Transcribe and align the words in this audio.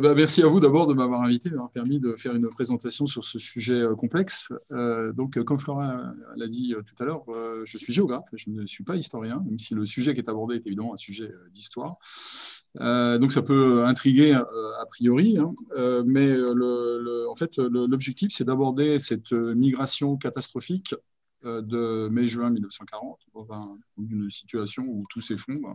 bah, 0.00 0.14
merci 0.14 0.42
à 0.42 0.46
vous 0.46 0.60
d'abord 0.60 0.86
de 0.86 0.94
m'avoir 0.94 1.22
invité, 1.22 1.50
d'avoir 1.50 1.70
permis 1.70 2.00
de 2.00 2.14
faire 2.16 2.34
une 2.34 2.48
présentation 2.48 3.06
sur 3.06 3.24
ce 3.24 3.38
sujet 3.38 3.82
complexe. 3.96 4.52
donc, 5.14 5.42
comme 5.44 5.58
Flora 5.58 6.12
l'a 6.36 6.46
dit 6.46 6.74
tout 6.86 7.02
à 7.02 7.06
l'heure, 7.06 7.24
je 7.64 7.78
suis 7.78 7.92
géographe, 7.92 8.26
je 8.34 8.50
ne 8.50 8.66
suis 8.66 8.84
pas 8.84 8.96
historien, 8.96 9.42
même 9.46 9.58
si 9.58 9.74
le 9.74 9.84
sujet 9.84 10.14
qui 10.14 10.20
est 10.20 10.28
abordé 10.28 10.56
est 10.56 10.66
évidemment 10.66 10.94
un 10.94 10.98
sujet 10.98 11.30
d'histoire. 11.52 11.96
donc, 12.78 13.32
ça 13.32 13.42
peut 13.42 13.84
intriguer 13.84 14.34
a 14.34 14.86
priori, 14.86 15.38
hein. 15.38 15.52
mais 16.06 16.36
en 16.40 17.34
fait, 17.34 17.56
l'objectif, 17.58 18.30
c'est 18.32 18.44
d'aborder 18.44 18.98
cette 18.98 19.32
migration 19.32 20.16
catastrophique 20.16 20.94
euh, 21.44 21.62
de 21.62 22.08
mai-juin 22.08 22.50
1940, 22.50 23.20
dans 23.32 23.78
une 23.96 24.28
situation 24.28 24.82
où 24.82 25.04
tout 25.08 25.20
s'effondre, 25.20 25.68
euh, 25.68 25.74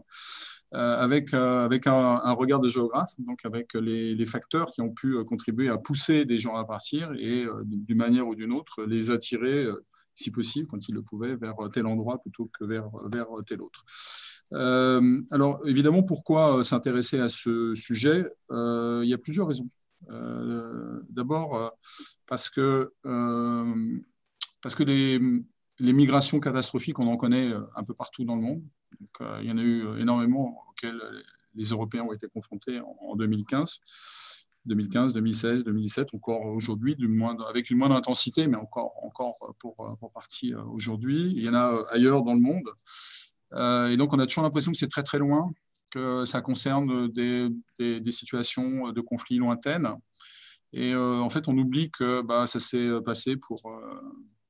avec, 0.73 1.33
euh, 1.33 1.63
avec 1.63 1.87
un, 1.87 2.31
regard 2.31 2.59
de 2.59 2.67
géographe, 2.67 3.13
donc 3.19 3.45
avec 3.45 3.73
les, 3.73 4.25
facteurs 4.25 4.71
qui 4.71 4.81
ont 4.81 4.89
pu 4.89 5.23
contribuer 5.25 5.69
à 5.69 5.77
pousser 5.77 6.25
des 6.25 6.37
gens 6.37 6.55
à 6.55 6.65
partir 6.65 7.11
et, 7.17 7.45
d'une 7.65 7.97
manière 7.97 8.27
ou 8.27 8.35
d'une 8.35 8.51
autre, 8.51 8.83
les 8.83 9.11
attirer, 9.11 9.67
si 10.13 10.31
possible, 10.31 10.67
quand 10.67 10.87
ils 10.87 10.95
le 10.95 11.01
pouvaient, 11.01 11.35
vers 11.35 11.55
tel 11.71 11.85
endroit 11.85 12.19
plutôt 12.19 12.49
que 12.57 12.65
vers, 12.65 12.89
vers 13.11 13.27
tel 13.45 13.61
autre. 13.61 13.83
alors, 14.51 15.61
évidemment, 15.65 16.03
pourquoi 16.03 16.63
s'intéresser 16.63 17.19
à 17.19 17.27
ce 17.27 17.75
sujet? 17.75 18.25
Il 18.49 19.05
y 19.05 19.13
a 19.13 19.17
plusieurs 19.17 19.47
raisons. 19.47 19.69
D'abord, 21.09 21.73
parce 22.25 22.49
que, 22.49 22.91
parce 24.61 24.75
que 24.75 24.83
les, 24.83 25.19
les 25.83 25.91
migrations 25.91 26.39
catastrophiques, 26.39 26.97
on 26.99 27.07
en 27.07 27.17
connaît 27.17 27.49
euh, 27.49 27.59
un 27.75 27.83
peu 27.83 27.93
partout 27.93 28.23
dans 28.23 28.35
le 28.35 28.41
monde. 28.41 28.63
Euh, 29.21 29.39
il 29.41 29.49
y 29.49 29.51
en 29.51 29.57
a 29.57 29.61
eu 29.61 29.85
euh, 29.85 29.99
énormément 29.99 30.63
auxquelles 30.69 31.01
les 31.55 31.65
Européens 31.65 32.03
ont 32.03 32.13
été 32.13 32.27
confrontés 32.27 32.79
en, 32.79 33.15
2015. 33.15 33.79
2015, 34.65 35.11
2016, 35.11 35.65
2017, 35.65 36.13
encore 36.13 36.45
aujourd'hui, 36.45 36.95
avec 37.49 37.69
une 37.69 37.77
moindre 37.77 37.95
intensité, 37.95 38.47
mais 38.47 38.55
encore, 38.55 38.93
encore 39.03 39.35
pour, 39.59 39.75
pour 39.99 40.11
partie 40.13 40.55
aujourd'hui. 40.55 41.33
Il 41.35 41.43
y 41.43 41.49
en 41.49 41.53
a 41.53 41.83
ailleurs 41.91 42.23
dans 42.23 42.33
le 42.33 42.39
monde. 42.39 42.69
et 43.91 43.97
donc, 43.97 44.13
on 44.13 44.19
a 44.19 44.25
toujours 44.25 44.43
l'impression 44.43 44.71
que 44.71 44.77
c'est 44.77 44.87
très, 44.87 45.03
très 45.03 45.19
loin, 45.19 45.51
que 45.91 46.23
ça 46.23 46.39
concerne 46.39 47.09
des, 47.09 47.49
des, 47.77 48.11
situations 48.11 48.93
de 48.93 49.01
conflits 49.01 49.35
lointaines. 49.35 49.89
Et 50.71 50.95
en 50.95 51.29
fait, 51.29 51.49
on 51.49 51.57
oublie 51.57 51.91
que 51.91 52.21
bah, 52.21 52.47
ça 52.47 52.61
s'est 52.61 52.89
passé 53.05 53.35
pour, 53.35 53.59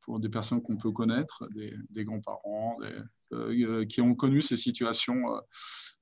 pour 0.04 0.20
des 0.20 0.30
personnes 0.30 0.62
qu'on 0.62 0.78
peut 0.78 0.92
connaître, 0.92 1.48
des, 1.90 2.04
grands-parents, 2.04 2.78
euh, 3.34 3.86
qui 3.86 4.02
ont 4.02 4.16
connu 4.16 4.42
ces 4.42 4.58
situations 4.58 5.34
euh, 5.34 5.40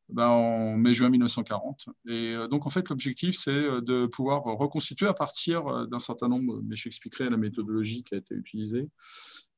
ben, 0.10 0.28
en 0.28 0.78
mai-juin 0.78 1.10
1940. 1.10 1.86
Et 2.08 2.34
euh, 2.34 2.48
donc, 2.48 2.66
en 2.66 2.70
fait, 2.70 2.90
l'objectif, 2.90 3.36
c'est 3.38 3.82
de 3.82 4.08
pouvoir 4.08 4.44
reconstituer 4.44 5.08
à 5.08 5.14
partir 5.14 5.88
d'un 5.88 6.00
certain 6.00 6.28
nombre, 6.28 6.62
mais 6.64 6.76
j'expliquerai 6.76 7.30
la 7.30 7.38
méthodologie 7.38 8.04
qui 8.04 8.16
a 8.16 8.18
été 8.18 8.36
utilisée, 8.36 8.90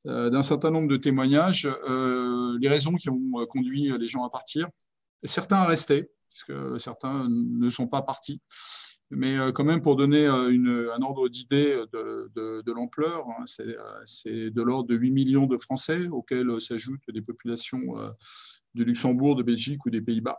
d'un 0.04 0.42
certain 0.42 0.70
nombre 0.70 0.88
de 0.88 0.98
témoignages, 0.98 1.66
les 1.88 2.68
raisons 2.68 2.94
qui 2.94 3.08
ont 3.08 3.46
conduit 3.48 3.90
les 3.98 4.06
gens 4.06 4.22
à 4.22 4.28
partir, 4.28 4.68
certains 5.24 5.56
à 5.56 5.66
rester, 5.66 6.10
puisque 6.28 6.52
certains 6.78 7.26
ne 7.30 7.70
sont 7.70 7.86
pas 7.86 8.02
partis. 8.02 8.42
Mais 9.10 9.36
euh, 9.38 9.52
quand 9.52 9.64
même, 9.64 9.82
pour 9.82 9.96
donner 9.96 10.26
euh, 10.26 10.94
un 10.94 11.02
ordre 11.02 11.28
d'idée 11.28 11.82
de, 11.92 12.72
l'ampleur, 12.72 13.26
hein, 13.28 13.44
euh, 13.60 13.76
c'est 14.04 14.50
de 14.50 14.62
l'ordre 14.62 14.88
de 14.88 14.96
8 14.96 15.10
millions 15.10 15.46
de 15.46 15.56
Français, 15.56 16.08
auxquels 16.08 16.60
s'ajoutent 16.60 17.02
des 17.08 17.22
populations 17.22 17.80
du 18.74 18.84
Luxembourg, 18.84 19.36
de 19.36 19.42
Belgique 19.42 19.84
ou 19.86 19.90
des 19.90 20.00
Pays-Bas, 20.00 20.38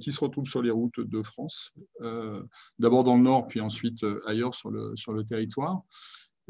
qui 0.00 0.12
se 0.12 0.20
retrouvent 0.20 0.48
sur 0.48 0.62
les 0.62 0.70
routes 0.70 1.00
de 1.00 1.22
France, 1.22 1.72
d'abord 2.78 3.04
dans 3.04 3.16
le 3.16 3.22
nord, 3.22 3.46
puis 3.46 3.60
ensuite 3.60 4.04
ailleurs 4.26 4.54
sur 4.54 4.70
le, 4.70 4.96
sur 4.96 5.12
le 5.12 5.24
territoire, 5.24 5.82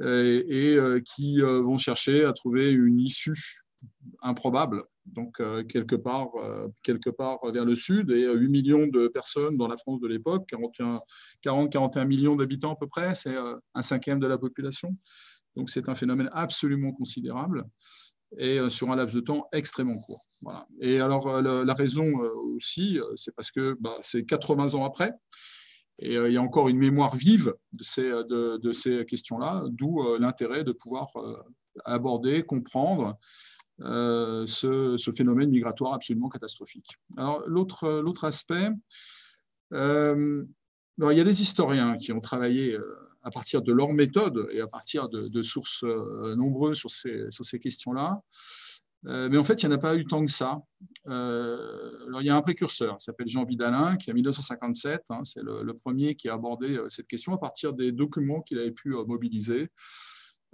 et, 0.01 0.79
qui 1.05 1.41
vont 1.41 1.77
chercher 1.77 2.25
à 2.25 2.33
trouver 2.33 2.71
une 2.71 3.01
issue 3.01 3.65
improbable 4.23 4.85
donc 5.13 5.41
euh, 5.41 5.65
quelque, 5.65 5.97
part, 5.97 6.29
euh, 6.37 6.69
quelque 6.83 7.11
part 7.11 7.39
vers 7.53 7.65
le 7.65 7.75
sud, 7.75 8.11
et 8.11 8.33
8 8.33 8.49
millions 8.49 8.87
de 8.87 9.09
personnes 9.09 9.57
dans 9.57 9.69
la 9.69 9.77
France 9.77 10.01
de 10.01 10.09
l'époque, 10.09 10.49
40-41 11.45 12.07
millions 12.07 12.37
d'habitants 12.37 12.73
à 12.73 12.77
peu 12.77 12.87
près, 12.87 13.15
c'est 13.15 13.37
euh, 13.37 13.57
un 13.75 13.83
cinquième 13.83 14.21
de 14.21 14.27
la 14.27 14.39
population. 14.39 14.97
Donc 15.57 15.71
c'est 15.71 15.89
un 15.89 15.95
phénomène 15.95 16.29
absolument 16.33 16.93
considérable 16.93 17.65
et 18.37 18.61
sur 18.69 18.93
un 18.93 18.97
laps 18.97 19.15
de 19.15 19.21
temps 19.21 19.49
extrêmement 19.53 19.99
court. 19.99 20.25
Et 20.81 21.01
alors 21.01 21.41
la, 21.41 21.75
raison 21.75 22.13
aussi, 22.55 22.99
c'est 23.17 23.35
parce 23.35 23.51
que 23.51 23.75
bah, 23.81 23.97
c'est 24.01 24.25
80 24.25 24.75
ans 24.75 24.85
après, 24.85 25.13
et 25.99 26.15
il 26.15 26.33
y 26.33 26.37
a 26.37 26.43
encore 26.43 26.69
une 26.69 26.77
mémoire 26.77 27.17
vive 27.17 27.55
de 27.73 27.83
ces, 27.83 28.11
de 28.29 28.73
ces 28.73 29.07
questions-là, 29.07 29.65
d'où 29.71 30.05
l'intérêt 30.19 30.63
de 30.63 30.73
pouvoir 30.73 31.09
aborder, 31.87 32.43
comprendre 32.43 33.19
euh, 33.81 34.45
ce, 34.47 35.11
phénomène 35.17 35.51
migratoire 35.51 35.95
absolument 35.95 36.29
catastrophique. 36.29 36.97
Alors, 37.17 37.43
l'autre 37.47 38.25
aspect, 38.25 38.71
euh, 39.73 40.45
il 40.99 41.17
y 41.17 41.21
a 41.21 41.25
des 41.25 41.43
historiens 41.43 41.97
qui 41.97 42.13
ont 42.13 42.21
travaillé 42.21 42.73
euh, 42.73 42.83
à 43.23 43.31
partir 43.31 43.63
de 43.63 43.73
leur 43.73 43.93
méthode 43.93 44.49
et 44.53 44.61
à 44.61 44.67
partir 44.67 45.09
de, 45.09 45.43
sources 45.43 45.85
nombreuses 46.37 46.79
sur 46.79 46.91
ces, 46.91 47.27
sur 47.31 47.45
ces 47.45 47.59
questions-là. 47.59 48.21
mais 49.05 49.37
en 49.37 49.45
fait, 49.45 49.63
il 49.63 49.69
n'y 49.69 49.75
en 49.75 49.77
a 49.77 49.81
pas 49.81 49.97
eu 49.97 50.07
tant 50.07 50.25
que 50.25 50.31
ça. 50.31 50.61
alors, 51.05 52.21
il 52.21 52.27
y 52.27 52.31
a 52.31 52.37
un 52.37 52.43
précurseur, 52.43 52.97
qui 52.99 53.05
s'appelle 53.05 53.29
Jean 53.29 53.45
Vidalin, 53.45 53.97
qui 53.97 54.11
en 54.11 54.15
1957, 54.15 55.03
hein, 55.11 55.21
c'est 55.25 55.43
le, 55.43 55.73
premier 55.75 56.15
qui 56.15 56.29
a 56.29 56.35
abordé 56.35 56.81
cette 56.89 57.07
question 57.07 57.33
à 57.33 57.39
partir 57.39 57.75
des 57.75 57.93
documents 57.93 58.41
qu'il 58.41 58.59
avait 58.59 58.73
pu 58.73 58.91
mobiliser. 59.07 59.71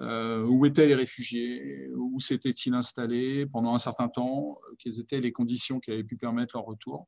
Euh, 0.00 0.42
où 0.44 0.66
étaient 0.66 0.86
les 0.86 0.96
réfugiés, 0.96 1.88
où 1.94 2.18
s'étaient-ils 2.18 2.74
installés 2.74 3.46
pendant 3.46 3.74
un 3.74 3.78
certain 3.78 4.08
temps, 4.08 4.58
quelles 4.80 4.98
étaient 4.98 5.20
les 5.20 5.30
conditions 5.30 5.78
qui 5.78 5.92
avaient 5.92 6.02
pu 6.02 6.16
permettre 6.16 6.56
leur 6.56 6.64
retour. 6.64 7.06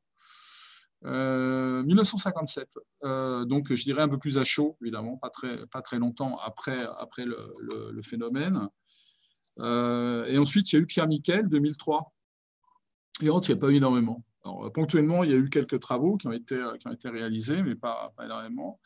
1957, 1.03 2.77
euh, 3.03 3.07
euh, 3.07 3.45
donc 3.45 3.73
je 3.73 3.83
dirais 3.83 4.01
un 4.01 4.07
peu 4.07 4.17
plus 4.17 4.37
à 4.37 4.43
chaud, 4.43 4.77
évidemment, 4.81 5.17
pas 5.17 5.29
très, 5.29 5.67
pas 5.67 5.81
très 5.81 5.99
longtemps 5.99 6.39
après, 6.39 6.77
après 6.97 7.25
le, 7.25 8.01
phénomène. 8.01 8.69
et 9.59 10.37
ensuite, 10.39 10.71
il 10.71 10.75
y 10.77 10.79
a 10.79 10.81
eu 10.81 10.85
Pierre 10.85 11.07
Miquel, 11.07 11.49
2003. 11.49 12.13
Et 13.21 13.29
entre, 13.29 13.49
il 13.49 13.53
n'y 13.53 13.59
a 13.59 13.61
pas 13.61 13.69
eu 13.69 13.75
énormément. 13.75 14.23
Alors, 14.45 14.71
ponctuellement, 14.71 15.23
il 15.23 15.31
y 15.31 15.33
a 15.33 15.37
eu 15.37 15.49
quelques 15.49 15.79
travaux 15.81 16.15
qui 16.15 16.27
ont 16.27 16.31
été, 16.31 16.57
qui 16.79 16.87
ont 16.87 16.93
été 16.93 17.09
réalisés, 17.09 17.63
mais 17.63 17.75
pas 17.75 18.13
énormément. 18.23 18.79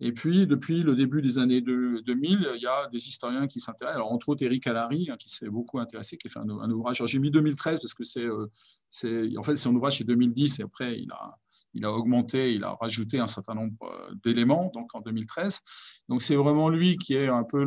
Et 0.00 0.12
puis, 0.12 0.46
depuis 0.46 0.82
le 0.82 0.94
début 0.94 1.22
des 1.22 1.38
années 1.38 1.60
2000, 1.60 2.50
il 2.54 2.62
y 2.62 2.66
a 2.66 2.86
des 2.88 3.08
historiens 3.08 3.48
qui 3.48 3.58
s'intéressent. 3.58 3.96
Alors, 3.96 4.12
entre 4.12 4.28
autres, 4.28 4.44
Eric 4.44 4.66
Allary, 4.68 5.08
hein, 5.10 5.16
qui 5.18 5.28
s'est 5.28 5.48
beaucoup 5.48 5.80
intéressé, 5.80 6.16
qui 6.16 6.28
a 6.28 6.30
fait 6.30 6.38
un, 6.38 6.70
ouvrage. 6.70 7.02
J'ai 7.04 7.18
mis 7.18 7.32
2013 7.32 7.80
parce 7.80 7.94
que 7.94 8.04
euh, 8.20 8.46
c'est, 8.88 9.36
en 9.36 9.42
fait, 9.42 9.66
un 9.66 9.74
ouvrage, 9.74 9.98
c'est 9.98 10.04
2010, 10.04 10.60
et 10.60 10.62
après, 10.62 11.00
il 11.00 11.10
a, 11.10 11.36
il 11.74 11.84
a 11.84 11.92
augmenté, 11.92 12.54
il 12.54 12.62
a 12.62 12.74
rajouté 12.74 13.18
un 13.18 13.26
certain 13.26 13.54
nombre 13.54 13.74
euh, 13.82 14.14
d'éléments, 14.24 14.70
donc 14.72 14.94
en 14.94 15.00
2013. 15.00 15.60
Donc, 16.08 16.22
c'est 16.22 16.36
vraiment 16.36 16.68
lui 16.68 16.96
qui 16.96 17.14
est 17.14 17.28
un 17.28 17.42
peu 17.42 17.64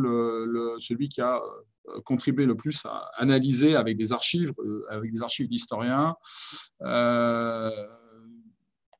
celui 0.80 1.10
qui 1.10 1.20
a 1.20 1.36
euh, 1.36 2.00
contribué 2.06 2.46
le 2.46 2.56
plus 2.56 2.86
à 2.86 3.10
analyser 3.18 3.76
avec 3.76 3.98
des 3.98 4.14
archives, 4.14 4.54
avec 4.90 5.12
des 5.12 5.22
archives 5.22 5.50
d'historiens. 5.50 6.16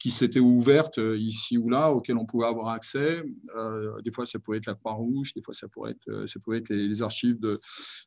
Qui 0.02 0.10
s'étaient 0.10 0.40
ouvertes 0.40 0.98
euh, 0.98 1.16
ici 1.16 1.60
ou 1.60 1.70
là, 1.70 1.92
auxquelles 1.92 2.18
on 2.18 2.26
pouvait 2.26 2.48
avoir 2.48 2.70
accès. 2.70 3.24
Euh, 3.56 4.02
des 4.02 4.12
fois, 4.12 4.26
ça 4.26 4.40
pouvait 4.40 4.58
être 4.58 4.66
la 4.66 4.74
Croix-Rouge, 4.74 5.34
des 5.36 5.44
fois, 5.44 5.54
ça 5.54 5.68
pouvait 5.68 5.92
être, 5.92 6.08
euh, 6.10 6.26
ça 6.26 6.40
être 6.56 6.70
les, 6.70 7.04
archives 7.04 7.38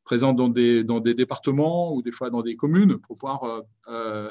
présentes 0.02 0.36
dans 0.36 0.48
des, 0.48 0.82
dans 0.82 0.98
des 0.98 1.14
départements 1.14 1.94
ou 1.94 2.02
des 2.02 2.10
fois 2.10 2.30
dans 2.30 2.42
des 2.42 2.56
communes 2.56 2.98
pour 2.98 3.16
pouvoir 3.16 3.62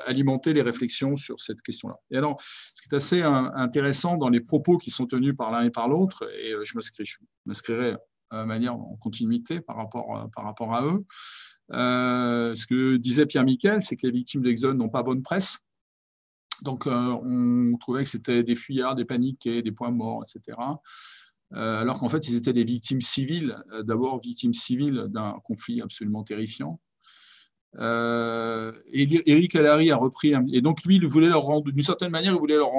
alimenter 0.05 0.53
les 0.53 0.61
réflexions 0.61 1.17
sur 1.17 1.39
cette 1.39 1.61
question-là. 1.61 1.95
Et 2.11 2.17
alors, 2.17 2.41
ce 2.73 2.81
qui 2.81 2.89
est 2.91 2.95
assez 2.95 3.21
intéressant 3.21 4.17
dans 4.17 4.29
les 4.29 4.39
propos 4.39 4.77
qui 4.77 4.91
sont 4.91 5.05
tenus 5.05 5.35
par 5.35 5.51
l'un 5.51 5.63
et 5.63 5.69
par 5.69 5.87
l'autre, 5.87 6.29
et 6.37 6.53
je 6.63 6.77
m'inscrirai 7.45 7.95
de 8.31 8.43
manière 8.43 8.75
en 8.75 8.97
continuité 9.01 9.59
par 9.59 9.77
rapport, 9.77 10.29
par 10.35 10.45
rapport 10.45 10.73
à 10.73 10.85
eux, 10.85 11.05
ce 11.71 12.67
que 12.67 12.97
disait 12.97 13.25
Pierre 13.25 13.43
Miquel, 13.43 13.81
c'est 13.81 13.95
que 13.95 14.05
les 14.05 14.13
victimes 14.13 14.43
d'Exode 14.43 14.77
n'ont 14.77 14.89
pas 14.89 15.03
bonne 15.03 15.23
presse. 15.23 15.59
Donc, 16.63 16.87
euh, 16.87 16.91
on 16.91 17.77
trouvait 17.77 18.03
que 18.03 18.09
c'était 18.09 18.41
des 18.41 18.55
fuyards, 18.55 18.95
des 18.95 19.03
paniqués, 19.03 19.61
des 19.61 19.73
points 19.73 19.91
morts, 19.91 20.23
etc. 20.23 20.57
Euh, 21.53 21.81
alors 21.81 21.99
qu'en 21.99 22.07
fait, 22.07 22.25
ils 22.29 22.37
étaient 22.37 22.53
des 22.53 22.63
victimes 22.63 23.01
civiles, 23.01 23.57
euh, 23.73 23.83
d'abord 23.83 24.21
victimes 24.21 24.53
civiles 24.53 25.07
d'un 25.09 25.39
conflit 25.43 25.81
absolument 25.81 26.23
terrifiant. 26.23 26.79
et 27.77 29.31
Eric 29.31 29.55
Allary 29.55 29.91
a 29.91 29.97
repris, 29.97 30.33
et 30.53 30.61
donc 30.61 30.83
lui, 30.85 30.95
il 30.95 31.05
voulait 31.05 31.27
leur 31.27 31.41
rendre, 31.41 31.69
d'une 31.69 31.83
certaine 31.83 32.11
manière, 32.11 32.33
il 32.33 32.39
voulait 32.39 32.55
leur, 32.55 32.71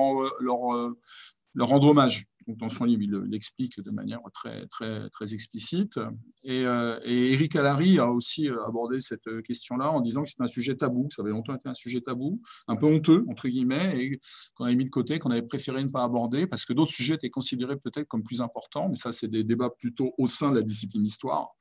rendre 1.68 1.88
hommage. 1.88 2.26
Dans 2.46 2.68
son 2.68 2.84
livre, 2.84 3.02
il 3.02 3.10
l'explique 3.30 3.80
de 3.80 3.90
manière 3.90 4.20
très, 4.32 4.66
très, 4.66 5.08
très 5.10 5.34
explicite. 5.34 5.98
Et, 6.42 6.66
euh, 6.66 6.98
et 7.04 7.32
Eric 7.32 7.56
Allary 7.56 7.98
a 7.98 8.10
aussi 8.10 8.48
euh, 8.48 8.64
abordé 8.66 9.00
cette 9.00 9.42
question-là 9.42 9.90
en 9.90 10.00
disant 10.00 10.22
que 10.22 10.30
c'est 10.30 10.42
un 10.42 10.46
sujet 10.46 10.76
tabou, 10.76 11.08
ça 11.10 11.22
avait 11.22 11.30
longtemps 11.30 11.54
été 11.54 11.68
un 11.68 11.74
sujet 11.74 12.00
tabou, 12.00 12.40
un 12.68 12.76
peu 12.76 12.86
honteux, 12.86 13.24
entre 13.28 13.48
guillemets, 13.48 13.98
et 13.98 14.20
qu'on 14.54 14.64
avait 14.64 14.74
mis 14.74 14.84
de 14.84 14.90
côté, 14.90 15.18
qu'on 15.18 15.30
avait 15.30 15.42
préféré 15.42 15.82
ne 15.82 15.88
pas 15.88 16.04
aborder, 16.04 16.46
parce 16.46 16.64
que 16.64 16.72
d'autres 16.72 16.92
sujets 16.92 17.14
étaient 17.14 17.30
considérés 17.30 17.76
peut-être 17.76 18.08
comme 18.08 18.22
plus 18.22 18.40
importants, 18.40 18.88
mais 18.88 18.96
ça, 18.96 19.12
c'est 19.12 19.28
des 19.28 19.44
débats 19.44 19.70
plutôt 19.70 20.14
au 20.18 20.26
sein 20.26 20.50
de 20.50 20.56
la 20.56 20.62
discipline 20.62 21.04
histoire. 21.04 21.54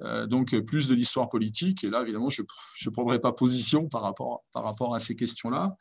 Euh, 0.00 0.26
donc 0.26 0.56
plus 0.60 0.86
de 0.86 0.94
l'histoire 0.94 1.28
politique. 1.28 1.82
Et 1.82 1.90
là, 1.90 2.02
évidemment, 2.02 2.28
je 2.30 2.42
ne 2.42 2.90
prendrai 2.90 3.20
pas 3.20 3.32
position 3.32 3.88
par 3.88 4.02
rapport, 4.02 4.44
par 4.52 4.62
rapport 4.64 4.94
à 4.94 5.00
ces 5.00 5.16
questions-là. 5.16 5.76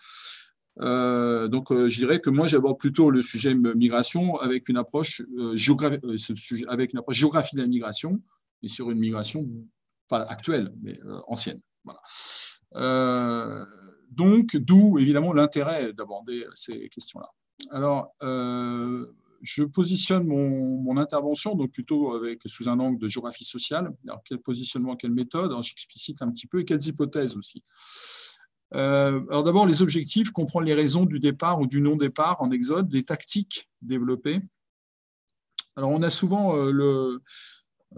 Euh, 0.79 1.47
donc, 1.47 1.71
euh, 1.71 1.87
je 1.87 1.97
dirais 1.97 2.19
que 2.19 2.29
moi, 2.29 2.45
j'aborde 2.45 2.77
plutôt 2.77 3.09
le 3.09 3.21
sujet 3.21 3.53
migration 3.53 4.37
avec 4.37 4.69
une 4.69 4.77
approche, 4.77 5.21
ce 5.21 6.33
sujet, 6.35 6.65
avec 6.67 6.93
une 6.93 6.99
approche 6.99 7.17
géographie 7.17 7.55
de 7.55 7.61
la 7.61 7.67
migration 7.67 8.21
et 8.63 8.67
sur 8.67 8.91
une 8.91 8.99
migration 8.99 9.47
pas 10.07 10.21
actuelle, 10.21 10.73
mais 10.81 10.99
ancienne. 11.27 11.61
Donc, 14.11 14.55
d'où 14.55 14.99
évidemment 14.99 15.33
l'intérêt 15.33 15.93
d'aborder 15.93 16.45
ces 16.53 16.89
questions-là. 16.89 17.29
Alors, 17.71 18.13
je 19.41 19.63
positionne 19.63 20.25
mon, 20.25 20.97
intervention 20.97 21.55
donc 21.55 21.71
plutôt 21.71 22.13
avec, 22.13 22.41
sous 22.45 22.69
un 22.69 22.79
angle 22.79 22.99
de 22.99 23.07
géographie 23.07 23.45
sociale. 23.45 23.93
Alors, 24.07 24.21
quel 24.25 24.39
positionnement, 24.39 24.95
quelle 24.95 25.11
méthode? 25.11 25.51
J'explicite 25.61 26.21
un 26.21 26.31
petit 26.31 26.47
peu 26.47 26.59
et 26.59 26.65
quelles 26.65 26.85
hypothèses 26.85 27.35
aussi. 27.35 27.63
Euh, 28.73 29.21
alors 29.29 29.43
d'abord, 29.43 29.65
les 29.65 29.81
objectifs, 29.81 30.31
comprendre 30.31 30.65
les 30.65 30.73
raisons 30.73 31.05
du 31.05 31.19
départ 31.19 31.59
ou 31.59 31.67
du 31.67 31.81
non-départ 31.81 32.41
en 32.41 32.51
exode, 32.51 32.91
les 32.91 33.03
tactiques 33.03 33.69
développées. 33.81 34.41
Alors 35.75 35.91
on 35.91 36.01
a 36.01 36.09
souvent 36.09 36.55
euh, 36.55 36.71
le, 36.71 37.21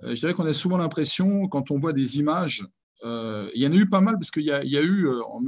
je 0.04 0.20
dirais 0.20 0.34
qu'on 0.34 0.46
a 0.46 0.54
souvent 0.54 0.78
l'impression 0.78 1.48
quand 1.48 1.72
on 1.72 1.80
voit 1.80 1.94
des 1.94 2.20
images, 2.20 2.66
euh, 3.04 3.50
il 3.56 3.64
y 3.64 3.68
en 3.68 3.72
a 3.72 3.76
eu 3.76 3.90
pas 3.90 4.02
mal 4.02 4.16
parce 4.16 4.30
qu'il 4.30 4.44
y, 4.44 4.52
a 4.52 4.82
eu 4.82 5.10
en, 5.10 5.42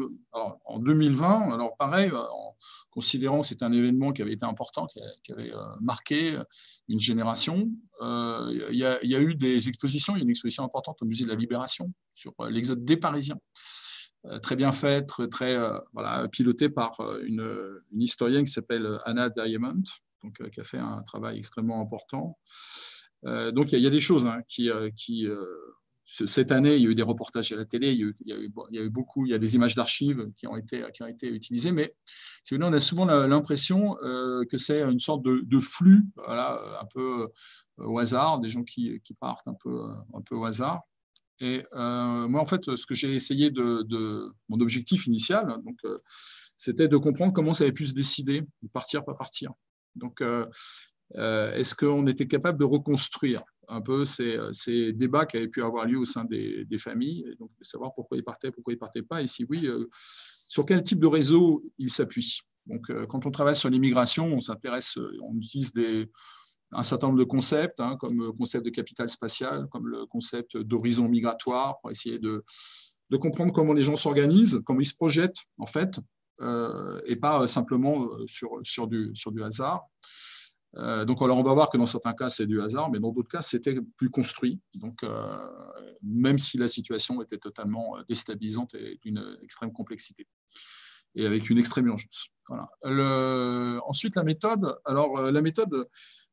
en, 0.64 0.80
2020, 0.80 1.54
alors 1.54 1.76
pareil, 1.76 2.10
en, 2.12 2.52
considérant 2.92 3.42
que 3.42 3.48
c'est 3.48 3.64
un 3.64 3.72
événement 3.72 4.12
qui 4.12 4.22
avait 4.22 4.34
été 4.34 4.46
important, 4.46 4.86
qui, 4.86 5.32
avait 5.32 5.52
euh, 5.52 5.64
marqué 5.80 6.38
une 6.90 7.00
génération. 7.00 7.70
Euh, 8.02 8.68
il 8.72 8.78
y, 8.78 8.86
a, 8.86 9.20
eu 9.20 9.34
des 9.34 9.70
expositions, 9.70 10.16
il 10.16 10.20
y 10.20 10.22
a 10.22 10.24
une 10.24 10.30
exposition 10.30 10.64
importante 10.64 11.02
au 11.02 11.06
Musée 11.06 11.24
de 11.24 11.30
la 11.30 11.36
Libération 11.36 11.92
sur 12.14 12.34
euh, 12.42 12.50
l'exode 12.50 12.84
des 12.86 12.98
Parisiens, 12.98 13.40
très 14.42 14.56
bien 14.56 14.72
faite, 14.72 15.12
très 15.32 15.58
voilà, 15.94 16.28
pilotée 16.28 16.70
par 16.70 16.92
une, 17.24 17.82
historienne 17.92 18.46
qui 18.46 18.52
s'appelle 18.52 19.00
Anna 19.06 19.30
Diamond, 19.30 19.84
donc, 20.24 20.50
qui 20.52 20.60
a 20.60 20.64
fait 20.64 20.78
un 20.78 21.02
travail 21.04 21.38
extrêmement 21.38 21.82
important. 21.82 22.38
donc 23.24 23.72
il 23.72 23.80
y, 23.80 23.88
a, 23.88 23.90
des 23.90 24.00
choses 24.00 24.28
hein, 24.28 24.42
qui, 24.48 24.70
cette 26.12 26.52
année, 26.52 26.76
il 26.76 26.82
y 26.82 26.88
a 26.88 26.90
eu 26.90 26.96
des 26.96 27.04
reportages 27.04 27.54
à 27.54 27.56
la 27.56 27.66
télé, 27.66 27.94
il 27.94 28.14
y 28.26 28.34
a 28.34 28.84
eu, 28.84 28.90
beaucoup, 28.90 29.26
il 29.26 29.32
y 29.32 29.34
a 29.34 29.38
des 29.38 29.56
images 29.56 29.76
d'archives 29.76 30.30
qui, 30.36 30.46
ont 30.46 30.58
été, 30.58 30.84
qui 30.94 31.04
ont 31.04 31.08
été 31.08 31.28
utilisées, 31.28 31.72
mais 31.72 31.96
on 32.52 32.74
a 32.74 32.80
souvent 32.80 33.06
l'impression 33.06 33.98
euh, 34.04 34.44
que 34.46 34.58
c'est 34.58 34.82
une 34.82 35.00
sorte 35.00 35.24
de, 35.24 35.60
flux, 35.60 36.04
voilà, 36.16 36.60
un 36.82 36.86
peu 36.86 37.28
euh, 37.80 37.86
au 37.86 37.98
hasard, 37.98 38.40
des 38.40 38.50
gens 38.50 38.64
qui, 38.64 39.00
qui, 39.06 39.14
partent 39.14 39.48
un 39.48 39.54
peu, 39.54 39.88
un 40.14 40.22
peu 40.22 40.36
au 40.36 40.44
hasard. 40.44 40.82
Et 41.42 41.66
euh, 41.74 42.28
moi, 42.28 42.42
en 42.42 42.46
fait, 42.46 42.64
ce 42.76 42.86
que 42.86 42.94
j'ai 42.94 43.14
essayé 43.14 43.52
de, 43.52 44.32
Mon 44.48 44.60
objectif 44.62 45.08
initial, 45.08 45.58
donc, 45.66 45.80
c'était 46.56 46.88
de 46.88 46.98
comprendre 46.98 47.34
comment 47.34 47.54
ça 47.54 47.64
avait 47.64 47.74
pu 47.74 47.88
se 47.88 47.94
décider, 47.94 48.42
de 48.62 48.68
partir, 48.72 49.04
pas 49.04 49.16
partir. 49.16 49.52
Donc, 49.96 50.24
est-ce 51.16 51.76
qu'on 51.76 52.08
était 52.08 52.28
capable 52.28 52.60
de 52.60 52.66
reconstruire 52.66 53.44
un 53.72 53.82
peu 53.82 54.06
ces, 54.06 54.94
débats 54.94 55.26
qui 55.26 55.38
avaient 55.38 55.48
pu 55.48 55.64
avoir 55.64 55.86
lieu 55.86 55.98
au 55.98 56.06
sein 56.06 56.26
des, 56.26 56.68
familles, 56.78 57.26
et 57.32 57.36
donc 57.36 57.50
de 57.58 57.64
savoir 57.64 57.94
pourquoi 57.94 58.18
ils 58.18 58.24
partaient, 58.24 58.52
pourquoi 58.52 58.74
ils 58.74 58.78
partaient 58.78 59.02
pas, 59.02 59.22
et 59.22 59.28
si 59.28 59.46
oui, 59.46 59.66
euh, 59.66 59.90
sur 60.48 60.66
quel 60.66 60.84
type 60.84 61.00
de 61.00 61.08
réseau 61.08 61.64
ils 61.78 61.90
s'appuient. 61.90 62.42
Donc, 62.68 62.90
euh, 62.90 63.06
quand 63.06 63.26
on 63.26 63.32
travaille 63.32 63.56
sur 63.56 63.70
l'immigration, 63.70 64.28
on 64.28 64.40
s'intéresse, 64.40 64.98
euh, 64.98 65.18
on 65.24 65.36
utilise 65.38 65.74
des, 65.74 66.10
un 66.72 66.84
certain 66.84 67.08
nombre 67.08 67.20
de 67.20 67.26
concepts, 67.26 67.80
hein, 67.80 67.98
comme 68.00 68.20
le 68.20 68.32
concept 68.32 68.66
de 68.66 68.70
capital 68.70 69.10
spatial, 69.10 69.68
comme 69.70 69.88
le 69.88 70.06
concept 70.06 70.58
d'horizon 70.58 71.10
migratoire, 71.10 71.80
pour 71.80 71.92
essayer 71.92 72.20
de, 72.20 72.44
comprendre 73.20 73.52
comment 73.52 73.74
les 73.74 73.82
gens 73.82 73.98
s'organisent, 73.98 74.62
comment 74.66 74.80
ils 74.80 74.86
se 74.86 74.96
projettent, 74.96 75.44
en 75.58 75.66
fait, 75.66 76.00
et 77.06 77.16
pas 77.18 77.46
simplement 77.46 78.08
sur, 78.26 78.52
sur, 78.64 78.88
du, 78.88 79.12
sur 79.14 79.32
du 79.32 79.44
hasard. 79.44 79.82
Euh, 80.78 81.04
donc, 81.06 81.22
alors 81.22 81.38
on 81.38 81.44
va 81.44 81.54
voir 81.54 81.70
que 81.70 81.78
dans 81.78 81.86
certains 81.86 82.14
cas, 82.14 82.30
c'est 82.30 82.46
du 82.46 82.62
hasard, 82.62 82.90
mais 82.90 83.00
dans 83.00 83.12
d'autres 83.12 83.30
cas, 83.30 83.42
c'était 83.42 83.78
plus 83.98 84.10
construit. 84.10 84.60
Donc, 84.76 85.04
euh, 85.04 85.38
même 86.02 86.40
si 86.40 86.58
la 86.58 86.68
situation 86.68 87.22
était 87.22 87.38
totalement 87.38 87.98
euh, 87.98 88.04
déstabilisante 88.08 88.74
et 88.76 88.98
d'une 89.02 89.38
extrême 89.44 89.74
complexité, 89.74 90.28
et 91.16 91.26
avec 91.26 91.50
une 91.50 91.58
extrême 91.58 91.88
urgence. 91.88 92.30
Voilà. 92.48 93.82
ensuite, 93.86 94.16
la 94.16 94.24
méthode. 94.24 94.78
Alors, 94.86 95.22
la 95.22 95.42
méthode, 95.42 95.88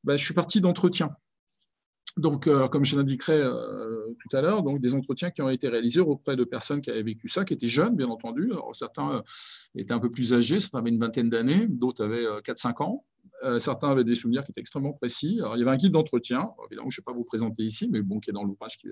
bah, 0.09 0.17
je 0.17 0.25
suis 0.25 0.35
parti 0.35 0.63
d'entretien. 0.63 1.11
Donc, 2.17 2.49
comme 2.71 2.85
je 2.85 2.97
l'indiquerai 2.97 3.43
tout 3.43 4.37
à 4.37 4.41
l'heure, 4.41 4.65
des 4.81 4.95
entretiens 4.95 5.31
qui 5.31 5.43
ont 5.43 5.51
été 5.51 5.69
réalisés 5.69 6.01
auprès 6.01 6.35
de 6.35 6.45
personnes 6.45 6.81
qui 6.81 6.91
avaient 6.91 7.03
vécu 7.03 7.29
ça, 7.29 7.45
qui 7.45 7.53
étaient 7.53 7.67
jeunes, 7.67 7.95
bien 7.95 8.09
entendu. 8.09 8.51
Certains 8.73 9.23
étaient 9.77 9.93
un 9.93 10.01
peu 10.01 10.11
plus 10.11 10.33
âgés, 10.33 10.59
certains 10.59 10.79
avaient 10.79 10.89
une 10.89 10.99
vingtaine 10.99 11.29
d'années, 11.29 11.67
d'autres 11.69 12.05
avaient 12.05 12.25
4-5 12.41 12.83
ans. 12.83 13.05
Euh, 13.44 13.58
certains 13.58 13.90
avaient 13.90 14.05
des 14.05 14.14
souvenirs 14.14 14.44
qui 14.44 14.50
étaient 14.50 14.61
extrêmement 14.61 14.93
précis. 14.93 15.40
Il 15.55 15.58
y 15.58 15.62
avait 15.62 15.70
un 15.70 15.76
guide 15.76 15.93
d'entretien, 15.93 16.50
évidemment, 16.67 16.90
je 16.90 17.00
ne 17.00 17.02
vais 17.02 17.05
pas 17.05 17.12
vous 17.12 17.25
présenter 17.25 17.62
ici, 17.62 17.88
mais 17.90 18.02
bon, 18.02 18.19
qui 18.19 18.31
est 18.31 18.32
dans 18.32 18.43
l'ouvrage 18.43 18.76
qui, 18.76 18.88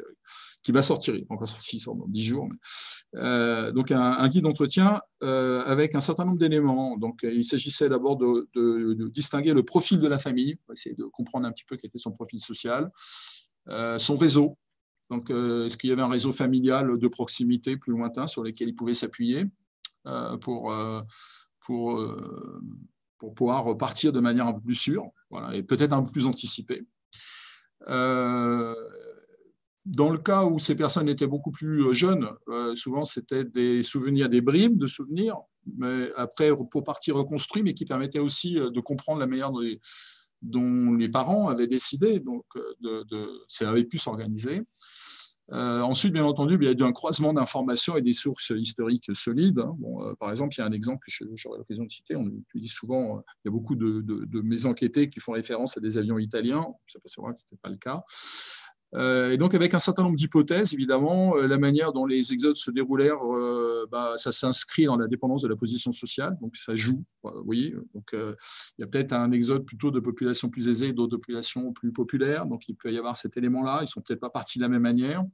qui, 0.63 0.73
va 0.73 0.83
sortir, 0.83 1.15
il 1.15 1.21
n'est 1.21 1.27
pas 1.27 1.35
encore 1.35 1.49
sorti, 1.49 1.79
il 1.79 1.85
dans 1.85 2.07
10 2.07 2.23
jours. 2.23 2.49
Euh, 3.17 3.73
donc, 3.73 3.91
un, 3.91 4.29
guide 4.29 4.45
d'entretien 4.45 5.01
euh, 5.23 5.63
avec 5.65 5.95
un 5.95 6.01
certain 6.01 6.25
nombre 6.25 6.39
d'éléments. 6.39 6.97
Donc, 6.97 7.21
il 7.25 7.45
s'agissait 7.45 7.89
d'abord 7.89 8.17
de, 8.17 9.09
distinguer 9.09 9.53
le 9.53 9.65
profil 9.65 9.99
de 9.99 10.07
la 10.07 10.19
famille, 10.19 10.57
pour 10.57 10.73
essayer 10.73 10.95
de 10.95 11.05
comprendre 11.05 11.47
un 11.47 11.53
petit 11.53 11.65
peu 11.65 11.77
quel 11.77 11.89
était 11.89 11.99
son 11.99 12.13
profil 12.13 12.41
social, 12.41 12.91
son 13.99 14.17
réseau. 14.17 14.57
Donc, 15.11 15.31
est-ce 15.31 15.77
qu'il 15.77 15.91
y 15.91 15.93
avait 15.93 16.03
un 16.03 16.09
réseau 16.09 16.33
familial 16.33 16.99
de 16.99 17.09
proximité 17.09 17.77
plus 17.77 17.93
lointain 17.93 18.27
sur 18.27 18.43
lequel 18.43 18.69
il 18.69 18.75
pouvait 18.75 18.95
s'appuyer 18.95 19.45
pour, 20.41 20.75
pour 21.65 22.01
pour 23.19 23.35
pouvoir 23.35 23.65
repartir 23.65 24.13
de 24.13 24.21
manière 24.21 24.47
un 24.47 24.53
peu 24.53 24.61
plus 24.61 24.75
sûre 24.75 25.11
voilà, 25.31 25.55
et 25.55 25.63
peut-être 25.63 25.93
un 25.93 26.03
peu 26.03 26.13
plus 26.13 26.27
anticipée. 26.27 26.85
Euh, 27.89 28.75
dans 29.85 30.11
le 30.11 30.19
cas 30.19 30.45
où 30.45 30.59
ces 30.59 30.75
personnes 30.75 31.09
étaient 31.09 31.27
beaucoup 31.27 31.53
plus 31.53 31.93
jeunes, 31.93 32.29
euh, 32.49 32.75
souvent 32.75 33.05
c'était 33.05 33.45
des 33.45 33.83
souvenirs, 33.83 34.29
des 34.29 34.41
bribes 34.41 34.79
de 34.79 34.87
souvenirs, 34.87 35.37
mais 35.77 36.11
après 36.17 36.51
pour 36.71 36.83
partir 36.83 37.17
reconstruit, 37.17 37.63
mais 37.63 37.75
qui 37.75 37.85
permettaient 37.85 38.19
aussi 38.19 38.59
euh, 38.59 38.71
de 38.71 38.81
comprendre 38.81 39.21
la 39.21 39.27
manière 39.27 39.53
dont 39.53 39.61
les, 39.61 39.81
dont 40.43 40.95
les 40.95 41.09
parents 41.09 41.49
avaient 41.49 41.69
décidé, 41.69 42.19
donc 42.19 42.45
de, 42.81 43.45
ça 43.49 43.71
avait 43.71 43.85
pu 43.85 43.99
s'organiser. 43.99 44.63
Euh, 45.53 45.81
ensuite, 45.81 46.13
bien 46.13 46.25
entendu, 46.25 46.59
il 46.61 46.65
y 46.65 46.69
a 46.69 46.73
eu 46.73 46.83
un 46.83 46.93
croisement 46.93 47.33
d'informations 47.33 47.97
et 47.97 48.03
des 48.03 48.13
sources 48.13 48.51
historiques 48.51 49.15
solides. 49.15 49.61
Hein. 49.61 49.75
Bon, 49.79 50.03
euh, 50.03 50.15
par 50.19 50.31
exemple, 50.31 50.55
il 50.57 50.59
y 50.59 50.63
a 50.63 50.67
un 50.67 50.73
exemple 50.73 51.05
que 51.07 51.27
j'aurais 51.37 51.59
l'occasion 51.59 51.85
de 51.85 51.91
citer. 51.91 52.17
On 52.17 52.27
utilise 52.27 52.73
souvent, 52.73 53.19
euh, 53.19 53.21
il 53.45 53.49
y 53.49 53.49
a 53.49 53.53
beaucoup 53.53 53.77
de, 53.77 54.01
de, 54.01 54.25
de 54.25 54.41
mes 54.41 54.67
enquêtés 54.67 55.09
qui 55.09 55.21
font 55.21 55.33
référence 55.33 55.77
à 55.77 55.81
des 55.81 55.99
avions 55.99 56.19
italiens. 56.19 56.67
Ça 56.87 56.99
peut 56.99 57.09
se 57.09 57.21
voir 57.21 57.33
que 57.33 57.39
ce 57.39 57.45
n'était 57.45 57.61
pas 57.63 57.71
le 57.71 57.77
cas. 57.77 58.03
Euh, 58.95 59.33
et 59.33 59.37
donc, 59.37 59.55
avec 59.55 59.75
un 59.75 59.79
certain 59.79 60.03
nombre 60.03 60.17
d'hypothèses, 60.17 60.73
évidemment, 60.75 61.37
euh, 61.37 61.47
la 61.47 61.59
manière 61.59 61.93
dont 61.93 62.07
les 62.07 62.33
exodes 62.33 62.57
se 62.57 62.71
déroulèrent, 62.71 63.23
euh, 63.25 63.87
bah, 63.91 64.15
ça 64.17 64.33
s'inscrit 64.33 64.87
dans 64.87 64.97
la 64.97 65.09
dépendance 65.09 65.43
de 65.43 65.49
la 65.49 65.57
position 65.57 65.93
sociale, 65.93 66.37
donc 66.41 66.57
ça 66.57 66.75
joue. 66.75 67.05
Vous 67.23 67.45
voyez, 67.45 67.75
donc 67.95 68.11
il 68.13 68.81
y 68.81 68.85
a 68.85 68.87
peut-être 68.87 69.13
un 69.13 69.33
exode 69.33 69.65
plutôt 69.65 69.91
de 69.91 69.99
populations 69.99 70.49
plus 70.49 70.69
aisées, 70.69 70.93
d'autres 70.93 71.13
de 71.13 71.17
populations 71.17 71.73
plus 71.73 71.93
populaires, 71.93 72.47
donc 72.47 72.69
il 72.69 72.75
peut 72.75 72.93
y 72.93 72.99
avoir 72.99 73.17
cet 73.17 73.37
élément-là. 73.37 73.81
Ils 73.83 73.89
sont 73.89 74.01
peut-être 74.01 74.21
pas 74.21 74.31
partis 74.31 74.59
de 74.59 74.63
la 74.63 74.69
même 74.69 74.83
manière. 74.83 75.25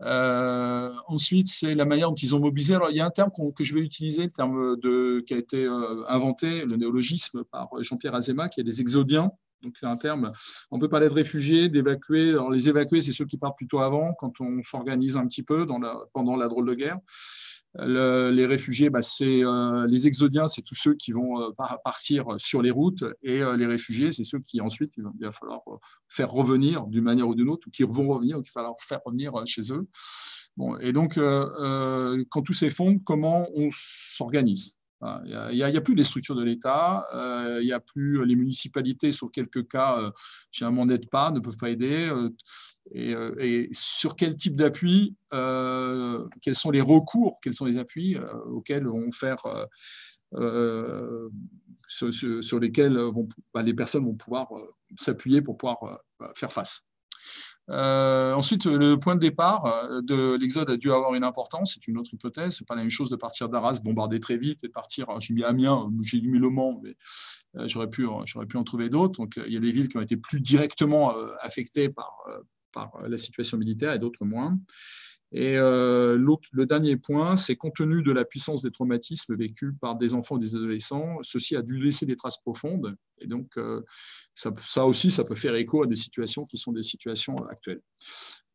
ensuite, 0.00 1.46
c'est 1.46 1.74
la 1.74 1.84
manière 1.84 2.08
dont 2.08 2.14
ils 2.14 2.34
ont 2.34 2.40
mobilisé. 2.40 2.74
Alors, 2.74 2.90
il 2.90 2.96
y 2.96 3.00
a 3.00 3.06
un 3.06 3.10
terme 3.10 3.30
que 3.54 3.64
je 3.64 3.74
vais 3.74 3.82
utiliser, 3.82 4.24
le 4.24 4.30
terme 4.30 4.76
qui 5.24 5.34
a 5.34 5.36
été 5.36 5.66
inventé, 6.08 6.64
le 6.64 6.76
néologisme, 6.76 7.44
par 7.44 7.68
Jean-Pierre 7.80 8.14
Azema, 8.14 8.48
qui 8.48 8.60
est 8.60 8.64
des 8.64 8.80
exodiens. 8.80 9.30
Donc, 9.62 9.76
c'est 9.78 9.86
un 9.86 9.96
terme. 9.96 10.32
On 10.70 10.78
peut 10.78 10.88
parler 10.88 11.08
de 11.08 11.14
réfugiés, 11.14 11.68
d'évacués. 11.68 12.30
Alors, 12.30 12.50
les 12.50 12.68
évacués, 12.68 13.00
c'est 13.00 13.12
ceux 13.12 13.26
qui 13.26 13.36
partent 13.36 13.56
plutôt 13.56 13.80
avant, 13.80 14.14
quand 14.14 14.40
on 14.40 14.62
s'organise 14.62 15.16
un 15.16 15.26
petit 15.26 15.42
peu 15.42 15.66
pendant 15.66 16.36
la 16.36 16.48
drôle 16.48 16.68
de 16.68 16.74
guerre. 16.74 16.98
les 17.78 18.46
réfugiés, 18.46 18.90
bah, 18.90 19.02
c'est 19.02 19.44
euh, 19.44 19.86
les 19.86 20.06
exodiens, 20.06 20.48
c'est 20.48 20.62
tous 20.62 20.74
ceux 20.74 20.94
qui 20.94 21.12
vont 21.12 21.40
euh, 21.40 21.50
partir 21.84 22.26
sur 22.38 22.62
les 22.62 22.70
routes, 22.70 23.04
et 23.22 23.42
euh, 23.42 23.56
les 23.56 23.66
réfugiés, 23.66 24.12
c'est 24.12 24.24
ceux 24.24 24.40
qui 24.40 24.60
ensuite 24.60 24.92
il 24.96 25.04
va, 25.20 25.32
falloir 25.32 25.60
faire 26.08 26.30
revenir 26.30 26.86
d'une 26.86 27.04
manière 27.04 27.28
ou 27.28 27.34
d'une 27.34 27.48
autre, 27.48 27.68
ou 27.68 27.70
qui 27.70 27.82
vont 27.82 28.08
revenir, 28.08 28.38
ou 28.38 28.42
qu'il 28.42 28.52
va 28.54 28.62
falloir 28.62 28.76
faire 28.80 29.00
revenir 29.04 29.32
chez 29.46 29.72
eux. 29.72 29.86
Et 30.80 30.92
donc, 30.92 31.14
quand 31.14 32.42
tout 32.42 32.52
s'effondre, 32.52 33.00
comment 33.04 33.48
on 33.54 33.68
s'organise? 33.70 34.79
Il 35.02 35.50
n'y 35.52 35.62
a, 35.62 35.80
plus 35.80 35.94
les 35.94 36.04
structures 36.04 36.34
de 36.34 36.44
l'État, 36.44 37.06
il 37.60 37.64
n'y 37.64 37.72
a 37.72 37.80
plus 37.80 38.24
les 38.24 38.36
municipalités, 38.36 39.10
sur 39.10 39.30
quelques 39.30 39.66
cas, 39.68 40.12
généralement 40.50 40.84
n'aident 40.86 41.08
pas, 41.08 41.30
ne 41.30 41.40
peuvent 41.40 41.56
pas 41.56 41.70
aider. 41.70 42.12
Et, 42.92 43.68
sur 43.72 44.14
quel 44.14 44.36
type 44.36 44.56
d'appui, 44.56 45.16
quels 45.30 46.54
sont 46.54 46.70
les 46.70 46.82
recours, 46.82 47.38
quels 47.42 47.54
sont 47.54 47.64
les 47.64 47.78
appuis 47.78 48.16
auxquels 48.46 48.86
vont 48.86 49.10
faire 49.10 49.42
sur, 51.90 52.60
lesquels 52.60 52.96
vont, 52.96 53.28
bah, 53.52 53.62
les 53.62 53.74
personnes 53.74 54.04
vont 54.04 54.14
pouvoir 54.14 54.56
euh, 54.56 54.64
s'appuyer 54.96 55.42
pour 55.42 55.56
pouvoir 55.56 55.82
euh, 55.82 55.96
bah, 56.18 56.32
faire 56.36 56.52
face. 56.52 56.82
Euh, 57.70 58.34
ensuite, 58.34 58.66
le 58.66 58.96
point 58.96 59.14
de 59.14 59.20
départ 59.20 59.88
de 60.02 60.36
l'exode 60.40 60.70
a 60.70 60.76
dû 60.76 60.92
avoir 60.92 61.14
une 61.14 61.24
importance. 61.24 61.74
C'est 61.74 61.86
une 61.88 61.98
autre 61.98 62.12
hypothèse. 62.12 62.56
C'est 62.56 62.66
pas 62.66 62.74
la 62.74 62.82
même 62.82 62.90
chose 62.90 63.10
de 63.10 63.16
partir 63.16 63.48
d'Arras, 63.48 63.80
bombarder 63.82 64.20
très 64.20 64.36
vite, 64.36 64.58
et 64.64 64.68
partir. 64.68 65.06
J'ai 65.20 65.34
mis 65.34 65.44
Amiens, 65.44 65.90
j'ai 66.02 66.20
mis 66.20 66.38
Le 66.38 66.50
Mans, 66.50 66.80
mais 66.82 66.96
j'aurais 67.66 67.88
pu, 67.88 68.06
en 68.06 68.64
trouver 68.64 68.88
d'autres. 68.88 69.20
Donc, 69.20 69.40
il 69.46 69.52
y 69.52 69.56
a 69.56 69.60
des 69.60 69.70
villes 69.70 69.88
qui 69.88 69.96
ont 69.96 70.02
été 70.02 70.16
plus 70.16 70.40
directement 70.40 71.14
affectées 71.40 71.88
par 71.88 72.12
la 73.06 73.16
situation 73.16 73.58
militaire 73.58 73.92
et 73.92 73.98
d'autres 73.98 74.24
moins. 74.24 74.58
Et 75.32 75.56
euh, 75.56 76.18
le 76.52 76.66
dernier 76.66 76.96
point, 76.96 77.36
c'est 77.36 77.54
compte 77.54 77.76
tenu 77.76 78.02
de 78.02 78.10
la 78.10 78.24
puissance 78.24 78.62
des 78.62 78.72
traumatismes 78.72 79.36
vécus 79.36 79.72
par 79.80 79.96
des 79.96 80.14
enfants 80.14 80.36
et 80.36 80.40
des 80.40 80.56
adolescents, 80.56 81.18
ceci 81.22 81.54
a 81.54 81.62
dû 81.62 81.78
laisser 81.78 82.04
des 82.04 82.16
traces 82.16 82.38
profondes. 82.38 82.96
Et 83.18 83.28
donc, 83.28 83.56
euh, 83.56 83.82
ça, 84.34 84.86
aussi, 84.86 85.10
ça 85.10 85.24
peut 85.24 85.36
faire 85.36 85.54
écho 85.54 85.84
à 85.84 85.86
des 85.86 85.96
situations 85.96 86.46
qui 86.46 86.56
sont 86.56 86.72
des 86.72 86.82
situations 86.82 87.36
actuelles. 87.48 87.82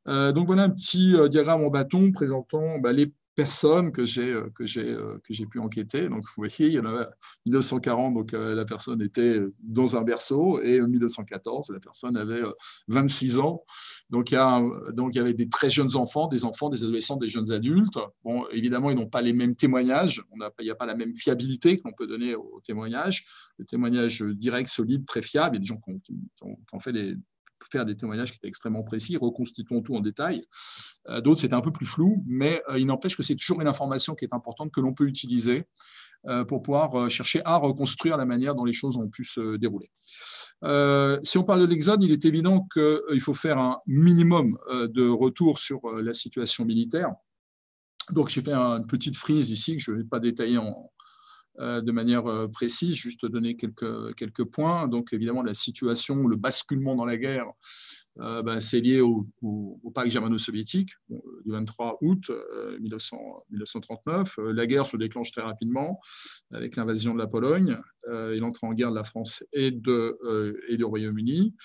Euh, 0.08 0.32
donc 0.32 0.48
voilà 0.48 0.64
un 0.64 0.70
petit 0.70 1.16
diagramme 1.30 1.64
en 1.64 1.70
bâton 1.70 2.12
présentant 2.12 2.78
bah, 2.78 2.92
les 2.92 3.12
personnes 3.36 3.92
que 3.92 4.06
j'ai 4.06 4.32
euh, 4.32 4.50
que 4.56 4.66
j'ai 4.66 4.90
euh, 4.90 5.20
que 5.24 5.34
j'ai 5.34 5.46
pu 5.46 5.60
enquêter. 5.60 6.08
Donc 6.08 6.24
vous 6.24 6.34
voyez, 6.38 6.68
il 6.68 6.72
y 6.72 6.80
en 6.80 6.86
avait 6.86 7.06
1940, 7.46 8.14
donc 8.14 8.34
euh, 8.34 8.56
la 8.56 8.66
personne 8.66 9.02
était 9.02 9.40
dans 9.60 9.98
un 9.98 10.02
berceau, 10.02 10.62
et 10.62 10.82
en 10.82 10.88
1914, 10.88 11.70
la 11.72 11.80
personne 11.80 12.18
avait 12.18 12.42
26 12.88 13.40
ans. 13.40 13.64
Donc 14.10 14.32
il 14.32 14.36
y 14.36 14.38
a 14.38 14.62
donc 14.94 15.16
il 15.16 15.18
y 15.18 15.22
avait 15.22 15.34
des 15.34 15.50
très 15.50 15.70
jeunes 15.70 15.96
enfants, 15.96 16.28
des 16.28 16.46
enfants, 16.46 16.70
des 16.70 16.84
adolescents, 16.84 17.18
des 17.18 17.28
jeunes 17.28 17.52
adultes. 17.52 18.00
Bon, 18.24 18.46
évidemment, 18.52 18.90
ils 18.90 18.96
n'ont 18.96 19.10
pas 19.10 19.22
les 19.22 19.34
mêmes 19.34 19.56
témoignages. 19.56 20.24
On 20.32 20.42
a, 20.42 20.52
il 20.60 20.66
n'y 20.66 20.72
a 20.72 20.76
pas 20.76 20.86
la 20.86 20.96
même 20.96 21.14
fiabilité 21.14 21.80
qu'on 21.80 21.92
peut 21.92 22.08
donner 22.08 22.36
aux 22.36 22.62
témoignages. 22.66 23.26
Le 23.58 23.66
témoignage 23.66 24.22
direct, 24.22 24.70
solide, 24.70 25.06
très 25.06 25.22
fiable. 25.22 25.56
Il 25.56 25.60
y 25.60 25.60
a 25.60 25.62
des 25.62 25.66
gens 25.66 25.82
qui 25.82 26.14
ont 26.74 26.80
fait 26.80 26.94
des 26.94 27.16
faire 27.76 27.86
des 27.86 27.98
témoignages 27.98 28.32
qui 28.32 28.38
étaient 28.38 28.48
extrêmement 28.48 28.84
précis, 28.84 29.18
reconstituons 29.18 29.82
tout 29.82 29.96
en 29.96 30.00
détail. 30.00 30.42
Euh, 31.10 31.20
d'autres, 31.20 31.42
c'était 31.42 31.56
un 31.56 31.62
peu 31.62 31.74
plus 31.74 31.86
flou, 31.86 32.24
mais 32.26 32.62
euh, 32.70 32.80
il 32.80 32.86
n'empêche 32.86 33.18
que 33.18 33.24
c'est 33.24 33.36
toujours 33.36 33.62
une 33.62 33.68
information 33.68 34.16
qui 34.16 34.24
est 34.24 34.34
importante 34.34 34.72
que 34.72 34.80
l'on 34.80 34.94
peut 34.94 35.08
utiliser 35.08 35.66
euh, 36.28 36.46
pour 36.46 36.62
pouvoir 36.64 37.10
chercher 37.10 37.42
à 37.44 37.58
reconstruire 37.58 38.16
la 38.16 38.26
manière 38.26 38.56
dont 38.56 38.64
les 38.64 38.74
choses 38.74 38.96
ont 38.98 39.10
pu 39.10 39.26
se 39.26 39.58
dérouler. 39.58 39.92
si 41.24 41.38
on 41.38 41.44
parle 41.44 41.62
de 41.62 41.66
l'Exode, 41.66 42.02
il 42.04 42.12
est 42.12 42.26
évident 42.26 42.66
qu'il 42.74 43.22
faut 43.22 43.34
faire 43.34 43.58
un 43.58 43.80
minimum 43.86 44.58
de 44.72 45.08
retour 45.10 45.60
sur 45.60 45.80
la 46.08 46.14
situation 46.14 46.66
militaire. 46.66 47.10
Donc 48.12 48.30
j'ai 48.30 48.42
fait 48.42 48.54
une 48.54 48.88
petite 48.88 49.18
frise 49.18 49.50
ici 49.52 49.76
que 49.76 49.84
je 49.84 49.92
ne 49.92 49.98
vais 49.98 50.04
pas 50.04 50.20
détailler 50.20 50.58
en, 50.58 50.92
de 51.60 51.92
manière 51.92 52.28
euh, 52.28 52.48
précise, 52.48 52.96
juste 52.96 53.26
donner 53.26 53.56
quelques, 53.56 54.16
quelques 54.16 54.44
points. 54.44 54.88
Donc 54.88 55.14
évidemment, 55.14 55.44
la 55.44 55.54
situation, 55.54 56.28
le 56.28 56.36
basculement 56.36 56.96
dans 56.96 57.06
la 57.06 57.18
guerre, 57.18 57.48
euh, 58.22 58.42
ben, 58.42 58.60
c'est 58.60 58.80
lié 58.80 59.02
au, 59.02 59.28
au, 59.42 59.92
pacte 59.94 60.12
germano-soviétique 60.12 60.92
du 61.10 61.52
23 61.52 61.98
août 62.02 62.32
1939. 62.80 64.40
La 64.54 64.68
guerre 64.68 64.88
se 64.88 64.98
déclenche 64.98 65.32
très 65.32 65.42
rapidement 65.42 66.00
avec 66.52 66.76
l'invasion 66.76 67.14
de 67.14 67.20
la 67.20 67.28
Pologne 67.28 67.78
et 68.08 68.38
l'entrée 68.38 68.68
en 68.68 68.74
guerre 68.74 68.92
de 68.92 68.96
la 68.96 69.04
France 69.04 69.44
et, 69.52 69.72
de, 69.72 70.58
et 70.70 70.78
du 70.78 70.84
Royaume-Uni. 70.86 71.56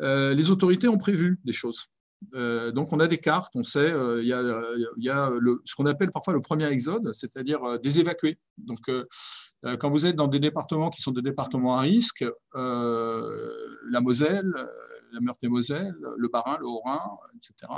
les 0.00 0.50
autorités 0.50 0.88
ont 0.88 0.98
prévu 0.98 1.38
des 1.44 1.52
choses. 1.52 1.86
Euh, 2.34 2.72
donc, 2.72 2.92
on 2.92 3.00
a 3.00 3.06
des 3.06 3.18
cartes, 3.18 3.52
on 3.54 3.62
sait, 3.62 3.90
euh, 3.90 4.22
il 4.22 4.28
y 4.28 5.10
a, 5.10 5.30
ce 5.64 5.74
qu'on 5.74 5.86
appelle 5.86 6.10
parfois 6.10 6.32
le 6.32 6.40
premier 6.40 6.66
exode, 6.66 7.12
c'est-à-dire 7.12 7.62
euh, 7.64 7.78
des 7.78 8.00
évacués. 8.00 8.38
Donc, 8.58 8.80
quand 9.80 9.90
vous 9.90 10.06
êtes 10.06 10.16
dans 10.16 10.26
des 10.26 10.40
départements 10.40 10.90
qui 10.90 11.00
sont 11.00 11.10
des 11.10 11.22
départements 11.22 11.78
à 11.78 11.80
risque, 11.80 12.24
la 12.54 14.00
Moselle, 14.00 14.52
la 15.14 15.20
Meurthe-et-Moselle, 15.20 15.94
le 16.16 16.28
Bas-Rhin, 16.28 16.58
le 16.60 16.66
Haut-Rhin, 16.66 17.00
etc., 17.36 17.72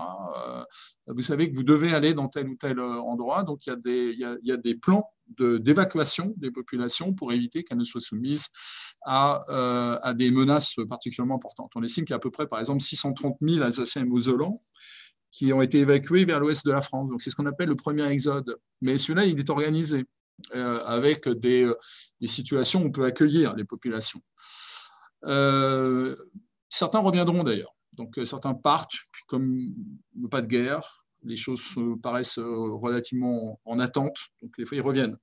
vous 1.06 1.22
savez 1.22 1.50
que 1.50 1.54
vous 1.54 1.62
devez 1.62 1.94
aller 1.94 2.14
dans 2.14 2.28
tel 2.28 2.48
ou 2.48 2.56
tel 2.56 2.80
endroit. 2.80 3.42
Donc, 3.42 3.66
il 3.66 3.70
y 4.42 4.52
a 4.52 4.56
des, 4.56 4.74
plans 4.74 5.08
d'évacuation 5.38 6.34
des 6.36 6.50
populations 6.50 7.12
pour 7.12 7.32
éviter 7.32 7.64
qu'elles 7.64 7.78
ne 7.78 7.84
soient 7.84 8.00
soumises 8.00 8.48
à, 9.04 9.42
euh, 9.50 9.98
à, 10.02 10.14
des 10.14 10.30
menaces 10.30 10.76
particulièrement 10.88 11.36
importantes. 11.36 11.72
On 11.74 11.82
estime 11.82 12.04
qu'il 12.04 12.12
y 12.12 12.14
a 12.14 12.16
à 12.16 12.20
peu 12.20 12.30
près, 12.30 12.46
par 12.46 12.58
exemple, 12.58 12.80
630 12.80 13.36
000 13.40 13.62
Alsaciens 13.62 14.04
et 14.04 14.08
qui 15.30 15.52
ont 15.52 15.62
été 15.62 15.80
évacués 15.80 16.24
vers 16.24 16.40
l'ouest 16.40 16.64
de 16.64 16.72
la 16.72 16.80
France. 16.80 17.10
Donc, 17.10 17.20
c'est 17.20 17.30
ce 17.30 17.36
qu'on 17.36 17.46
appelle 17.46 17.68
le 17.68 17.76
premier 17.76 18.06
exode. 18.06 18.56
Mais 18.80 18.96
celui-là, 18.96 19.26
il 19.26 19.38
est 19.38 19.50
organisé 19.50 20.06
euh, 20.54 20.84
avec 20.84 21.26
euh, 21.26 21.34
des, 21.34 21.72
situations 22.24 22.82
où 22.82 22.86
on 22.86 22.90
peut 22.90 23.04
accueillir 23.04 23.54
les 23.54 23.64
populations. 23.64 24.22
Certains 26.68 27.00
reviendront 27.00 27.44
d'ailleurs. 27.44 27.74
Donc, 27.92 28.18
certains 28.24 28.54
partent, 28.54 28.92
puis 29.10 29.22
comme 29.26 29.74
pas 30.30 30.42
de 30.42 30.46
guerre, 30.46 31.06
les 31.26 31.36
choses 31.36 31.76
paraissent 32.02 32.38
euh, 32.38 32.74
relativement 32.74 33.60
en 33.64 33.78
attente, 33.78 34.16
donc 34.42 34.52
des 34.58 34.64
fois 34.64 34.76
ils 34.76 34.82
reviennent. 34.82 35.16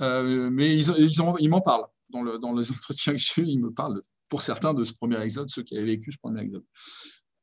Euh, 0.00 0.50
mais 0.50 0.76
ils, 0.78 1.50
m'en 1.50 1.60
parlent. 1.60 1.86
Dans, 2.08 2.22
le, 2.22 2.38
dans, 2.38 2.54
les 2.54 2.70
entretiens 2.72 3.14
que 3.14 3.18
j'ai 3.18 3.42
ils 3.42 3.60
me 3.60 3.70
parlent, 3.70 4.02
pour 4.28 4.42
certains, 4.42 4.74
de 4.74 4.84
ce 4.84 4.94
premier 4.94 5.20
exode, 5.20 5.50
ceux 5.50 5.62
qui 5.62 5.76
avaient 5.76 5.86
vécu 5.86 6.12
ce 6.12 6.18
premier 6.18 6.42
exode. 6.42 6.64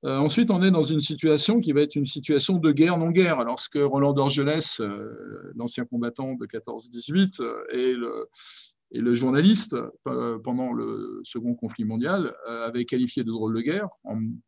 Euh, 0.06 0.18
ensuite, 0.18 0.52
on 0.52 0.62
est 0.62 0.72
dans 0.72 0.84
une 0.84 1.00
situation 1.00 1.60
qui 1.60 1.72
va 1.72 1.82
être 1.82 1.96
une 1.96 2.06
situation 2.06 2.58
de 2.58 2.72
guerre-non-guerre. 2.72 3.44
Lorsque 3.44 3.78
Roland 3.78 4.14
d'Orgelès, 4.14 4.82
l'ancien 5.56 5.86
combattant 5.86 6.36
de 6.36 6.46
14-18, 6.46 7.42
et 7.72 7.94
le, 7.94 8.30
et 8.91 9.01
le 9.01 9.13
journaliste, 9.13 9.75
euh, 10.08 10.39
pendant 10.39 10.72
le 10.72 11.22
second 11.24 11.56
conflit 11.56 11.84
mondial, 11.84 12.34
euh, 12.48 12.67
avait 12.67 12.86
qualifié 12.86 13.24
de 13.24 13.32
drôle 13.32 13.56
de 13.56 13.62
guerre 13.62 13.89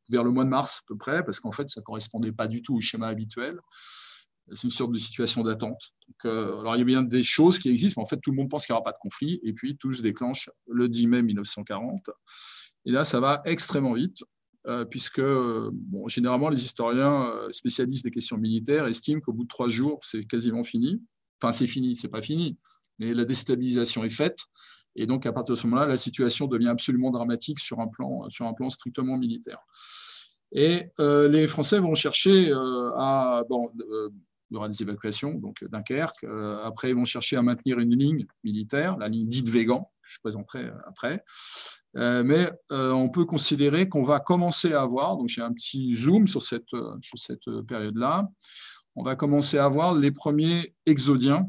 vers 0.09 0.23
le 0.23 0.31
mois 0.31 0.45
de 0.45 0.49
mars 0.49 0.81
à 0.81 0.83
peu 0.87 0.95
près, 0.95 1.23
parce 1.25 1.39
qu'en 1.39 1.51
fait, 1.51 1.69
ça 1.69 1.81
ne 1.81 1.83
correspondait 1.83 2.31
pas 2.31 2.47
du 2.47 2.61
tout 2.61 2.75
au 2.75 2.81
schéma 2.81 3.07
habituel. 3.07 3.59
C'est 4.53 4.63
une 4.63 4.69
sorte 4.69 4.93
de 4.93 4.97
situation 4.97 5.43
d'attente. 5.43 5.91
Euh, 6.25 6.59
alors, 6.61 6.75
il 6.75 6.79
y 6.79 6.81
a 6.81 6.85
bien 6.85 7.03
des 7.03 7.21
choses 7.21 7.59
qui 7.59 7.69
existent, 7.69 7.99
mais 7.99 8.05
en 8.05 8.09
fait, 8.09 8.19
tout 8.21 8.31
le 8.31 8.37
monde 8.37 8.49
pense 8.49 8.65
qu'il 8.65 8.73
n'y 8.73 8.77
aura 8.77 8.83
pas 8.83 8.93
de 8.93 8.97
conflit, 9.01 9.39
et 9.43 9.53
puis 9.53 9.77
tout 9.77 9.91
se 9.91 10.01
déclenche 10.01 10.49
le 10.67 10.87
10 10.87 11.07
mai 11.07 11.21
1940. 11.21 12.09
Et 12.85 12.91
là, 12.91 13.03
ça 13.03 13.19
va 13.19 13.41
extrêmement 13.45 13.93
vite, 13.93 14.23
puisque 14.89 15.21
bon, 15.21 16.07
généralement, 16.07 16.49
les 16.49 16.63
historiens 16.63 17.33
spécialistes 17.51 18.03
des 18.03 18.11
questions 18.11 18.37
militaires 18.37 18.87
estiment 18.87 19.19
qu'au 19.19 19.33
bout 19.33 19.43
de 19.43 19.49
trois 19.49 19.67
jours, 19.67 19.99
c'est 20.01 20.23
quasiment 20.25 20.63
fini. 20.63 21.01
Enfin, 21.41 21.51
c'est 21.51 21.67
fini, 21.67 21.95
c'est 21.95 22.07
pas 22.07 22.21
fini 22.21 22.57
mais 22.99 23.13
la 23.13 23.25
déstabilisation 23.25 24.03
est 24.03 24.09
faite. 24.09 24.39
Et 24.95 25.05
donc, 25.05 25.25
à 25.25 25.31
partir 25.31 25.55
de 25.55 25.59
ce 25.59 25.67
moment-là, 25.67 25.87
la 25.87 25.97
situation 25.97 26.47
devient 26.47 26.67
absolument 26.67 27.11
dramatique 27.11 27.59
sur 27.59 27.79
un 27.79 27.87
plan, 27.87 28.29
sur 28.29 28.45
un 28.45 28.53
plan 28.53 28.69
strictement 28.69 29.17
militaire. 29.17 29.59
Et 30.51 30.91
euh, 30.99 31.27
les 31.27 31.47
Français 31.47 31.79
vont 31.79 31.93
chercher 31.93 32.49
euh, 32.51 32.91
à. 32.95 33.43
Bon, 33.49 33.69
euh, 33.79 34.09
il 34.51 34.55
y 34.55 34.57
aura 34.57 34.67
des 34.67 34.81
évacuations, 34.81 35.35
donc 35.35 35.63
Dunkerque. 35.69 36.25
après, 36.63 36.89
ils 36.89 36.95
vont 36.95 37.05
chercher 37.05 37.35
à 37.35 37.43
maintenir 37.43 37.77
une 37.77 37.95
ligne 37.95 38.25
militaire, 38.43 38.97
la 38.97 39.07
ligne 39.07 39.27
dite 39.27 39.47
Végan, 39.47 39.91
que 40.01 40.09
je 40.09 40.17
présenterai 40.23 40.71
après. 40.87 41.23
mais 41.93 42.51
on 42.71 43.09
peut 43.09 43.25
considérer 43.25 43.87
qu'on 43.87 44.01
va 44.01 44.19
commencer 44.19 44.73
à 44.73 44.81
avoir, 44.81 45.17
donc 45.17 45.27
j'ai 45.27 45.43
un 45.43 45.53
petit 45.53 45.95
zoom 45.95 46.27
sur 46.27 46.41
cette, 46.41 46.71
sur 47.03 47.19
cette 47.19 47.47
période-là, 47.67 48.27
on 48.95 49.03
va 49.03 49.15
commencer 49.15 49.59
à 49.59 49.65
avoir 49.65 49.93
les 49.93 50.09
premiers 50.09 50.73
exodiens 50.87 51.47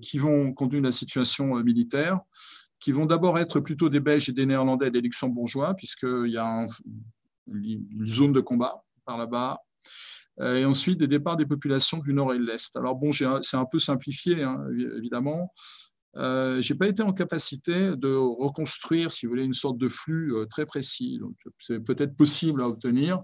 qui 0.00 0.18
vont 0.18 0.52
conduire 0.52 0.82
la 0.82 0.92
situation 0.92 1.56
euh, 1.56 1.62
militaire, 1.62 2.20
qui 2.80 2.92
vont 2.92 3.06
d'abord 3.06 3.38
être 3.38 3.60
plutôt 3.60 3.88
des 3.88 4.00
Belges 4.00 4.28
et 4.28 4.32
des 4.32 4.46
Néerlandais 4.46 4.88
et 4.88 4.90
des 4.90 5.00
Luxembourgeois, 5.00 5.74
puisqu'il 5.74 6.30
y 6.30 6.36
a 6.36 6.66
une 7.52 8.06
zone 8.06 8.32
de 8.32 8.40
combat 8.40 8.84
par 9.04 9.18
là-bas, 9.18 9.58
euh, 10.40 10.56
et 10.56 10.64
ensuite 10.64 10.98
des 10.98 11.08
départs 11.08 11.36
des 11.36 11.46
populations 11.46 11.98
du 11.98 12.12
nord 12.12 12.32
et 12.32 12.38
de 12.38 12.44
l'est. 12.44 12.76
Alors 12.76 12.94
bon, 12.94 13.10
c'est 13.10 13.56
un 13.56 13.64
peu 13.64 13.78
simplifié, 13.78 14.42
hein, 14.42 14.62
évidemment, 14.96 15.52
euh, 16.18 16.60
je 16.60 16.72
n'ai 16.72 16.78
pas 16.78 16.88
été 16.88 17.02
en 17.02 17.12
capacité 17.12 17.96
de 17.96 18.12
reconstruire, 18.14 19.12
si 19.12 19.26
vous 19.26 19.30
voulez, 19.30 19.44
une 19.44 19.52
sorte 19.52 19.78
de 19.78 19.86
flux 19.86 20.34
euh, 20.34 20.46
très 20.46 20.66
précis. 20.66 21.20
C'est 21.58 21.78
peut-être 21.80 22.16
possible 22.16 22.60
à 22.60 22.68
obtenir. 22.68 23.22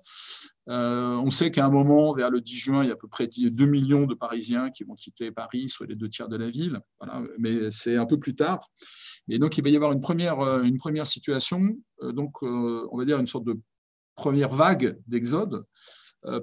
Euh, 0.68 1.16
on 1.16 1.30
sait 1.30 1.50
qu'à 1.50 1.66
un 1.66 1.70
moment, 1.70 2.14
vers 2.14 2.30
le 2.30 2.40
10 2.40 2.56
juin, 2.56 2.84
il 2.84 2.88
y 2.88 2.90
a 2.90 2.94
à 2.94 2.96
peu 2.96 3.08
près 3.08 3.26
2 3.26 3.66
millions 3.66 4.06
de 4.06 4.14
Parisiens 4.14 4.70
qui 4.70 4.84
vont 4.84 4.94
quitter 4.94 5.32
Paris, 5.32 5.68
soit 5.68 5.86
les 5.86 5.96
deux 5.96 6.08
tiers 6.08 6.28
de 6.28 6.36
la 6.36 6.50
ville. 6.50 6.80
Voilà. 7.00 7.22
Mais 7.38 7.70
c'est 7.70 7.96
un 7.96 8.06
peu 8.06 8.18
plus 8.18 8.36
tard. 8.36 8.70
Et 9.28 9.38
donc, 9.38 9.58
il 9.58 9.64
va 9.64 9.70
y 9.70 9.76
avoir 9.76 9.92
une 9.92 10.00
première, 10.00 10.40
une 10.62 10.76
première 10.76 11.06
situation, 11.06 11.60
donc 12.02 12.42
on 12.42 12.98
va 12.98 13.06
dire 13.06 13.18
une 13.18 13.26
sorte 13.26 13.44
de 13.44 13.58
première 14.16 14.50
vague 14.50 14.98
d'exode, 15.06 15.64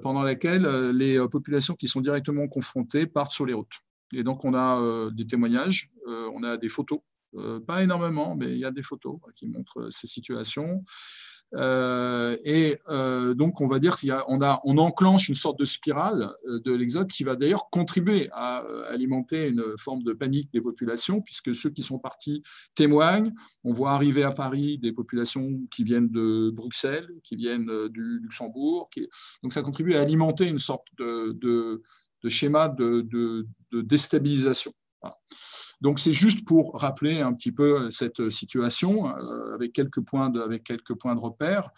pendant 0.02 0.22
laquelle 0.22 0.90
les 0.90 1.24
populations 1.28 1.76
qui 1.76 1.86
sont 1.86 2.00
directement 2.00 2.48
confrontées 2.48 3.06
partent 3.06 3.30
sur 3.30 3.46
les 3.46 3.54
routes. 3.54 3.78
Et 4.12 4.22
donc, 4.22 4.44
on 4.44 4.54
a 4.54 5.10
des 5.10 5.26
témoignages, 5.26 5.90
on 6.06 6.42
a 6.42 6.56
des 6.56 6.68
photos, 6.68 7.00
pas 7.66 7.82
énormément, 7.82 8.34
mais 8.36 8.50
il 8.52 8.58
y 8.58 8.64
a 8.64 8.70
des 8.70 8.82
photos 8.82 9.18
qui 9.34 9.46
montrent 9.46 9.88
ces 9.90 10.06
situations. 10.06 10.84
Euh, 11.54 12.36
et 12.44 12.78
euh, 12.88 13.34
donc, 13.34 13.60
on 13.60 13.66
va 13.66 13.78
dire 13.78 13.96
qu'on 13.98 14.42
a, 14.42 14.60
on 14.64 14.78
enclenche 14.78 15.28
une 15.28 15.34
sorte 15.34 15.58
de 15.58 15.64
spirale 15.64 16.30
euh, 16.48 16.60
de 16.60 16.72
l'exode 16.72 17.08
qui 17.08 17.24
va 17.24 17.36
d'ailleurs 17.36 17.68
contribuer 17.70 18.30
à 18.32 18.64
alimenter 18.88 19.48
une 19.48 19.76
forme 19.78 20.02
de 20.02 20.12
panique 20.12 20.50
des 20.52 20.60
populations, 20.60 21.20
puisque 21.20 21.54
ceux 21.54 21.70
qui 21.70 21.82
sont 21.82 21.98
partis 21.98 22.42
témoignent. 22.74 23.32
On 23.64 23.72
voit 23.72 23.92
arriver 23.92 24.22
à 24.22 24.32
Paris 24.32 24.78
des 24.78 24.92
populations 24.92 25.60
qui 25.70 25.84
viennent 25.84 26.08
de 26.08 26.50
Bruxelles, 26.50 27.08
qui 27.22 27.36
viennent 27.36 27.88
du 27.88 28.20
Luxembourg. 28.20 28.88
Donc, 29.42 29.52
ça 29.52 29.62
contribue 29.62 29.94
à 29.94 30.00
alimenter 30.00 30.46
une 30.46 30.58
sorte 30.58 30.86
de, 30.98 31.82
de 32.22 32.28
schéma 32.28 32.68
de, 32.68 33.02
de 33.02 33.46
déstabilisation. 33.82 34.72
Donc 35.80 35.98
c'est 35.98 36.12
juste 36.12 36.46
pour 36.46 36.78
rappeler 36.80 37.20
un 37.20 37.34
petit 37.34 37.52
peu 37.52 37.90
cette 37.90 38.30
situation 38.30 39.08
euh, 39.08 39.54
avec 39.54 39.72
quelques 39.72 40.00
points 40.00 40.30
de, 40.30 40.40
avec 40.40 40.64
quelques 40.64 40.94
points 40.94 41.14
de 41.14 41.20
repère. 41.20 41.70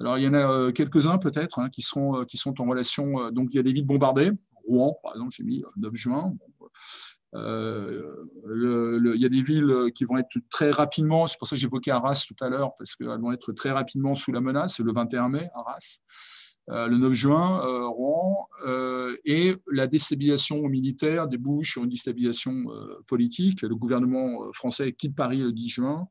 Alors 0.00 0.16
il 0.18 0.24
y 0.24 0.28
en 0.28 0.34
a 0.34 0.50
euh, 0.50 0.72
quelques-uns 0.72 1.18
peut-être 1.18 1.58
hein, 1.58 1.68
qui, 1.68 1.82
seront, 1.82 2.20
euh, 2.20 2.24
qui 2.24 2.38
sont 2.38 2.60
en 2.60 2.64
relation. 2.66 3.30
donc 3.30 3.48
il 3.52 3.56
y 3.56 3.60
a 3.60 3.62
des 3.62 3.72
villes 3.72 3.86
bombardées, 3.86 4.32
Rouen 4.66 4.96
par 5.02 5.12
exemple, 5.14 5.32
j'ai 5.32 5.44
mis 5.44 5.62
9 5.76 5.94
juin. 5.94 6.32
il 7.34 7.40
y 9.16 9.26
a 9.26 9.28
des 9.28 9.42
villes 9.42 9.92
qui 9.94 10.04
vont 10.04 10.16
être 10.16 10.38
très 10.50 10.70
rapidement, 10.70 11.26
c'est 11.26 11.38
pour 11.38 11.46
ça 11.46 11.56
que 11.56 11.60
j'évoquais 11.60 11.90
Arras 11.90 12.24
tout 12.26 12.42
à 12.42 12.48
l'heure, 12.48 12.70
parce 12.78 12.96
qu'elles 12.96 13.20
vont 13.20 13.32
être 13.32 13.52
très 13.52 13.70
rapidement 13.70 14.14
sous 14.14 14.32
la 14.32 14.40
menace, 14.40 14.80
le 14.80 14.92
21 14.92 15.28
mai, 15.28 15.50
Arras. 15.54 15.98
Euh, 16.70 16.86
le 16.86 16.96
9 16.96 17.12
juin, 17.12 17.66
euh, 17.66 17.88
Rouen, 17.88 18.48
euh, 18.66 19.16
et 19.24 19.56
la 19.72 19.88
déstabilisation 19.88 20.68
militaire 20.68 21.26
débouche 21.26 21.72
sur 21.72 21.82
une 21.82 21.90
déstabilisation 21.90 22.66
politique. 23.06 23.62
Le 23.62 23.74
gouvernement 23.74 24.52
français 24.52 24.92
quitte 24.92 25.16
Paris 25.16 25.38
le 25.38 25.52
10 25.52 25.68
juin, 25.68 26.08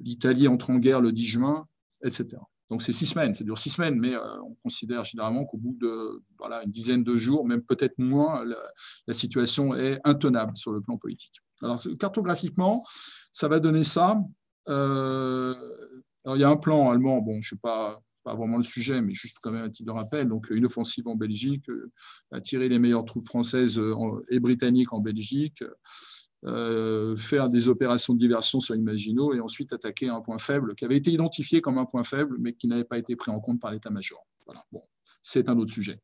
l'Italie 0.00 0.46
entre 0.46 0.70
en 0.70 0.76
guerre 0.76 1.00
le 1.00 1.10
10 1.10 1.24
juin, 1.24 1.66
etc. 2.04 2.36
Donc 2.70 2.82
c'est 2.82 2.92
six 2.92 3.06
semaines, 3.06 3.34
ça 3.34 3.44
dure 3.44 3.58
six 3.58 3.70
semaines, 3.70 3.98
mais 3.98 4.16
on 4.16 4.54
considère 4.62 5.04
généralement 5.04 5.44
qu'au 5.44 5.58
bout 5.58 5.76
de 5.78 6.22
voilà, 6.38 6.64
une 6.64 6.70
dizaine 6.70 7.04
de 7.04 7.16
jours, 7.16 7.46
même 7.46 7.62
peut-être 7.62 7.98
moins, 7.98 8.42
la, 9.06 9.12
situation 9.14 9.74
est 9.74 10.00
intenable 10.04 10.56
sur 10.56 10.72
le 10.72 10.80
plan 10.80 10.96
politique. 10.96 11.40
Alors 11.62 11.78
cartographiquement, 11.98 12.84
ça 13.32 13.48
va 13.48 13.60
donner 13.60 13.84
ça. 13.84 14.18
il 14.66 14.72
y 16.26 16.44
a 16.44 16.48
un 16.48 16.56
plan 16.56 16.90
allemand, 16.90 17.18
bon, 17.18 17.34
je 17.34 17.38
ne 17.38 17.42
suis 17.42 17.56
pas 17.56 18.00
pas 18.24 18.34
vraiment 18.34 18.56
le 18.56 18.62
sujet, 18.62 19.00
mais 19.02 19.12
juste 19.12 19.36
quand 19.40 19.52
même 19.52 19.64
un 19.64 19.70
titre 19.70 19.92
de 19.92 19.96
rappel. 19.96 20.28
Donc, 20.28 20.48
une 20.50 20.64
offensive 20.64 21.06
en 21.06 21.14
Belgique, 21.14 21.68
euh, 21.68 21.92
attirer 22.32 22.68
les 22.68 22.78
meilleures 22.78 23.04
troupes 23.04 23.26
françaises 23.26 23.78
euh, 23.78 24.24
et 24.30 24.40
britanniques 24.40 24.92
en 24.92 25.00
Belgique, 25.00 25.62
euh, 26.46 27.16
faire 27.16 27.48
des 27.48 27.68
opérations 27.68 28.14
de 28.14 28.18
diversion 28.18 28.60
sur 28.60 28.74
Imagino 28.74 29.34
et 29.34 29.40
ensuite 29.40 29.72
attaquer 29.72 30.08
un 30.08 30.20
point 30.20 30.38
faible 30.38 30.74
qui 30.74 30.84
avait 30.84 30.96
été 30.96 31.12
identifié 31.12 31.60
comme 31.60 31.78
un 31.78 31.84
point 31.84 32.02
faible, 32.02 32.36
mais 32.40 32.54
qui 32.54 32.66
n'avait 32.66 32.84
pas 32.84 32.98
été 32.98 33.14
pris 33.14 33.30
en 33.30 33.40
compte 33.40 33.60
par 33.60 33.70
l'état-major. 33.70 34.26
Bon, 34.72 34.82
c'est 35.22 35.48
un 35.48 35.58
autre 35.58 35.72
sujet. 35.72 36.00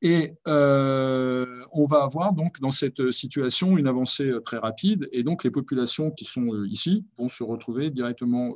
Et 0.00 0.32
on 0.46 1.86
va 1.86 2.02
avoir 2.04 2.32
donc 2.32 2.58
dans 2.60 2.70
cette 2.70 3.10
situation 3.10 3.76
une 3.76 3.86
avancée 3.86 4.32
très 4.46 4.56
rapide, 4.56 5.08
et 5.12 5.22
donc 5.22 5.44
les 5.44 5.50
populations 5.50 6.10
qui 6.10 6.24
sont 6.24 6.64
ici 6.64 7.04
vont 7.18 7.28
se 7.28 7.44
retrouver 7.44 7.90
directement 7.90 8.54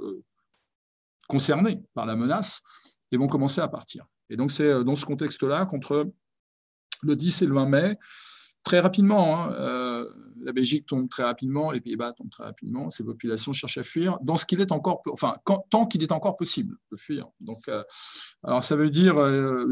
concernées 1.29 1.83
par 1.95 2.07
la 2.07 2.17
menace 2.17 2.63
et 3.13 3.17
vont 3.17 3.29
commencer 3.29 3.61
à 3.61 3.69
partir. 3.69 4.07
Et 4.29 4.37
donc, 4.37 4.51
c'est 4.51 4.65
euh, 4.65 4.85
dans 4.85 4.95
ce 4.95 5.05
contexte-là 5.05 5.67
qu'entre 5.67 6.11
le 7.03 7.17
10 7.17 7.43
et 7.43 7.47
le 7.47 7.55
20 7.55 7.67
mai, 7.67 7.99
très 8.63 8.81
rapidement, 8.81 9.41
hein, 9.41 9.53
euh, 9.53 10.07
la 10.43 10.53
Belgique 10.53 10.87
tombe 10.87 11.09
très 11.09 11.23
rapidement, 11.23 11.71
les 11.71 11.81
Pays-Bas 11.81 12.13
tombent 12.13 12.31
très 12.31 12.45
rapidement, 12.45 12.91
ces 12.91 13.05
populations 13.05 13.53
cherchent 13.53 13.79
à 13.79 13.83
fuir, 13.83 14.19
dans 14.23 14.37
ce 14.37 14.45
qu'il 14.45 14.61
est 14.61 14.71
encore, 14.71 15.03
enfin, 15.11 15.35
tant 15.71 15.87
qu'il 15.87 16.03
est 16.03 16.13
encore 16.13 16.37
possible 16.37 16.77
de 16.93 16.97
fuir. 16.97 17.29
Donc, 17.41 17.69
euh, 17.69 17.83
alors 18.45 18.63
ça 18.63 18.77
veut 18.77 18.91
dire, 18.91 19.19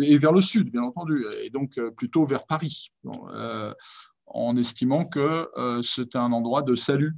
et 0.00 0.16
vers 0.16 0.32
le 0.32 0.40
sud, 0.40 0.70
bien 0.70 0.82
entendu, 0.82 1.26
et 1.42 1.50
donc 1.50 1.78
plutôt 1.96 2.24
vers 2.24 2.46
Paris, 2.46 2.92
en 4.26 4.56
estimant 4.56 5.04
que 5.04 5.48
c'est 5.82 6.16
un 6.16 6.32
endroit 6.32 6.62
de 6.62 6.74
salut 6.74 7.14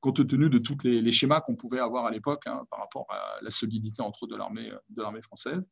compte 0.00 0.26
tenu 0.26 0.50
de 0.50 0.58
tous 0.58 0.76
les, 0.84 1.12
schémas 1.12 1.40
qu'on 1.40 1.56
pouvait 1.56 1.80
avoir 1.80 2.06
à 2.06 2.10
l'époque 2.10 2.46
hein, 2.46 2.62
par 2.70 2.80
rapport 2.80 3.06
à 3.10 3.42
la 3.42 3.50
solidité 3.50 4.02
entre 4.02 4.26
de 4.26 4.36
l'armée 4.36 4.70
de 4.90 5.02
l'armée 5.02 5.22
française. 5.22 5.70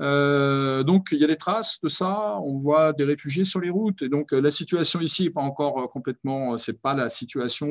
Euh, 0.00 0.82
donc, 0.82 1.08
il 1.12 1.18
y 1.18 1.24
a 1.24 1.26
des 1.26 1.36
traces 1.36 1.78
de 1.82 1.88
ça. 1.88 2.38
On 2.40 2.58
voit 2.58 2.92
des 2.92 3.04
réfugiés 3.04 3.44
sur 3.44 3.60
les 3.60 3.70
routes. 3.70 4.02
Et 4.02 4.08
donc, 4.08 4.32
la 4.32 4.50
situation 4.50 5.00
ici 5.00 5.24
n'est 5.24 5.30
pas 5.30 5.42
encore 5.42 5.78
euh, 5.78 5.86
complètement. 5.86 6.56
C'est 6.56 6.80
pas 6.80 6.94
la 6.94 7.08
situation. 7.08 7.68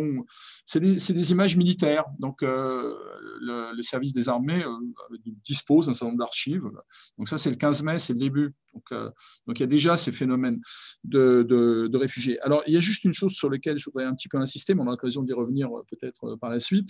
C'est 0.65 0.79
des, 0.79 1.31
images 1.31 1.57
militaires. 1.57 2.05
Donc, 2.19 2.43
euh, 2.43 2.93
le, 3.41 3.81
service 3.81 4.13
des 4.13 4.29
armées 4.29 4.63
dispose 5.43 5.87
d'un 5.87 5.93
certain 5.93 6.07
nombre 6.07 6.19
d'archives. 6.19 6.69
Donc, 7.17 7.27
ça, 7.27 7.37
c'est 7.37 7.49
le 7.49 7.55
15 7.55 7.83
mai, 7.83 7.97
c'est 7.97 8.13
le 8.13 8.19
début. 8.19 8.53
Donc, 8.73 8.91
donc, 9.47 9.59
il 9.59 9.61
y 9.61 9.63
a 9.63 9.67
déjà 9.67 9.97
ces 9.97 10.11
phénomènes 10.11 10.61
de, 11.03 11.43
de, 11.43 11.97
réfugiés. 11.97 12.39
Alors, 12.41 12.63
il 12.67 12.73
y 12.73 12.77
a 12.77 12.79
juste 12.79 13.03
une 13.03 13.13
chose 13.13 13.33
sur 13.33 13.49
laquelle 13.49 13.77
je 13.77 13.85
voudrais 13.85 14.05
un 14.05 14.13
petit 14.13 14.29
peu 14.29 14.37
insister, 14.37 14.73
mais 14.73 14.81
on 14.81 14.87
a 14.87 14.91
l'occasion 14.91 15.23
d'y 15.23 15.33
revenir 15.33 15.69
peut-être 15.89 16.35
par 16.37 16.49
la 16.49 16.59
suite. 16.59 16.89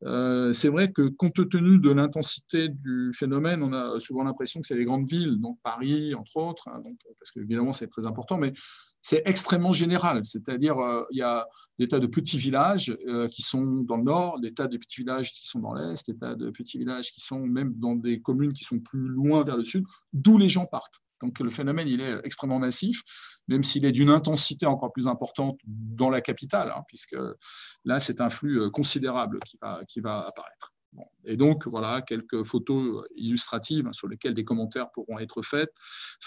c'est 0.00 0.68
vrai 0.68 0.90
que 0.90 1.08
compte 1.08 1.48
tenu 1.48 1.78
de 1.78 1.90
l'intensité 1.90 2.68
du 2.68 3.12
phénomène, 3.14 3.62
on 3.62 3.72
a 3.72 4.00
souvent 4.00 4.24
l'impression 4.24 4.62
c'est 4.62 4.76
les 4.76 4.84
grandes 4.84 5.08
villes, 5.10 5.38
donc 5.40 5.58
Paris, 5.62 6.14
entre 6.14 6.36
autres, 6.36 6.68
hein, 6.68 6.82
parce 7.18 7.30
qu'évidemment, 7.30 7.72
c'est 7.72 7.88
très 7.88 8.06
important, 8.06 8.38
mais 8.38 8.52
c'est 9.00 9.22
extrêmement 9.24 9.72
général. 9.72 10.24
C'est-à-dire, 10.24 10.78
euh, 10.78 11.04
il 11.10 11.18
y 11.18 11.22
a 11.22 11.46
des 11.78 11.88
tas 11.88 11.98
de 11.98 12.06
petits 12.06 12.38
villages 12.38 12.96
euh, 13.08 13.26
qui 13.26 13.42
sont 13.42 13.64
dans 13.82 13.96
le 13.96 14.04
nord, 14.04 14.40
des 14.40 14.54
tas 14.54 14.68
de 14.68 14.76
petits 14.76 15.00
villages 15.00 15.32
qui 15.32 15.48
sont 15.48 15.58
dans 15.58 15.74
l'est, 15.74 16.06
des 16.08 16.16
tas 16.16 16.34
de 16.34 16.50
petits 16.50 16.78
villages 16.78 17.12
qui 17.12 17.20
sont 17.20 17.40
même 17.40 17.74
dans 17.74 17.96
des 17.96 18.20
communes 18.20 18.52
qui 18.52 18.64
sont 18.64 18.78
plus 18.78 19.08
loin 19.08 19.42
vers 19.44 19.56
le 19.56 19.64
sud, 19.64 19.84
d'où 20.12 20.38
les 20.38 20.48
gens 20.48 20.66
partent. 20.66 21.00
Donc 21.22 21.38
le 21.38 21.50
phénomène, 21.50 21.88
il 21.88 22.00
est 22.00 22.20
extrêmement 22.24 22.58
massif, 22.58 23.02
même 23.48 23.64
s'il 23.64 23.84
est 23.84 23.92
d'une 23.92 24.10
intensité 24.10 24.66
encore 24.66 24.92
plus 24.92 25.06
importante 25.06 25.58
dans 25.64 26.10
la 26.10 26.20
capitale, 26.20 26.72
hein, 26.76 26.82
puisque 26.88 27.16
là, 27.84 27.98
c'est 27.98 28.20
un 28.20 28.28
flux 28.28 28.60
euh, 28.60 28.70
considérable 28.70 29.38
qui 29.46 29.56
va, 29.62 29.80
qui 29.88 30.00
va 30.00 30.26
apparaître. 30.26 30.72
Et 31.24 31.38
donc, 31.38 31.66
voilà, 31.66 32.02
quelques 32.02 32.42
photos 32.42 33.06
illustratives 33.16 33.88
sur 33.92 34.08
lesquelles 34.08 34.34
des 34.34 34.44
commentaires 34.44 34.90
pourront 34.90 35.18
être 35.18 35.40
faits, 35.40 35.72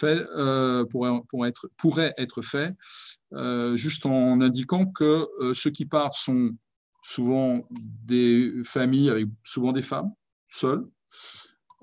euh, 0.03 0.85
pourraient, 0.85 1.21
être, 1.47 1.69
pourraient 1.77 2.15
être 2.17 2.41
faits, 2.41 2.73
euh, 3.33 3.75
juste 3.75 4.07
en 4.07 4.41
indiquant 4.41 4.87
que 4.87 5.27
ceux 5.53 5.69
qui 5.69 5.85
partent 5.85 6.15
sont 6.15 6.49
souvent 7.03 7.67
des 7.69 8.53
familles 8.63 9.11
avec 9.11 9.27
souvent 9.43 9.71
des 9.71 9.83
femmes 9.83 10.11
seules, 10.49 10.87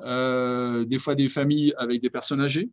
des 0.00 0.98
fois 0.98 1.14
des 1.14 1.28
familles 1.28 1.72
avec 1.78 2.02
des 2.02 2.10
personnes 2.10 2.40
âgées, 2.40 2.72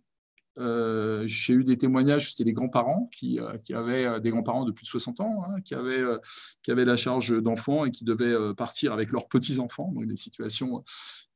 euh, 0.58 1.24
j'ai 1.26 1.54
eu 1.54 1.64
des 1.64 1.78
témoignages, 1.78 2.32
c'était 2.32 2.44
les 2.44 2.54
grands-parents 2.54 3.10
qui, 3.14 3.40
euh, 3.40 3.54
avaient 3.74 4.06
euh, 4.06 4.20
des 4.20 4.32
grands-parents 4.32 4.66
de 4.66 4.72
plus 4.72 4.84
de 4.84 4.90
60 4.90 5.22
ans, 5.22 5.44
hein, 5.48 5.62
qui, 5.62 5.76
avaient, 5.76 6.04
qui 6.64 6.72
avaient 6.72 6.86
la 6.86 6.96
charge 6.96 7.32
d'enfants 7.42 7.86
et 7.86 7.92
qui 7.92 8.04
devaient 8.04 8.36
partir 8.56 8.94
avec 8.94 9.12
leurs 9.12 9.28
petits-enfants, 9.28 9.92
donc 9.94 10.08
des 10.08 10.16
situations, 10.16 10.84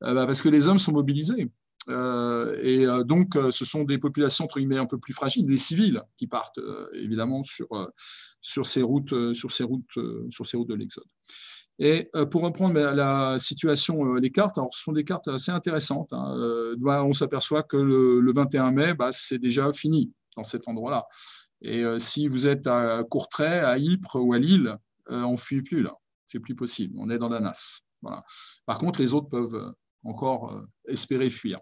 bah, 0.02 0.26
parce 0.26 0.41
que 0.41 0.49
les 0.49 0.67
hommes 0.67 0.80
sont 0.80 0.93
mobilisés. 0.93 1.49
et 1.89 2.86
donc, 3.06 3.38
ce 3.52 3.65
sont 3.65 3.84
des 3.84 3.97
populations 3.97 4.45
entre 4.45 4.60
guillemets 4.60 4.78
un 4.78 4.86
peu 4.86 4.97
plus 4.97 5.13
fragiles, 5.13 5.45
des 5.45 5.58
civils 5.58 6.02
qui 6.17 6.28
partent 6.28 6.60
évidemment 6.93 7.43
sur, 7.43 7.67
sur 8.41 8.65
ces 8.65 8.82
routes, 8.82 9.34
sur 9.34 9.52
ces 9.52 9.63
routes, 9.63 9.97
sur 10.30 10.45
ces 10.45 10.58
routes 10.58 10.69
de 10.69 10.76
l'Exode. 10.76 11.06
Et 11.79 12.09
euh, 12.15 12.25
pour 12.25 12.43
reprendre 12.43 12.79
la 12.79 13.38
situation, 13.39 14.05
euh, 14.05 14.19
les 14.19 14.31
cartes, 14.31 14.57
alors 14.57 14.73
ce 14.73 14.83
sont 14.83 14.91
des 14.91 15.03
cartes 15.03 15.27
assez 15.27 15.51
intéressantes. 15.51 16.13
Hein. 16.13 16.36
Euh, 16.38 16.75
on 16.79 17.13
s'aperçoit 17.13 17.63
que 17.63 17.77
le, 17.77 18.33
21 18.33 18.71
mai, 18.71 18.93
bah, 18.93 19.09
c'est 19.12 19.39
déjà 19.39 19.71
fini 19.71 20.12
dans 20.36 20.43
cet 20.43 20.67
endroit-là. 20.67 21.05
Et 21.62 21.86
si 21.97 22.27
vous 22.27 22.45
êtes 22.45 22.67
à 22.67 23.05
Courtrai, 23.09 23.59
à 23.59 23.77
Ypres 23.77 24.17
ou 24.17 24.33
à 24.33 24.38
Lille, 24.38 24.77
on 25.07 25.31
ne 25.31 25.38
fuit 25.38 25.62
plus 25.62 25.81
là. 25.81 25.93
C'est 26.25 26.41
plus 26.41 26.55
possible. 26.55 26.95
On 26.99 27.09
est 27.09 27.17
dans 27.17 27.29
la 27.29 27.39
nasse. 27.39 27.83
Voilà. 28.01 28.21
Par 28.65 28.77
contre, 28.79 28.99
les 28.99 29.13
autres 29.13 29.29
peuvent 29.29 29.73
encore 30.03 30.62
espérer 30.86 31.29
fuir. 31.29 31.62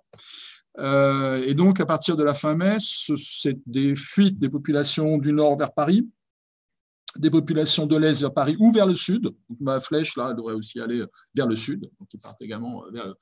et 0.79 1.53
donc, 1.53 1.79
à 1.79 1.85
partir 1.85 2.17
de 2.17 2.23
la 2.23 2.33
fin 2.33 2.55
mai, 2.55 2.77
c'est 2.79 3.59
des 3.67 3.93
fuites 3.93 4.39
des 4.39 4.49
populations 4.49 5.19
du 5.19 5.33
nord 5.33 5.55
vers 5.55 5.71
Paris, 5.71 6.09
des 7.17 7.29
populations 7.29 7.85
de 7.85 7.97
l'Est 7.97 8.21
vers 8.21 8.33
Paris 8.33 8.55
ou 8.59 8.71
vers 8.71 8.85
le 8.85 8.95
sud. 8.95 9.33
Ma 9.59 9.79
flèche, 9.79 10.15
là, 10.15 10.27
elle 10.29 10.35
devrait 10.35 10.53
aussi 10.53 10.79
aller 10.79 11.03
vers 11.35 11.47
le 11.47 11.55
sud, 11.55 11.81
donc 11.99 12.07
ils 12.13 12.19
partent 12.19 12.41
également 12.41 12.83
vers 12.91 13.07
le... 13.07 13.15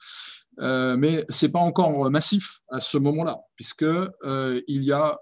Euh, 0.61 0.97
mais 0.97 1.25
ce 1.29 1.45
n'est 1.45 1.51
pas 1.51 1.59
encore 1.59 2.09
massif 2.11 2.59
à 2.69 2.79
ce 2.79 2.97
moment-là, 2.97 3.37
puisqu'il 3.55 4.11
euh, 4.23 4.61
y 4.67 4.91
a 4.91 5.17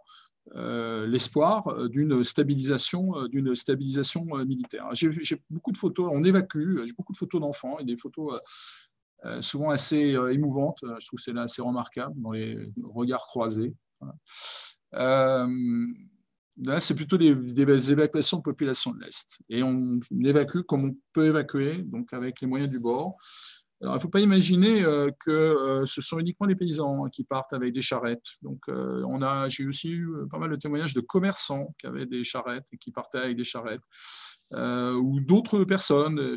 euh, 0.56 1.06
l'espoir 1.08 1.90
d'une 1.90 2.24
stabilisation, 2.24 3.28
d'une 3.28 3.54
stabilisation 3.54 4.26
militaire. 4.46 4.88
J'ai 4.94 5.42
beaucoup 5.50 5.72
de 5.72 5.78
photos, 5.78 6.10
on 6.12 6.24
évacue, 6.24 6.86
j'ai 6.86 6.94
beaucoup 6.94 7.14
de 7.14 7.18
photos 7.18 7.42
d'enfants 7.42 7.80
et 7.80 7.84
des 7.84 7.96
photos 7.96 8.40
souvent 9.42 9.72
assez 9.72 10.16
émouvantes, 10.32 10.80
je 10.82 11.08
trouve 11.08 11.18
que 11.18 11.24
c'est 11.24 11.38
assez 11.38 11.62
remarquable 11.62 12.14
dans 12.22 12.32
les 12.32 12.72
regards 12.84 13.26
croisés. 13.26 13.74
Là, 16.64 16.80
c'est 16.80 16.96
plutôt 16.96 17.18
des, 17.18 17.92
évacuations 17.92 18.38
de 18.38 18.44
population 18.44 18.92
de 18.92 19.02
l'Est. 19.02 19.40
Et 19.50 19.62
on 19.62 20.00
évacue 20.24 20.62
comme 20.62 20.86
on 20.86 20.96
peut 21.14 21.26
évacuer, 21.26 21.84
donc 21.84 22.14
avec 22.14 22.42
les 22.42 22.48
moyens 22.48 22.72
du 22.72 22.80
bord. 22.80 23.16
Alors, 23.82 23.94
il 23.94 23.98
ne 23.98 24.02
faut 24.02 24.10
pas 24.10 24.22
imaginer 24.22 24.84
euh, 24.84 25.12
que 25.24 25.30
euh, 25.30 25.86
ce 25.86 26.02
sont 26.02 26.18
uniquement 26.18 26.48
les 26.48 26.56
paysans 26.56 27.06
qui 27.12 27.24
partent 27.24 27.54
avec 27.54 27.74
des 27.74 27.82
charrettes. 27.82 28.26
Donc, 28.42 28.62
euh, 28.70 29.04
on 29.08 29.22
a, 29.22 29.48
j'ai 29.50 29.68
aussi 29.68 29.90
eu 29.90 30.10
pas 30.32 30.40
mal 30.40 30.50
de 30.50 30.56
témoignages 30.56 30.96
de 30.96 31.02
commerçants 31.02 31.76
qui 31.78 31.86
avaient 31.86 32.08
des 32.08 32.24
charrettes 32.24 32.66
et 32.72 32.78
qui 32.78 32.92
partaient 32.92 33.20
avec 33.20 33.38
des 33.38 33.44
charrettes. 33.44 33.84
ou 34.52 35.20
d'autres 35.20 35.64
personnes 35.64 36.34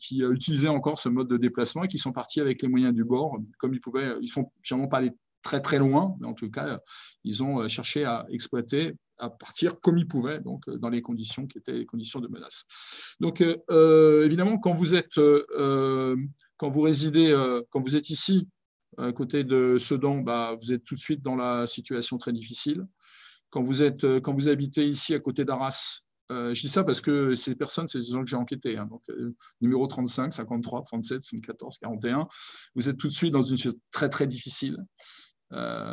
qui 0.00 0.22
utilisaient 0.22 0.68
encore 0.68 0.98
ce 0.98 1.08
mode 1.08 1.28
de 1.28 1.36
déplacement 1.36 1.84
et 1.84 1.88
qui 1.88 1.98
sont 1.98 2.12
partis 2.12 2.40
avec 2.40 2.60
les 2.62 2.68
moyens 2.68 2.94
du 2.94 3.04
bord, 3.04 3.38
comme 3.58 3.74
ils 3.74 3.80
pouvaient. 3.80 4.16
Ils 4.20 4.28
sont 4.28 4.88
pas 4.88 4.96
allés 4.98 5.12
très 5.42 5.60
très 5.60 5.78
loin, 5.78 6.16
mais 6.18 6.26
en 6.26 6.34
tout 6.34 6.50
cas, 6.50 6.80
ils 7.22 7.44
ont 7.44 7.68
cherché 7.68 8.04
à 8.04 8.26
exploiter 8.30 8.96
à 9.18 9.30
partir 9.30 9.80
comme 9.80 9.98
ils 9.98 10.08
pouvaient, 10.08 10.40
donc 10.40 10.68
dans 10.68 10.88
les 10.88 11.02
conditions 11.02 11.46
qui 11.46 11.58
étaient 11.58 11.72
les 11.72 11.86
conditions 11.86 12.20
de 12.20 12.28
menace. 12.28 12.64
Donc, 13.20 13.40
évidemment, 13.40 14.58
quand 14.58 14.74
vous 14.74 14.94
êtes 14.94 15.18
quand 16.56 16.70
vous 16.70 16.80
résidez, 16.80 17.30
euh, 17.30 17.62
quand 17.70 17.80
vous 17.80 17.96
êtes 17.96 18.10
ici, 18.10 18.48
à 18.96 19.12
côté 19.12 19.42
de 19.42 19.76
Sedan, 19.78 20.18
bah, 20.18 20.56
vous 20.60 20.72
êtes 20.72 20.84
tout 20.84 20.94
de 20.94 21.00
suite 21.00 21.22
dans 21.22 21.36
la 21.36 21.66
situation 21.66 22.16
très 22.16 22.32
difficile. 22.32 22.86
Quand 23.50 23.60
vous, 23.60 23.82
êtes, 23.82 24.04
euh, 24.04 24.20
quand 24.20 24.32
vous 24.32 24.48
habitez 24.48 24.86
ici, 24.86 25.14
à 25.14 25.20
côté 25.20 25.44
d'Arras, 25.44 26.02
euh, 26.30 26.54
je 26.54 26.60
dis 26.62 26.68
ça 26.68 26.84
parce 26.84 27.00
que 27.00 27.34
ces 27.34 27.54
personnes, 27.54 27.88
c'est 27.88 27.98
des 27.98 28.04
gens 28.04 28.22
que 28.22 28.30
j'ai 28.30 28.36
enquêtés. 28.36 28.78
Hein. 28.78 28.86
donc, 28.86 29.02
numéro 29.60 29.86
35, 29.86 30.32
53, 30.32 30.82
37, 30.82 31.20
74, 31.20 31.78
41, 31.78 32.28
vous 32.74 32.88
êtes 32.88 32.96
tout 32.96 33.08
de 33.08 33.12
suite 33.12 33.32
dans 33.32 33.42
une 33.42 33.56
situation 33.56 33.80
très, 33.90 34.08
très 34.08 34.26
difficile. 34.26 34.78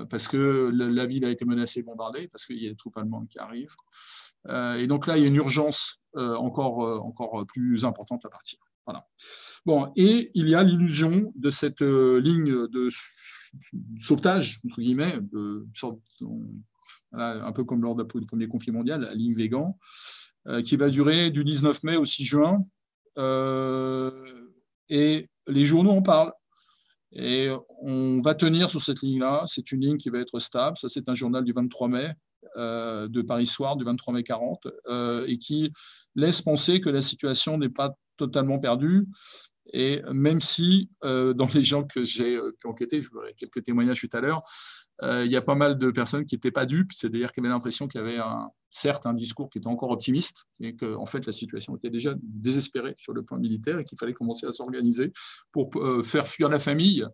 Parce 0.09 0.27
que 0.27 0.71
la 0.73 1.05
ville 1.05 1.25
a 1.25 1.29
été 1.29 1.45
menacée, 1.45 1.83
bombardée, 1.83 2.27
parce 2.29 2.45
qu'il 2.45 2.61
y 2.61 2.67
a 2.67 2.69
des 2.69 2.75
troupes 2.75 2.97
allemandes 2.97 3.27
qui 3.27 3.39
arrivent. 3.39 3.75
et 4.49 4.87
donc 4.87 5.07
là, 5.07 5.17
il 5.17 5.21
y 5.21 5.23
a 5.25 5.27
une 5.27 5.35
urgence 5.35 5.99
encore, 6.15 7.05
encore 7.05 7.45
plus 7.47 7.85
importante 7.85 8.25
à 8.25 8.29
partir. 8.29 8.59
Voilà. 8.85 9.07
Bon, 9.65 9.91
et 9.95 10.31
il 10.33 10.49
y 10.49 10.55
a 10.55 10.63
l'illusion 10.63 11.31
de 11.35 11.49
cette 11.49 11.81
euh, 11.81 12.19
ligne 12.19 12.67
de 12.67 12.87
sauvetage, 13.99 14.59
entre 14.65 14.81
guillemets, 14.81 15.19
un 17.13 17.51
peu 17.51 17.63
comme 17.63 17.83
lors 17.83 17.95
de, 17.95 18.03
comme 18.03 18.39
les 18.39 18.47
conflits 18.47 18.71
mondiaux, 18.71 18.97
la 18.97 19.13
ligne 19.13 19.33
Végan, 19.33 19.77
euh, 20.47 20.61
qui 20.61 20.77
va 20.77 20.89
durer 20.89 21.29
du 21.29 21.43
19 21.43 21.83
mai 21.83 21.97
au 21.97 22.05
6 22.05 22.23
juin. 22.23 22.65
Euh, 23.17 24.47
et 24.89 25.29
les 25.47 25.63
journaux 25.63 25.91
en 25.91 26.01
parlent. 26.01 26.33
Et 27.13 27.49
on 27.81 28.21
va 28.21 28.35
tenir 28.35 28.69
sur 28.69 28.81
cette 28.81 29.01
ligne-là. 29.01 29.43
C'est 29.45 29.71
une 29.71 29.81
ligne 29.81 29.97
qui 29.97 30.09
va 30.09 30.19
être 30.19 30.39
stable. 30.39 30.77
Ça, 30.77 30.87
c'est 30.87 31.09
un 31.09 31.13
journal 31.13 31.43
du 31.43 31.51
23 31.51 31.87
mai 31.87 32.13
de 32.55 33.21
Paris 33.21 33.45
Soir, 33.45 33.75
du 33.75 33.85
23 33.85 34.13
mai 34.13 34.23
40, 34.23 34.67
et 35.27 35.37
qui 35.37 35.71
laisse 36.15 36.41
penser 36.41 36.79
que 36.81 36.89
la 36.89 37.01
situation 37.01 37.57
n'est 37.57 37.69
pas 37.69 37.93
totalement 38.17 38.59
perdu. 38.59 39.07
Et 39.73 40.01
même 40.11 40.41
si, 40.41 40.89
euh, 41.03 41.33
dans 41.33 41.47
les 41.53 41.63
gens 41.63 41.83
que 41.83 42.03
j'ai 42.03 42.35
euh, 42.35 42.55
enquêtés, 42.65 43.01
je 43.01 43.09
vous 43.09 43.21
quelques 43.37 43.63
témoignages 43.63 44.01
tout 44.01 44.09
à 44.17 44.21
l'heure, 44.21 44.41
euh, 44.41 44.45
il 45.01 45.31
y 45.31 45.35
a 45.35 45.41
pas 45.41 45.55
mal 45.55 45.77
de 45.77 45.89
personnes 45.89 46.25
qui 46.25 46.35
n'étaient 46.35 46.51
pas 46.51 46.65
dupes, 46.65 46.93
c'est-à-dire 46.93 47.31
qui 47.31 47.39
avaient 47.39 47.49
l'impression 47.49 47.87
qu'il 47.87 47.99
y 47.99 48.03
avait 48.03 48.19
certes 48.69 49.05
un 49.05 49.13
discours 49.13 49.49
qui 49.49 49.57
était 49.57 49.67
encore 49.67 49.89
optimiste, 49.89 50.45
et 50.59 50.75
qu'en 50.75 51.01
en 51.01 51.05
fait 51.05 51.25
la 51.25 51.31
situation 51.31 51.75
était 51.75 51.89
déjà 51.89 52.13
désespérée 52.21 52.93
sur 52.97 53.13
le 53.13 53.23
plan 53.23 53.37
militaire 53.37 53.79
et 53.79 53.83
qu'il 53.83 53.97
fallait 53.97 54.13
commencer 54.13 54.45
à 54.45 54.51
s'organiser 54.51 55.11
pour 55.51 55.71
faire 56.03 56.27
fuir 56.27 56.49
la 56.49 56.59
famille 56.59 57.05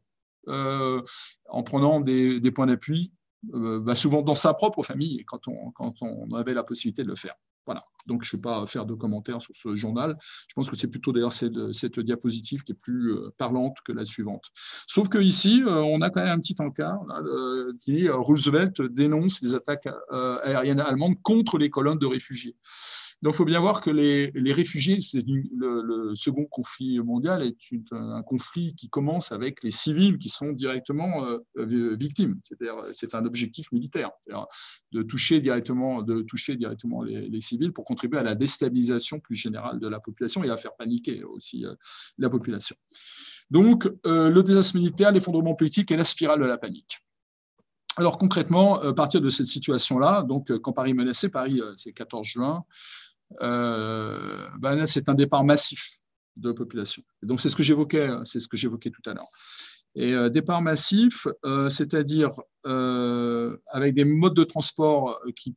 en 0.47 1.63
prenant 1.63 2.01
des, 2.01 2.51
points 2.51 2.67
d'appui, 2.67 3.11
bah, 3.43 3.95
souvent 3.95 4.21
dans 4.21 4.35
sa 4.35 4.53
propre 4.53 4.83
famille, 4.83 5.23
quand 5.25 5.47
on 5.47 6.33
avait 6.33 6.53
la 6.53 6.63
possibilité 6.63 7.03
de 7.03 7.09
le 7.09 7.15
faire. 7.15 7.35
Voilà. 7.67 7.83
Donc, 8.07 8.23
je 8.23 8.35
ne 8.35 8.37
vais 8.37 8.41
pas 8.41 8.65
faire 8.65 8.85
de 8.85 8.93
commentaires 8.93 9.41
sur 9.41 9.53
ce 9.53 9.75
journal. 9.75 10.17
Je 10.47 10.53
pense 10.55 10.69
que 10.69 10.77
c'est 10.77 10.87
plutôt 10.87 11.11
d'ailleurs 11.11 11.33
cette, 11.33 11.99
diapositive 11.99 12.63
qui 12.63 12.71
est 12.71 12.75
plus 12.75 13.11
euh, 13.11 13.29
parlante 13.37 13.77
que 13.83 13.91
la 13.91 14.05
suivante. 14.05 14.45
Sauf 14.87 15.09
qu'ici, 15.09 15.61
euh, 15.61 15.81
on 15.81 16.01
a 16.01 16.09
quand 16.09 16.21
même 16.21 16.29
un 16.29 16.39
petit 16.39 16.55
encart 16.59 17.01
euh, 17.11 17.73
qui 17.81 18.07
Roosevelt 18.07 18.81
dénonce 18.81 19.41
les 19.41 19.53
attaques 19.53 19.89
aériennes 20.09 20.79
allemandes 20.79 21.21
contre 21.21 21.57
les 21.57 21.69
colonnes 21.69 21.99
de 21.99 22.07
réfugiés. 22.07 22.55
Donc, 23.23 23.33
il 23.33 23.37
faut 23.37 23.45
bien 23.45 23.59
voir 23.59 23.81
que 23.81 23.89
les, 23.89 24.53
réfugiés, 24.53 24.99
le, 25.25 26.13
second 26.13 26.45
conflit 26.45 26.99
mondial 26.99 27.41
est 27.41 27.57
un 27.91 28.21
conflit 28.21 28.75
qui 28.75 28.89
commence 28.89 29.31
avec 29.31 29.63
les 29.63 29.71
civils 29.71 30.19
qui 30.19 30.29
sont 30.29 30.51
directement 30.51 31.25
euh, 31.25 31.95
victimes. 31.95 32.39
C'est 32.91 33.15
un 33.15 33.25
objectif 33.25 33.71
militaire, 33.71 34.11
de 34.91 35.01
toucher 35.01 35.41
directement, 35.41 36.03
de 36.03 36.21
toucher 36.21 36.57
directement 36.57 37.01
les, 37.01 37.41
civils 37.41 37.73
pour 37.73 37.85
contribuer 37.85 38.19
à 38.19 38.23
la 38.23 38.35
déstabilisation 38.35 39.19
plus 39.19 39.35
générale 39.35 39.79
de 39.79 39.87
la 39.87 39.99
population 39.99 40.43
et 40.43 40.49
à 40.49 40.57
faire 40.57 40.75
paniquer 40.75 41.23
aussi 41.23 41.65
euh, 41.65 41.73
la 42.19 42.29
population. 42.29 42.75
Donc, 43.49 43.89
euh, 44.05 44.29
le 44.29 44.43
désastre 44.43 44.75
militaire, 44.75 45.11
l'effondrement 45.11 45.55
politique 45.55 45.89
et 45.91 45.97
la 45.97 46.03
spirale 46.03 46.39
de 46.39 46.45
la 46.45 46.57
panique. 46.57 46.99
Alors 47.95 48.19
concrètement, 48.19 48.79
à 48.79 48.93
partir 48.93 49.21
de 49.21 49.29
cette 49.31 49.47
situation-là, 49.47 50.21
donc 50.21 50.55
quand 50.59 50.71
Paris 50.71 50.93
menacé, 50.93 51.29
Paris 51.29 51.59
c'est 51.77 51.89
le 51.89 51.93
14 51.93 52.27
juin, 52.27 52.63
euh, 53.41 54.47
ben 54.59 54.85
c'est 54.85 55.09
un 55.09 55.13
départ 55.13 55.43
massif 55.43 55.99
de 56.35 56.51
population. 56.51 57.01
donc, 57.23 57.39
c'est 57.39 57.49
ce 57.49 57.55
que 57.55 57.63
j'évoquais, 57.63 58.09
c'est 58.23 58.39
ce 58.39 58.47
que 58.47 58.57
j'évoquais 58.57 58.91
tout 58.91 59.09
à 59.09 59.13
l'heure. 59.13 59.29
Et 59.95 60.13
euh, 60.13 60.29
départ 60.29 60.61
massif, 60.61 61.27
euh, 61.45 61.69
c'est-à-dire 61.69 62.31
avec 62.63 63.93
des 63.93 64.03
modes 64.03 64.35
de 64.35 64.43
transport 64.43 65.21
qui, 65.37 65.55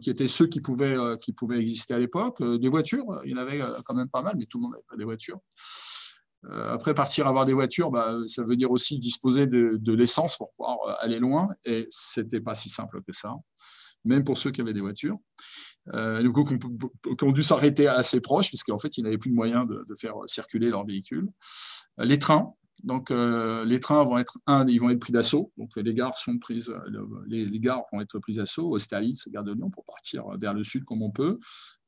qui 0.00 0.08
étaient 0.08 0.26
ceux 0.26 0.46
qui 0.46 0.60
pouvaient, 0.60 0.96
qui 1.22 1.32
pouvaient 1.32 1.58
exister 1.58 1.92
à 1.92 1.98
l'époque. 1.98 2.42
des 2.42 2.68
voitures, 2.68 3.04
il 3.24 3.32
y 3.32 3.34
en 3.34 3.38
avait 3.38 3.60
quand 3.84 3.94
même 3.94 4.08
pas 4.08 4.22
mal, 4.22 4.36
mais 4.38 4.46
tout 4.46 4.58
le 4.58 4.62
monde 4.62 4.72
n'avait 4.72 4.84
pas 4.88 4.96
des 4.96 5.04
voitures. 5.04 5.38
Après, 6.50 6.94
partir 6.94 7.26
avoir 7.26 7.44
des 7.44 7.52
voitures, 7.52 7.90
bah, 7.90 8.16
ça 8.26 8.42
veut 8.42 8.56
dire 8.56 8.70
aussi 8.70 8.98
disposer 8.98 9.46
de, 9.46 9.76
de 9.78 9.92
l'essence 9.92 10.38
pour 10.38 10.50
pouvoir 10.52 10.78
aller 11.00 11.18
loin. 11.18 11.48
Et 11.66 11.86
ce 11.90 12.20
n'était 12.22 12.40
pas 12.40 12.54
si 12.54 12.70
simple 12.70 13.02
que 13.02 13.12
ça, 13.12 13.34
même 14.06 14.24
pour 14.24 14.38
ceux 14.38 14.50
qui 14.50 14.62
avaient 14.62 14.72
des 14.72 14.80
voitures 14.80 15.18
euh, 15.94 16.32
qui 17.18 17.24
ont 17.24 17.32
dû 17.32 17.42
s'arrêter 17.42 17.86
assez 17.86 18.20
proches, 18.20 18.48
puisqu'en 18.48 18.78
fait, 18.78 18.96
ils 18.98 19.04
n'avaient 19.04 19.18
plus 19.18 19.30
de 19.30 19.36
moyens 19.36 19.66
de, 19.68 19.84
faire 19.98 20.14
circuler 20.26 20.70
leurs 20.70 20.84
véhicules. 20.84 21.28
Euh, 22.00 22.04
les 22.04 22.18
trains, 22.18 22.52
donc 22.82 23.10
euh, 23.10 23.64
les 23.64 23.80
trains 23.80 24.04
vont 24.04 24.18
être 24.18 24.38
un, 24.46 24.66
ils 24.68 24.80
vont 24.80 24.90
être 24.90 25.00
pris 25.00 25.12
d'assaut. 25.12 25.52
Donc 25.56 25.70
les 25.76 25.94
gares 25.94 26.16
sont 26.18 26.38
prises, 26.38 26.72
les, 27.26 27.60
gares 27.60 27.84
vont 27.92 28.00
être 28.00 28.18
prises 28.18 28.36
d'assaut, 28.36 28.70
Austerlitz, 28.70 29.28
Gare 29.28 29.44
de 29.44 29.52
Lyon, 29.52 29.70
pour 29.70 29.84
partir 29.84 30.24
vers 30.38 30.54
le 30.54 30.64
sud 30.64 30.84
comme 30.84 31.02
on 31.02 31.10
peut, 31.10 31.38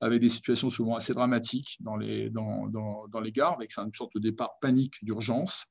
avec 0.01 0.21
des 0.21 0.29
situations 0.29 0.71
souvent 0.71 0.97
assez 0.97 1.13
dramatiques 1.13 1.77
dans 1.81 1.97
les, 1.97 2.31
dans, 2.31 2.69
dans, 2.69 3.07
dans 3.09 3.21
les 3.21 3.33
gares, 3.33 3.55
avec 3.55 3.77
une 3.77 3.93
sorte 3.93 4.15
de 4.15 4.21
départ 4.21 4.59
panique 4.61 4.95
d'urgence. 5.03 5.67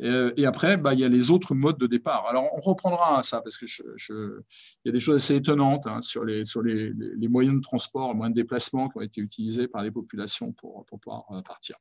Euh, 0.00 0.32
et 0.36 0.46
après, 0.46 0.76
bah, 0.76 0.94
il 0.94 1.00
y 1.00 1.04
a 1.04 1.08
les 1.08 1.30
autres 1.30 1.54
modes 1.54 1.78
de 1.78 1.86
départ. 1.86 2.26
Alors, 2.26 2.44
on 2.56 2.60
reprendra 2.60 3.22
ça 3.22 3.40
parce 3.40 3.58
qu'il 3.58 3.68
je, 3.68 4.40
y 4.84 4.88
a 4.88 4.92
des 4.92 4.98
choses 4.98 5.16
assez 5.16 5.34
étonnantes 5.34 5.86
hein, 5.86 6.00
sur, 6.00 6.24
les, 6.24 6.44
moyens 7.28 7.56
de 7.56 7.62
transport, 7.62 8.12
les 8.12 8.16
moyens 8.16 8.34
de 8.34 8.40
déplacement 8.40 8.88
qui 8.88 8.98
ont 8.98 9.02
été 9.02 9.20
utilisés 9.20 9.68
par 9.68 9.82
les 9.82 9.90
populations 9.90 10.52
pour, 10.52 10.84
pouvoir 10.84 11.24
euh, 11.32 11.42
partir. 11.42 11.76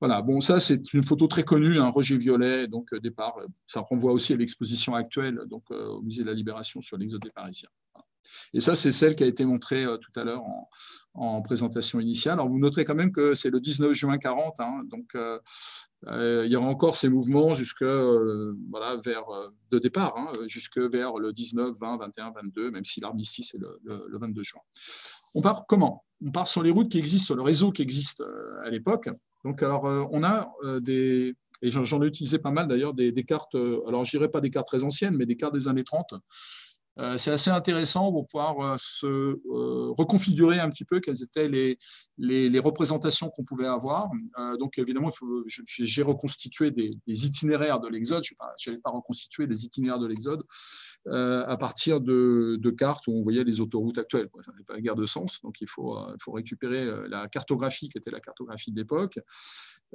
Voilà, 0.00 0.22
bon, 0.22 0.40
ça, 0.40 0.60
c'est 0.60 0.92
une 0.92 1.04
photo 1.04 1.26
très 1.26 1.42
connue, 1.42 1.78
un 1.78 1.88
Roger 1.88 2.18
Violet, 2.18 2.66
donc 2.66 2.92
euh, 2.92 3.00
départ. 3.00 3.36
Ça 3.66 3.80
renvoie 3.80 4.12
aussi 4.12 4.32
à 4.32 4.36
l'exposition 4.36 4.94
actuelle 4.94 5.40
donc, 5.46 5.70
au 5.70 6.02
Musée 6.02 6.22
de 6.22 6.28
la 6.28 6.34
Libération 6.34 6.80
sur 6.80 6.96
l'exode 6.96 7.22
des 7.22 7.30
Parisiens. 7.30 7.70
Et 8.54 8.60
ça, 8.60 8.74
c'est 8.74 8.90
celle 8.90 9.14
qui 9.14 9.24
a 9.24 9.26
été 9.26 9.44
montrée 9.44 9.84
tout 10.00 10.20
à 10.20 10.24
l'heure 10.24 10.42
en, 10.42 10.68
en, 11.14 11.42
présentation 11.42 12.00
initiale. 12.00 12.34
Alors, 12.34 12.48
vous 12.48 12.58
noterez 12.58 12.84
quand 12.84 12.94
même 12.94 13.12
que 13.12 13.34
c'est 13.34 13.50
le 13.50 13.60
19 13.60 13.92
juin 13.92 14.18
40, 14.18 14.54
hein, 14.60 14.82
donc 14.84 15.14
euh, 16.08 16.44
il 16.46 16.52
y 16.52 16.56
aura 16.56 16.66
encore 16.66 16.94
ces 16.94 17.08
mouvements 17.08 17.52
jusque 17.52 17.82
euh, 17.82 18.54
voilà, 18.70 18.96
vers 18.96 19.28
euh, 19.30 19.48
de 19.72 19.78
départ, 19.78 20.14
hein, 20.16 20.30
jusque 20.46 20.78
vers 20.78 21.18
le 21.18 21.32
19, 21.32 21.76
20, 21.76 21.96
21, 21.96 22.30
22, 22.30 22.70
même 22.70 22.84
si 22.84 23.00
l'armistice 23.00 23.54
est 23.54 23.58
le, 23.58 23.80
le, 23.84 24.18
22 24.18 24.42
juin. 24.42 24.60
On 25.34 25.40
part 25.40 25.64
comment? 25.66 26.04
On 26.24 26.30
part 26.30 26.46
sur 26.46 26.62
les 26.62 26.70
routes 26.70 26.90
qui 26.90 26.98
existent, 26.98 27.26
sur 27.26 27.36
le 27.36 27.42
réseau 27.42 27.72
qui 27.72 27.82
existe 27.82 28.22
à 28.64 28.70
l'époque. 28.70 29.08
Donc, 29.44 29.62
alors, 29.62 29.84
on 29.84 30.24
a 30.24 30.50
des, 30.80 31.36
et 31.62 31.70
j'en 31.70 32.02
ai 32.02 32.06
utilisé 32.06 32.38
pas 32.38 32.50
mal 32.50 32.68
d'ailleurs, 32.68 32.94
des, 32.94 33.12
cartes, 33.24 33.54
alors 33.54 34.04
je 34.04 34.10
dirais 34.10 34.30
pas 34.30 34.40
des 34.40 34.50
cartes 34.50 34.66
très 34.66 34.84
anciennes, 34.84 35.16
mais 35.16 35.26
des 35.26 35.36
cartes 35.36 35.54
des 35.54 35.68
années 35.68 35.84
30, 35.84 36.14
euh, 36.14 36.18
c'est 37.18 37.30
assez 37.30 37.50
intéressant 37.50 38.10
pour 38.10 38.26
pouvoir 38.26 38.60
euh, 38.60 38.76
se 38.78 39.06
euh, 39.06 39.92
reconfigurer 39.98 40.58
un 40.58 40.70
petit 40.70 40.84
peu 40.84 41.00
quelles 41.00 41.22
étaient 41.22 41.48
les, 41.48 41.78
les, 42.16 42.58
représentations 42.58 43.28
qu'on 43.28 43.44
pouvait 43.44 43.66
avoir. 43.66 44.08
donc 44.58 44.78
évidemment, 44.78 45.10
j'ai 45.46 46.02
reconstitué 46.02 46.70
des, 46.70 46.98
itinéraires 47.06 47.80
de 47.80 47.88
l'Exode. 47.88 48.24
Je 48.24 48.70
n'avais 48.70 48.80
pas, 48.80 48.90
pas 48.90 48.96
reconstitué 48.96 49.46
des 49.46 49.66
itinéraires 49.66 49.98
de 49.98 50.06
l'Exode 50.06 50.42
à 51.10 51.56
partir 51.60 52.00
de, 52.00 52.70
cartes 52.76 53.06
où 53.06 53.12
on 53.12 53.22
voyait 53.22 53.44
les 53.44 53.60
autoroutes 53.60 53.98
actuelles. 53.98 54.28
Ça 54.42 54.52
n'est 54.56 54.64
pas 54.64 54.74
la 54.74 54.80
guerre 54.80 54.96
de 54.96 55.06
sens, 55.06 55.42
donc 55.42 55.60
il 55.60 55.68
faut, 55.68 55.98
il 56.08 56.22
faut 56.22 56.32
récupérer 56.32 56.88
la 57.08 57.28
cartographie 57.28 57.90
qui 57.90 57.98
était 57.98 58.10
la 58.10 58.20
cartographie 58.20 58.72
d'époque. 58.72 59.18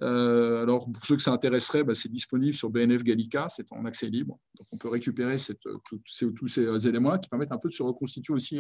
Euh, 0.02 0.62
alors, 0.62 0.92
pour 0.92 1.06
ceux 1.06 1.16
que 1.16 1.22
ça 1.22 1.32
intéresserait, 1.32 1.84
bah, 1.84 1.94
c'est 1.94 2.12
disponible 2.12 2.54
sur 2.54 2.70
BNF 2.70 3.04
Gallica, 3.04 3.48
c'est 3.50 3.72
en 3.72 3.86
accès 3.86 4.08
libre. 4.08 4.40
Donc, 4.58 4.68
on 4.72 4.78
peut 4.78 4.90
récupérer 4.90 5.38
cette, 5.38 5.62
tous 5.84 6.48
ces, 6.48 6.88
éléments 6.88 7.18
qui 7.18 7.30
permettent 7.30 7.52
un 7.52 7.58
peu 7.58 7.70
de 7.70 7.74
se 7.74 7.84
reconstituer 7.84 8.34
aussi 8.34 8.60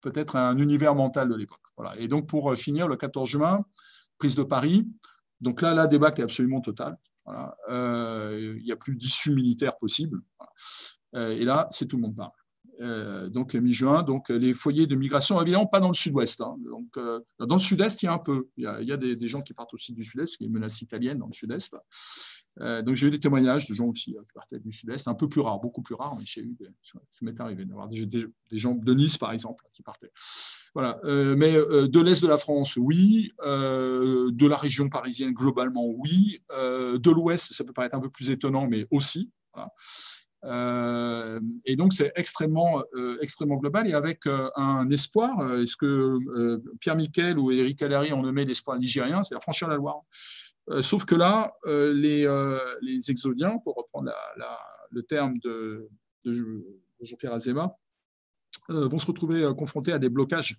peut-être 0.00 0.36
un 0.36 0.56
univers 0.58 0.94
mental 0.94 1.28
de 1.28 1.34
l'époque. 1.34 1.60
Voilà. 1.76 1.98
Et 1.98 2.08
donc, 2.08 2.28
pour 2.28 2.54
finir, 2.56 2.88
le 2.88 2.96
14 2.96 3.28
juin, 3.28 3.64
prise 4.18 4.34
de 4.34 4.42
Paris. 4.42 4.88
Donc 5.40 5.62
là, 5.62 5.72
la 5.72 5.86
débâcle 5.86 6.20
est 6.20 6.24
absolument 6.24 6.60
totale. 6.60 6.96
Voilà. 7.24 7.56
il 8.38 8.62
n'y 8.62 8.72
a 8.72 8.76
plus 8.76 8.96
d'issue 8.96 9.32
militaire 9.32 9.78
possible. 9.78 10.20
et 11.14 11.44
là, 11.44 11.68
c'est 11.70 11.86
tout 11.86 11.96
le 11.96 12.02
monde 12.02 12.16
parle. 12.16 12.32
Euh, 12.80 13.28
donc 13.28 13.54
mi-juin, 13.54 14.02
donc 14.02 14.30
les 14.30 14.54
foyers 14.54 14.86
de 14.86 14.96
migration, 14.96 15.40
évidemment 15.40 15.66
pas 15.66 15.80
dans 15.80 15.88
le 15.88 15.94
sud-ouest. 15.94 16.40
Hein. 16.40 16.56
donc 16.64 16.96
euh, 16.96 17.20
dans 17.38 17.56
le 17.56 17.60
sud-est, 17.60 18.02
il 18.02 18.06
y 18.06 18.08
a 18.08 18.12
un 18.12 18.18
peu. 18.18 18.48
Il 18.56 18.64
y 18.64 18.92
a, 18.92 18.96
des, 18.96 19.28
gens 19.28 19.42
qui 19.42 19.52
partent 19.52 19.74
aussi 19.74 19.92
du 19.92 20.02
sud-est, 20.02 20.36
qui 20.36 20.44
est 20.44 20.46
une 20.46 20.52
menace 20.52 20.80
italienne 20.80 21.18
dans 21.18 21.26
le 21.26 21.32
sud-est. 21.32 21.76
Euh, 22.60 22.82
donc 22.82 22.96
j'ai 22.96 23.08
eu 23.08 23.10
des 23.10 23.20
témoignages 23.20 23.68
de 23.68 23.74
gens 23.74 23.86
aussi 23.86 24.12
qui 24.12 24.34
partaient 24.34 24.58
du 24.58 24.72
sud-est, 24.72 25.08
un 25.08 25.14
peu 25.14 25.28
plus 25.28 25.40
rare, 25.40 25.60
beaucoup 25.60 25.82
plus 25.82 25.94
rare, 25.94 26.16
mais 26.18 26.24
j'ai 26.24 26.40
eu, 26.40 26.56
ça 26.82 26.98
m'est 27.22 27.38
arrivé 27.38 27.64
d'avoir 27.64 27.86
des, 27.86 27.98
gens 28.52 28.74
de 28.74 28.94
Nice 28.94 29.18
par 29.18 29.32
exemple 29.32 29.64
qui 29.72 29.82
partaient. 29.82 30.10
Voilà. 30.74 31.00
mais 31.04 31.52
de 31.52 32.00
l'est 32.00 32.22
de 32.22 32.28
la 32.28 32.38
France, 32.38 32.76
oui. 32.76 33.30
de 33.40 34.46
la 34.46 34.56
région 34.56 34.88
parisienne 34.88 35.32
globalement, 35.32 35.86
oui. 35.86 36.42
de 36.50 37.10
l'ouest, 37.10 37.52
ça 37.52 37.64
peut 37.64 37.72
paraître 37.72 37.96
un 37.96 38.00
peu 38.00 38.10
plus 38.10 38.30
étonnant, 38.30 38.66
mais 38.66 38.86
aussi. 38.90 39.30
Euh, 40.44 41.40
et 41.64 41.76
donc, 41.76 41.92
c'est 41.92 42.12
extrêmement, 42.16 42.82
euh, 42.94 43.18
extrêmement 43.20 43.56
global 43.56 43.86
et 43.86 43.92
avec 43.92 44.26
euh, 44.26 44.50
un 44.56 44.88
espoir. 44.90 45.54
Est-ce 45.58 45.76
que 45.76 46.18
Pierre 46.78 46.96
Miquel 46.96 47.38
ou 47.38 47.50
Éric 47.50 47.82
Allary 47.82 48.12
ont 48.12 48.22
nommé 48.22 48.44
l'espoir 48.44 48.78
nigérien, 48.78 49.22
c'est-à-dire 49.22 49.42
franchir 49.42 49.68
la 49.68 49.76
Loire 49.76 50.02
Sauf 50.82 51.04
que 51.04 51.16
là, 51.16 51.52
les, 51.64 53.10
exodiens, 53.10 53.58
pour 53.58 53.74
reprendre 53.74 54.12
le 54.90 55.02
terme 55.02 55.36
de, 55.38 55.88
Jean-Pierre 57.00 57.32
Azema, 57.32 57.74
vont 58.68 58.98
se 58.98 59.06
retrouver 59.06 59.50
confrontés 59.58 59.92
à 59.92 59.98
des 59.98 60.08
blocages. 60.08 60.56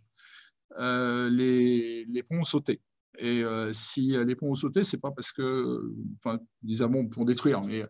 les, 0.78 2.26
ponts 2.28 2.44
sautés. 2.44 2.82
Et 3.18 3.44
euh, 3.44 3.72
si 3.74 4.16
les 4.26 4.36
ponts 4.36 4.52
ont 4.52 4.56
sauté, 4.56 4.84
c'est 4.84 4.98
pas 4.98 5.12
parce 5.12 5.32
que, 5.32 5.82
enfin, 6.24 6.40
les 6.64 6.82
Allemands 6.82 7.06
pour 7.06 7.26
détruire, 7.26 7.62
mais 7.62 7.86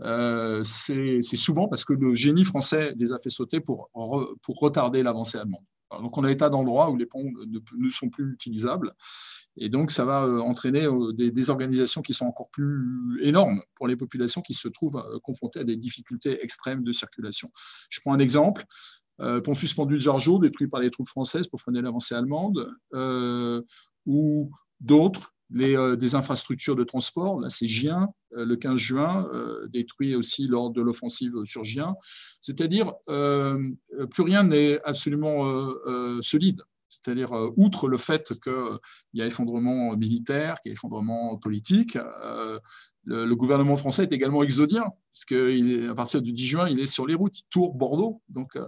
euh, 0.00 0.62
c'est 0.64 1.22
souvent 1.22 1.68
parce 1.68 1.84
que 1.84 1.92
le 1.92 2.14
génie 2.14 2.44
français 2.44 2.94
les 2.96 3.12
a 3.12 3.18
fait 3.18 3.30
sauter 3.30 3.60
pour, 3.60 3.90
pour 4.42 4.58
retarder 4.58 5.02
l'avancée 5.02 5.38
allemande. 5.38 5.64
Donc, 5.90 6.16
on 6.16 6.22
a 6.22 6.30
état 6.30 6.50
d'endroits 6.50 6.88
où 6.90 6.96
les 6.96 7.06
ponts 7.06 7.32
ne, 7.76 7.88
sont 7.88 8.10
plus 8.10 8.32
utilisables. 8.32 8.94
Et 9.56 9.68
donc, 9.68 9.90
ça 9.90 10.04
va 10.04 10.22
euh, 10.22 10.38
entraîner 10.38 10.86
des, 11.14 11.32
des, 11.32 11.50
organisations 11.50 12.00
qui 12.00 12.14
sont 12.14 12.26
encore 12.26 12.48
plus 12.50 13.18
énormes 13.22 13.60
pour 13.74 13.88
les 13.88 13.96
populations 13.96 14.40
qui 14.40 14.54
se 14.54 14.68
trouvent 14.68 15.02
confrontées 15.24 15.58
à 15.58 15.64
des 15.64 15.76
difficultés 15.76 16.44
extrêmes 16.44 16.84
de 16.84 16.92
circulation. 16.92 17.48
Je 17.88 18.00
prends 18.00 18.12
un 18.12 18.20
exemple. 18.20 18.64
pont 19.18 19.54
suspendu 19.54 19.94
de 19.94 20.00
Jargeau, 20.00 20.38
détruit 20.38 20.68
par 20.68 20.80
les 20.80 20.92
troupes 20.92 21.08
françaises 21.08 21.48
pour 21.48 21.60
freiner 21.60 21.82
l'avancée 21.82 22.14
allemande, 22.14 22.72
ou 24.10 24.50
d'autres, 24.80 25.32
euh, 25.56 25.96
des 25.96 26.14
infrastructures 26.14 26.76
de 26.76 26.84
transport. 26.84 27.40
Là, 27.40 27.48
c'est 27.48 27.66
Gien, 27.66 28.12
euh, 28.36 28.44
le 28.44 28.56
15 28.56 28.76
juin, 28.76 29.28
euh, 29.34 29.66
détruit 29.68 30.14
aussi 30.14 30.46
lors 30.46 30.70
de 30.70 30.80
l'offensive 30.80 31.32
sur 31.44 31.64
Gien. 31.64 31.96
C'est-à-dire, 32.40 32.92
plus 33.06 34.22
rien 34.22 34.44
n'est 34.44 34.80
absolument 34.84 35.72
solide. 36.22 36.62
C'est-à-dire, 36.88 37.32
outre 37.56 37.88
le 37.88 37.96
fait 37.96 38.32
qu'il 38.40 38.78
y 39.14 39.22
a 39.22 39.26
effondrement 39.26 39.96
militaire, 39.96 40.60
qu'il 40.60 40.70
y 40.70 40.72
a 40.72 40.74
effondrement 40.74 41.36
politique, 41.36 41.98
le, 43.04 43.34
gouvernement 43.34 43.76
français 43.76 44.04
est 44.04 44.12
également 44.12 44.42
exodien, 44.42 44.84
parce 45.12 45.24
qu'à 45.26 45.94
partir 45.94 46.22
du 46.22 46.32
10 46.32 46.46
juin, 46.46 46.68
il 46.68 46.80
est 46.80 46.86
sur 46.86 47.06
les 47.06 47.14
routes, 47.14 47.38
il 47.40 47.44
tourne 47.50 47.76
Bordeaux, 47.76 48.22
donc 48.28 48.58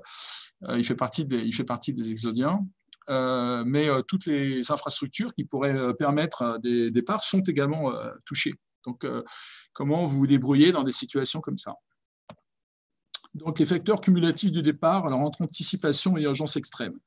il, 0.68 0.84
fait 0.84 0.96
partie 0.96 1.26
il 1.30 1.54
fait 1.54 1.64
partie 1.64 1.94
des 1.94 2.10
exodiens. 2.10 2.60
Euh, 3.10 3.64
mais 3.66 3.88
euh, 3.88 4.02
toutes 4.02 4.26
les 4.26 4.70
infrastructures 4.70 5.34
qui 5.34 5.44
pourraient 5.44 5.76
euh, 5.76 5.92
permettre 5.92 6.58
des 6.62 6.90
départs 6.90 7.24
sont 7.24 7.40
également 7.40 7.92
touchées. 8.24 8.54
Donc, 8.84 9.06
comment 9.72 10.06
vous 10.06 10.18
vous 10.18 10.26
débrouillez 10.26 10.72
dans 10.72 10.82
des 10.82 10.92
situations 10.92 11.40
comme 11.40 11.58
ça? 11.58 11.74
Donc, 13.34 13.60
les 13.60 13.64
facteurs 13.64 14.00
cumulatifs 14.00 14.50
du 14.50 14.60
départ, 14.60 15.06
alors 15.06 15.20
entre 15.20 15.42
anticipation 15.42 16.18
et 16.18 16.22
urgence 16.22 16.56
extrême. 16.56 16.98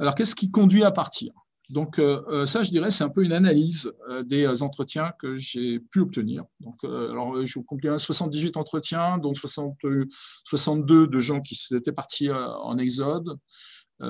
Alors, 0.00 0.16
qu'est-ce 0.16 0.34
qui 0.34 0.50
conduit 0.50 0.82
à 0.82 0.90
partir? 0.90 1.32
Donc 1.68 2.00
ça, 2.46 2.64
je 2.64 2.70
dirais, 2.70 2.90
c'est 2.90 3.04
un 3.04 3.08
peu 3.08 3.22
une 3.22 3.32
analyse 3.32 3.92
des 4.24 4.64
entretiens 4.64 5.12
que 5.20 5.36
j'ai 5.36 5.78
pu 5.78 6.00
obtenir. 6.00 6.42
Donc, 6.58 6.82
alors, 6.82 7.46
je 7.46 7.54
vous 7.60 7.62
compte 7.62 7.80
78 7.82 8.56
entretiens, 8.56 9.18
dont 9.18 9.32
62 9.34 11.06
de 11.06 11.18
gens 11.20 11.40
qui 11.40 11.56
étaient 11.72 11.92
partis 11.92 12.28
en 12.32 12.76
exode, 12.78 13.38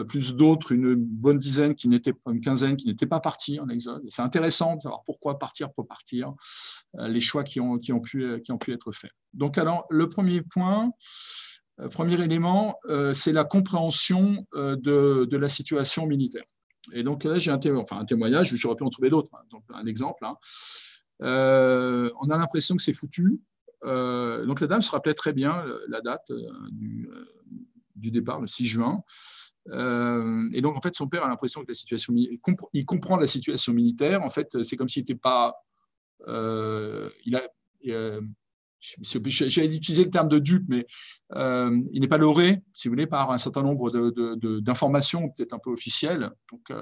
plus 0.09 0.35
d'autres, 0.35 0.73
une 0.73 0.95
bonne 0.95 1.39
dizaine 1.39 1.75
qui 1.75 1.89
n'étaient 1.89 2.15
une 2.27 2.41
quinzaine 2.41 2.77
qui 2.77 2.87
n'étaient 2.87 3.07
pas 3.07 3.21
partis 3.21 3.59
en 3.59 3.69
exode. 3.69 4.03
C'est 4.09 4.23
intéressant 4.23 4.77
de 4.77 4.83
savoir 4.83 5.03
pourquoi 5.05 5.39
partir 5.39 5.73
pour 5.73 5.87
partir, 5.87 6.33
euh, 6.99 7.09
les 7.09 7.21
choix 7.21 7.43
qui 7.43 7.61
ont, 7.61 7.79
qui, 7.79 7.93
ont 7.93 8.01
pu, 8.01 8.23
être 8.69 8.93
faits. 8.93 9.11
Donc, 9.35 9.59
alors, 9.59 9.87
le 9.91 10.09
premier 10.09 10.43
point, 10.43 10.93
euh, 11.81 11.89
premier 11.89 12.21
élément, 12.23 12.79
c'est 13.13 13.33
la 13.33 13.45
compréhension 13.45 14.47
de, 14.55 15.25
de, 15.25 15.37
la 15.37 15.49
situation 15.49 16.07
militaire. 16.07 16.45
Et 16.93 17.03
donc 17.03 17.25
là, 17.25 17.37
j'ai 17.37 17.51
un, 17.51 17.59
témoignage, 17.59 18.55
j'aurais 18.55 18.77
pu 18.77 18.85
en 18.85 18.91
trouver 18.91 19.11
d'autres. 19.11 19.31
Hein. 19.35 19.43
donc, 19.51 19.65
un 19.75 19.87
exemple. 19.87 20.25
Hein. 20.25 20.37
on 21.21 22.31
a 22.31 22.37
l'impression 22.37 22.77
que 22.77 22.83
c'est 22.83 22.93
foutu. 22.93 23.41
donc, 23.83 24.61
la 24.61 24.67
dame 24.69 24.83
se 24.83 24.91
rappelait 24.91 25.15
très 25.15 25.33
bien 25.33 25.65
la 25.89 26.01
date 26.01 26.31
du 26.71 28.11
départ, 28.11 28.41
le 28.41 28.47
6 28.47 28.67
juin. 28.67 29.03
Euh, 29.71 30.49
et 30.53 30.61
donc, 30.61 30.77
en 30.77 30.81
fait, 30.81 30.95
son 30.95 31.09
père 31.09 31.25
a 31.25 31.29
l'impression 31.29 31.63
que 31.63 31.69
la 31.69 31.75
situation, 31.75 32.15
il 32.17 32.85
comprend 32.87 33.17
la 33.17 33.27
situation 33.27 33.73
militaire. 33.73 34.23
En 34.23 34.31
fait, 34.31 34.63
c'est 34.63 34.77
comme 34.77 34.89
s'il 34.89 35.03
n'était 35.03 35.15
pas. 35.15 35.55
Euh, 36.29 37.11
il 37.25 37.37
a. 37.37 37.43
Euh, 37.89 38.21
le 39.05 40.05
terme 40.05 40.29
de 40.31 40.39
dupe, 40.39 40.65
mais 40.69 40.87
il 41.35 42.01
n'est 42.01 42.09
pas 42.09 42.17
loré, 42.17 42.63
si 42.73 42.89
vous 42.89 42.93
voulez, 42.93 43.07
par 43.07 43.31
un 43.31 43.37
certain 43.37 43.63
nombre 43.63 43.91
d'informations, 44.61 45.29
peut-être 45.29 45.53
un 45.53 45.59
peu 45.59 45.69
officielles. 45.69 46.31
Donc, 46.51 46.73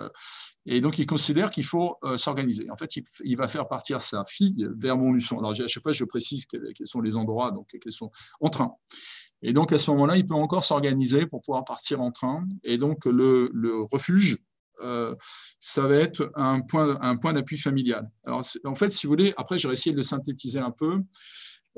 et 0.65 0.81
donc, 0.81 1.01
il 1.01 1.07
considère 1.07 1.51
qu'il 1.51 1.65
faut 1.65 1.99
s'organiser. 2.17 2.71
En 2.71 2.77
fait, 2.77 2.95
il, 3.25 3.37
va 3.37 3.49
faire 3.49 3.67
partir 3.67 4.01
sa 4.01 4.25
fille 4.25 4.69
vers 4.77 4.97
Montluçon. 4.97 5.41
Alors, 5.41 5.51
à 5.51 5.67
chaque 5.67 5.83
fois, 5.83 5.91
je 5.91 6.05
précise 6.05 6.47
quels, 6.47 6.73
quels 6.73 6.87
sont 6.87 7.01
les 7.01 7.17
endroits, 7.17 7.51
donc 7.51 7.67
quels 7.83 7.93
sont 7.93 8.13
en 8.41 8.49
train. 8.49 8.73
Et 9.43 9.53
donc, 9.53 9.73
à 9.73 9.79
ce 9.79 9.91
moment-là, 9.93 10.17
il 10.17 10.27
peut 10.27 10.35
encore 10.35 10.65
s'organiser 10.65 11.27
pour 11.27 11.43
pouvoir 11.43 11.65
partir 11.65 12.01
en 12.01 12.11
train. 12.11 12.47
Et 12.65 12.77
donc, 12.77 13.05
le, 13.05 13.51
refuge, 13.91 14.39
euh, 14.81 15.15
ça 15.61 15.87
va 15.87 15.97
être 15.97 16.31
un 16.35 16.61
point, 16.61 16.99
un 17.01 17.17
point 17.17 17.33
d'appui 17.33 17.57
familial. 17.57 18.11
Alors, 18.25 18.43
en 18.65 18.75
fait, 18.75 18.91
si 18.91 19.07
vous 19.07 19.13
voulez, 19.13 19.35
après, 19.37 19.59
j'ai 19.59 19.71
essayé 19.71 19.93
de 19.93 19.99
le 19.99 20.03
synthétiser 20.03 20.59
un 20.59 20.73
peu. 20.73 21.01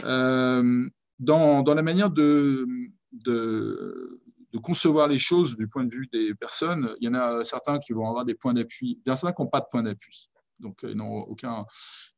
Euh, 0.05 0.89
dans, 1.19 1.63
dans, 1.63 1.75
la 1.75 1.83
manière 1.83 2.11
de, 2.11 2.67
de, 3.13 4.21
concevoir 4.63 5.07
les 5.09 5.19
choses 5.19 5.57
du 5.57 5.69
point 5.69 5.85
de 5.85 5.91
vue 5.91 6.09
des 6.13 6.35
personnes, 6.35 6.95
il 7.01 7.05
y 7.05 7.09
en 7.09 7.15
a 7.15 7.45
certains 7.45 7.79
qui 7.79 7.93
vont 7.93 8.09
avoir 8.09 8.25
des 8.25 8.35
points 8.35 8.55
d'appui, 8.55 9.01
certains 9.05 9.33
qui 9.33 9.43
n'ont 9.43 9.49
pas 9.49 9.61
de 9.61 9.67
points 9.71 9.83
d'appui. 9.83 10.31
Donc, 10.59 10.81
ils 10.83 10.95
n'ont 10.95 11.21
aucun. 11.21 11.65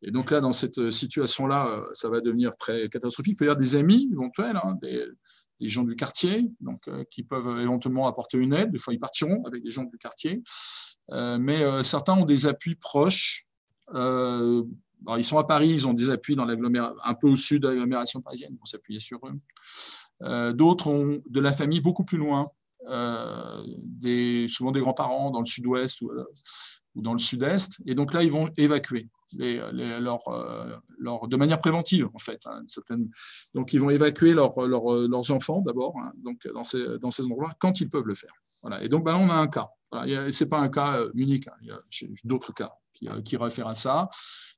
Et 0.03 0.11
donc 0.11 0.31
là, 0.31 0.41
dans 0.41 0.51
cette 0.51 0.91
situation-là, 0.91 1.85
ça 1.93 2.09
va 2.09 2.21
devenir 2.21 2.57
très 2.57 2.89
catastrophique. 2.89 3.35
Il 3.35 3.37
peut 3.37 3.45
y 3.45 3.49
avoir 3.49 3.61
des 3.61 3.77
amis 3.77 4.09
éventuels, 4.11 4.59
hein, 4.63 4.77
des, 4.83 5.07
des 5.63 5.69
gens 5.69 5.85
du 5.85 5.95
quartier, 5.95 6.51
donc, 6.61 6.89
euh, 6.89 7.05
qui 7.09 7.23
peuvent 7.23 7.61
éventuellement 7.61 8.09
apporter 8.09 8.37
une 8.37 8.53
aide. 8.53 8.73
Des 8.73 8.79
fois, 8.79 8.93
ils 8.93 8.99
partiront 8.99 9.45
avec 9.47 9.63
des 9.63 9.71
gens 9.71 9.85
du 9.85 9.97
quartier. 9.97 10.43
Euh, 11.13 11.39
mais 11.39 11.63
euh, 11.63 11.85
certains 11.85 12.15
ont 12.15 12.25
des 12.25 12.47
appuis 12.47 12.75
proches. 12.75 13.47
ils 13.95 15.25
sont 15.25 15.39
à 15.39 15.45
Paris, 15.45 15.71
ils 15.71 15.87
ont 15.87 15.95
des 15.95 16.11
appuis 16.11 16.35
dans 16.35 16.47
un 16.49 17.15
peu 17.15 17.29
au 17.29 17.37
sud 17.37 17.63
de 17.63 17.69
l'agglomération 17.69 18.21
parisienne, 18.21 18.57
pour 18.57 18.67
s'appuyer 18.67 18.99
sur 18.99 19.21
eux. 19.27 20.53
D'autres 20.53 20.89
ont 20.89 21.23
de 21.29 21.41
la 21.41 21.53
famille 21.53 21.81
beaucoup 21.81 22.05
plus 22.05 22.19
loin, 22.19 22.51
des, 23.79 24.47
souvent 24.49 24.73
des 24.73 24.81
grands-parents 24.81 25.31
dans 25.31 25.41
le 25.41 25.47
sud-ouest 25.47 26.01
ou, 26.03 26.11
ou 26.95 27.03
dans 27.03 27.13
le 27.13 27.19
sud-est. 27.19 27.73
Et 27.87 27.95
donc 27.95 28.13
là, 28.13 28.23
ils 28.23 28.31
vont 28.31 28.51
évacuer 28.57 29.09
euh, 29.41 29.73
de 29.73 31.37
manière 31.37 31.61
préventive, 31.61 32.09
en 32.13 32.19
fait. 32.19 32.41
Hein, 32.47 32.63
donc, 33.55 33.73
ils 33.73 33.81
vont 33.81 33.91
évacuer 33.91 34.35
leur, 34.35 34.61
leurs 34.61 35.31
enfants 35.31 35.61
d'abord, 35.61 35.95
hein, 35.99 36.13
donc 36.17 36.47
dans 36.53 36.65
ces, 36.65 36.99
dans 37.01 37.11
ces 37.11 37.25
endroits 37.25 37.53
quand 37.59 37.81
ils 37.81 37.89
peuvent 37.89 38.07
le 38.07 38.15
faire. 38.15 38.33
Et 38.81 38.89
donc, 38.89 39.05
ben 39.05 39.13
là, 39.13 39.19
on 39.19 39.29
a 39.29 39.35
un 39.35 39.49
cas. 39.49 39.69
Ce 39.93 40.45
n'est 40.45 40.49
pas 40.49 40.61
un 40.61 40.69
cas 40.69 40.99
euh, 40.99 41.11
unique, 41.15 41.49
hein. 41.49 41.55
il 41.63 41.69
y 41.69 41.73
a 41.73 41.79
d'autres 42.25 42.53
cas 42.53 42.73
qui, 42.93 43.09
euh, 43.09 43.21
qui, 43.23 43.37
réfèrent 43.37 43.69
à 43.69 43.75
ça. 43.75 44.09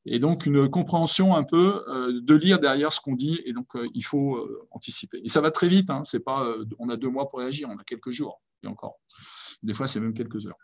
Et 0.06 0.18
donc, 0.18 0.46
une 0.46 0.68
compréhension 0.68 1.34
un 1.34 1.44
peu 1.44 1.82
de 2.22 2.34
lire 2.34 2.58
derrière 2.58 2.92
ce 2.92 3.00
qu'on 3.00 3.14
dit, 3.14 3.40
et 3.46 3.54
donc 3.54 3.68
il 3.94 4.04
faut 4.04 4.46
anticiper. 4.70 5.20
Et 5.24 5.28
ça 5.28 5.40
va 5.40 5.50
très 5.50 5.66
vite, 5.68 5.88
c'est 6.04 6.20
pas 6.20 6.46
on 6.78 6.90
a 6.90 6.96
deux 6.96 7.08
mois 7.08 7.30
pour 7.30 7.38
réagir, 7.38 7.70
on 7.70 7.78
a 7.78 7.84
quelques 7.84 8.10
jours, 8.10 8.42
et 8.62 8.66
encore. 8.66 9.00
Des 9.62 9.72
fois, 9.72 9.86
c'est 9.86 10.00
même 10.00 10.12
quelques 10.12 10.46
heures. 10.46 10.58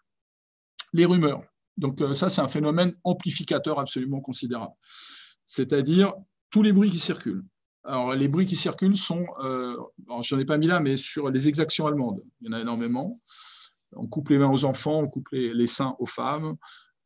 Les 0.93 1.07
rumeurs. 1.07 1.43
Donc 1.81 2.01
euh, 2.01 2.15
ça, 2.15 2.29
c'est 2.29 2.43
un 2.43 2.49
phénomène 2.49 2.95
amplificateur 3.05 3.79
absolument 3.79 4.21
considérable. 4.21 4.75
C'est-à-dire 5.47 6.15
tous 6.51 6.63
les 6.63 6.73
bruits 6.73 6.91
qui 6.91 6.99
circulent. 6.99 7.45
Alors 7.85 8.15
les 8.15 8.29
bruits 8.29 8.47
qui 8.47 8.57
circulent 8.57 8.97
sont, 8.97 9.27
euh, 9.43 9.77
je 10.21 10.35
n'en 10.35 10.41
ai 10.41 10.45
pas 10.45 10.59
mis 10.59 10.67
là, 10.67 10.81
mais 10.81 10.97
sur 10.97 11.31
les 11.31 11.49
exactions 11.49 11.87
allemandes, 11.87 12.23
il 12.41 12.49
y 12.49 12.51
en 12.51 12.53
a 12.53 12.61
énormément. 12.61 13.21
on 13.97 14.07
coupe 14.07 14.29
les 14.29 14.39
mains 14.39 14.51
aux 14.51 14.65
enfants, 14.67 15.01
on 15.01 15.09
coupe 15.09 15.31
les, 15.33 15.67
seins 15.67 15.97
aux 15.99 16.07
femmes. 16.07 16.57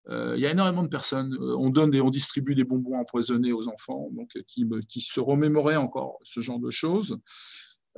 Il 0.08 0.38
y 0.38 0.46
a 0.46 0.50
énormément 0.50 0.82
de 0.82 0.88
personnes. 0.88 1.36
On 1.40 1.70
donne 1.70 1.94
et 1.94 2.00
on 2.00 2.10
distribue 2.10 2.54
des 2.54 2.64
bonbons 2.64 2.98
empoisonnés 2.98 3.52
aux 3.52 3.68
enfants, 3.68 4.10
donc 4.12 4.30
qui, 4.46 4.66
qui 4.88 5.00
se 5.00 5.20
remémoraient 5.20 5.76
encore 5.76 6.18
ce 6.22 6.40
genre 6.40 6.58
de 6.60 6.70
choses. 6.70 7.18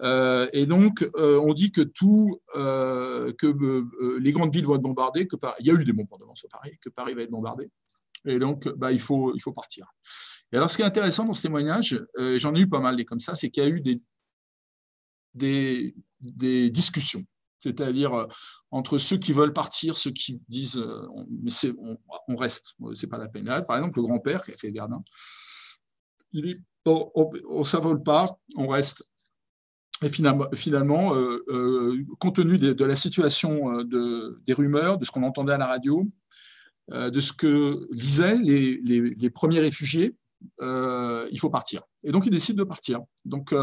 et 0.03 0.67
donc, 0.67 1.09
on 1.17 1.53
dit 1.53 1.73
que 1.73 1.83
tout, 1.83 2.41
que 2.55 4.19
les 4.19 4.33
grandes 4.33 4.55
villes 4.55 4.67
vont 4.67 4.77
être 4.77 4.83
bombardées, 4.83 5.27
que 5.27 5.37
il 5.61 5.67
y 5.67 5.71
a 5.71 5.75
eu 5.75 5.85
des 5.85 5.93
bombardements 5.93 6.37
sur 6.37 6.49
Paris, 6.49 6.79
que 6.81 6.91
Paris 6.91 7.15
va 7.15 7.23
être 7.23 7.31
bombardé. 7.31 7.71
Et 8.27 8.39
donc, 8.39 8.69
bah, 8.77 8.93
il, 8.93 9.01
faut, 9.01 9.33
partir. 9.55 9.87
Et 10.53 10.57
alors, 10.57 10.71
ce 10.71 10.77
qui 10.77 10.83
est 10.83 10.87
intéressant 10.87 11.25
dans 11.25 11.33
ce 11.33 11.43
témoignage, 11.43 12.01
euh, 12.19 12.39
j'en 12.39 12.55
ai 12.55 12.61
eu 12.61 12.69
pas 12.69 12.81
mal 12.81 12.97
des 12.97 13.05
comme 13.05 13.21
ça, 13.21 13.35
c'est 13.35 13.51
qu'il 13.51 13.63
y 13.63 13.67
a 13.67 13.69
eu 13.69 13.81
des 15.35 16.71
discussions, 16.71 17.25
c'est-à-dire 17.59 18.15
euh, 18.15 18.27
entre 18.71 18.99
ceux 18.99 19.17
qui 19.17 19.33
veulent 19.33 19.53
partir, 19.53 19.97
ceux 19.97 20.11
qui 20.11 20.41
disent 20.49 20.79
euh, 20.79 21.07
mais 21.43 21.51
on, 21.79 21.99
on, 22.29 22.37
reste, 22.37 22.75
c'est 22.95 23.07
pas 23.07 23.19
la 23.19 23.29
peine. 23.29 23.47
par 23.67 23.77
exemple, 23.77 23.99
le 23.99 24.07
grand-père 24.07 24.43
qui 24.43 24.53
a 24.53 24.57
fait 24.57 24.71
Verdun, 24.71 25.03
il 26.33 26.43
dit 26.43 26.63
on, 26.85 27.59
ne 27.59 27.65
s'avole 27.65 28.03
pas, 28.03 28.27
on 28.57 28.69
reste. 28.69 29.09
Et 30.03 30.11
finalement, 30.11 31.15
compte 32.19 32.37
tenu 32.37 32.59
de, 32.59 32.85
la 32.85 32.95
situation 32.95 33.83
de, 33.83 34.39
des 34.47 34.53
rumeurs, 34.53 34.99
de 34.99 35.05
ce 35.07 35.11
qu'on 35.11 35.23
entendait 35.23 35.55
à 35.55 35.59
la 35.59 35.67
radio, 35.67 36.07
de 36.93 37.19
ce 37.19 37.33
que 37.33 37.89
disaient 37.95 38.37
les, 38.37 38.77
les, 38.83 39.31
premiers 39.31 39.59
réfugiés, 39.61 40.15
euh, 40.61 41.27
il 41.31 41.41
faut 41.41 41.51
partir. 41.51 41.83
Et 42.05 42.13
donc, 42.13 42.27
il 42.27 42.31
décide 42.31 42.57
de 42.57 42.65
partir. 42.65 43.01
Donc, 43.25 43.55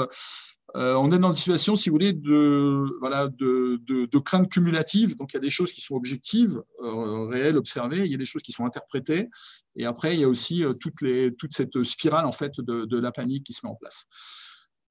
euh, 0.76 0.94
euh, 0.94 0.96
on 0.96 1.12
est 1.12 1.20
dans 1.20 1.30
une 1.30 1.34
situation, 1.36 1.76
si 1.76 1.90
vous 1.90 1.96
voulez, 1.96 2.14
de, 2.14 2.98
voilà, 3.00 3.28
de, 3.28 4.18
crainte 4.20 4.50
cumulative. 4.50 5.16
Donc, 5.18 5.34
il 5.34 5.36
y 5.36 5.38
a 5.38 5.42
des 5.42 5.50
choses 5.50 5.72
qui 5.72 5.82
sont 5.82 5.96
objectives, 5.96 6.62
réelles, 6.80 7.58
observées. 7.58 8.06
Il 8.06 8.12
y 8.12 8.16
a 8.16 8.18
des 8.18 8.26
choses 8.26 8.42
qui 8.42 8.52
sont 8.52 8.66
interprétées. 8.66 9.30
Et 9.76 9.86
après, 9.86 10.16
il 10.16 10.22
y 10.22 10.24
a 10.24 10.30
aussi 10.30 10.64
les, 11.02 11.36
toute 11.36 11.54
cette 11.54 11.84
spirale 11.84 12.26
en 12.26 12.32
fait, 12.32 12.60
de, 12.60 13.00
la 13.00 13.12
panique 13.12 13.46
qui 13.46 13.54
se 13.54 13.66
met 13.66 13.72
en 13.72 13.76
place. 13.76 14.06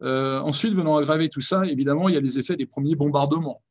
ensuite, 0.01 0.75
venant 0.75 0.97
aggraver 0.97 1.29
tout 1.29 1.41
ça, 1.41 1.67
évidemment, 1.67 2.09
il 2.09 2.15
y 2.15 2.19
a 2.19 2.21
les 2.21 2.39
effets 2.39 2.57
des 2.57 2.67
premiers 2.67 2.95
bombardements. 2.95 3.63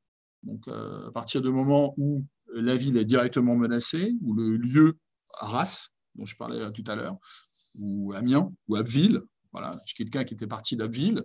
Donc, 0.44 0.68
à 0.68 1.12
partir 1.12 1.42
du 1.42 1.50
moment 1.50 1.94
où 1.98 2.26
la 2.54 2.76
ville 2.76 2.98
est 2.98 3.06
directement 3.06 3.56
menacée, 3.56 4.14
où 4.22 4.34
le 4.34 4.58
lieu 4.58 4.98
Arras, 5.40 5.90
dont 6.16 6.26
je 6.26 6.36
parlais 6.36 6.72
tout 6.72 6.84
à 6.88 6.96
l'heure, 6.96 7.18
ou 7.80 8.14
Amiens, 8.14 8.52
ou 8.68 8.76
Abbeville. 8.76 9.22
Voilà, 9.54 9.72
quelqu'un 9.96 10.24
qui 10.24 10.34
était 10.34 10.48
parti 10.48 10.76
d'Abbeville. 10.76 11.24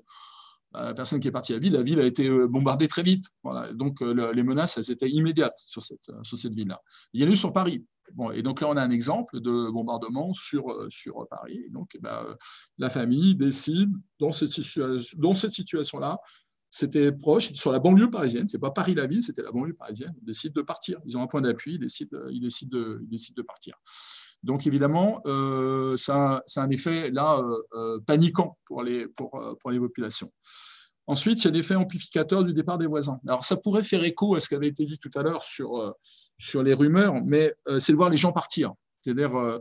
La 0.85 0.95
personne 0.95 1.21
qui 1.21 1.29
est 1.29 1.33
partie 1.33 1.55
à 1.55 1.59
ville, 1.59 1.73
la 1.73 1.83
ville 1.83 2.01
a 2.01 2.05
été 2.05 2.29
euh, 2.29 2.47
bombardée 2.47 2.89
très 2.89 3.03
vite. 3.03 3.25
Voilà. 3.43 3.73
Donc, 3.73 4.03
euh, 4.03 4.33
les 4.33 4.43
menaces, 4.43 4.77
elles 4.79 4.91
étaient 4.91 5.11
immédiates 5.11 5.59
sur 5.59 5.83
cette, 5.83 6.09
euh, 6.11 6.23
sur 6.23 6.37
cette 6.37 6.55
ville-là. 6.55 6.81
Il 7.13 7.23
y 7.23 7.25
en 7.25 7.29
a 7.29 7.33
eu 7.33 7.37
sur 7.37 7.53
Paris. 7.53 7.85
Bon, 8.15 8.31
et 8.31 8.43
donc 8.43 8.61
là, 8.61 8.69
on 8.69 8.77
a 8.77 8.83
un 8.83 8.91
exemple 8.91 9.41
de 9.41 9.71
bombardement 9.71 10.33
sur, 10.33 10.65
sur 10.89 11.27
Paris. 11.29 11.61
donc, 11.71 11.91
eh 11.95 11.99
ben, 11.99 12.37
la 12.79 12.89
famille 12.89 13.35
décide, 13.35 13.91
dans 14.21 14.31
cette, 14.31 14.53
situation, 14.53 15.19
dans 15.19 15.35
cette 15.35 15.51
situation-là, 15.51 16.21
c'était 16.71 17.11
proche, 17.11 17.53
sur 17.55 17.73
la 17.73 17.81
banlieue 17.81 18.11
parisienne, 18.11 18.49
c'est 18.49 18.61
pas 18.61 18.71
Paris-la-ville, 18.71 19.25
c'était 19.25 19.43
la 19.43 19.51
banlieue 19.51 19.75
parisienne, 19.75 20.15
ils 20.21 20.25
décident 20.25 20.53
de 20.55 20.63
partir. 20.63 21.01
Ils 21.05 21.17
ont 21.17 21.23
un 21.23 21.27
point 21.27 21.41
d'appui, 21.41 21.81
ils 21.81 21.87
ils 21.87 22.09
ils 22.31 22.41
décident 22.41 22.79
de 23.37 23.43
partir. 23.43 23.75
Donc 24.47 24.65
évidemment, 24.65 25.21
euh, 25.27 25.97
ça, 25.97 26.45
a 26.55 26.61
un 26.61 26.71
effet 26.71 27.11
là 27.11 27.41
euh, 27.41 27.63
euh, 27.75 28.01
paniquant 28.07 28.57
pour 28.65 28.85
les, 28.85 29.09
pour, 29.09 29.33
pour 29.61 29.73
les 29.73 29.81
populations. 29.81 30.33
Ensuite, 31.09 31.43
il 31.43 31.47
y 31.47 31.49
a 31.49 31.51
l'effet 31.51 31.75
amplificateur 31.75 32.45
du 32.45 32.55
départ 32.55 32.79
des 32.79 32.87
voisins. 32.87 33.19
Alors 33.27 33.45
ça 33.45 33.57
pourrait 33.57 33.83
faire 33.83 34.05
écho 34.05 34.37
à 34.37 34.41
ce 34.41 34.49
qui 34.49 34.55
avait 34.55 34.69
été 34.69 34.85
dit 34.85 34.99
tout 34.99 35.11
à 35.17 35.23
l'heure 35.23 35.43
sur, 35.43 35.95
sur 36.39 36.63
les 36.63 36.75
rumeurs, 36.75 37.15
mais 37.25 37.55
c'est 37.79 37.91
de 37.93 37.97
voir 37.97 38.09
les 38.09 38.17
gens 38.17 38.33
partir. 38.33 38.73
C'est-à-dire, 39.03 39.61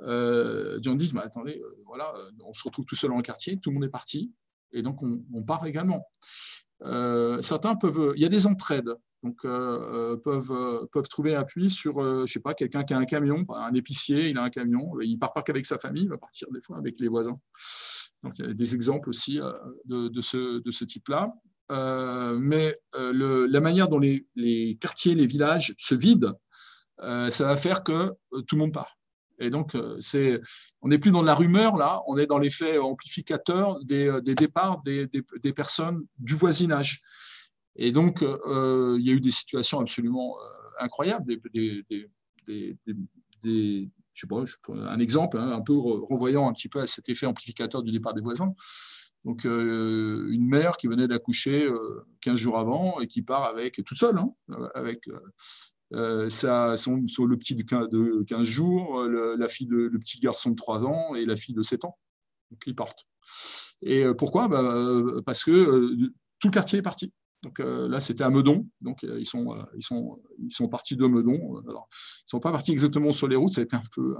euh, 0.00 0.78
gens 0.82 0.94
disent, 0.94 1.14
mais 1.14 1.20
attendez, 1.20 1.62
voilà, 1.86 2.12
on 2.46 2.52
se 2.54 2.64
retrouve 2.64 2.86
tout 2.86 2.96
seul 2.96 3.10
dans 3.10 3.16
le 3.16 3.22
quartier, 3.22 3.58
tout 3.58 3.70
le 3.70 3.74
monde 3.74 3.84
est 3.84 3.90
parti, 3.90 4.32
et 4.72 4.82
donc 4.82 5.02
on, 5.02 5.22
on 5.34 5.42
part 5.42 5.66
également. 5.66 6.06
Certains 7.40 7.76
peuvent, 7.76 8.12
il 8.16 8.22
y 8.22 8.26
a 8.26 8.28
des 8.28 8.46
entraides 8.46 8.94
donc 9.24 9.42
euh, 9.46 9.48
euh, 10.12 10.16
peuvent, 10.18 10.52
euh, 10.52 10.86
peuvent 10.92 11.08
trouver 11.08 11.34
appui 11.34 11.70
sur, 11.70 12.26
je 12.26 12.30
sais 12.30 12.40
pas, 12.40 12.52
quelqu'un 12.52 12.84
qui 12.84 12.92
a 12.92 12.98
un 12.98 13.06
camion, 13.06 13.46
un 13.48 13.72
épicier, 13.72 14.28
il 14.28 14.36
a 14.36 14.42
un 14.42 14.50
camion, 14.50 15.00
il 15.00 15.18
part 15.18 15.32
pas 15.32 15.42
qu'avec 15.42 15.64
sa 15.64 15.78
famille, 15.78 16.04
il 16.04 16.10
va 16.10 16.18
partir 16.18 16.46
des 16.52 16.60
fois 16.60 16.76
avec 16.76 17.00
les 17.00 17.08
voisins. 17.08 17.40
Donc 18.22 18.34
il 18.38 18.44
y 18.44 18.50
a 18.50 18.54
des 18.54 18.74
exemples 18.74 19.08
aussi 19.08 19.40
de, 19.86 20.08
de 20.08 20.20
ce, 20.20 20.62
de 20.62 20.70
ce 20.70 20.84
type-là. 20.84 21.32
mais 22.38 22.78
la 22.92 23.60
manière 23.60 23.88
dont 23.88 23.98
les, 23.98 24.26
les, 24.36 24.76
quartiers, 24.76 25.14
les 25.14 25.26
villages 25.26 25.74
se 25.78 25.94
vident, 25.94 26.38
ça 26.98 27.46
va 27.46 27.56
faire 27.56 27.82
que 27.82 28.12
tout 28.46 28.56
le 28.56 28.58
monde 28.58 28.74
part. 28.74 28.94
Et 29.44 29.50
donc, 29.50 29.76
c'est, 30.00 30.40
on 30.80 30.88
n'est 30.88 30.98
plus 30.98 31.10
dans 31.10 31.22
la 31.22 31.34
rumeur, 31.34 31.76
là, 31.76 32.02
on 32.06 32.16
est 32.18 32.26
dans 32.26 32.38
l'effet 32.38 32.78
amplificateur 32.78 33.78
des, 33.84 34.20
des 34.22 34.34
départs 34.34 34.82
des, 34.82 35.08
personnes 35.54 36.04
du 36.18 36.34
voisinage. 36.34 37.02
Et 37.76 37.92
donc, 37.92 38.22
euh, 38.22 38.96
il 38.98 39.06
y 39.06 39.10
a 39.10 39.12
eu 39.12 39.20
des 39.20 39.30
situations 39.30 39.80
absolument 39.80 40.36
euh, 40.38 40.84
incroyables, 40.84 41.36
un 44.68 44.98
exemple, 44.98 45.38
hein, 45.38 45.50
un 45.50 45.60
peu 45.60 45.76
renvoyant 45.76 46.48
un 46.48 46.52
petit 46.52 46.68
peu 46.68 46.80
à 46.80 46.86
cet 46.86 47.08
effet 47.08 47.26
amplificateur 47.26 47.82
du 47.82 47.90
départ 47.90 48.14
des 48.14 48.20
voisins. 48.20 48.54
Donc, 49.24 49.46
euh, 49.46 50.28
une 50.30 50.46
mère 50.46 50.76
qui 50.76 50.86
venait 50.86 51.08
d'accoucher 51.08 51.66
15 52.20 52.38
jours 52.38 52.58
avant 52.58 53.00
et 53.00 53.08
qui 53.08 53.22
part 53.22 53.44
avec, 53.44 53.82
toute 53.84 53.98
seule, 53.98 54.18
hein, 54.18 54.32
avec 54.74 55.08
ça, 55.92 56.76
son, 56.76 56.96
le 56.96 57.36
petit 57.36 57.54
de 57.54 58.22
15, 58.22 58.42
jours, 58.42 59.02
le, 59.04 59.36
la 59.36 59.48
fille 59.48 59.68
le 59.68 59.98
petit 59.98 60.18
garçon 60.20 60.50
de 60.50 60.56
3 60.56 60.84
ans 60.84 61.14
et 61.14 61.24
la 61.24 61.36
fille 61.36 61.54
de 61.54 61.62
7 61.62 61.84
ans. 61.84 61.98
Donc, 62.50 62.60
ils 62.66 62.74
partent. 62.74 63.06
Et 63.82 64.04
pourquoi? 64.16 64.48
Bah, 64.48 64.62
Parce 65.24 65.44
que 65.44 66.10
tout 66.40 66.48
le 66.48 66.52
quartier 66.52 66.78
est 66.80 66.82
parti. 66.82 67.12
Donc 67.44 67.60
euh, 67.60 67.88
là, 67.88 68.00
c'était 68.00 68.24
à 68.24 68.30
Meudon. 68.30 68.66
Donc 68.80 69.04
euh, 69.04 69.20
ils, 69.20 69.26
sont, 69.26 69.54
euh, 69.54 69.62
ils, 69.76 69.84
sont, 69.84 70.20
ils 70.42 70.52
sont 70.52 70.66
partis 70.66 70.96
de 70.96 71.06
Meudon. 71.06 71.62
Alors, 71.68 71.88
ils 71.90 72.26
ne 72.26 72.30
sont 72.30 72.40
pas 72.40 72.50
partis 72.50 72.72
exactement 72.72 73.12
sur 73.12 73.28
les 73.28 73.36
routes, 73.36 73.52
ça 73.52 73.60
a 73.60 73.64
été 73.64 73.76
un 73.76 73.82
peu 73.94 74.16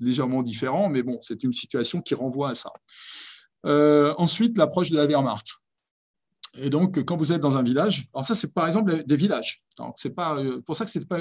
légèrement 0.00 0.42
différent, 0.42 0.88
mais 0.88 1.02
bon, 1.02 1.18
c'est 1.20 1.42
une 1.42 1.52
situation 1.52 2.02
qui 2.02 2.14
renvoie 2.14 2.50
à 2.50 2.54
ça. 2.54 2.72
ensuite, 4.18 4.58
l'approche 4.58 4.90
de 4.90 4.96
la 4.96 5.06
Wehrmacht. 5.06 5.46
Et 6.60 6.70
donc, 6.70 7.04
quand 7.04 7.16
vous 7.16 7.32
êtes 7.32 7.40
dans 7.40 7.56
un 7.56 7.62
village, 7.62 8.08
alors 8.14 8.24
ça, 8.24 8.34
c'est 8.34 8.52
par 8.52 8.66
exemple 8.66 9.04
des 9.04 9.16
villages. 9.16 9.62
C'est 9.96 10.10
pas 10.10 10.36
pour 10.66 10.76
ça 10.76 10.84
que 10.84 10.90
c'est 10.90 11.06
pas. 11.06 11.20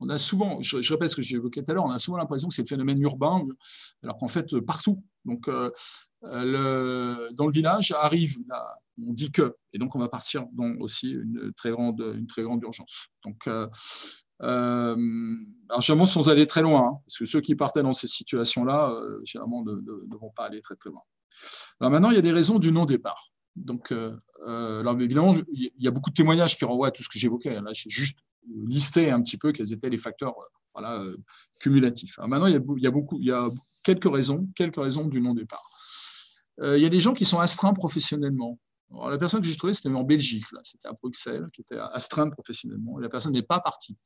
On 0.00 0.08
a 0.08 0.18
souvent, 0.18 0.60
je, 0.60 0.92
répète 0.92 1.10
ce 1.10 1.16
que 1.16 1.34
évoqué 1.34 1.64
tout 1.64 1.70
à 1.70 1.74
l'heure, 1.74 1.84
on 1.84 1.90
a 1.90 1.98
souvent 1.98 2.18
l'impression 2.18 2.48
que 2.48 2.54
c'est 2.54 2.62
le 2.62 2.68
phénomène 2.68 3.00
urbain, 3.02 3.42
alors 4.02 4.16
qu'en 4.18 4.28
fait 4.28 4.58
partout. 4.60 5.02
Donc, 5.24 5.48
le, 6.22 7.30
dans 7.34 7.46
le 7.46 7.52
village 7.52 7.92
arrive 7.92 8.38
on 9.04 9.12
dit 9.12 9.30
que, 9.30 9.56
et 9.72 9.78
donc 9.78 9.94
on 9.94 9.98
va 9.98 10.08
partir 10.08 10.46
dans 10.52 10.74
aussi 10.80 11.10
une 11.10 11.52
très 11.56 11.70
grande, 11.70 12.00
une 12.16 12.26
très 12.26 12.42
grande 12.42 12.62
urgence. 12.62 13.08
Donc, 13.24 13.46
euh, 13.46 13.68
euh, 14.42 14.96
alors 15.68 15.80
généralement 15.80 16.06
sans 16.06 16.28
aller 16.28 16.46
très 16.46 16.62
loin, 16.62 16.80
hein, 16.80 16.98
parce 17.06 17.18
que 17.18 17.24
ceux 17.24 17.40
qui 17.40 17.54
partaient 17.54 17.82
dans 17.82 17.92
ces 17.92 18.06
situations-là, 18.06 18.90
euh, 18.90 19.20
généralement 19.24 19.62
ne, 19.64 19.72
vont 20.18 20.30
pas 20.34 20.44
aller 20.44 20.60
très 20.60 20.76
très 20.76 20.90
loin. 20.90 21.02
Alors 21.80 21.90
maintenant, 21.90 22.10
il 22.10 22.16
y 22.16 22.18
a 22.18 22.22
des 22.22 22.32
raisons 22.32 22.58
du 22.58 22.72
non-départ. 22.72 23.30
Donc, 23.56 23.92
alors 24.46 25.00
évidemment, 25.00 25.34
il 25.52 25.72
y 25.78 25.88
a 25.88 25.90
beaucoup 25.90 26.10
de 26.10 26.14
témoignages 26.14 26.56
qui 26.56 26.64
renvoient 26.64 26.88
à 26.88 26.90
tout 26.90 27.02
ce 27.02 27.08
que 27.08 27.18
j'évoquais. 27.18 27.60
Là, 27.60 27.70
j'ai 27.72 27.90
juste 27.90 28.18
listé 28.66 29.10
un 29.10 29.22
petit 29.22 29.38
peu 29.38 29.52
quels 29.52 29.72
étaient 29.72 29.90
les 29.90 29.98
facteurs 29.98 30.34
voilà, 30.74 31.02
cumulatifs. 31.58 32.18
Alors 32.18 32.28
maintenant, 32.28 32.46
il 32.46 32.52
y, 32.52 32.86
a, 32.86 32.90
beaucoup, 32.90 33.18
il 33.18 33.26
y 33.26 33.32
a 33.32 33.48
quelques 33.82 34.12
raisons, 34.12 34.48
quelques 34.54 34.76
raisons 34.76 35.06
du 35.06 35.20
non-départ. 35.20 35.64
il 36.62 36.78
y 36.78 36.84
a 36.84 36.90
des 36.90 37.00
gens 37.00 37.14
qui 37.14 37.24
sont 37.24 37.40
astreints 37.40 37.72
professionnellement 37.72 38.58
la 38.90 39.18
personne 39.18 39.40
que 39.40 39.46
j'ai 39.46 39.56
trouvée, 39.56 39.74
c'était 39.74 39.88
en 39.88 40.04
Belgique, 40.04 40.44
c'était 40.62 40.88
à 40.88 40.92
Bruxelles, 40.92 41.48
qui 41.52 41.62
était 41.62 41.78
astreinte 41.78 42.32
professionnellement, 42.32 42.98
la 42.98 43.08
personne 43.08 43.32
n'est 43.32 43.42
pas 43.42 43.60
partie. 43.60 43.96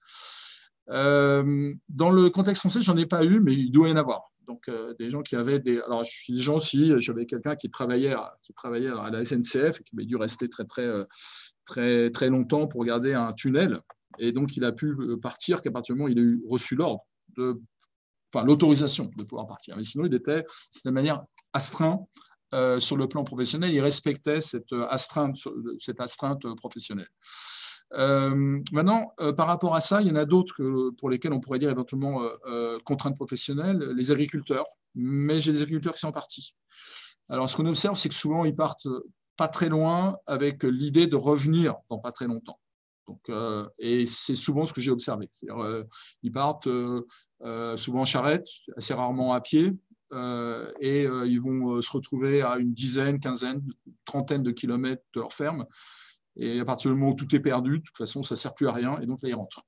Euh, 0.88 1.74
dans 1.88 2.10
le 2.10 2.30
contexte 2.30 2.60
français, 2.60 2.80
j'en 2.80 2.96
ai 2.96 3.06
pas 3.06 3.24
eu, 3.24 3.40
mais 3.40 3.54
il 3.54 3.70
doit 3.70 3.88
y 3.88 3.92
en 3.92 3.96
avoir. 3.96 4.29
Donc, 4.50 4.68
euh, 4.68 4.94
des 4.98 5.08
gens 5.08 5.22
qui 5.22 5.36
avaient 5.36 5.60
des. 5.60 5.80
Alors, 5.82 6.02
je 6.02 6.10
suis 6.10 6.32
des 6.32 6.40
gens 6.40 6.56
aussi, 6.56 6.92
j'avais 6.98 7.24
quelqu'un 7.24 7.54
qui 7.54 7.70
travaillait, 7.70 8.14
à, 8.14 8.36
qui 8.42 8.52
travaillait 8.52 8.88
à 8.88 9.08
la 9.08 9.24
SNCF 9.24 9.78
et 9.80 9.84
qui 9.84 9.94
avait 9.94 10.06
dû 10.06 10.16
rester 10.16 10.48
très, 10.48 10.64
très, 10.64 10.82
euh, 10.82 11.04
très, 11.64 12.10
très 12.10 12.28
longtemps 12.30 12.66
pour 12.66 12.80
regarder 12.80 13.14
un 13.14 13.32
tunnel. 13.32 13.80
Et 14.18 14.32
donc, 14.32 14.56
il 14.56 14.64
a 14.64 14.72
pu 14.72 14.92
partir 15.22 15.60
qu'à 15.60 15.70
partir 15.70 15.94
du 15.94 16.00
moment 16.00 16.08
où 16.08 16.12
il 16.12 16.18
a 16.18 16.22
eu 16.22 16.42
reçu 16.48 16.74
l'ordre, 16.74 17.06
enfin, 17.38 18.44
l'autorisation 18.44 19.08
de 19.16 19.22
pouvoir 19.22 19.46
partir. 19.46 19.76
Mais 19.76 19.84
sinon, 19.84 20.04
il 20.04 20.14
était, 20.14 20.44
de 20.84 20.90
manière 20.90 21.22
astreint 21.52 22.00
euh, 22.52 22.80
sur 22.80 22.96
le 22.96 23.06
plan 23.06 23.22
professionnel, 23.22 23.72
il 23.72 23.80
respectait 23.80 24.40
cette 24.40 24.72
astreinte, 24.72 25.36
cette 25.78 26.00
astreinte 26.00 26.42
professionnelle. 26.56 27.10
Euh, 27.94 28.60
maintenant, 28.72 29.12
euh, 29.20 29.32
par 29.32 29.46
rapport 29.46 29.74
à 29.74 29.80
ça, 29.80 30.00
il 30.00 30.08
y 30.08 30.10
en 30.10 30.16
a 30.16 30.24
d'autres 30.24 30.90
pour 30.98 31.10
lesquels 31.10 31.32
on 31.32 31.40
pourrait 31.40 31.58
dire 31.58 31.70
éventuellement 31.70 32.22
contraintes 32.84 33.16
professionnelles, 33.16 33.78
les 33.96 34.10
agriculteurs, 34.10 34.66
mais 34.94 35.38
j'ai 35.38 35.52
des 35.52 35.62
agriculteurs 35.62 35.94
qui 35.94 36.00
sont 36.00 36.12
partis. 36.12 36.54
Alors, 37.28 37.48
ce 37.48 37.56
qu'on 37.56 37.66
observe, 37.66 37.96
c'est 37.96 38.08
que 38.08 38.14
souvent, 38.14 38.44
ils 38.44 38.54
partent 38.54 38.88
pas 39.36 39.48
très 39.48 39.68
loin 39.68 40.18
avec 40.26 40.64
l'idée 40.64 41.06
de 41.06 41.16
revenir 41.16 41.76
dans 41.88 41.98
pas 41.98 42.12
très 42.12 42.26
longtemps. 42.26 42.60
Donc, 43.06 43.30
et 43.78 44.06
c'est 44.06 44.34
souvent 44.34 44.64
ce 44.64 44.72
que 44.72 44.80
j'ai 44.80 44.90
observé. 44.90 45.28
Ils 46.22 46.32
partent 46.32 46.68
souvent 47.76 48.00
en 48.00 48.04
charrette, 48.04 48.48
assez 48.76 48.94
rarement 48.94 49.32
à 49.32 49.40
pied, 49.40 49.72
et 50.80 51.04
ils 51.04 51.40
vont 51.40 51.80
se 51.80 51.92
retrouver 51.92 52.42
à 52.42 52.58
une 52.58 52.72
dizaine, 52.72 53.20
quinzaine, 53.20 53.62
trentaine 54.04 54.42
de 54.42 54.50
kilomètres 54.50 55.02
de 55.14 55.20
leur 55.20 55.32
ferme. 55.32 55.66
Et 56.40 56.60
à 56.60 56.64
partir 56.64 56.90
du 56.90 56.96
moment 56.96 57.12
où 57.12 57.14
tout 57.14 57.32
est 57.34 57.40
perdu, 57.40 57.78
de 57.78 57.84
toute 57.84 57.96
façon, 57.96 58.22
ça 58.22 58.34
ne 58.34 58.36
sert 58.36 58.54
plus 58.54 58.66
à 58.66 58.72
rien, 58.72 58.98
et 59.00 59.06
donc 59.06 59.22
là, 59.22 59.28
ils 59.28 59.34
rentrent. 59.34 59.62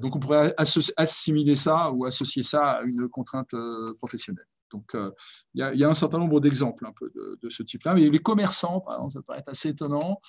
donc, 0.00 0.16
on 0.16 0.20
pourrait 0.20 0.54
assimiler 0.96 1.54
ça 1.54 1.90
ou 1.92 2.06
associer 2.06 2.42
ça 2.42 2.72
à 2.72 2.82
une 2.82 3.08
contrainte 3.08 3.50
professionnelle. 3.98 4.46
Donc, 4.70 4.94
euh, 4.94 5.10
il 5.54 5.60
y, 5.60 5.84
a 5.84 5.88
un 5.88 5.94
certain 5.94 6.18
nombre 6.18 6.40
d'exemples 6.40 6.86
un 6.86 6.92
peu 6.92 7.10
de, 7.14 7.48
ce 7.48 7.62
type-là. 7.62 7.94
Mais 7.94 8.08
les 8.08 8.18
commerçants, 8.18 8.80
par 8.80 8.94
exemple, 8.94 9.12
ça 9.12 9.20
peut 9.26 9.38
être 9.38 9.48
assez 9.48 9.70
étonnant. 9.70 10.20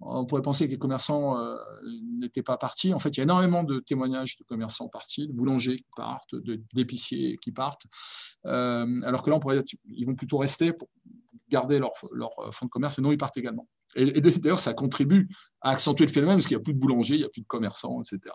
On 0.00 0.26
pourrait 0.26 0.42
penser 0.42 0.66
que 0.66 0.72
les 0.72 0.78
commerçants 0.78 1.38
euh, 1.38 1.56
n'étaient 2.20 2.42
pas 2.42 2.56
partis. 2.56 2.94
En 2.94 2.98
fait, 2.98 3.10
il 3.10 3.18
y 3.18 3.20
a 3.20 3.24
énormément 3.24 3.64
de 3.64 3.80
témoignages 3.80 4.36
de 4.36 4.44
commerçants 4.44 4.88
partis, 4.88 5.26
de 5.26 5.32
boulangers 5.32 5.76
qui 5.76 5.90
partent, 5.96 6.34
d'épiciers 6.72 7.38
qui 7.38 7.52
partent. 7.52 7.84
Euh, 8.46 8.86
alors 9.04 9.22
que 9.22 9.30
là, 9.30 9.36
on 9.36 9.40
pourrait 9.40 9.62
ils 9.86 10.06
vont 10.06 10.14
plutôt 10.14 10.38
rester 10.38 10.72
pour 10.72 10.88
garder 11.48 11.78
leur, 11.78 11.92
leur 12.12 12.30
fonds 12.52 12.66
de 12.66 12.70
commerce, 12.70 12.98
et 12.98 13.02
non, 13.02 13.10
ils 13.10 13.18
partent 13.18 13.38
également. 13.38 13.66
Et, 13.98 14.20
d'ailleurs, 14.20 14.60
ça 14.60 14.72
contribue 14.72 15.28
à 15.60 15.70
accentuer 15.70 16.06
le 16.06 16.12
phénomène 16.12 16.36
parce 16.36 16.46
qu'il 16.46 16.56
n'y 16.56 16.62
a 16.62 16.64
plus 16.64 16.74
de 16.74 16.78
boulangers, 16.78 17.14
il 17.14 17.20
n'y 17.20 17.24
a 17.24 17.28
plus 17.28 17.42
de 17.42 17.46
commerçants, 17.46 18.00
etc. 18.00 18.34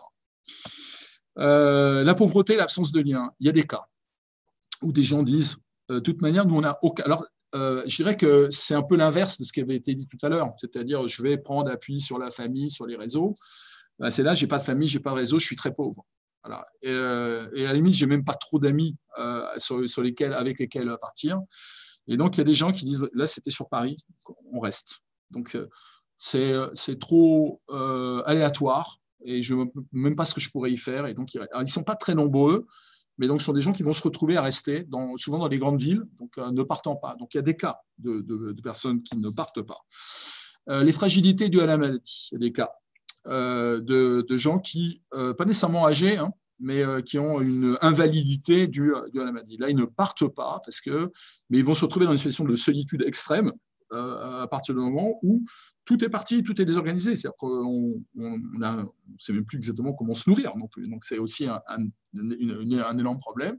la 1.36 2.14
pauvreté, 2.14 2.56
l'absence 2.56 2.92
de 2.92 3.00
lien, 3.00 3.32
il 3.40 3.46
y 3.46 3.48
a 3.48 3.52
des 3.52 3.64
cas 3.64 3.86
où 4.84 4.92
des 4.92 5.02
gens 5.02 5.22
disent, 5.22 5.56
euh, 5.90 5.96
de 5.96 6.00
toute 6.00 6.22
manière, 6.22 6.46
nous, 6.46 6.56
on 6.56 6.60
n'a 6.60 6.78
aucun. 6.82 7.02
Alors, 7.04 7.26
euh, 7.54 7.82
je 7.86 7.96
dirais 7.96 8.16
que 8.16 8.48
c'est 8.50 8.74
un 8.74 8.82
peu 8.82 8.96
l'inverse 8.96 9.38
de 9.38 9.44
ce 9.44 9.52
qui 9.52 9.60
avait 9.60 9.76
été 9.76 9.94
dit 9.94 10.06
tout 10.06 10.18
à 10.22 10.28
l'heure, 10.28 10.52
c'est-à-dire 10.58 11.06
je 11.08 11.22
vais 11.22 11.38
prendre 11.38 11.70
appui 11.70 12.00
sur 12.00 12.18
la 12.18 12.30
famille, 12.30 12.70
sur 12.70 12.86
les 12.86 12.96
réseaux. 12.96 13.34
Ben, 13.98 14.10
c'est 14.10 14.22
là, 14.22 14.34
j'ai 14.34 14.46
pas 14.46 14.58
de 14.58 14.64
famille, 14.64 14.88
j'ai 14.88 15.00
pas 15.00 15.10
de 15.10 15.16
réseau, 15.16 15.38
je 15.38 15.46
suis 15.46 15.56
très 15.56 15.72
pauvre. 15.72 16.04
Et, 16.82 16.90
euh, 16.90 17.46
à 17.46 17.62
la 17.62 17.72
limite, 17.72 17.94
j'ai 17.94 18.06
même 18.06 18.24
pas 18.24 18.34
trop 18.34 18.58
d'amis 18.58 18.96
sur, 19.56 20.02
lesquels, 20.02 20.34
avec 20.34 20.58
lesquels 20.58 20.94
partir. 21.00 21.40
Et 22.06 22.18
donc, 22.18 22.36
il 22.36 22.38
y 22.38 22.40
a 22.42 22.44
des 22.44 22.54
gens 22.54 22.70
qui 22.70 22.84
disent, 22.84 23.08
là, 23.14 23.26
c'était 23.26 23.50
sur 23.50 23.68
Paris, 23.68 23.96
on 24.52 24.60
reste. 24.60 24.98
Donc, 25.30 25.56
c'est 26.18 26.98
trop 26.98 27.60
aléatoire 28.26 28.96
et 29.24 29.42
je 29.42 29.54
ne 29.54 29.64
sais 29.64 29.70
même 29.92 30.16
pas 30.16 30.24
ce 30.24 30.34
que 30.34 30.40
je 30.40 30.50
pourrais 30.50 30.70
y 30.70 30.76
faire. 30.76 31.06
Et 31.06 31.14
donc, 31.14 31.34
ils 31.34 31.40
ne 31.58 31.64
sont 31.66 31.82
pas 31.82 31.96
très 31.96 32.14
nombreux, 32.14 32.66
mais 33.18 33.26
donc 33.26 33.40
ce 33.40 33.46
sont 33.46 33.52
des 33.52 33.60
gens 33.60 33.72
qui 33.72 33.82
vont 33.82 33.92
se 33.92 34.02
retrouver 34.02 34.36
à 34.36 34.42
rester, 34.42 34.86
souvent 35.16 35.38
dans 35.38 35.48
les 35.48 35.58
grandes 35.58 35.80
villes, 35.80 36.02
donc 36.18 36.36
euh, 36.38 36.50
ne 36.50 36.62
partant 36.62 36.96
pas. 36.96 37.14
Donc 37.16 37.34
il 37.34 37.38
y 37.38 37.40
a 37.40 37.42
des 37.42 37.56
cas 37.56 37.78
de, 37.98 38.54
personnes 38.62 39.02
qui 39.02 39.16
ne 39.16 39.30
partent 39.30 39.62
pas. 39.62 39.78
Euh, 40.68 40.82
les 40.82 40.92
fragilités 40.92 41.48
dues 41.48 41.60
à 41.60 41.66
la 41.66 41.76
maladie, 41.76 42.28
il 42.32 42.34
y 42.34 42.36
a 42.36 42.40
des 42.40 42.52
cas 42.52 42.70
euh, 43.26 43.80
de, 43.80 44.36
gens 44.36 44.58
qui, 44.58 45.02
pas 45.10 45.44
nécessairement 45.44 45.86
âgés, 45.86 46.16
hein, 46.16 46.32
mais 46.60 46.82
qui 47.04 47.18
ont 47.18 47.40
une 47.40 47.76
invalidité 47.82 48.66
due, 48.66 48.94
à 48.94 49.04
la 49.12 49.32
maladie. 49.32 49.56
Là, 49.58 49.70
ils 49.70 49.76
ne 49.76 49.84
partent 49.84 50.28
pas 50.28 50.60
parce 50.64 50.80
que, 50.80 51.10
mais 51.50 51.58
ils 51.58 51.64
vont 51.64 51.74
se 51.74 51.84
retrouver 51.84 52.06
dans 52.06 52.12
une 52.12 52.18
situation 52.18 52.44
de 52.44 52.54
solitude 52.54 53.02
extrême 53.06 53.48
euh, 53.48 53.52
à 53.94 54.46
partir 54.50 54.74
du 54.74 54.80
moment 54.80 55.18
où 55.22 55.44
tout 55.84 56.02
est 56.04 56.08
parti, 56.08 56.42
tout 56.42 56.60
est 56.60 56.64
désorganisé. 56.64 57.16
C'est-à-dire 57.16 57.36
qu'on 57.36 58.02
ne 58.14 58.84
sait 59.18 59.32
même 59.32 59.44
plus 59.44 59.58
exactement 59.58 59.92
comment 59.92 60.14
se 60.14 60.28
nourrir. 60.28 60.54
Donc 60.56 61.04
c'est 61.04 61.18
aussi 61.18 61.46
un, 61.46 62.98
énorme 62.98 63.18
problème. 63.18 63.58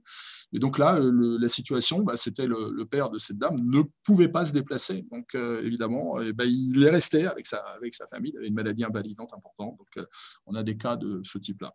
Et 0.53 0.59
donc 0.59 0.77
là, 0.77 0.99
la 0.99 1.47
situation, 1.47 2.01
bah, 2.01 2.15
c'était 2.15 2.47
le, 2.47 2.85
père 2.85 3.09
de 3.09 3.17
cette 3.17 3.37
dame 3.37 3.55
ne 3.63 3.81
pouvait 4.03 4.29
pas 4.29 4.45
se 4.45 4.53
déplacer. 4.53 5.05
Donc 5.11 5.35
euh, 5.35 5.61
évidemment, 5.63 6.19
eh 6.21 6.33
ben, 6.33 6.45
il 6.45 6.83
est 6.83 6.89
resté 6.89 7.25
avec 7.25 7.45
sa, 7.45 7.63
famille. 8.09 8.31
Il 8.33 8.37
avait 8.37 8.47
une 8.47 8.53
maladie 8.53 8.83
invalidante 8.83 9.33
importante. 9.33 9.77
Donc 9.77 9.97
euh, 9.97 10.05
on 10.45 10.55
a 10.55 10.63
des 10.63 10.77
cas 10.77 10.95
de 10.95 11.21
ce 11.23 11.37
type-là. 11.37 11.73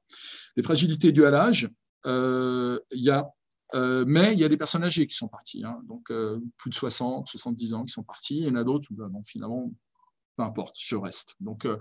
Les 0.56 0.62
fragilités 0.62 1.12
dues 1.12 1.24
à 1.24 1.30
l'âge, 1.30 1.68
il 2.04 2.80
y 2.92 3.10
a 3.10 3.28
euh, 3.74 4.04
mais 4.06 4.32
il 4.32 4.38
y 4.38 4.44
a 4.44 4.48
des 4.48 4.56
personnes 4.56 4.84
âgées 4.84 5.06
qui 5.06 5.14
sont 5.14 5.28
parties, 5.28 5.64
hein. 5.64 5.80
donc 5.88 6.10
euh, 6.10 6.38
plus 6.56 6.70
de 6.70 6.74
60, 6.74 7.28
70 7.28 7.74
ans 7.74 7.84
qui 7.84 7.92
sont 7.92 8.02
partis. 8.02 8.38
Il 8.38 8.44
y 8.44 8.48
en 8.48 8.56
a 8.56 8.64
d'autres, 8.64 8.88
ben, 8.90 9.10
finalement, 9.24 9.70
peu 10.36 10.42
importe, 10.42 10.76
je 10.78 10.96
reste. 10.96 11.36
Donc, 11.40 11.66
euh, 11.66 11.78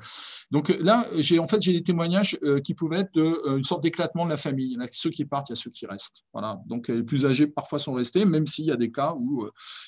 là, 0.79 1.07
j'ai 1.15 1.39
en 1.39 1.47
fait 1.47 1.61
j'ai 1.61 1.73
des 1.73 1.83
témoignages 1.83 2.37
qui 2.63 2.73
pouvaient 2.73 2.99
être 2.99 3.13
de, 3.13 3.55
une 3.57 3.63
sorte 3.63 3.83
d'éclatement 3.83 4.25
de 4.25 4.29
la 4.29 4.37
famille. 4.37 4.67
Il 4.67 4.73
y 4.73 4.77
en 4.77 4.81
a 4.81 4.87
ceux 4.91 5.09
qui 5.09 5.25
partent, 5.25 5.49
il 5.49 5.53
y 5.53 5.57
a 5.57 5.61
ceux 5.61 5.71
qui 5.71 5.85
restent. 5.85 6.23
Voilà. 6.33 6.59
Donc 6.65 6.87
les 6.87 7.03
plus 7.03 7.25
âgés 7.25 7.47
parfois 7.47 7.79
sont 7.79 7.93
restés, 7.93 8.25
même 8.25 8.45
s'il 8.45 8.65
y 8.65 8.71
a 8.71 8.77
des 8.77 8.91
cas 8.91 9.13
où 9.15 9.47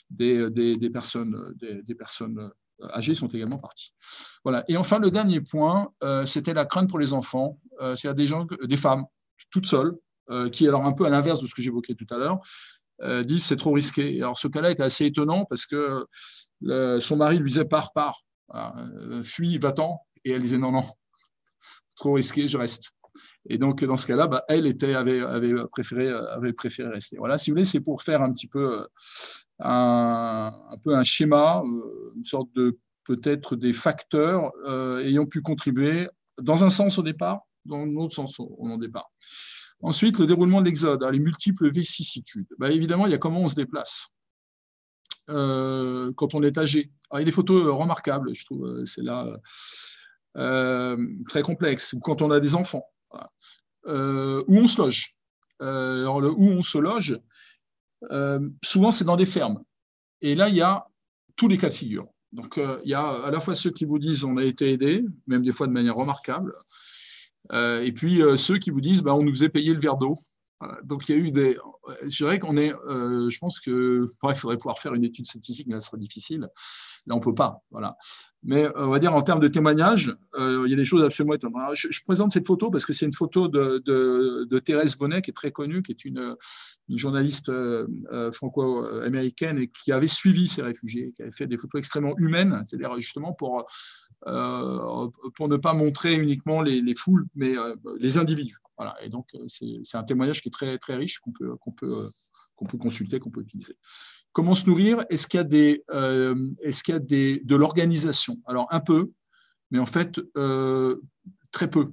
des, 0.10 0.50
personnes, 0.92 1.54
des, 1.58 1.96
personnes 1.96 2.52
âgées 2.94 3.14
sont 3.14 3.28
également 3.28 3.58
parties. 3.58 3.94
Voilà. 4.44 4.64
Et 4.68 4.78
enfin, 4.78 5.00
le 5.00 5.12
dernier 5.12 5.42
point, 5.42 5.92
c'était 6.26 6.54
la 6.54 6.66
crainte 6.66 6.90
pour 6.90 7.00
les 7.00 7.14
enfants. 7.14 7.60
C'est-à-dire 7.80 8.16
des 8.16 8.26
gens, 8.26 8.48
des 8.64 8.78
femmes 8.78 9.06
toutes 9.50 9.66
seules, 9.66 9.98
euh, 10.32 10.50
qui, 10.50 10.68
alors 10.68 10.86
un 10.86 10.94
peu 10.94 11.06
à 11.06 11.10
l'inverse 11.10 11.42
de 11.42 11.48
ce 11.48 11.54
que 11.54 11.62
j'évoquais 11.62 11.96
tout 11.96 12.08
à 12.10 12.18
l'heure, 12.18 12.40
euh, 13.02 13.24
disent 13.24 13.44
c'est 13.44 13.58
trop 13.58 13.74
risqué. 13.74 14.22
Alors 14.22 14.38
ce 14.38 14.48
cas-là 14.48 14.72
était 14.72 14.84
assez 14.84 15.06
étonnant 15.06 15.46
parce 15.46 15.66
que 15.66 16.06
son 17.00 17.18
mari 17.18 17.40
lui 17.40 17.50
disait 17.50 17.66
pars, 17.66 17.92
pars, 17.94 18.22
euh, 18.54 19.24
fuis, 19.24 19.58
va-t'en. 19.58 20.00
Et 20.24 20.32
elle 20.32 20.42
disait 20.42 20.58
non, 20.58 20.72
non, 20.72 20.84
trop 21.96 22.14
risqué, 22.14 22.48
je 22.48 22.58
reste. 22.58 22.92
Et 23.50 23.58
donc, 23.58 23.84
dans 23.84 23.98
ce 23.98 24.06
cas-là, 24.06 24.28
bah, 24.28 24.44
elle 24.48 24.68
était, 24.68 24.94
avait, 24.94 25.22
préféré, 25.72 26.10
avait 26.10 26.54
préféré 26.54 26.90
rester. 26.90 27.18
Voilà, 27.18 27.38
si 27.38 27.50
vous 27.50 27.56
voulez, 27.56 27.66
c'est 27.66 27.82
pour 27.82 28.04
faire 28.04 28.22
un 28.22 28.32
petit 28.32 28.48
peu 28.48 28.88
un, 29.60 30.52
un 30.70 30.78
peu 30.84 30.96
un 30.96 31.04
schéma, 31.04 31.64
une 32.16 32.24
sorte 32.24 32.50
de 32.54 32.78
peut-être 33.04 33.56
des 33.56 33.74
facteurs 33.74 34.52
ayant 35.04 35.26
pu 35.26 35.42
contribuer 35.42 36.08
dans 36.40 36.64
un 36.64 36.70
sens 36.70 37.00
au 37.00 37.04
départ, 37.04 37.42
dans 37.66 37.80
un 37.80 37.96
autre 37.96 38.14
sens 38.14 38.40
au, 38.40 38.56
au 38.60 38.78
départ. 38.78 39.10
Ensuite, 39.82 40.20
le 40.20 40.28
déroulement 40.28 40.62
de 40.62 40.66
l'exode, 40.66 41.04
les 41.12 41.20
multiples 41.20 41.72
vicissitudes. 41.72 42.48
Bah, 42.60 42.72
évidemment, 42.72 43.08
il 43.08 43.12
y 43.12 43.16
a 43.16 43.18
comment 43.18 43.42
on 43.42 43.48
se 43.48 43.56
déplace 43.56 44.12
euh, 45.30 46.12
quand 46.14 46.36
on 46.36 46.44
est 46.44 46.58
âgé. 46.58 46.92
il 47.14 47.20
y 47.20 47.22
a 47.22 47.26
des 47.26 47.32
photos 47.32 47.66
euh, 47.66 47.72
remarquables, 47.72 48.34
je 48.34 48.46
trouve, 48.46 48.66
euh, 48.66 48.86
c'est 48.86 49.04
là 49.04 49.28
très 51.28 51.42
complexe, 51.42 51.92
ou 51.92 52.00
quand 52.00 52.22
on 52.22 52.32
a 52.32 52.40
des 52.40 52.56
enfants, 52.56 52.86
où 53.86 54.58
on 54.58 54.68
se 54.68 54.82
loge. 54.82 55.16
alors, 55.60 56.18
où 56.18 56.48
on 56.48 56.62
se 56.62 56.78
loge, 56.78 57.20
souvent 58.64 58.92
c'est 58.92 59.04
dans 59.04 59.18
des 59.18 59.26
fermes. 59.26 59.62
Et 60.22 60.34
là, 60.36 60.48
il 60.48 60.56
y 60.56 60.62
a 60.62 60.86
tous 61.36 61.50
les 61.50 61.58
cas 61.58 61.68
de 61.68 61.74
figure. 61.74 62.08
Donc, 62.32 62.58
il 62.86 62.90
y 62.90 62.94
a 62.94 63.10
à 63.10 63.30
la 63.30 63.42
fois 63.42 63.56
ceux 63.56 63.72
qui 63.72 63.84
vous 63.84 64.00
disent 64.00 64.24
on 64.24 64.38
a 64.38 64.44
été 64.46 64.72
aidé, 64.72 65.04
même 65.28 65.44
des 65.44 65.52
fois 65.52 65.68
de 65.68 65.74
manière 65.74 65.96
remarquable, 65.96 66.54
et 67.50 67.92
puis 67.92 68.22
euh, 68.22 68.36
ceux 68.36 68.58
qui 68.58 68.70
vous 68.70 68.82
disent 68.82 69.04
bah, 69.04 69.16
on 69.16 69.24
nous 69.24 69.34
faisait 69.34 69.50
payer 69.50 69.74
le 69.74 69.80
verre 69.80 69.98
d'eau. 69.98 70.18
Donc 70.84 71.10
il 71.10 71.16
y 71.16 71.20
a 71.20 71.22
eu 71.22 71.32
des. 71.32 71.58
C'est 72.08 72.24
vrai 72.24 72.38
qu'on 72.38 72.56
est. 72.56 72.72
Euh, 72.72 73.32
je 73.32 73.40
pense 73.40 73.60
que 73.60 74.06
il 74.24 74.36
faudrait 74.36 74.58
pouvoir 74.58 74.78
faire 74.78 74.94
une 74.94 75.04
étude 75.04 75.26
statistique, 75.26 75.66
mais 75.68 75.74
ça 75.76 75.82
serait 75.82 75.98
difficile. 75.98 76.48
Là, 77.08 77.16
on 77.16 77.20
peut 77.20 77.34
pas. 77.34 77.64
Voilà. 77.72 77.98
Mais 78.44 78.68
on 78.76 78.90
va 78.90 79.00
dire 79.00 79.16
en 79.16 79.24
termes 79.24 79.40
de 79.40 79.48
témoignages, 79.48 80.16
il 80.38 80.68
y 80.68 80.74
a 80.74 80.76
des 80.76 80.86
choses 80.86 81.04
absolument 81.04 81.34
étonnantes. 81.34 81.74
Je, 81.74 82.00
présente 82.06 82.32
cette 82.32 82.46
photo 82.46 82.70
parce 82.70 82.86
que 82.86 82.94
c'est 82.94 83.08
une 83.08 83.14
photo 83.14 83.48
de, 83.48 83.82
de, 84.48 84.60
Thérèse 84.60 84.96
Bonnet, 84.96 85.24
qui 85.24 85.32
est 85.32 85.34
très 85.34 85.52
connue, 85.52 85.82
qui 85.82 85.94
est 85.94 86.06
une, 86.06 86.36
journaliste 86.90 87.52
franco-américaine 88.32 89.58
et 89.58 89.68
qui 89.68 89.92
avait 89.92 90.06
suivi 90.06 90.48
ces 90.48 90.62
réfugiés, 90.62 91.12
qui 91.16 91.24
avait 91.24 91.32
fait 91.32 91.48
des 91.48 91.58
photos 91.58 91.80
extrêmement 91.80 92.16
humaines, 92.18 92.62
c'est-à-dire 92.66 93.00
justement 93.00 93.34
pour 93.34 93.60
euh, 93.60 93.64
pour 94.24 95.48
ne 95.48 95.58
pas 95.58 95.74
montrer 95.74 96.14
uniquement 96.14 96.62
les, 96.62 96.96
foules, 96.96 97.26
mais 97.36 97.58
euh, 97.58 97.76
les 98.00 98.18
individus. 98.18 98.58
Voilà. 98.78 98.96
Et 99.04 99.10
donc, 99.10 99.28
euh, 99.36 99.46
c'est 99.48 99.98
un 99.98 100.04
témoignage 100.04 100.42
qui 100.42 100.50
est 100.50 100.52
très, 100.52 100.78
très 100.78 100.96
riche, 100.96 101.20
qu'on 101.20 101.32
peut, 101.32 101.56
qu'on 101.58 101.72
peut, 101.72 102.12
qu'on 102.56 102.66
peut 102.66 102.78
consulter, 102.78 103.20
qu'on 103.20 103.32
peut 103.32 103.42
utiliser. 103.42 103.76
Comment 104.32 104.54
se 104.54 104.70
nourrir? 104.70 105.04
Est-ce 105.10 105.28
qu'il 105.28 105.40
y 105.40 105.42
a, 105.42 105.44
des, 105.44 105.84
est-ce 106.62 106.84
qu'il 106.84 106.94
y 106.94 106.98
a 106.98 107.00
des, 107.00 107.42
de 107.44 107.56
l'organisation? 107.56 108.38
Alors, 108.46 108.68
un 108.72 108.80
peu, 108.80 109.12
mais 109.72 109.80
en 109.80 109.86
fait, 109.86 110.22
très 111.52 111.70
peu. 111.70 111.92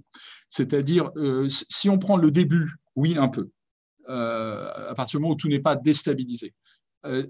C'est-à-dire, 0.49 1.11
si 1.49 1.91
on 1.91 1.99
prend 1.99 2.17
le 2.17 2.31
début, 2.31 2.77
oui, 2.95 3.17
un 3.19 3.27
peu, 3.27 3.51
à 4.07 4.95
partir 4.95 5.19
du 5.19 5.23
moment 5.23 5.35
où 5.35 5.37
tout 5.37 5.49
n'est 5.49 5.59
pas 5.59 5.75
déstabilisé. 5.75 6.55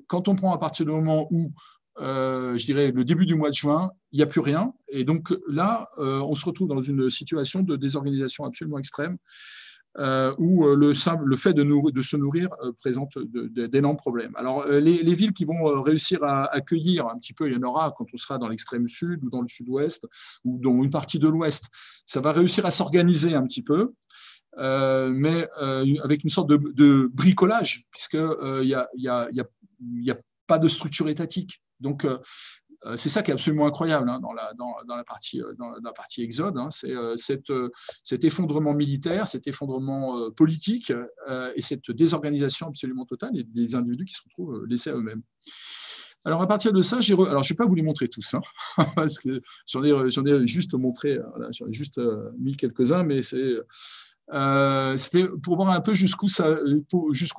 quand 0.09 0.29
on 0.29 0.37
prend 0.37 0.53
à 0.53 0.59
partir 0.59 0.85
du 0.85 0.93
moment 0.93 1.27
où 1.31 1.55
euh, 2.01 2.57
je 2.57 2.67
dirais, 2.67 2.91
le 2.91 3.05
début 3.05 3.27
du 3.27 3.35
mois 3.35 3.51
de 3.51 3.55
juin, 3.55 3.91
il 4.13 4.17
n'y 4.17 4.23
a 4.23 4.27
plus 4.27 4.41
rien. 4.41 4.73
Et 4.89 5.05
donc 5.05 5.35
là, 5.49 5.89
euh, 5.99 6.21
on 6.21 6.35
se 6.35 6.45
retrouve 6.45 6.69
dans 6.69 6.81
une 6.81 7.11
situation 7.11 7.63
de 7.63 7.77
désorganisation 7.77 8.45
absolument 8.45 8.79
extrême, 8.79 9.17
euh, 9.99 10.35
où 10.39 10.65
le, 10.67 10.93
fait 11.35 11.55
de, 11.55 12.03
se 12.03 12.17
nourrir 12.17 12.51
présente 12.79 13.19
d'énormes 13.19 13.97
problèmes. 13.97 14.33
Alors, 14.37 14.67
les, 14.67 15.15
villes 15.15 15.33
qui 15.33 15.45
vont 15.45 15.83
réussir 15.83 16.23
à 16.23 16.45
accueillir 16.55 17.07
un 17.09 17.19
petit 17.19 17.33
peu, 17.33 17.49
il 17.49 17.55
y 17.55 17.57
en 17.57 17.63
aura 17.63 17.93
quand 17.97 18.07
on 18.13 18.17
sera 18.17 18.39
dans 18.39 18.49
l'extrême 18.49 18.87
sud 18.87 19.25
ou 19.25 19.31
dans 19.31 19.41
le 19.41 19.49
sud-ouest 19.49 20.07
ou 20.45 20.61
dans 20.63 20.83
une 20.83 20.91
partie 20.91 21.19
de 21.19 21.27
l'ouest, 21.27 21.65
ça 22.07 22.21
va 22.21 22.33
réussir 22.33 22.65
à 22.65 22.71
s'organiser 22.71 23.35
un 23.35 23.45
petit 23.45 23.63
peu. 23.63 23.93
mais 24.57 25.49
avec 26.05 26.23
une 26.23 26.31
sorte 26.31 26.49
de, 26.49 27.11
bricolage, 27.13 27.87
puisqu'il 27.91 28.69
y 28.69 28.75
a, 28.75 28.89
y 28.95 29.09
a, 29.09 30.19
pas 30.49 30.59
de 30.59 30.67
structure 30.67 31.09
étatique. 31.09 31.63
Donc, 31.79 32.05
euh, 32.05 32.19
c'est 32.97 33.09
ça 33.09 33.23
qui 33.23 33.31
est 33.31 33.35
absolument 33.35 33.67
incroyable 33.67 34.09
hein, 34.09 34.21
dans, 34.21 34.33
la, 34.33 34.53
dans, 34.55 34.97
la 34.97 35.05
partie, 35.05 36.23
Exode. 36.23 36.59
Hein. 36.59 36.69
c'est 36.71 36.93
cet 38.05 38.25
effondrement 38.25 38.73
militaire, 38.73 39.27
cet 39.27 39.49
effondrement 39.49 40.31
politique 40.31 40.93
et 41.57 41.61
cette 41.61 41.91
désorganisation 41.91 42.69
absolument 42.69 43.05
totale 43.05 43.33
des 43.35 43.75
individus 43.75 44.05
qui 44.05 44.15
se 44.15 44.23
retrouvent 44.23 44.65
laissés 44.67 44.91
à 44.91 44.95
eux-mêmes. 44.95 45.23
Alors, 46.25 46.41
à 46.41 46.47
partir 46.47 46.73
de 46.73 46.81
ça, 46.81 47.01
j'ai 47.01 47.15
alors 47.15 47.43
je 47.43 47.53
ne 47.53 47.57
vais 47.57 47.65
pas 47.65 47.67
vous 47.67 47.75
les 47.75 47.83
montrer 47.83 48.07
tous, 48.07 48.35
hein, 48.35 48.43
parce 48.95 49.19
que 49.19 49.41
j'en 49.67 49.83
ai, 49.83 50.47
juste 50.47 50.75
montré, 50.75 51.19
j'en 51.51 51.67
ai 51.67 51.73
juste 51.73 52.01
mis 52.39 52.57
quelques-uns, 52.57 53.03
mais 53.03 53.23
c'est 53.23 53.57
euh, 54.33 54.97
c'était 54.97 55.25
pour 55.43 55.57
voir 55.57 55.71
un 55.71 55.81
peu 55.81 55.95
jusqu'où 55.95 56.29
ça, 56.29 56.59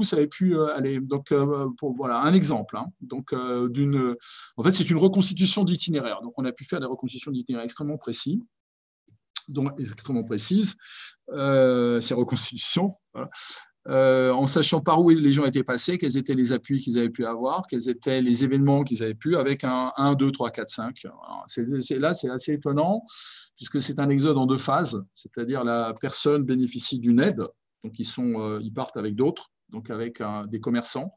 ça 0.04 0.16
avait 0.16 0.28
pu 0.28 0.56
euh, 0.56 0.76
aller. 0.76 1.00
Donc, 1.00 1.32
euh, 1.32 1.68
voilà, 1.82 2.22
un 2.22 2.34
exemple. 2.34 2.78
Hein. 2.78 2.88
Donc, 3.02 3.34
en 3.34 4.64
fait, 4.64 4.72
c'est 4.72 4.90
une 4.90 4.98
reconstitution 4.98 5.64
d'itinéraire. 5.64 6.22
Donc, 6.22 6.34
on 6.38 6.46
a 6.46 6.52
pu 6.52 6.66
faire 6.66 6.80
des 6.80 6.88
reconstitutions 6.88 7.32
d'itinéraire 7.32 7.64
extrêmement 7.64 7.98
précis, 7.98 8.42
donc 9.48 9.72
extrêmement 9.80 10.24
précises. 10.24 10.76
ces 11.28 12.14
reconstitutions. 12.14 12.96
En 13.90 14.46
sachant 14.46 14.82
par 14.82 15.02
où 15.02 15.10
les 15.10 15.32
gens 15.32 15.46
étaient 15.46 15.64
passés, 15.64 15.98
quels 15.98 16.18
étaient 16.18 16.36
les 16.36 16.54
appuis 16.54 16.80
qu'ils 16.80 16.98
avaient 16.98 17.10
pu 17.10 17.26
avoir, 17.26 17.66
quels 17.68 17.90
étaient 17.90 18.22
les 18.22 18.44
événements 18.44 18.84
qu'ils 18.84 19.02
avaient 19.04 19.16
pu, 19.16 19.36
avec 19.36 19.64
un 19.64 19.92
1, 19.98 20.14
2, 20.14 20.32
3, 20.32 20.52
4, 20.52 20.70
5. 20.70 21.08
c'est, 21.48 21.98
là, 21.98 22.14
c'est 22.14 22.30
assez 22.30 22.54
étonnant 22.54 23.04
puisque 23.60 23.82
c'est 23.82 24.00
un 24.00 24.10
exode 24.10 24.38
en 24.38 24.46
deux 24.46 24.58
phases, 24.58 25.04
c'est-à-dire 25.16 25.66
la 25.66 25.94
personne 26.00 26.44
bénéficie 26.44 26.98
d'une 26.98 27.20
aide, 27.20 27.46
donc 27.84 28.00
ils, 28.00 28.06
sont, 28.06 28.40
euh, 28.40 28.60
ils 28.62 28.72
partent 28.72 28.96
avec 28.96 29.16
d'autres, 29.16 29.52
donc 29.68 29.90
avec 29.90 30.24
des 30.48 30.60
commerçants, 30.62 31.14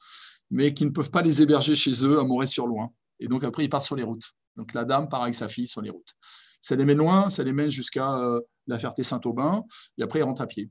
mais 0.51 0.75
qui 0.75 0.85
ne 0.85 0.91
peuvent 0.91 1.11
pas 1.11 1.23
les 1.23 1.41
héberger 1.41 1.75
chez 1.75 2.05
eux 2.05 2.19
à 2.19 2.25
Moret-sur-Loing. 2.25 2.93
Et 3.21 3.29
donc 3.29 3.45
après, 3.45 3.65
ils 3.65 3.69
partent 3.69 3.85
sur 3.85 3.97
les 3.97 4.03
routes. 4.03 4.33
Donc 4.57 4.75
la 4.75 4.85
dame 4.85 5.09
part 5.09 5.23
avec 5.23 5.35
sa 5.35 5.49
fille 5.49 5.69
sur 5.69 5.81
les 5.81 5.91
routes. 5.91 6.13
Ça 6.61 6.77
les 6.77 6.85
mène 6.85 6.99
loin, 6.99 7.31
ça 7.31 7.43
les 7.45 7.53
mène 7.53 7.71
jusqu'à 7.71 8.19
euh, 8.19 8.41
la 8.67 8.79
Ferté-Saint-Aubin, 8.79 9.65
et 9.99 10.03
après 10.03 10.21
ils 10.21 10.25
rentrent 10.25 10.43
à 10.43 10.47
pied. 10.47 10.71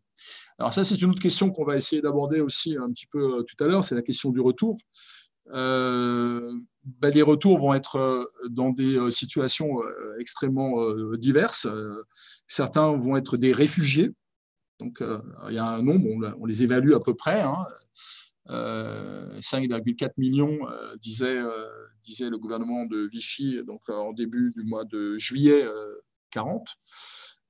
Alors 0.58 0.74
ça, 0.74 0.84
c'est 0.84 1.02
une 1.02 1.10
autre 1.10 1.22
question 1.22 1.50
qu'on 1.50 1.66
va 1.66 1.76
essayer 1.76 2.02
d'aborder 2.02 2.40
aussi 2.40 2.78
un 2.78 2.90
petit 2.90 3.08
peu 3.08 3.40
euh, 3.40 3.44
tout 3.44 3.62
à 3.64 3.68
l'heure, 3.68 3.84
c'est 3.84 3.96
la 3.96 4.02
question 4.02 4.30
du 4.30 4.40
retour. 4.40 4.78
Euh, 5.54 6.54
ben, 6.86 7.12
les 7.12 7.24
retours 7.24 7.60
vont 7.60 7.74
être 7.74 7.96
euh, 7.96 8.26
dans 8.50 8.70
des 8.70 9.10
situations 9.12 9.82
extrêmement 10.20 10.94
diverses. 11.16 11.68
Certains 12.48 12.96
vont 12.96 13.18
être 13.18 13.38
des 13.38 13.52
réfugiés. 13.52 14.12
Donc, 14.80 15.04
il 15.50 15.56
y 15.56 15.60
a 15.60 15.66
un 15.66 15.82
nombre, 15.84 16.36
on, 16.40 16.46
les 16.46 16.64
évalue 16.64 16.94
à 16.94 17.00
peu 17.00 17.14
près. 17.14 17.44
5,4 18.48 20.06
hein. 20.06 20.10
millions, 20.18 20.60
disait, 21.00 21.40
disait, 22.02 22.30
le 22.30 22.38
gouvernement 22.38 22.86
de 22.86 23.08
Vichy 23.12 23.60
donc, 23.66 23.82
en 23.90 24.14
début 24.14 24.54
du 24.56 24.64
mois 24.64 24.86
de 24.86 25.18
juillet 25.18 25.66
40. 26.32 26.68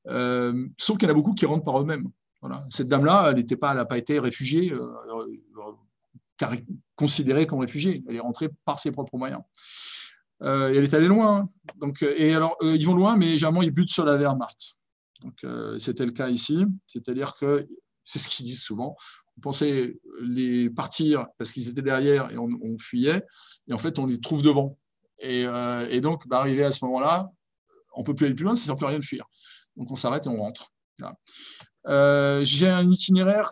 Sauf 0.05 0.97
qu'il 0.97 1.07
y 1.07 1.11
en 1.11 1.13
a 1.13 1.15
beaucoup 1.15 1.33
qui 1.33 1.45
rentrent 1.45 1.65
par 1.65 1.79
eux-mêmes. 1.81 2.09
Voilà. 2.41 2.65
Cette 2.69 2.87
dame-là, 2.87 3.31
elle 3.31 3.45
n'a 3.45 3.57
pas, 3.57 3.85
pas 3.85 3.97
été 3.97 4.19
réfugiée 4.19 4.73
considérée 6.95 7.45
comme 7.45 7.59
réfugiée. 7.59 8.03
Elle 8.07 8.15
est 8.15 8.21
rentrée 8.21 8.49
par 8.65 8.79
ses 8.79 8.91
propres 8.91 9.17
moyens. 9.17 9.41
Euh, 10.41 10.69
elle 10.69 10.83
est 10.83 10.93
allée 10.93 11.07
loin. 11.07 11.37
Hein. 11.37 11.49
Donc, 11.79 12.03
euh, 12.03 12.13
et 12.17 12.33
alors, 12.33 12.55
euh, 12.63 12.75
ils 12.75 12.85
vont 12.85 12.95
loin, 12.95 13.15
mais 13.15 13.37
généralement, 13.37 13.61
ils 13.61 13.71
butent 13.71 13.91
sur 13.91 14.05
la 14.05 14.17
Wehrmacht. 14.17 14.77
Donc, 15.21 15.45
c'était 15.77 16.05
le 16.05 16.11
cas 16.11 16.29
ici. 16.29 16.65
C'est-à-dire 16.87 17.35
que, 17.35 17.67
c'est 18.03 18.17
ce 18.17 18.27
qu'ils 18.27 18.47
disent 18.47 18.63
souvent, 18.63 18.95
on 19.37 19.41
pensait 19.41 19.95
les 20.19 20.67
partir 20.71 21.27
parce 21.37 21.51
qu'ils 21.51 21.69
étaient 21.69 21.83
derrière 21.83 22.31
et 22.31 22.39
on, 22.39 22.77
fuyait. 22.79 23.23
Et 23.67 23.73
en 23.73 23.77
fait, 23.77 23.99
on 23.99 24.07
les 24.07 24.19
trouve 24.19 24.41
devant. 24.41 24.79
Et, 25.19 25.45
donc, 26.01 26.27
bah, 26.27 26.39
arrivé 26.39 26.63
à 26.63 26.71
ce 26.71 26.83
moment-là, 26.85 27.29
on 27.93 27.99
ne 27.99 28.05
peut 28.05 28.15
plus 28.15 28.25
aller 28.25 28.33
plus 28.33 28.45
loin, 28.45 28.53
ne 28.53 28.57
sert 28.57 28.75
plus 28.75 28.87
rien 28.87 28.97
de 28.97 29.05
fuir. 29.05 29.29
Donc, 29.75 29.91
on 29.91 29.95
s'arrête 29.95 30.25
et 30.25 30.29
on 30.29 30.37
rentre. 30.37 30.71
J'ai 31.85 32.69
un 32.69 32.89
itinéraire 32.89 33.51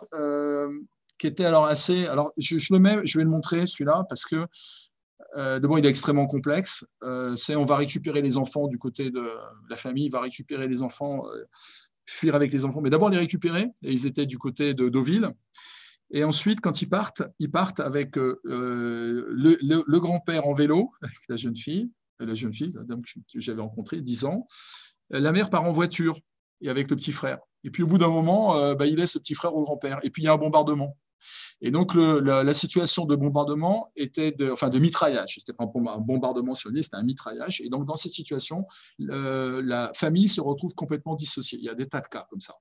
qui 1.18 1.26
était 1.26 1.44
alors 1.44 1.66
assez. 1.66 2.06
Alors, 2.06 2.32
je, 2.38 2.56
vais 2.56 3.24
le 3.24 3.30
montrer 3.30 3.66
celui-là 3.66 4.04
parce 4.08 4.24
que 4.24 4.46
euh, 5.36 5.60
d'abord, 5.60 5.78
il 5.78 5.86
est 5.86 5.88
extrêmement 5.88 6.26
complexe. 6.26 6.84
Euh, 7.02 7.36
c'est 7.36 7.54
on 7.54 7.64
va 7.64 7.76
récupérer 7.76 8.22
les 8.22 8.38
enfants 8.38 8.66
du 8.66 8.78
côté 8.78 9.10
de 9.10 9.22
la 9.68 9.76
famille, 9.76 10.06
il 10.06 10.10
va 10.10 10.20
récupérer 10.20 10.66
les 10.66 10.82
enfants, 10.82 11.26
euh, 11.28 11.44
fuir 12.06 12.34
avec 12.34 12.52
les 12.52 12.64
enfants, 12.64 12.80
mais 12.80 12.90
d'abord 12.90 13.10
les 13.10 13.18
récupérer. 13.18 13.68
Et 13.82 13.92
ils 13.92 14.06
étaient 14.06 14.26
du 14.26 14.38
côté 14.38 14.74
de 14.74 14.88
Deauville. 14.88 15.30
Et 16.12 16.24
ensuite, 16.24 16.60
quand 16.60 16.82
ils 16.82 16.88
partent, 16.88 17.22
ils 17.38 17.50
partent 17.50 17.78
avec 17.78 18.16
le, 18.16 18.40
le, 18.44 19.98
grand-père 20.00 20.44
en 20.46 20.52
vélo, 20.52 20.90
avec 21.02 21.18
la 21.28 21.36
jeune 21.36 21.54
fille, 21.54 21.88
la 22.18 22.34
jeune 22.34 22.52
fille, 22.52 22.72
la 22.74 22.82
dame 22.82 23.02
que 23.02 23.38
j'avais 23.38 23.62
rencontrée, 23.62 24.00
10 24.00 24.24
ans. 24.24 24.48
La 25.10 25.32
mère 25.32 25.50
part 25.50 25.64
en 25.64 25.72
voiture 25.72 26.18
et 26.60 26.68
avec 26.68 26.90
le 26.90 26.96
petit 26.96 27.12
frère. 27.12 27.38
Et 27.64 27.70
puis 27.70 27.82
au 27.82 27.86
bout 27.86 27.98
d'un 27.98 28.10
moment, 28.10 28.74
bah, 28.74 28.86
il 28.86 28.96
laisse 28.96 29.14
le 29.14 29.20
petit 29.20 29.34
frère 29.34 29.54
au 29.54 29.62
grand-père. 29.62 29.98
Et 30.02 30.10
puis 30.10 30.22
il 30.22 30.26
y 30.26 30.28
a 30.28 30.32
un 30.32 30.38
bombardement. 30.38 30.96
Et 31.60 31.70
donc, 31.70 31.94
la, 31.94 32.54
situation 32.54 33.04
de 33.04 33.14
bombardement 33.14 33.92
était 33.96 34.32
de, 34.32 34.50
enfin, 34.50 34.70
de 34.70 34.78
mitraillage. 34.78 35.34
Ce 35.34 35.40
n'était 35.40 35.52
pas 35.52 35.64
un 35.64 35.98
bombardement 35.98 36.54
sur 36.54 36.70
c'était 36.74 36.96
un 36.96 37.02
mitraillage. 37.02 37.60
Et 37.60 37.68
donc, 37.68 37.86
dans 37.86 37.96
cette 37.96 38.12
situation, 38.12 38.66
la 38.98 39.90
famille 39.94 40.28
se 40.28 40.40
retrouve 40.40 40.74
complètement 40.74 41.14
dissociée. 41.14 41.58
Il 41.58 41.64
y 41.64 41.68
a 41.68 41.74
des 41.74 41.86
tas 41.86 42.00
de 42.00 42.08
cas 42.08 42.26
comme 42.30 42.40
ça. 42.40 42.54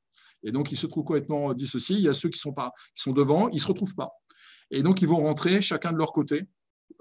Et 0.43 0.51
donc, 0.51 0.71
ils 0.71 0.77
se 0.77 0.87
trouvent 0.87 1.05
complètement 1.05 1.53
dissociés. 1.53 1.95
Il 1.95 2.03
y 2.03 2.09
a 2.09 2.13
ceux 2.13 2.29
qui 2.29 2.39
sont, 2.39 2.53
pas, 2.53 2.71
qui 2.95 3.01
sont 3.01 3.11
devant, 3.11 3.49
ils 3.49 3.61
se 3.61 3.67
retrouvent 3.67 3.95
pas. 3.95 4.11
Et 4.71 4.83
donc, 4.83 5.01
ils 5.01 5.07
vont 5.07 5.23
rentrer 5.23 5.61
chacun 5.61 5.91
de 5.91 5.97
leur 5.97 6.11
côté 6.11 6.41
euh, 6.41 6.45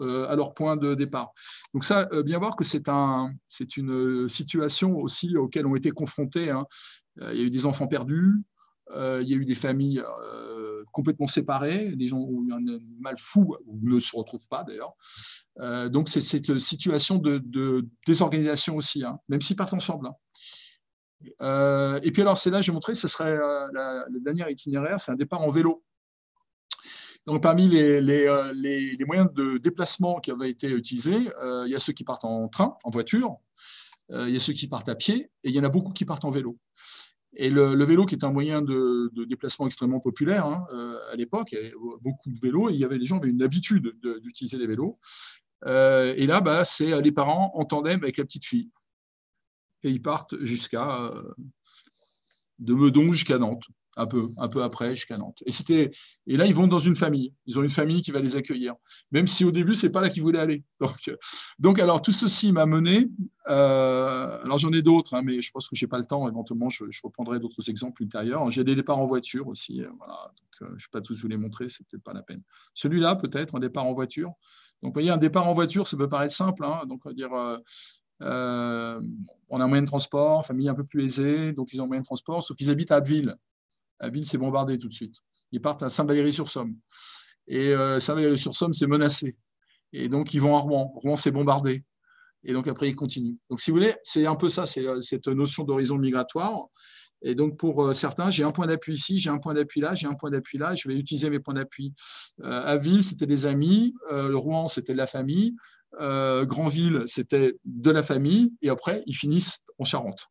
à 0.01 0.37
leur 0.37 0.55
point 0.55 0.77
de 0.77 0.95
départ. 0.95 1.33
Donc 1.75 1.85
ça, 1.85 2.09
euh, 2.13 2.23
bien 2.23 2.39
voir 2.39 2.57
que 2.57 2.65
c'est 2.65 2.89
un, 2.89 3.33
une 3.77 4.29
situation 4.29 4.97
aussi 4.97 5.37
auxquelles 5.37 5.67
ont 5.67 5.77
été 5.77 5.91
confrontés. 5.91 6.51
Hein. 6.51 6.67
Euh, 7.21 7.33
il 7.33 7.41
y 7.41 7.43
a 7.43 7.47
eu 7.47 7.51
des 7.51 7.67
enfants 7.67 7.87
perdus, 7.87 8.43
il 8.95 9.29
y 9.29 9.35
a 9.35 9.37
eu 9.37 9.45
des 9.45 9.55
familles 9.55 10.03
complètement 10.93 11.27
séparés, 11.27 11.91
les 11.91 12.07
gens 12.07 12.19
ont 12.19 12.43
eu 12.45 12.53
un 12.53 12.61
mal 13.01 13.17
fou, 13.19 13.55
ou 13.67 13.79
ne 13.83 13.99
se 13.99 14.17
retrouvent 14.17 14.49
pas 14.49 14.65
d'ailleurs. 14.65 14.95
Euh, 15.61 15.89
donc 15.89 16.09
c'est 16.09 16.21
cette 16.21 16.59
situation 16.59 17.19
de, 17.19 17.87
désorganisation 18.07 18.77
aussi, 18.77 19.05
hein, 19.05 19.19
même 19.29 19.41
s'ils 19.41 19.57
partent 19.57 19.75
ensemble. 19.75 20.09
Hein. 20.09 20.15
Euh, 21.41 22.01
et 22.03 22.13
puis 22.13 22.23
alors 22.23 22.39
c'est 22.39 22.51
là, 22.51 22.63
j'ai 22.63 22.73
montré, 22.73 22.95
ce 22.95 23.09
serait 23.09 23.37
euh, 23.37 23.67
le 24.11 24.21
dernier 24.21 24.51
itinéraire, 24.51 25.01
c'est 25.01 25.13
un 25.13 25.17
départ 25.17 25.41
en 25.41 25.51
vélo. 25.51 25.83
Donc, 27.29 27.43
parmi 27.43 27.69
les, 27.69 28.01
les, 28.01 29.05
moyens 29.07 29.33
de 29.35 29.59
déplacement 29.59 30.19
qui 30.19 30.31
avaient 30.31 30.51
été 30.51 30.69
utilisés, 30.71 31.29
il 31.67 31.71
y 31.71 31.75
a 31.75 31.79
ceux 31.79 31.93
qui 31.93 32.05
partent 32.05 32.25
en 32.25 32.49
train, 32.49 32.77
en 32.85 32.91
voiture, 32.91 33.37
il 34.11 34.31
y 34.31 34.37
a 34.37 34.41
ceux 34.41 34.55
qui 34.55 34.67
partent 34.67 34.89
à 34.89 34.95
pied, 34.95 35.31
et 35.45 35.49
il 35.49 35.55
y 35.55 35.61
en 35.61 35.65
a 35.65 35.69
beaucoup 35.69 35.93
qui 35.93 36.05
partent 36.05 36.25
en 36.25 36.31
vélo. 36.31 36.59
Et 37.41 37.51
le, 37.51 37.85
vélo, 37.85 38.07
qui 38.07 38.15
est 38.15 38.25
un 38.25 38.33
moyen 38.33 38.63
de, 38.63 39.13
déplacement 39.27 39.67
extrêmement 39.67 40.01
populaire 40.01 40.47
hein, 40.47 40.67
euh, 40.73 40.99
à 41.13 41.17
l'époque, 41.17 41.55
beaucoup 42.01 42.31
de 42.31 42.41
vélos 42.41 42.71
et 42.71 42.75
il 42.75 42.81
y 42.81 42.85
avait 42.85 42.99
des 42.99 43.05
gens 43.05 43.19
qui 43.19 43.25
avaient 43.25 43.33
une 43.33 43.43
habitude 43.43 43.95
d'utiliser 44.23 44.59
les 44.59 44.67
vélos. 44.67 44.99
Euh, 45.67 46.15
et 46.17 46.27
là, 46.27 46.41
bah, 46.41 46.65
c'est 46.65 47.01
les 47.01 47.13
parents 47.13 47.53
en 47.55 47.65
tandem 47.65 48.03
avec 48.03 48.17
la 48.17 48.25
petite 48.25 48.45
fille. 48.45 48.71
Et 49.83 49.91
ils 49.91 50.03
partent 50.03 50.43
jusqu'à 50.43 51.05
euh, 51.05 51.35
de 52.59 52.75
Meudon 52.75 53.13
jusqu'à 53.13 53.39
Nantes 53.39 53.67
un 53.99 54.07
peu, 54.07 54.31
un 54.39 54.49
peu 54.49 54.63
après 54.63 54.95
jusqu'à 54.95 55.19
Nantes. 55.19 55.43
Et, 55.45 55.51
c'était, 55.51 55.91
et 56.27 56.37
là, 56.37 56.47
ils 56.47 56.55
vont 56.55 56.69
dans 56.69 56.79
une 56.79 56.95
famille. 56.95 57.35
Ils 57.47 57.59
ont 57.59 57.63
une 57.63 57.69
famille 57.69 58.01
qui 58.01 58.13
va 58.13 58.21
les 58.21 58.37
accueillir, 58.37 58.75
même 59.11 59.27
si 59.27 59.45
au 59.45 59.51
début, 59.51 59.75
c'est 59.75 59.91
pas 59.91 60.01
là 60.01 60.09
qu'ils 60.09 60.23
voulaient 60.23 60.39
aller. 60.39 60.63
Donc, 61.59 61.79
alors, 61.81 62.01
tout 62.01 62.13
ceci 62.13 62.53
m'a 62.53 62.65
mené. 62.65 63.09
Euh, 63.49 64.41
alors, 64.45 64.59
j'en 64.59 64.73
ai 64.73 64.83
d'autres, 64.83 65.15
hein, 65.15 65.23
mais 65.25 65.41
je 65.41 65.51
pense 65.51 65.69
que 65.69 65.75
j'ai 65.75 65.89
pas 65.89 65.99
le 65.99 66.05
temps. 66.05 66.29
Éventuellement, 66.29 66.69
je, 66.69 66.85
reprendrai 67.03 67.41
d'autres 67.41 67.69
exemples 67.69 68.03
ultérieurs. 68.03 68.49
J'ai 68.51 68.63
des 68.63 68.77
départs 68.77 69.01
en 69.01 69.07
voiture 69.07 69.49
aussi. 69.49 69.83
Euh, 69.83 69.89
voilà. 69.99 70.33
Donc, 70.37 70.63
euh, 70.63 70.67
je 70.67 70.73
ne 70.73 70.77
vais 70.77 70.93
pas 70.93 71.01
tous 71.01 71.21
vous 71.21 71.29
les 71.29 71.37
montrer, 71.37 71.69
c'est 71.69 71.85
peut-être 71.89 72.05
pas 72.05 72.13
la 72.13 72.23
peine. 72.23 72.43
Celui-là, 72.75 73.17
peut-être, 73.17 73.57
un 73.57 73.61
départ 73.61 73.87
en 73.87 73.95
voiture. 73.95 74.29
Donc, 74.83 74.91
vous 74.91 75.01
voyez, 75.01 75.11
un 75.11 75.17
départ 75.17 75.49
en 75.49 75.55
voiture, 75.55 75.89
ça 75.89 75.97
peut 75.97 76.09
paraître 76.09 76.35
simple. 76.35 76.65
Hein. 76.65 76.83
donc, 76.87 77.01
on 77.05 77.09
va 77.09 77.15
dire. 77.15 77.31
on 78.21 79.61
a 79.61 79.65
un 79.65 79.67
moyen 79.67 79.83
de 79.83 79.89
transport, 79.89 80.47
famille 80.47 80.69
un 80.69 80.75
peu 80.75 80.85
plus 80.85 81.05
aisée, 81.05 81.53
donc 81.53 81.73
ils 81.73 81.81
ont 81.81 81.85
un 81.85 81.89
moyen 81.89 82.03
de 82.03 82.07
transport, 82.07 82.45
sauf 82.45 82.57
qu'ils 82.57 82.71
habitent 82.71 82.93
à 82.93 82.97
Abbeville 82.97 83.37
la 84.01 84.11
ville 84.11 84.27
s'est 84.27 84.39
bombardée 84.39 84.79
tout 84.79 84.89
de 84.89 84.95
suite. 84.95 85.17
Ils 85.53 85.61
partent 85.61 85.83
à 85.83 85.89
Saint-Valery-sur-Somme. 85.89 86.77
Et 87.47 87.69
euh, 87.75 87.99
Saint-Valery-sur-Somme, 87.99 88.73
c'est 88.73 88.87
menacé. 88.87 89.37
Et 89.93 90.09
donc, 90.09 90.35
ils 90.35 90.41
vont 90.41 90.57
à 90.57 90.61
Rouen. 90.61 90.93
Rouen, 90.97 91.17
c'est 91.17 91.31
bombardé. 91.31 91.85
Et 92.45 92.53
donc, 92.53 92.69
après, 92.69 92.89
ils 92.89 92.95
continuent. 92.95 93.37
Donc, 93.51 93.61
si 93.61 93.71
vous 93.71 93.77
voulez, 93.77 93.95
c'est 94.03 94.27
un 94.27 94.37
peu 94.37 94.49
ça, 94.49 94.67
c'est 94.67 94.87
euh, 94.87 95.01
cette 95.01 95.29
notion 95.29 95.65
d'horizon 95.65 95.97
migratoire. 95.97 96.67
Et 97.23 97.35
donc, 97.35 97.59
pour 97.59 97.87
euh, 97.87 97.93
certains, 97.93 98.31
j'ai 98.31 98.45
un 98.45 98.53
point 98.53 98.67
d'appui 98.67 98.95
ici, 98.95 99.19
j'ai 99.19 99.31
un 99.31 99.39
point 99.39 99.55
d'appui 99.55 99.81
là, 99.81 99.95
j'ai 99.95 100.07
un 100.07 100.15
point 100.15 100.31
d'appui 100.31 100.59
là, 100.59 100.75
je 100.75 100.89
vais 100.89 100.95
utiliser 100.95 101.31
mes 101.31 101.41
points 101.41 101.55
d'appui. 101.55 101.95
à 102.43 102.77
Ville, 102.77 103.03
c'était 103.03 103.27
des 103.27 103.47
amis. 103.47 103.95
Rouen, 104.11 104.69
c'était 104.69 104.93
de 104.93 104.99
la 104.99 105.07
famille. 105.07 105.57
Grandville, 105.99 107.03
c'était 107.07 107.55
de 107.65 107.91
la 107.91 108.03
famille. 108.03 108.53
Et 108.63 108.69
après, 108.69 109.03
ils 109.07 109.17
finissent 109.17 109.65
en 109.79 109.85
Charente. 109.85 110.29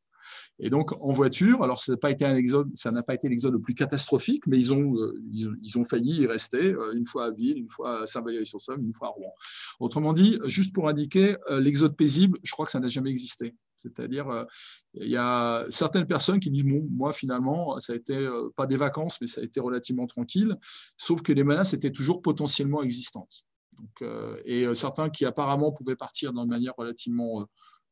Et 0.59 0.71
donc, 0.71 0.91
en 1.01 1.11
voiture, 1.11 1.61
alors 1.61 1.79
ça 1.79 1.91
n'a 1.91 1.97
pas 1.97 2.09
été 2.09 3.29
l'exode 3.29 3.53
le 3.53 3.59
plus 3.59 3.75
catastrophique, 3.75 4.47
mais 4.47 4.57
ils 4.57 4.73
ont, 4.73 4.95
euh, 4.95 5.21
ils, 5.31 5.77
ont 5.77 5.83
failli 5.83 6.21
y 6.21 6.27
rester 6.27 6.73
euh, 6.73 6.93
une 6.95 7.05
fois 7.05 7.25
à 7.25 7.31
Ville, 7.31 7.59
une 7.59 7.69
fois 7.69 8.01
à 8.01 8.05
Saint-Valery-sur-Somme, 8.07 8.83
une 8.83 8.93
fois 8.93 9.09
à 9.09 9.11
Rouen. 9.11 9.33
Autrement 9.79 10.13
dit, 10.13 10.39
juste 10.45 10.73
pour 10.73 10.89
indiquer, 10.89 11.37
euh, 11.51 11.59
l'exode 11.59 11.95
paisible, 11.95 12.39
je 12.41 12.51
crois 12.53 12.65
que 12.65 12.71
ça 12.71 12.79
n'a 12.79 12.87
jamais 12.87 13.11
existé. 13.11 13.55
C'est-à-dire, 13.75 14.47
il 14.95 15.07
y 15.07 15.17
a 15.17 15.63
certaines 15.69 16.07
personnes 16.07 16.39
qui 16.39 16.49
disent, 16.49 16.63
bon, 16.63 16.87
moi 16.89 17.13
finalement, 17.13 17.79
ça 17.79 17.93
a 17.93 17.95
été 17.95 18.27
pas 18.55 18.65
des 18.65 18.75
vacances, 18.75 19.21
mais 19.21 19.27
ça 19.27 19.39
a 19.39 19.43
été 19.43 19.59
relativement 19.59 20.07
tranquille, 20.07 20.57
sauf 20.97 21.21
que 21.21 21.31
les 21.31 21.43
menaces 21.43 21.75
étaient 21.75 21.91
toujours 21.91 22.23
potentiellement 22.23 22.81
existantes. 22.81 23.45
Donc, 23.73 24.09
et 24.45 24.65
certains 24.73 25.11
qui 25.11 25.25
apparemment 25.25 25.71
pouvaient 25.71 25.95
partir 25.95 26.33
d'une 26.33 26.47
manière 26.47 26.73
relativement, 26.75 27.45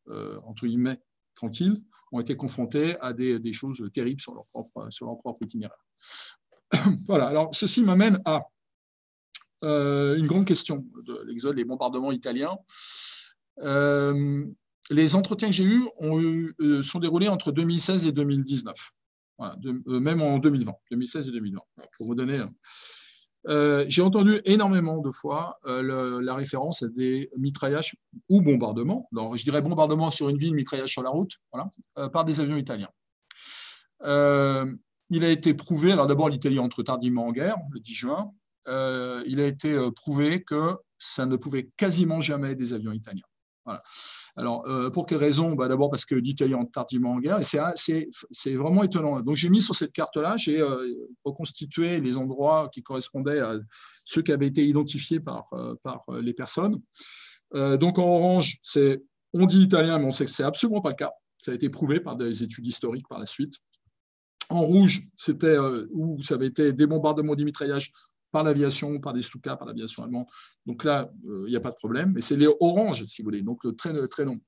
entre 0.08 0.66
guillemets, 0.66 1.00
tranquille, 1.36 1.84
ont 2.16 2.20
été 2.20 2.36
confrontés 2.36 2.98
à 3.02 3.14
des, 3.14 3.54
choses 3.54 3.84
terribles 3.94 4.22
sur 4.22 4.34
leur 4.34 4.46
propre, 4.52 5.38
itinéraire. 5.42 5.86
voilà, 7.08 7.28
alors 7.28 7.50
ceci 7.54 7.82
m'amène 7.82 8.22
à 8.26 8.44
euh, 9.64 10.16
une 10.16 10.28
grande 10.28 10.46
question 10.46 10.86
de 11.04 11.22
l'exode, 11.26 11.58
les 11.58 11.66
bombardements 11.66 12.12
italiens. 12.12 12.58
Euh, 13.62 14.46
les 14.90 15.16
entretiens 15.16 15.50
que 15.50 15.56
j'ai 15.56 15.64
eus 15.64 15.88
euh, 16.02 16.84
sont 16.84 17.00
déroulés 17.00 17.28
entre 17.28 17.52
2016 17.52 18.08
et 18.08 18.12
2019, 18.12 18.76
même 19.88 20.22
en 20.22 20.38
2020, 20.38 20.74
2016 20.92 21.30
et 21.30 21.32
2020, 21.32 21.62
pour 21.98 22.08
vous 22.08 22.16
donner 22.16 22.44
euh, 23.48 23.86
j'ai 23.88 24.02
entendu 24.02 24.42
énormément 24.46 25.00
de 25.00 25.12
fois 25.12 25.60
euh, 25.66 26.22
la 26.22 26.34
référence 26.34 26.84
à 26.84 26.88
des 26.88 27.30
mitraillages 27.38 27.96
ou 28.30 28.42
bombardements, 28.42 29.08
je 29.14 29.44
dirais 29.44 29.62
bombardement 29.62 30.10
sur 30.12 30.30
une 30.30 30.38
ville, 30.38 30.54
mitraillage 30.54 30.92
sur 30.92 31.04
la 31.04 31.10
route, 31.10 31.34
euh, 31.98 32.10
par 32.10 32.26
des 32.26 32.42
avions 32.42 32.58
italiens. 32.58 32.90
il 34.04 35.24
a 35.24 35.30
été 35.30 35.54
prouvé, 35.54 35.92
alors 35.92 36.08
d'abord 36.08 36.30
l'Italie 36.30 36.60
entre 36.60 36.82
tardivement 36.82 37.28
en 37.28 37.32
guerre, 37.32 37.58
le 37.72 37.80
10 37.80 37.94
juin, 37.94 38.32
il 38.68 39.40
a 39.40 39.46
été 39.46 39.78
prouvé 39.96 40.44
que 40.44 40.78
ça 40.98 41.26
ne 41.26 41.36
pouvait 41.36 41.70
quasiment 41.78 42.22
jamais 42.22 42.56
des 42.56 42.74
avions 42.74 42.94
italiens. 42.94 43.26
Alors, 44.36 44.68
euh, 44.68 44.90
pour 44.90 45.06
quelle 45.06 45.18
raison? 45.18 45.54
Bah, 45.54 45.68
D'abord 45.68 45.90
parce 45.90 46.06
que 46.06 46.16
l'Italie 46.16 46.54
est 46.54 46.72
tardivement 46.72 47.14
en 47.14 47.20
guerre, 47.20 47.40
et 47.40 47.44
c'est 47.44 48.56
vraiment 48.56 48.84
étonnant. 48.84 49.22
Donc, 49.22 49.36
j'ai 49.36 49.50
mis 49.50 49.62
sur 49.62 49.76
cette 49.76 49.92
carte-là, 49.92 50.36
j'ai 50.38 50.60
euh, 50.60 51.08
reconstitué 51.24 52.00
les 52.00 52.18
endroits 52.18 52.70
qui 52.72 52.84
correspondaient 52.84 53.40
à 53.40 53.56
ceux 54.04 54.22
qui 54.22 54.32
avaient 54.32 54.48
été 54.48 54.66
identifiés 54.66 55.20
par, 55.20 55.48
euh, 55.54 55.76
les 56.22 56.34
personnes. 56.34 56.82
donc, 57.54 58.00
en 58.00 58.08
orange, 58.08 58.60
c'est 58.64 59.02
on 59.34 59.46
dit 59.46 59.64
italien, 59.64 60.00
mais 60.00 60.06
on 60.06 60.12
sait 60.12 60.26
que 60.26 60.32
ce 60.32 60.42
n'est 60.42 60.48
absolument 60.48 60.82
pas 60.82 60.90
le 60.90 60.96
cas. 60.96 61.12
Ça 61.38 61.52
a 61.52 61.56
été 61.56 61.70
prouvé 61.70 62.00
par 62.00 62.16
des 62.16 62.44
études 62.44 62.66
historiques 62.66 63.08
par 63.08 63.20
la 63.20 63.26
suite. 63.26 63.56
En 64.50 64.62
rouge, 64.62 65.02
c'était 65.16 65.58
où 65.92 66.22
ça 66.22 66.36
avait 66.36 66.48
été 66.48 66.72
des 66.72 66.88
bombardements, 66.88 67.36
des 67.36 67.44
mitraillages 67.44 67.92
par 68.36 68.44
l'aviation, 68.44 69.00
par 69.00 69.14
des 69.14 69.22
Stuka, 69.22 69.56
par 69.56 69.66
l'aviation 69.66 70.04
allemande. 70.04 70.26
Donc 70.66 70.84
là, 70.84 71.10
il 71.24 71.46
n'y 71.46 71.56
a 71.56 71.62
pas 71.62 71.72
de 71.72 71.78
problème. 71.78 72.12
Mais 72.14 72.20
c'est 72.20 72.36
les 72.36 72.50
oranges, 72.60 73.06
si 73.06 73.22
vous 73.22 73.28
voulez, 73.28 73.42
donc 73.42 73.64
le 73.64 73.74
très, 73.74 73.94
très 74.10 74.26
long. 74.26 74.42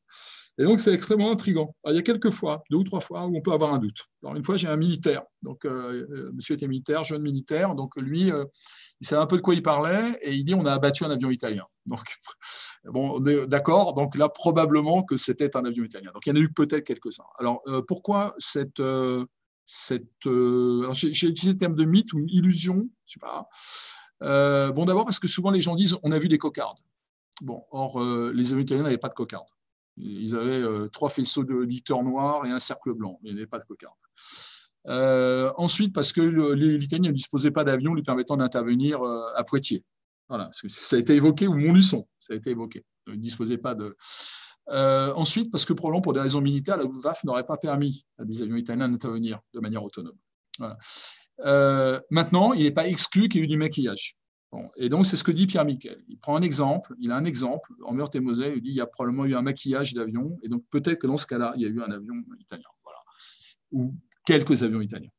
Et 0.57 0.63
donc, 0.65 0.81
c'est 0.81 0.91
extrêmement 0.91 1.31
intriguant. 1.31 1.73
il 1.87 1.95
y 1.95 1.97
a 1.97 2.01
quelques 2.01 2.31
fois, 2.31 2.63
deux 2.69 2.75
ou 2.75 2.83
trois 2.83 2.99
fois, 2.99 3.25
où 3.27 3.37
on 3.37 3.41
peut 3.41 3.53
avoir 3.53 3.73
un 3.73 3.77
doute. 3.77 3.99
Alors, 4.21 4.35
une 4.35 4.43
fois, 4.43 4.57
j'ai 4.57 4.67
un 4.67 4.75
militaire. 4.75 5.23
Donc, 5.41 5.63
euh, 5.63 6.31
monsieur 6.33 6.55
était 6.55 6.67
militaire, 6.67 7.03
jeune 7.03 7.21
militaire. 7.21 7.75
Donc, 7.75 7.95
lui, 7.95 8.29
euh, 8.29 8.43
il 8.99 9.07
savait 9.07 9.21
un 9.21 9.25
peu 9.25 9.37
de 9.37 9.41
quoi 9.41 9.53
il 9.53 9.63
parlait 9.63 10.19
et 10.21 10.33
il 10.33 10.43
dit 10.43 10.53
on 10.53 10.65
a 10.65 10.73
abattu 10.73 11.05
un 11.05 11.11
avion 11.11 11.29
italien. 11.29 11.63
Donc, 11.85 12.03
bon, 12.83 13.21
d'accord. 13.21 13.93
Donc, 13.93 14.17
là, 14.17 14.27
probablement 14.27 15.03
que 15.03 15.15
c'était 15.15 15.55
un 15.55 15.63
avion 15.63 15.85
italien. 15.85 16.11
Donc, 16.13 16.25
il 16.25 16.29
y 16.29 16.33
en 16.33 16.35
a 16.35 16.39
eu 16.39 16.51
peut-être 16.51 16.83
quelques-uns. 16.83 17.23
Alors, 17.39 17.61
euh, 17.67 17.81
pourquoi 17.87 18.35
cette 18.37 18.81
Euh, 20.25 20.93
j'ai 20.93 21.27
utilisé 21.27 21.51
le 21.51 21.57
terme 21.57 21.75
de 21.75 21.83
mythe 21.83 22.13
ou 22.13 22.25
illusion, 22.27 22.89
je 23.05 23.13
sais 23.13 23.19
pas. 23.19 23.47
Euh, 24.23 24.71
bon, 24.71 24.85
d'abord 24.85 25.05
parce 25.05 25.19
que 25.19 25.27
souvent 25.27 25.51
les 25.51 25.61
gens 25.61 25.75
disent 25.75 25.97
on 26.03 26.11
a 26.11 26.19
vu 26.19 26.27
des 26.27 26.37
cocardes. 26.37 26.79
Or 27.71 28.01
euh, 28.01 28.31
les 28.33 28.51
Américains 28.53 28.81
n'avaient 28.81 28.97
pas 28.97 29.09
de 29.09 29.13
cocardes. 29.13 29.49
Ils 29.97 30.35
avaient 30.35 30.63
trois 30.89 31.09
faisceaux 31.09 31.43
de 31.43 31.55
lecteurs 31.55 32.03
noirs 32.03 32.45
et 32.45 32.51
un 32.51 32.59
cercle 32.59 32.93
blanc, 32.93 33.19
ils 33.23 33.33
n'avaient 33.33 33.47
pas 33.47 33.59
de 33.59 33.65
cocardes. 33.65 33.95
ensuite, 35.57 35.93
parce 35.93 36.13
que 36.13 36.21
les 36.21 36.83
Italiens 36.83 37.09
ne 37.09 37.15
disposaient 37.15 37.51
pas 37.51 37.63
d'avions 37.63 37.95
lui 37.95 38.03
permettant 38.03 38.37
d'intervenir 38.37 39.01
à 39.03 39.43
Poitiers. 39.43 39.83
Voilà, 40.29 40.49
ça 40.51 40.95
a 40.97 40.99
été 40.99 41.15
évoqué, 41.15 41.47
ou 41.47 41.55
Montluçon, 41.55 42.07
ça 42.19 42.33
a 42.33 42.35
été 42.35 42.51
évoqué. 42.51 42.85
Ils 43.07 43.13
ne 43.13 43.17
disposaient 43.17 43.57
pas 43.57 43.73
de. 43.73 43.95
Euh, 44.69 45.13
ensuite, 45.13 45.51
parce 45.51 45.65
que 45.65 45.73
probablement 45.73 46.01
pour 46.01 46.13
des 46.13 46.19
raisons 46.19 46.41
militaires, 46.41 46.77
la 46.77 46.85
WAF 46.85 47.23
n'aurait 47.23 47.45
pas 47.45 47.57
permis 47.57 48.05
à 48.17 48.25
des 48.25 48.41
avions 48.41 48.57
italiens 48.57 48.89
d'intervenir 48.89 49.39
de 49.53 49.59
manière 49.59 49.83
autonome. 49.83 50.17
Euh, 51.45 51.99
maintenant, 52.09 52.53
il 52.53 52.63
n'est 52.63 52.71
pas 52.71 52.87
exclu 52.87 53.29
qu'il 53.29 53.41
y 53.41 53.43
ait 53.43 53.45
eu 53.45 53.47
du 53.47 53.57
maquillage. 53.57 54.17
et 54.77 54.89
donc, 54.89 55.05
c'est 55.05 55.15
ce 55.15 55.23
que 55.23 55.31
dit 55.31 55.47
Pierre 55.47 55.65
Miquel. 55.65 56.03
Il 56.07 56.17
prend 56.17 56.35
un 56.35 56.41
exemple, 56.41 56.95
il 56.99 57.11
a 57.11 57.15
un 57.15 57.25
exemple, 57.25 57.71
en 57.85 57.93
Meurthe-et-Moselle, 57.93 58.53
il 58.57 58.61
dit 58.61 58.69
qu'il 58.69 58.77
y 58.77 58.81
a 58.81 58.87
probablement 58.87 59.25
eu 59.25 59.35
un 59.35 59.41
maquillage 59.41 59.93
d'avion, 59.93 60.37
et 60.43 60.49
donc 60.49 60.63
peut-être 60.69 60.99
que 60.99 61.07
dans 61.07 61.17
ce 61.17 61.27
cas-là, 61.27 61.53
il 61.55 61.61
y 61.61 61.65
a 61.65 61.69
eu 61.69 61.81
un 61.81 61.91
avion 61.91 62.15
italien, 62.39 62.67
ou 63.71 63.93
quelques 64.25 64.63
avions 64.63 64.81
italiens. 64.81 65.11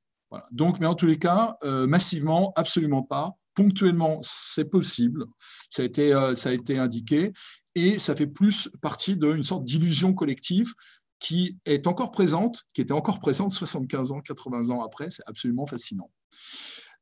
Donc, 0.51 0.79
mais 0.79 0.87
en 0.87 0.95
tous 0.95 1.07
les 1.07 1.19
cas, 1.19 1.57
euh, 1.63 1.87
massivement, 1.87 2.53
absolument 2.55 3.03
pas. 3.03 3.33
Ponctuellement, 3.55 4.19
c'est 4.23 4.67
possible, 4.67 5.25
ça 5.69 5.83
a 5.83 5.85
été, 5.85 6.13
ça 6.35 6.51
a 6.51 6.53
été 6.53 6.79
indiqué, 6.79 7.33
et 7.75 7.99
ça 7.99 8.17
fait 8.17 8.27
plus 8.27 8.71
partie 8.81 9.17
d'une 9.17 9.43
sorte 9.43 9.65
d'illusion 9.65 10.15
collective 10.15 10.75
qui 11.19 11.59
est 11.65 11.87
encore 11.87 12.11
présente, 12.11 12.65
qui 12.73 12.81
était 12.81 12.93
encore 12.93 13.21
présente 13.21 13.51
75 13.51 14.13
ans, 14.13 14.21
80 14.21 14.71
ans 14.71 14.83
après. 14.83 15.11
C'est 15.11 15.25
absolument 15.27 15.67
fascinant. 15.67 16.11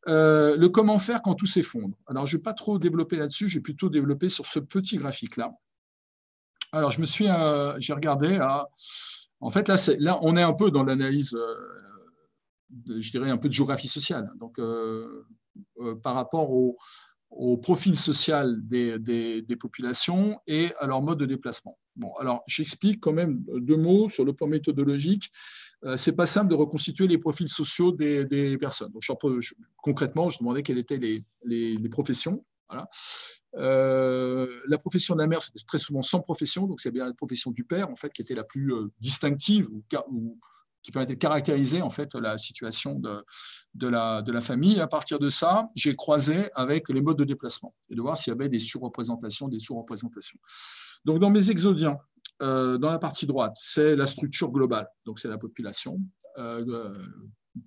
Euh, 0.09 0.57
le 0.57 0.69
comment 0.69 0.99
faire 0.99 1.21
quand 1.21 1.35
tout 1.35 1.47
s'effondre. 1.47 1.97
Alors, 2.07 2.27
je 2.27 2.37
ne 2.37 2.39
vais 2.39 2.43
pas 2.43 2.53
trop 2.53 2.79
développer 2.79 3.17
là-dessus, 3.17 3.49
je 3.49 3.57
vais 3.57 3.63
plutôt 3.63 3.91
développer 3.91 4.29
sur 4.29 4.47
ce 4.47 4.61
petit 4.61 4.97
graphique-là. 4.99 5.53
Alors, 6.73 6.91
je 6.91 7.01
me 7.01 7.05
suis, 7.05 7.29
euh, 7.29 7.75
j'ai 7.79 7.93
regardé 7.93 8.39
en 9.41 9.51
fait, 9.51 9.69
là, 9.69 9.77
là, 9.99 10.19
on 10.23 10.37
est 10.37 10.43
un 10.43 10.53
peu 10.53 10.71
dans 10.71 10.85
l'analyse, 10.85 11.35
euh, 11.35 13.01
je 13.01 13.11
dirais, 13.11 13.31
un 13.31 13.37
peu 13.37 13.49
de 13.49 13.53
géographie 13.53 13.89
sociale. 13.89 14.31
Donc, 14.39 14.61
par 16.03 16.15
rapport 16.15 16.51
au, 16.53 16.79
au 17.31 17.57
profil 17.59 17.97
social 17.97 18.57
des, 18.67 18.99
des, 18.99 19.57
populations 19.57 20.41
et 20.47 20.73
à 20.79 20.87
leur 20.87 21.03
mode 21.03 21.19
de 21.19 21.27
déplacement. 21.27 21.79
Bon, 21.97 22.13
alors 22.15 22.43
j'explique 22.47 23.01
quand 23.01 23.13
même 23.13 23.45
deux 23.59 23.77
mots 23.77 24.09
sur 24.09 24.25
le 24.25 24.33
plan 24.33 24.47
méthodologique. 24.47 25.31
Euh, 25.85 25.97
c'est 25.97 26.17
pas 26.17 26.27
simple 26.27 26.51
de 26.51 26.55
reconstituer 26.55 27.07
les 27.07 27.19
profils 27.19 27.49
sociaux 27.49 27.93
des, 27.93 28.25
des 28.25 28.57
personnes. 28.59 28.93
Donc, 28.93 29.03
concrètement, 29.77 30.29
je 30.29 30.39
demandais 30.39 30.63
quelles 30.63 30.79
étaient 30.79 30.99
les, 30.99 31.25
les, 31.45 31.89
professions. 31.89 32.45
Euh, 33.55 34.61
la 34.67 34.79
profession 34.79 35.15
de 35.15 35.21
la 35.21 35.27
mère, 35.27 35.43
c'était 35.43 35.61
très 35.67 35.79
souvent 35.79 36.03
sans 36.03 36.21
profession, 36.21 36.67
donc 36.67 36.81
c'est 36.81 36.91
bien 36.91 37.07
la 37.07 37.15
profession 37.15 37.51
du 37.51 37.65
père 37.65 37.89
en 37.91 37.97
fait 37.97 38.13
qui 38.13 38.23
était 38.23 38.35
la 38.35 38.45
plus 38.45 38.75
euh, 38.75 38.89
distinctive 39.01 39.69
qui 40.87 40.93
permettait 40.93 41.15
de 41.15 41.19
caractériser 41.19 41.83
en 41.83 41.91
fait 41.91 42.15
la 42.15 42.39
situation 42.39 42.95
de, 42.95 43.89
la, 43.89 44.41
famille. 44.41 44.81
à 44.81 44.87
partir 44.87 45.19
de 45.19 45.29
ça, 45.29 45.67
j'ai 45.75 45.97
croisé 45.97 46.49
avec 46.55 46.89
les 46.89 47.01
modes 47.01 47.19
de 47.19 47.25
déplacement 47.25 47.75
et 47.91 47.97
de 47.97 48.01
voir 48.01 48.17
s'il 48.17 48.33
y 48.33 48.37
avait 48.37 48.49
des 48.49 48.61
surreprésentations, 48.61 49.49
des 49.49 49.59
sous-représentations. 49.59 50.39
Donc 51.05 51.19
dans 51.19 51.31
mes 51.31 51.51
exodiens, 51.51 51.99
euh, 52.41 52.79
dans 52.79 52.91
la 52.91 53.01
partie 53.01 53.27
droite, 53.27 53.55
c'est 53.57 53.97
la 53.97 54.07
structure 54.07 54.53
globale, 54.53 54.87
donc 55.07 55.19
c'est 55.19 55.27
la 55.27 55.39
population. 55.39 55.99
Euh, 56.39 56.95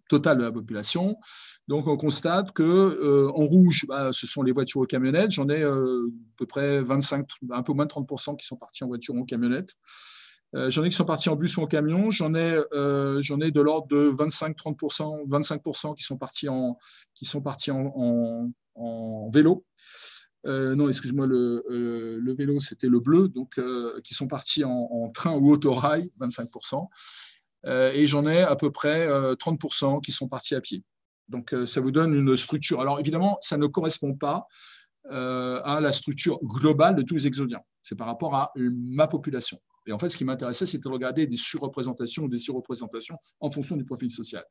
totale 0.08 0.38
de 0.38 0.44
la 0.44 0.52
population. 0.52 1.18
Donc, 1.68 1.88
on 1.88 1.98
constate 1.98 2.52
que 2.52 2.62
euh, 2.62 3.32
en 3.34 3.48
rouge, 3.48 3.86
bah, 3.88 4.14
ce 4.14 4.28
sont 4.28 4.44
les 4.44 4.52
voitures 4.52 4.82
aux 4.82 4.86
camionnettes. 4.86 5.32
J'en 5.32 5.50
ai 5.50 5.64
à 5.64 5.74
peu 6.38 6.46
près 6.46 6.80
25, 6.84 7.28
un 7.50 7.64
peu 7.64 7.74
moins 7.74 7.86
de 7.86 7.92
30% 7.92 8.38
qui 8.38 8.46
sont 8.46 8.56
partis 8.56 8.84
en 8.84 8.88
voiture 8.88 9.16
ou 9.16 9.22
en 9.22 9.26
camionnette. 9.26 9.74
Euh, 10.56 10.70
j'en 10.70 10.84
ai 10.84 10.90
qui 10.90 10.96
sont 10.96 11.06
partis 11.06 11.30
en 11.30 11.36
bus 11.36 11.58
ou 11.58 11.62
en 11.62 11.68
camion. 11.68 12.10
J'en 12.10 12.34
ai, 12.34 12.60
euh, 12.74 13.22
ai 13.22 13.52
de 13.52 13.62
l'ordre 13.62 13.88
de 13.88 14.10
25-30%, 14.12 15.28
25% 15.28 15.96
qui 15.96 16.04
sont 16.04 16.18
partis 16.18 16.50
en, 16.50 16.78
qui 17.14 17.26
sont 17.26 17.42
partis 17.42 17.72
en, 17.72 18.52
en, 18.76 19.30
vélo. 19.30 19.66
Euh, 20.48 20.74
non, 20.74 20.88
excuse-moi, 20.88 21.28
le, 21.28 22.34
vélo, 22.34 22.60
c'était 22.60 22.88
le 22.88 23.00
bleu, 23.00 23.28
donc 23.28 23.60
qui 24.04 24.14
sont 24.14 24.28
partis 24.28 24.64
en, 24.64 25.10
train 25.14 25.34
ou 25.34 25.52
autorail, 25.52 26.12
25%. 26.20 26.88
et 27.66 28.08
j'en 28.08 28.26
ai 28.26 28.42
à 28.42 28.56
peu 28.56 28.72
près 28.72 29.08
30% 29.08 30.02
qui 30.02 30.12
sont 30.12 30.28
partis 30.28 30.56
à 30.56 30.62
pied. 30.62 30.84
Donc, 31.28 31.54
ça 31.66 31.82
vous 31.82 31.92
donne 31.92 32.16
une 32.16 32.36
structure. 32.36 32.82
Alors, 32.82 33.00
évidemment, 33.00 33.38
ça 33.42 33.58
ne 33.58 33.68
correspond 33.68 34.16
pas 34.16 34.48
à 35.12 35.80
la 35.82 35.92
structure 35.92 36.40
globale 36.42 36.96
de 36.96 37.04
tous 37.04 37.16
les 37.16 37.28
exodiens. 37.28 37.62
C'est 37.84 37.96
par 37.96 38.08
rapport 38.08 38.34
à 38.34 38.52
ma 38.56 39.08
population. 39.08 39.60
Et 39.90 39.92
en 39.92 39.98
fait, 39.98 40.10
ce 40.10 40.18
qui 40.18 40.24
m'intéressait, 40.24 40.68
c'était 40.68 40.88
de 40.88 40.94
regarder 40.94 41.26
des 41.26 41.36
surreprésentations 41.36 42.26
ou 42.26 42.30
des 42.30 42.38
surreprésentations 42.38 43.18
en 43.40 43.50
fonction 43.50 43.76
du 43.76 43.86
profil 43.86 44.12
social. 44.12 44.46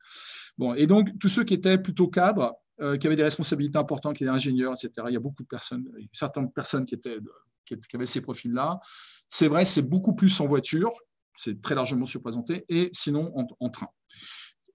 Bon, 0.59 0.75
et 0.75 0.89
donc, 0.89 1.17
tous 1.21 1.29
ceux 1.29 1.45
qui 1.45 1.55
étaient 1.55 1.79
plutôt 1.79 2.09
cadres, 2.09 2.57
euh, 2.81 2.97
qui 2.97 3.07
avaient 3.07 3.17
des 3.17 3.23
responsabilités 3.23 3.79
importantes, 3.79 4.17
qui 4.17 4.25
étaient 4.25 4.33
ingénieurs, 4.33 4.73
etc., 4.73 5.07
il 5.09 5.15
y 5.15 5.17
a 5.17 5.21
beaucoup 5.21 5.45
de 5.45 5.49
personnes, 5.49 5.89
certaines 6.13 6.51
personnes 6.51 6.87
qui, 6.87 6.97
étaient, 6.97 7.19
qui 7.65 7.77
avaient 7.95 8.07
ces 8.07 8.21
profils-là. 8.21 8.81
C'est 9.29 9.47
vrai, 9.47 9.65
c'est 9.65 9.83
beaucoup 9.83 10.15
plus 10.15 10.41
en 10.41 10.47
voiture, 10.47 10.93
c'est 11.37 11.63
très 11.63 11.77
largement 11.77 12.05
surprésenté, 12.05 12.65
et 12.69 12.91
sinon 12.93 13.33
en, 13.61 13.71
train. 13.71 13.89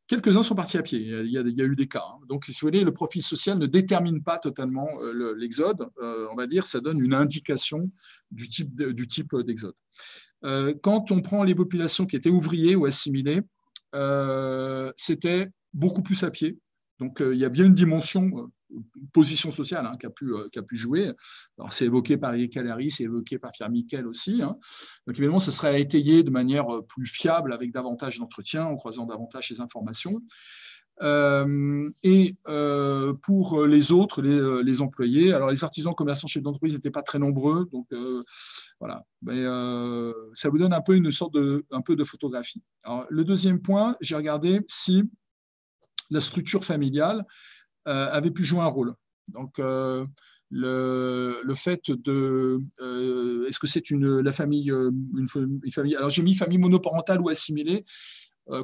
Quelques-uns 0.07 0.43
sont 0.43 0.55
partis 0.55 0.77
à 0.77 0.83
pied, 0.83 0.99
il 0.99 1.29
y, 1.29 1.37
a, 1.37 1.41
eu 1.41 1.75
des 1.75 1.87
cas. 1.89 2.05
Hein. 2.07 2.19
Donc, 2.29 2.45
si 2.45 2.53
vous 2.53 2.67
voulez, 2.67 2.85
le 2.85 2.93
profil 2.93 3.21
social 3.21 3.57
ne 3.57 3.65
détermine 3.65 4.23
pas 4.23 4.37
totalement 4.37 4.87
l'exode. 5.35 5.89
on 5.97 6.35
va 6.35 6.47
dire, 6.47 6.65
ça 6.65 6.79
donne 6.79 7.03
une 7.03 7.13
indication 7.13 7.91
du 8.31 8.47
type 8.47 9.35
d'exode. 9.45 9.75
Quand 10.81 11.11
on 11.11 11.21
prend 11.21 11.43
les 11.43 11.55
populations 11.55 12.05
qui 12.05 12.15
étaient 12.15 12.29
ouvriers 12.29 12.75
ou 12.75 12.85
assimilées, 12.85 13.41
c'était 14.97 15.49
beaucoup 15.73 16.03
plus 16.03 16.23
à 16.23 16.31
pied. 16.31 16.57
Donc, 16.99 17.21
il 17.21 17.37
y 17.37 17.45
a 17.45 17.49
bien 17.49 17.65
une 17.65 17.73
dimension 17.73 18.49
position 19.11 19.51
sociale 19.51 19.85
hein, 19.85 19.97
qui, 19.99 20.05
a 20.05 20.09
pu, 20.09 20.33
euh, 20.33 20.47
jouer. 20.71 21.11
C'est 21.69 21.85
évoqué 21.85 22.17
par 22.17 22.33
Eric 22.33 22.53
Calary, 22.53 22.89
c'est 22.89 23.03
évoqué 23.03 23.37
par 23.37 23.51
Pierre 23.51 23.69
Miquel 23.69 24.07
aussi. 24.07 24.41
Hein. 24.41 24.57
Donc 25.07 25.17
évidemment, 25.17 25.39
ça 25.39 25.51
serait 25.51 25.81
étayé 25.81 26.23
de 26.23 26.29
manière 26.29 26.73
euh, 26.73 26.81
plus 26.81 27.05
fiable 27.05 27.53
avec 27.53 27.71
davantage 27.71 28.19
d'entretien, 28.19 28.65
en 28.65 28.75
croisant 28.75 29.05
davantage 29.05 29.49
ces 29.49 29.61
informations. 29.61 30.21
Euh, 31.01 31.89
et 32.03 32.35
pour 33.23 33.65
les 33.65 33.91
autres, 33.91 34.21
les, 34.21 34.81
employés, 34.81 35.33
alors 35.33 35.49
les 35.49 35.63
artisans, 35.63 35.93
commerçants, 35.93 36.27
chefs 36.27 36.43
d'entreprise 36.43 36.73
n'étaient 36.73 36.91
pas 36.91 37.01
très 37.01 37.19
nombreux, 37.19 37.67
donc 37.71 37.87
voilà. 38.79 39.03
Mais 39.21 39.43
ça 40.33 40.49
vous 40.49 40.57
donne 40.57 40.73
un 40.73 40.81
peu 40.81 40.95
une 40.95 41.11
sorte 41.11 41.33
de, 41.33 41.65
un 41.71 41.81
peu 41.81 41.95
de 41.95 42.03
photographie. 42.03 42.61
Alors, 42.83 43.05
le 43.09 43.23
deuxième 43.23 43.61
point, 43.61 43.95
j'ai 44.01 44.15
regardé 44.15 44.61
si 44.67 45.03
la 46.09 46.19
structure 46.19 46.63
familiale 46.63 47.25
euh, 47.87 48.09
avait 48.11 48.31
pu 48.31 48.43
jouer 48.43 48.61
un 48.61 48.67
rôle. 48.67 48.93
Donc, 49.27 49.59
euh, 49.59 50.05
le, 50.49 51.53
fait 51.53 51.91
de. 51.91 52.59
Euh, 52.81 53.47
est-ce 53.47 53.59
que 53.59 53.67
c'est 53.67 53.89
une, 53.89 54.19
la 54.19 54.31
une, 54.31 55.27
famille 55.71 55.95
Alors, 55.95 56.09
j'ai 56.09 56.23
mis 56.23 56.35
famille 56.35 56.57
monoparentale 56.57 57.19
ou 57.19 57.29
assimilée. 57.29 57.83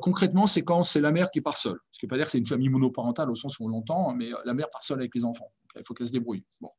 Concrètement, 0.01 0.47
c'est 0.47 0.63
quand 0.63 0.83
c'est 0.83 1.01
la 1.01 1.11
mère 1.11 1.31
qui 1.31 1.41
part 1.41 1.57
seule. 1.57 1.79
Ce 1.91 1.99
qui 1.99 2.05
ne 2.05 2.07
veut 2.07 2.09
pas 2.09 2.17
dire 2.17 2.25
que 2.25 2.31
c'est 2.31 2.37
une 2.37 2.45
famille 2.45 2.69
monoparentale 2.69 3.29
au 3.29 3.35
sens 3.35 3.59
où 3.59 3.65
on 3.65 3.69
l'entend, 3.69 4.13
mais 4.13 4.29
la 4.45 4.53
mère 4.53 4.69
part 4.69 4.83
seule 4.83 4.99
avec 4.99 5.15
les 5.15 5.23
enfants. 5.23 5.51
il 5.75 5.83
faut 5.85 5.93
qu'elle 5.93 6.07
se 6.07 6.11
débrouille. 6.11 6.43
Bon. 6.59 6.71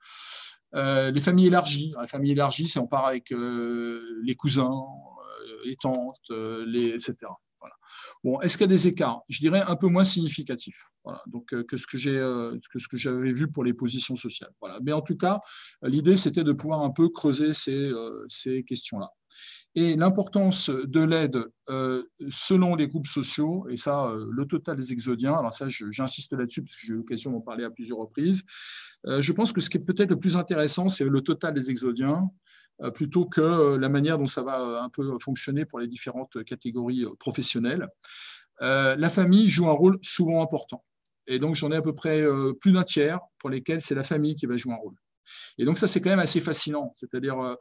les 0.75 1.21
familles 1.21 1.47
élargies. 1.47 1.93
La 1.99 2.07
famille 2.07 2.33
élargie, 2.33 2.69
c'est 2.69 2.79
on 2.79 2.87
part 2.87 3.07
avec 3.07 3.31
les 3.31 4.35
cousins, 4.37 4.85
les 5.65 5.77
tantes, 5.77 6.31
etc. 6.31 7.27
Bon, 8.23 8.41
est-ce 8.41 8.59
qu'il 8.59 8.65
y 8.65 8.71
a 8.71 8.75
des 8.75 8.87
écarts? 8.87 9.23
Je 9.29 9.41
dirais 9.41 9.63
un 9.67 9.77
peu 9.77 9.87
moins 9.87 10.05
significatifs 10.05 10.85
donc, 11.27 11.53
euh, 11.55 11.65
que 11.65 11.77
ce 11.77 11.87
que, 11.87 11.97
euh, 12.09 12.59
j'avais 12.93 13.33
vu 13.33 13.51
pour 13.51 13.65
les 13.65 13.73
positions 13.73 14.17
sociales. 14.17 14.53
Mais 14.83 14.93
en 14.93 15.01
tout 15.01 15.17
cas, 15.17 15.41
l'idée, 15.83 16.17
c'était 16.17 16.45
de 16.45 16.53
pouvoir 16.53 16.81
un 16.83 16.91
peu 16.91 17.09
creuser 17.09 17.53
euh, 17.69 18.25
ces 18.29 18.63
questions-là. 18.65 19.11
Et 19.77 19.95
l'importance 19.95 20.69
de 20.69 21.01
l'aide 21.01 21.45
selon 22.29 22.75
les 22.75 22.89
groupes 22.89 23.07
sociaux, 23.07 23.69
et 23.71 23.77
ça, 23.77 24.13
le 24.29 24.45
total 24.45 24.77
des 24.77 24.93
exodiens, 24.93 25.35
alors 25.35 25.53
ça, 25.53 25.67
j'insiste 25.69 26.33
là-dessus 26.33 26.63
parce 26.63 26.75
que 26.75 26.87
j'ai 26.89 26.93
eu 26.93 26.97
l'occasion 26.97 27.31
d'en 27.31 27.41
parler 27.41 27.63
à 27.63 27.71
plusieurs 27.71 27.99
reprises. 27.99 28.43
je 29.07 29.33
pense 29.33 29.53
que 29.53 29.61
ce 29.61 29.71
qui 29.71 29.77
est 29.77 29.81
peut-être 29.81 30.11
le 30.11 30.19
plus 30.19 30.37
intéressant, 30.37 30.89
c'est 30.89 31.05
le 31.05 31.21
total 31.21 31.55
des 31.55 31.71
exodiens, 31.71 32.29
euh, 32.83 32.91
plutôt 32.91 33.27
que 33.27 33.41
euh, 33.41 33.79
la 33.79 33.89
manière 33.89 34.19
dont 34.19 34.27
ça 34.27 34.43
va 34.43 34.61
euh, 34.61 34.81
un 34.81 34.89
peu 34.89 35.19
fonctionner 35.21 35.67
pour 35.67 35.81
les 35.81 35.87
différentes 35.87 36.43
catégories 36.45 37.05
professionnelles. 37.19 37.89
la 38.61 39.11
famille 39.11 39.49
joue 39.49 39.69
un 39.69 39.73
rôle 39.73 39.99
souvent 40.03 40.43
important. 40.43 40.85
Et 41.27 41.39
donc, 41.39 41.55
j'en 41.55 41.71
ai 41.71 41.77
à 41.77 41.83
peu 41.83 41.95
près 41.95 42.27
plus 42.61 42.73
d'un 42.73 42.83
tiers 42.83 43.21
pour 43.39 43.51
lesquels 43.51 43.81
c'est 43.81 43.95
la 43.95 44.03
famille 44.03 44.35
qui 44.37 44.47
va 44.47 44.57
jouer 44.57 44.75
un 44.75 44.77
rôle. 44.77 44.95
Et 45.59 45.65
donc 45.65 45.79
ça, 45.79 45.87
c'est 45.87 46.01
quand 46.01 46.11
même 46.11 46.19
assez 46.19 46.41
fascinant. 46.41 46.93
C'est-à-dire, 46.95 47.39
euh, 47.39 47.55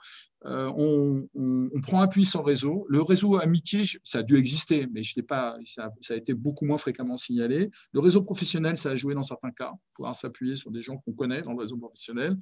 euh, 0.45 0.71
on, 0.75 1.81
prend 1.81 2.01
appui 2.01 2.25
sur 2.25 2.41
le 2.41 2.45
réseau. 2.45 2.85
Le 2.89 3.01
réseau 3.01 3.37
amitié, 3.37 3.83
ça 4.03 4.19
a 4.19 4.23
dû 4.23 4.37
exister, 4.37 4.87
mais 4.91 5.03
je 5.03 5.19
pas, 5.21 5.57
ça, 5.65 5.89
a 6.09 6.15
été 6.15 6.33
beaucoup 6.33 6.65
moins 6.65 6.77
fréquemment 6.77 7.17
signalé. 7.17 7.69
Le 7.93 7.99
réseau 7.99 8.21
professionnel, 8.21 8.77
ça 8.77 8.91
a 8.91 8.95
joué 8.95 9.15
dans 9.15 9.23
certains 9.23 9.51
cas, 9.51 9.71
pouvoir 9.93 10.15
s'appuyer 10.15 10.55
sur 10.55 10.71
des 10.71 10.81
gens 10.81 10.97
qu'on 10.97 11.13
connaît 11.13 11.41
dans 11.41 11.53
le 11.53 11.59
réseau 11.59 11.77
professionnel. 11.77 12.37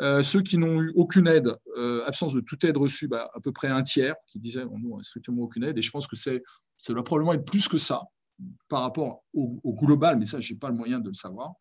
Euh, 0.00 0.22
ceux 0.22 0.42
qui 0.42 0.58
n'ont 0.58 0.80
eu 0.80 0.92
aucune 0.94 1.26
aide, 1.26 1.54
absence 2.06 2.34
de 2.34 2.40
toute 2.40 2.64
aide 2.64 2.76
reçue, 2.76 3.08
bah, 3.08 3.30
à 3.34 3.40
peu 3.40 3.52
près 3.52 3.68
un 3.68 3.82
tiers 3.82 4.16
qui 4.26 4.38
disaient 4.38 4.64
bon, 4.64 4.78
nous, 4.78 5.02
strictement 5.02 5.42
aucune 5.42 5.64
aide. 5.64 5.78
Et 5.78 5.82
je 5.82 5.90
pense 5.90 6.06
que 6.06 6.16
c'est, 6.16 6.42
ça 6.78 6.92
doit 6.92 7.04
probablement 7.04 7.34
être 7.34 7.44
plus 7.44 7.68
que 7.68 7.78
ça 7.78 8.02
par 8.68 8.80
rapport 8.82 9.24
au, 9.34 9.60
au 9.62 9.74
global, 9.74 10.18
mais 10.18 10.26
ça, 10.26 10.40
je 10.40 10.52
n'ai 10.52 10.58
pas 10.58 10.70
le 10.70 10.76
moyen 10.76 10.98
de 10.98 11.08
le 11.08 11.14
savoir. 11.14 11.52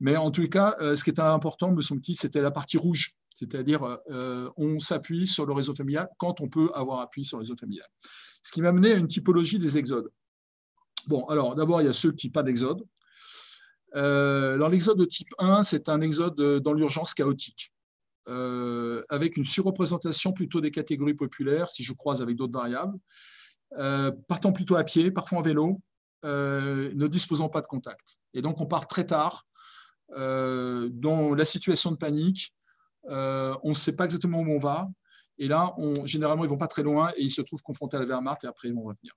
Mais 0.00 0.16
en 0.16 0.30
tout 0.30 0.46
cas, 0.48 0.76
euh, 0.80 0.94
ce 0.94 1.04
qui 1.04 1.10
était 1.10 1.22
important, 1.22 1.72
me 1.72 1.82
semble-t-il, 1.82 2.16
c'était 2.16 2.40
la 2.40 2.50
partie 2.50 2.78
rouge. 2.78 3.14
C'est-à-dire, 3.34 3.98
euh, 4.10 4.50
on 4.56 4.78
s'appuie 4.78 5.26
sur 5.26 5.46
le 5.46 5.52
réseau 5.52 5.74
familial 5.74 6.08
quand 6.18 6.40
on 6.40 6.48
peut 6.48 6.70
avoir 6.74 7.00
appui 7.00 7.24
sur 7.24 7.38
le 7.38 7.42
réseau 7.42 7.56
familial. 7.56 7.86
Ce 8.42 8.52
qui 8.52 8.62
m'a 8.62 8.72
mené 8.72 8.92
à 8.92 8.96
une 8.96 9.08
typologie 9.08 9.58
des 9.58 9.78
exodes. 9.78 10.08
Bon, 11.06 11.24
alors 11.26 11.54
d'abord, 11.54 11.80
il 11.80 11.84
y 11.84 11.88
a 11.88 11.92
ceux 11.92 12.12
qui 12.12 12.28
n'ont 12.28 12.32
pas 12.32 12.42
d'exode. 12.42 12.84
Euh, 13.96 14.54
alors, 14.54 14.68
l'exode 14.68 14.98
de 14.98 15.04
type 15.04 15.32
1, 15.38 15.62
c'est 15.62 15.88
un 15.88 16.00
exode 16.00 16.36
dans 16.36 16.72
l'urgence 16.72 17.14
chaotique, 17.14 17.72
avec 18.26 19.36
une 19.36 19.44
surreprésentation 19.44 20.32
plutôt 20.32 20.60
des 20.60 20.70
catégories 20.70 21.14
populaires, 21.14 21.70
si 21.70 21.82
je 21.82 21.92
croise 21.92 22.20
avec 22.20 22.36
d'autres 22.36 22.58
variables, 22.58 22.98
partant 24.26 24.52
plutôt 24.52 24.76
à 24.76 24.84
pied, 24.84 25.10
parfois 25.10 25.38
en 25.38 25.42
vélo, 25.42 25.80
ne 26.24 27.06
disposant 27.06 27.48
pas 27.48 27.62
de 27.62 27.66
contact. 27.66 28.18
Et 28.34 28.42
donc, 28.42 28.60
on 28.60 28.66
part 28.66 28.88
très 28.88 29.06
tard 29.06 29.46
dans 30.10 31.34
la 31.34 31.44
situation 31.44 31.90
de 31.90 31.96
panique, 31.96 32.52
euh, 33.10 33.54
on 33.62 33.70
ne 33.70 33.74
sait 33.74 33.94
pas 33.94 34.04
exactement 34.04 34.40
où 34.40 34.50
on 34.50 34.58
va. 34.58 34.88
Et 35.38 35.48
là, 35.48 35.74
généralement, 36.04 36.44
ils 36.44 36.48
ne 36.48 36.52
vont 36.52 36.58
pas 36.58 36.66
très 36.66 36.82
loin 36.82 37.12
et 37.16 37.22
ils 37.22 37.30
se 37.30 37.42
trouvent 37.42 37.62
confrontés 37.62 37.96
à 37.96 38.00
la 38.00 38.06
Wehrmacht 38.06 38.44
et 38.44 38.48
après, 38.48 38.68
ils 38.68 38.74
vont 38.74 38.82
revenir. 38.82 39.12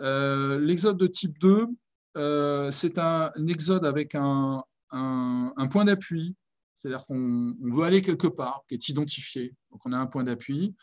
Euh, 0.00 0.58
l'exode 0.58 0.98
de 0.98 1.06
type 1.06 1.38
2, 1.38 1.68
c'est 2.70 2.98
un, 2.98 3.30
exode 3.48 3.84
avec 3.84 4.14
un, 4.14 4.64
point 5.70 5.84
d'appui, 5.84 6.34
c'est-à-dire 6.76 7.04
qu'on 7.04 7.54
veut 7.60 7.84
aller 7.84 8.02
quelque 8.02 8.26
part, 8.26 8.62
qui 8.68 8.74
est 8.74 8.88
identifié. 8.88 9.54
Donc, 9.70 9.80
on 9.84 9.92
a 9.92 9.98
un 9.98 10.06
point 10.06 10.24
d'appui, 10.24 10.74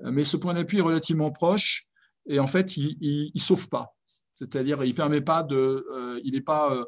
mais 0.00 0.24
ce 0.24 0.38
point 0.38 0.54
d'appui 0.54 0.78
est 0.78 0.82
relativement 0.82 1.30
proche 1.30 1.86
et 2.26 2.38
en 2.38 2.46
fait, 2.46 2.76
il 2.76 3.30
ne 3.34 3.40
sauve 3.40 3.68
pas. 3.68 3.94
C'est-à-dire, 4.32 4.82
il 4.84 4.94
permet 4.94 5.20
pas 5.20 5.42
de, 5.42 6.20
il 6.24 6.32
n'est 6.32 6.40
pas 6.40 6.74
euh, 6.74 6.84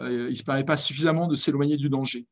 il 0.00 0.36
ne 0.38 0.42
permet 0.42 0.64
pas 0.64 0.76
suffisamment 0.76 1.26
de 1.28 1.34
s'éloigner 1.34 1.76
du 1.76 1.88
danger. 1.88 2.26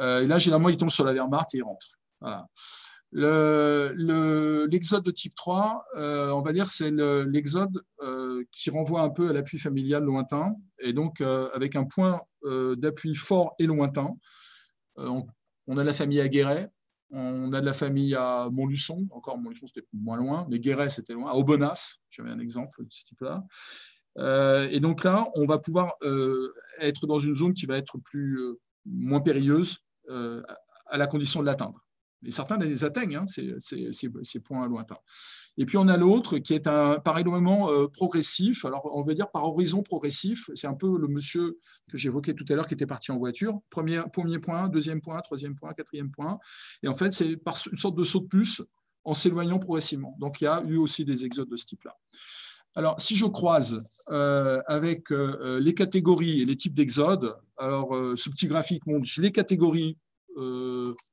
Euh, 0.00 0.22
et 0.22 0.26
là, 0.26 0.38
généralement, 0.38 0.68
il 0.68 0.76
tombe 0.76 0.90
sur 0.90 1.04
la 1.04 1.12
Wehrmacht 1.12 1.54
et 1.54 1.58
il 1.58 1.62
rentre. 1.62 1.86
L'exode 3.12 5.04
de 5.04 5.10
type 5.10 5.34
3, 5.36 5.84
euh, 5.96 6.30
on 6.30 6.42
va 6.42 6.52
dire, 6.52 6.68
c'est 6.68 6.90
l'exode 6.90 7.82
qui 8.50 8.70
renvoie 8.70 9.02
un 9.02 9.10
peu 9.10 9.28
à 9.30 9.32
l'appui 9.32 9.58
familial 9.58 10.04
lointain, 10.04 10.54
et 10.80 10.92
donc 10.92 11.20
avec 11.20 11.76
un 11.76 11.84
point 11.84 12.20
d'appui 12.42 13.14
fort 13.14 13.54
et 13.58 13.66
lointain. 13.66 14.14
On, 14.96 15.26
a 15.76 15.84
la 15.84 15.92
famille 15.92 16.20
à 16.20 16.28
Guéret, 16.28 16.70
on 17.10 17.52
a 17.52 17.60
de 17.60 17.66
la 17.66 17.72
famille 17.72 18.14
à 18.14 18.48
Montluçon, 18.50 19.06
encore 19.10 19.38
Montluçon 19.38 19.66
c'était 19.66 19.86
moins 19.92 20.16
loin, 20.16 20.46
mais 20.50 20.58
Guéret 20.58 20.88
c'était 20.88 21.14
loin, 21.14 21.30
à 21.30 21.34
Aubenas, 21.34 21.98
j'avais 22.10 22.30
un 22.30 22.40
exemple 22.40 22.82
de 22.84 22.90
ce 22.90 23.04
type-là. 23.04 23.44
Euh, 24.18 24.68
et 24.70 24.80
donc 24.80 25.04
là, 25.04 25.28
on 25.34 25.46
va 25.46 25.58
pouvoir 25.58 25.94
euh, 26.02 26.52
être 26.78 27.06
dans 27.06 27.18
une 27.18 27.34
zone 27.34 27.52
qui 27.52 27.66
va 27.66 27.76
être 27.76 27.98
plus, 27.98 28.38
euh, 28.40 28.60
moins 28.86 29.20
périlleuse 29.20 29.78
à 30.86 30.98
la 30.98 31.06
condition 31.06 31.40
de 31.40 31.46
l'atteindre. 31.46 31.80
Et 32.26 32.30
certains 32.30 32.58
les 32.58 32.84
atteignent, 32.84 33.16
hein, 33.16 33.24
ces, 33.26 34.40
points 34.40 34.66
lointains. 34.68 34.98
Et 35.56 35.64
puis 35.64 35.78
on 35.78 35.88
a 35.88 35.96
l'autre 35.96 36.38
qui 36.38 36.52
est 36.52 36.66
un, 36.66 36.98
par 36.98 37.18
éloignement 37.18 37.70
progressif. 37.88 38.66
Alors 38.66 38.90
on 38.94 39.00
va 39.00 39.14
dire 39.14 39.30
par 39.30 39.44
horizon 39.44 39.82
progressif. 39.82 40.50
C'est 40.54 40.66
un 40.66 40.74
peu 40.74 40.98
le 40.98 41.08
monsieur 41.08 41.58
que 41.90 41.96
j'évoquais 41.96 42.34
tout 42.34 42.44
à 42.50 42.54
l'heure 42.54 42.66
qui 42.66 42.74
était 42.74 42.86
parti 42.86 43.12
en 43.12 43.16
voiture. 43.16 43.58
Premier, 43.70 44.02
premier 44.12 44.38
point, 44.38 44.68
deuxième 44.68 45.00
point, 45.00 45.18
troisième 45.22 45.54
point, 45.54 45.72
quatrième 45.72 46.10
point. 46.10 46.38
Et 46.82 46.88
en 46.88 46.94
fait, 46.94 47.14
c'est 47.14 47.38
par 47.38 47.56
une 47.70 47.78
sorte 47.78 47.96
de 47.96 48.02
saut 48.02 48.20
de 48.20 48.26
plus 48.26 48.62
en 49.04 49.14
s'éloignant 49.14 49.58
progressivement. 49.58 50.14
Donc 50.18 50.42
il 50.42 50.44
y 50.44 50.48
a 50.48 50.62
eu 50.66 50.76
aussi 50.76 51.06
des 51.06 51.24
exodes 51.24 51.48
de 51.48 51.56
ce 51.56 51.64
type-là. 51.64 51.96
Alors, 52.76 53.00
si 53.00 53.14
je 53.14 53.26
croise 53.26 53.84
euh, 54.10 54.60
avec 54.66 55.12
euh, 55.12 55.60
les 55.60 55.74
catégories 55.74 56.42
et 56.42 56.44
les 56.44 56.56
types 56.56 56.74
d'exode, 56.74 57.36
alors 57.56 57.94
euh, 57.94 58.16
ce 58.16 58.28
petit 58.30 58.48
graphique 58.48 58.86
montre 58.86 59.06
les 59.18 59.32
catégories 59.32 59.98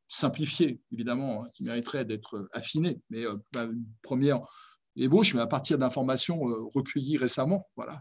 simplifiées, 0.10 0.82
évidemment, 0.92 1.44
hein, 1.44 1.48
qui 1.54 1.64
mériteraient 1.64 2.06
d'être 2.06 2.50
affinées, 2.54 3.00
mais 3.12 3.24
bah, 3.54 3.66
une 3.66 3.86
première 4.02 4.42
ébauche, 4.96 5.36
mais 5.36 5.42
à 5.42 5.48
partir 5.48 5.78
d'informations 5.78 6.42
recueillies 6.74 7.18
récemment. 7.18 7.70
Voilà. 7.76 8.00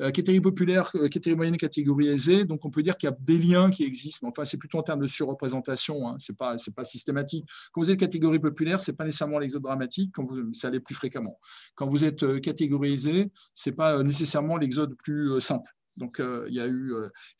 Euh, 0.00 0.10
catégorie 0.10 0.40
populaire, 0.40 0.90
euh, 0.96 1.08
catégorie 1.08 1.36
moyenne, 1.36 1.56
catégorie 1.56 2.08
aisée. 2.08 2.44
Donc, 2.44 2.64
on 2.64 2.70
peut 2.70 2.82
dire 2.82 2.96
qu'il 2.96 3.08
y 3.08 3.12
a 3.12 3.16
des 3.20 3.38
liens 3.38 3.70
qui 3.70 3.84
existent. 3.84 4.20
Mais 4.22 4.30
enfin, 4.30 4.44
c'est 4.44 4.56
plutôt 4.56 4.78
en 4.78 4.82
termes 4.82 5.00
de 5.00 5.06
surreprésentation. 5.06 6.08
Hein. 6.08 6.16
Ce 6.18 6.32
n'est 6.32 6.36
pas, 6.36 6.84
systématique. 6.84 7.46
Quand 7.72 7.80
vous 7.80 7.90
êtes 7.90 8.00
catégorie 8.00 8.40
populaire, 8.40 8.80
ce 8.80 8.90
n'est 8.90 8.96
pas 8.96 9.04
nécessairement 9.04 9.38
l'exode 9.38 9.62
dramatique. 9.62 10.10
Quand 10.12 10.24
vous, 10.24 10.52
ça 10.52 10.68
allait 10.68 10.80
plus 10.80 10.96
fréquemment. 10.96 11.38
Quand 11.76 11.86
vous 11.88 12.04
êtes 12.04 12.24
euh, 12.24 12.40
catégorisé, 12.40 13.30
ce 13.54 13.70
n'est 13.70 13.76
pas 13.76 14.02
nécessairement 14.02 14.56
l'exode 14.56 14.96
plus 14.96 15.40
simple. 15.40 15.70
Donc, 15.96 16.16
il 16.18 16.52
y 16.52 16.58
a, 16.58 16.66
eu, 16.66 16.92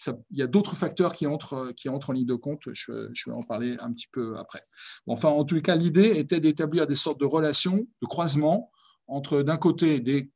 a 0.06 0.46
d'autres 0.46 0.76
facteurs 0.76 1.12
qui 1.12 1.26
entrent, 1.26 1.72
qui 1.76 1.88
entrent 1.88 2.10
en 2.10 2.12
ligne 2.12 2.24
de 2.24 2.36
compte. 2.36 2.68
Je, 2.72 2.92
vais 2.92 3.32
en 3.32 3.42
parler 3.42 3.76
un 3.80 3.92
petit 3.92 4.06
peu 4.12 4.36
après. 4.36 4.60
enfin, 5.08 5.28
en 5.28 5.44
tout 5.44 5.60
cas, 5.60 5.74
l'idée 5.74 6.16
était 6.18 6.38
d'établir 6.38 6.86
des 6.86 6.94
sortes 6.94 7.18
de 7.18 7.24
relations, 7.24 7.88
de 8.00 8.06
croisements 8.06 8.70
entre 9.08 9.42
d'un 9.42 9.56
côté 9.56 9.98
des 9.98 10.30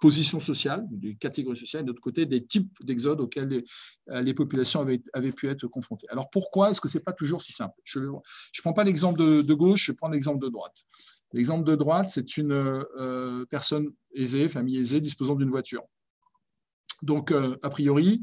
positions 0.00 0.40
sociales, 0.40 0.86
des 0.90 1.14
catégories 1.14 1.58
sociales, 1.58 1.82
et 1.82 1.84
de 1.84 1.88
l'autre 1.90 2.00
côté 2.00 2.26
des 2.26 2.44
types 2.44 2.72
d'exodes 2.82 3.20
auxquels 3.20 3.48
les, 3.48 3.64
euh, 4.10 4.34
populations 4.34 4.80
avaient, 4.80 5.32
pu 5.32 5.48
être 5.48 5.66
confrontées. 5.66 6.08
Alors 6.08 6.30
pourquoi 6.30 6.70
est-ce 6.70 6.80
que 6.80 6.88
ce 6.88 6.98
n'est 6.98 7.04
pas 7.04 7.12
toujours 7.12 7.42
si 7.42 7.52
simple? 7.52 7.74
Je 7.84 8.00
ne 8.00 8.18
prends 8.62 8.72
pas 8.72 8.84
l'exemple 8.84 9.18
de, 9.18 9.54
gauche, 9.54 9.84
je 9.84 9.92
prends 9.92 10.08
l'exemple 10.08 10.42
de 10.42 10.48
droite. 10.48 10.76
L'exemple 11.32 11.64
de 11.64 11.76
droite, 11.76 12.08
c'est 12.10 12.36
une 12.38 12.52
euh, 12.52 13.44
personne 13.50 13.90
aisée, 14.14 14.48
famille 14.48 14.78
aisée, 14.78 15.00
disposant 15.00 15.36
d'une 15.36 15.50
voiture. 15.50 15.84
Donc, 17.02 17.30
euh, 17.30 17.56
a 17.62 17.70
priori, 17.70 18.22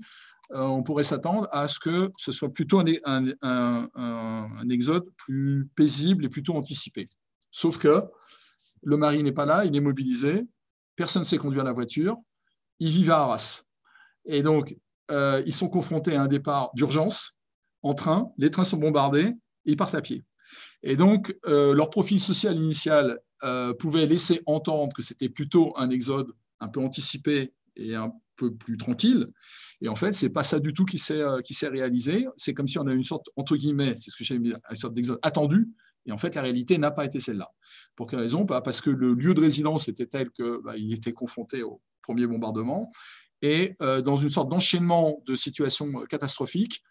on 0.49 0.81
pourrait 0.81 1.03
s'attendre 1.03 1.49
à 1.51 1.67
ce 1.67 1.77
que 1.77 2.09
ce 2.17 2.31
soit 2.31 2.53
plutôt 2.53 2.79
un, 2.79 3.27
un, 3.41 4.69
exode 4.69 5.05
plus 5.17 5.67
paisible 5.75 6.23
et 6.25 6.29
plutôt 6.29 6.55
anticipé. 6.55 7.09
Sauf 7.51 7.77
que 7.77 8.03
le 8.81 8.95
mari 8.95 9.21
n'est 9.23 9.33
pas 9.33 9.45
là, 9.45 9.65
il 9.65 9.75
est 9.75 9.81
mobilisé, 9.81 10.45
personne 10.97 11.21
ne 11.21 11.25
sait 11.25 11.37
conduire 11.37 11.63
la 11.63 11.71
voiture, 11.71 12.17
ils 12.79 12.89
vivent 12.89 13.11
à 13.11 13.19
Arras. 13.19 13.63
Et 14.25 14.43
donc, 14.43 14.75
euh, 15.09 15.41
ils 15.45 15.55
sont 15.55 15.69
confrontés 15.69 16.15
à 16.15 16.21
un 16.21 16.27
départ 16.27 16.71
d'urgence 16.73 17.39
en 17.83 17.93
train, 17.93 18.33
les 18.37 18.51
trains 18.51 18.65
sont 18.65 18.77
bombardés 18.77 19.33
ils 19.67 19.77
partent 19.77 19.95
à 19.95 20.01
pied. 20.01 20.23
Et 20.81 20.95
donc, 20.95 21.35
euh, 21.45 21.73
leur 21.73 21.89
profil 21.89 22.19
social 22.19 22.55
initial 22.55 23.19
euh, 23.43 23.73
pouvait 23.73 24.05
laisser 24.05 24.41
entendre 24.45 24.93
que 24.93 25.01
c'était 25.01 25.29
plutôt 25.29 25.73
un 25.77 25.89
exode 25.89 26.31
un 26.59 26.69
peu 26.69 26.79
anticipé 26.79 27.53
et 27.75 27.93
un 27.95 28.11
peu 28.35 28.55
plus 28.55 28.77
tranquille. 28.77 29.27
Et 29.81 29.89
en 29.89 29.95
fait, 29.95 30.13
ce 30.13 30.25
n'est 30.25 30.31
pas 30.31 30.43
ça 30.43 30.59
du 30.59 30.73
tout 30.73 30.85
qui 30.85 30.97
s'est 30.97 31.67
réalisé. 31.67 32.27
C'est 32.37 32.53
comme 32.53 32.65
si 32.65 32.79
on 32.79 32.87
a 32.87 32.93
une 32.93 33.03
sorte, 33.03 33.29
entre 33.35 33.55
guillemets, 33.55 33.93
c'est 33.97 34.09
ce 34.09 34.15
que 34.15 34.23
j'ai 34.23 34.35
une 34.35 34.57
sorte 34.73 34.93
d'exode 34.93 35.19
attendu, 35.21 35.67
et 36.07 36.11
en 36.11 36.17
fait, 36.17 36.35
la 36.35 36.41
réalité 36.41 36.77
n'a 36.77 36.91
pas 36.91 37.05
été 37.05 37.19
celle-là. 37.19 37.51
Pour 37.95 38.07
quelle 38.07 38.19
raison? 38.19 38.45
Bah, 38.45 38.61
Parce 38.61 38.81
que 38.81 38.89
le 38.89 39.13
lieu 39.13 39.33
de 39.33 39.41
résidence 39.41 39.89
était 39.89 40.07
tel 40.07 40.31
qu'il 40.31 40.57
bah, 40.63 40.73
était 40.77 41.13
confronté 41.13 41.63
au 41.63 41.81
premier 42.01 42.25
bombardement. 42.25 42.91
Et 43.41 43.75
euh, 43.81 44.01
dans 44.01 44.15
une 44.15 44.29
sorte 44.29 44.49
d'enchaînement 44.49 45.21
de 45.27 45.35
situations 45.35 45.91
catastrophiques, 46.09 46.81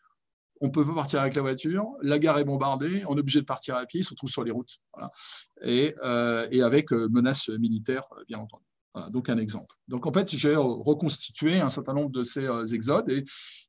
on 0.60 0.66
ne 0.66 0.70
peut 0.70 0.86
pas 0.86 0.94
partir 0.94 1.20
avec 1.20 1.34
la 1.34 1.42
voiture, 1.42 1.86
la 2.00 2.18
gare 2.18 2.38
est 2.38 2.44
bombardée, 2.44 3.04
on 3.08 3.16
est 3.16 3.20
obligé 3.20 3.40
de 3.40 3.44
partir 3.44 3.76
à 3.76 3.84
pied, 3.84 4.00
il 4.00 4.04
se 4.04 4.14
trouve 4.14 4.30
sur 4.30 4.42
les 4.42 4.50
routes. 4.50 4.78
Et, 5.62 5.94
euh, 6.02 6.48
et, 6.50 6.62
avec 6.62 6.92
euh, 6.92 7.08
menaces 7.10 7.48
militaires, 7.48 8.04
bien 8.26 8.38
entendu 8.38 8.64
donc 9.10 9.28
un 9.28 9.38
exemple. 9.38 9.74
Donc 9.88 10.06
en 10.06 10.12
fait, 10.12 10.30
j'ai 10.34 10.54
reconstitué 10.56 11.60
un 11.60 11.68
certain 11.68 11.94
nombre 11.94 12.10
de 12.10 12.22
ces 12.22 12.44
euh, 12.44 12.64
exodes 12.66 13.08
et, 13.08 13.24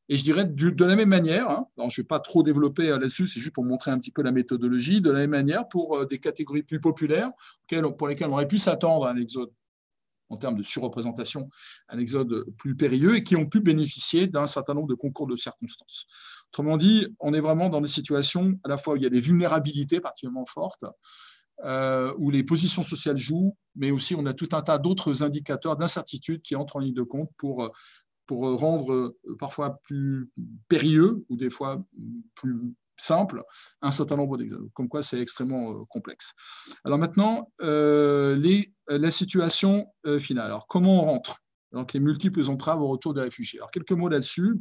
je 0.09 0.23
dirais 0.23 0.45
de 0.45 0.85
la 0.85 0.95
même 0.95 1.09
manière, 1.09 1.49
hein, 1.49 1.67
je 1.77 1.83
ne 1.83 1.89
vais 1.97 2.07
pas 2.07 2.19
trop 2.19 2.41
développer 2.41 2.89
euh, 2.89 2.97
là-dessus, 2.97 3.27
c'est 3.27 3.41
juste 3.41 3.53
pour 3.53 3.65
montrer 3.65 3.91
un 3.91 3.99
petit 3.99 4.11
peu 4.11 4.21
la 4.21 4.31
méthodologie, 4.31 5.01
de 5.01 5.11
la 5.11 5.19
même 5.19 5.31
manière 5.31 5.67
pour 5.67 5.97
euh, 5.97 6.05
des 6.05 6.19
catégories 6.19 6.63
plus 6.63 6.79
populaires 6.79 7.31
pour 7.97 8.07
lesquelles 8.07 8.29
on 8.29 8.33
aurait 8.33 8.47
pu 8.47 8.57
s'attendre 8.57 9.05
à 9.05 9.11
un 9.11 9.17
exode 9.17 9.51
en 10.29 10.37
termes 10.37 10.55
de 10.55 10.63
surreprésentation, 10.63 11.49
un 11.89 11.99
exode 11.99 12.45
plus 12.57 12.75
périlleux 12.75 13.15
et 13.15 13.23
qui 13.23 13.35
ont 13.35 13.45
pu 13.45 13.59
bénéficier 13.59 14.27
d'un 14.27 14.45
certain 14.45 14.73
nombre 14.73 14.87
de 14.87 14.95
concours 14.95 15.27
de 15.27 15.35
circonstances. 15.35 16.05
Autrement 16.51 16.77
dit, 16.77 17.07
on 17.19 17.33
est 17.33 17.39
vraiment 17.39 17.69
dans 17.69 17.81
des 17.81 17.87
situations 17.87 18.59
à 18.63 18.69
la 18.69 18.77
fois 18.77 18.93
où 18.93 18.97
il 18.97 19.03
y 19.03 19.05
a 19.05 19.09
des 19.09 19.19
vulnérabilités 19.19 19.99
particulièrement 19.99 20.45
fortes, 20.45 20.85
euh, 21.65 22.13
où 22.19 22.29
les 22.29 22.43
positions 22.43 22.83
sociales 22.83 23.17
jouent, 23.17 23.57
mais 23.75 23.89
aussi 23.89 24.13
on 24.13 24.27
a 24.27 24.33
tout 24.33 24.49
un 24.51 24.61
tas 24.61 24.77
d'autres 24.77 25.23
indicateurs 25.23 25.75
d'incertitude 25.75 26.43
qui 26.43 26.55
entrent 26.55 26.75
en 26.75 26.79
ligne 26.79 26.93
de 26.93 27.01
compte 27.01 27.31
pour, 27.35 27.71
pour 28.27 28.59
rendre 28.59 28.93
euh, 28.93 29.17
parfois 29.39 29.79
plus 29.83 30.29
périlleux 30.67 31.25
ou 31.29 31.35
des 31.35 31.49
fois 31.49 31.83
plus 32.35 32.75
simple 32.95 33.43
un 33.81 33.89
certain 33.89 34.17
nombre 34.17 34.37
d'exemples, 34.37 34.69
comme 34.73 34.87
quoi 34.87 35.01
c'est 35.01 35.19
extrêmement 35.19 35.71
euh, 35.71 35.83
complexe. 35.89 36.33
Alors 36.83 36.99
maintenant, 36.99 37.51
les, 37.59 38.71
la 38.87 39.09
situation 39.09 39.87
finale. 40.19 40.45
Alors 40.45 40.67
comment 40.67 41.01
on 41.01 41.05
rentre? 41.05 41.39
Donc 41.71 41.93
les 41.93 41.99
multiples 41.99 42.47
entraves 42.51 42.81
au 42.81 42.87
retour 42.87 43.15
des 43.15 43.21
réfugiés. 43.21 43.59
Alors 43.59 43.71
quelques 43.71 43.91
mots 43.93 44.09
là-dessus, 44.09 44.59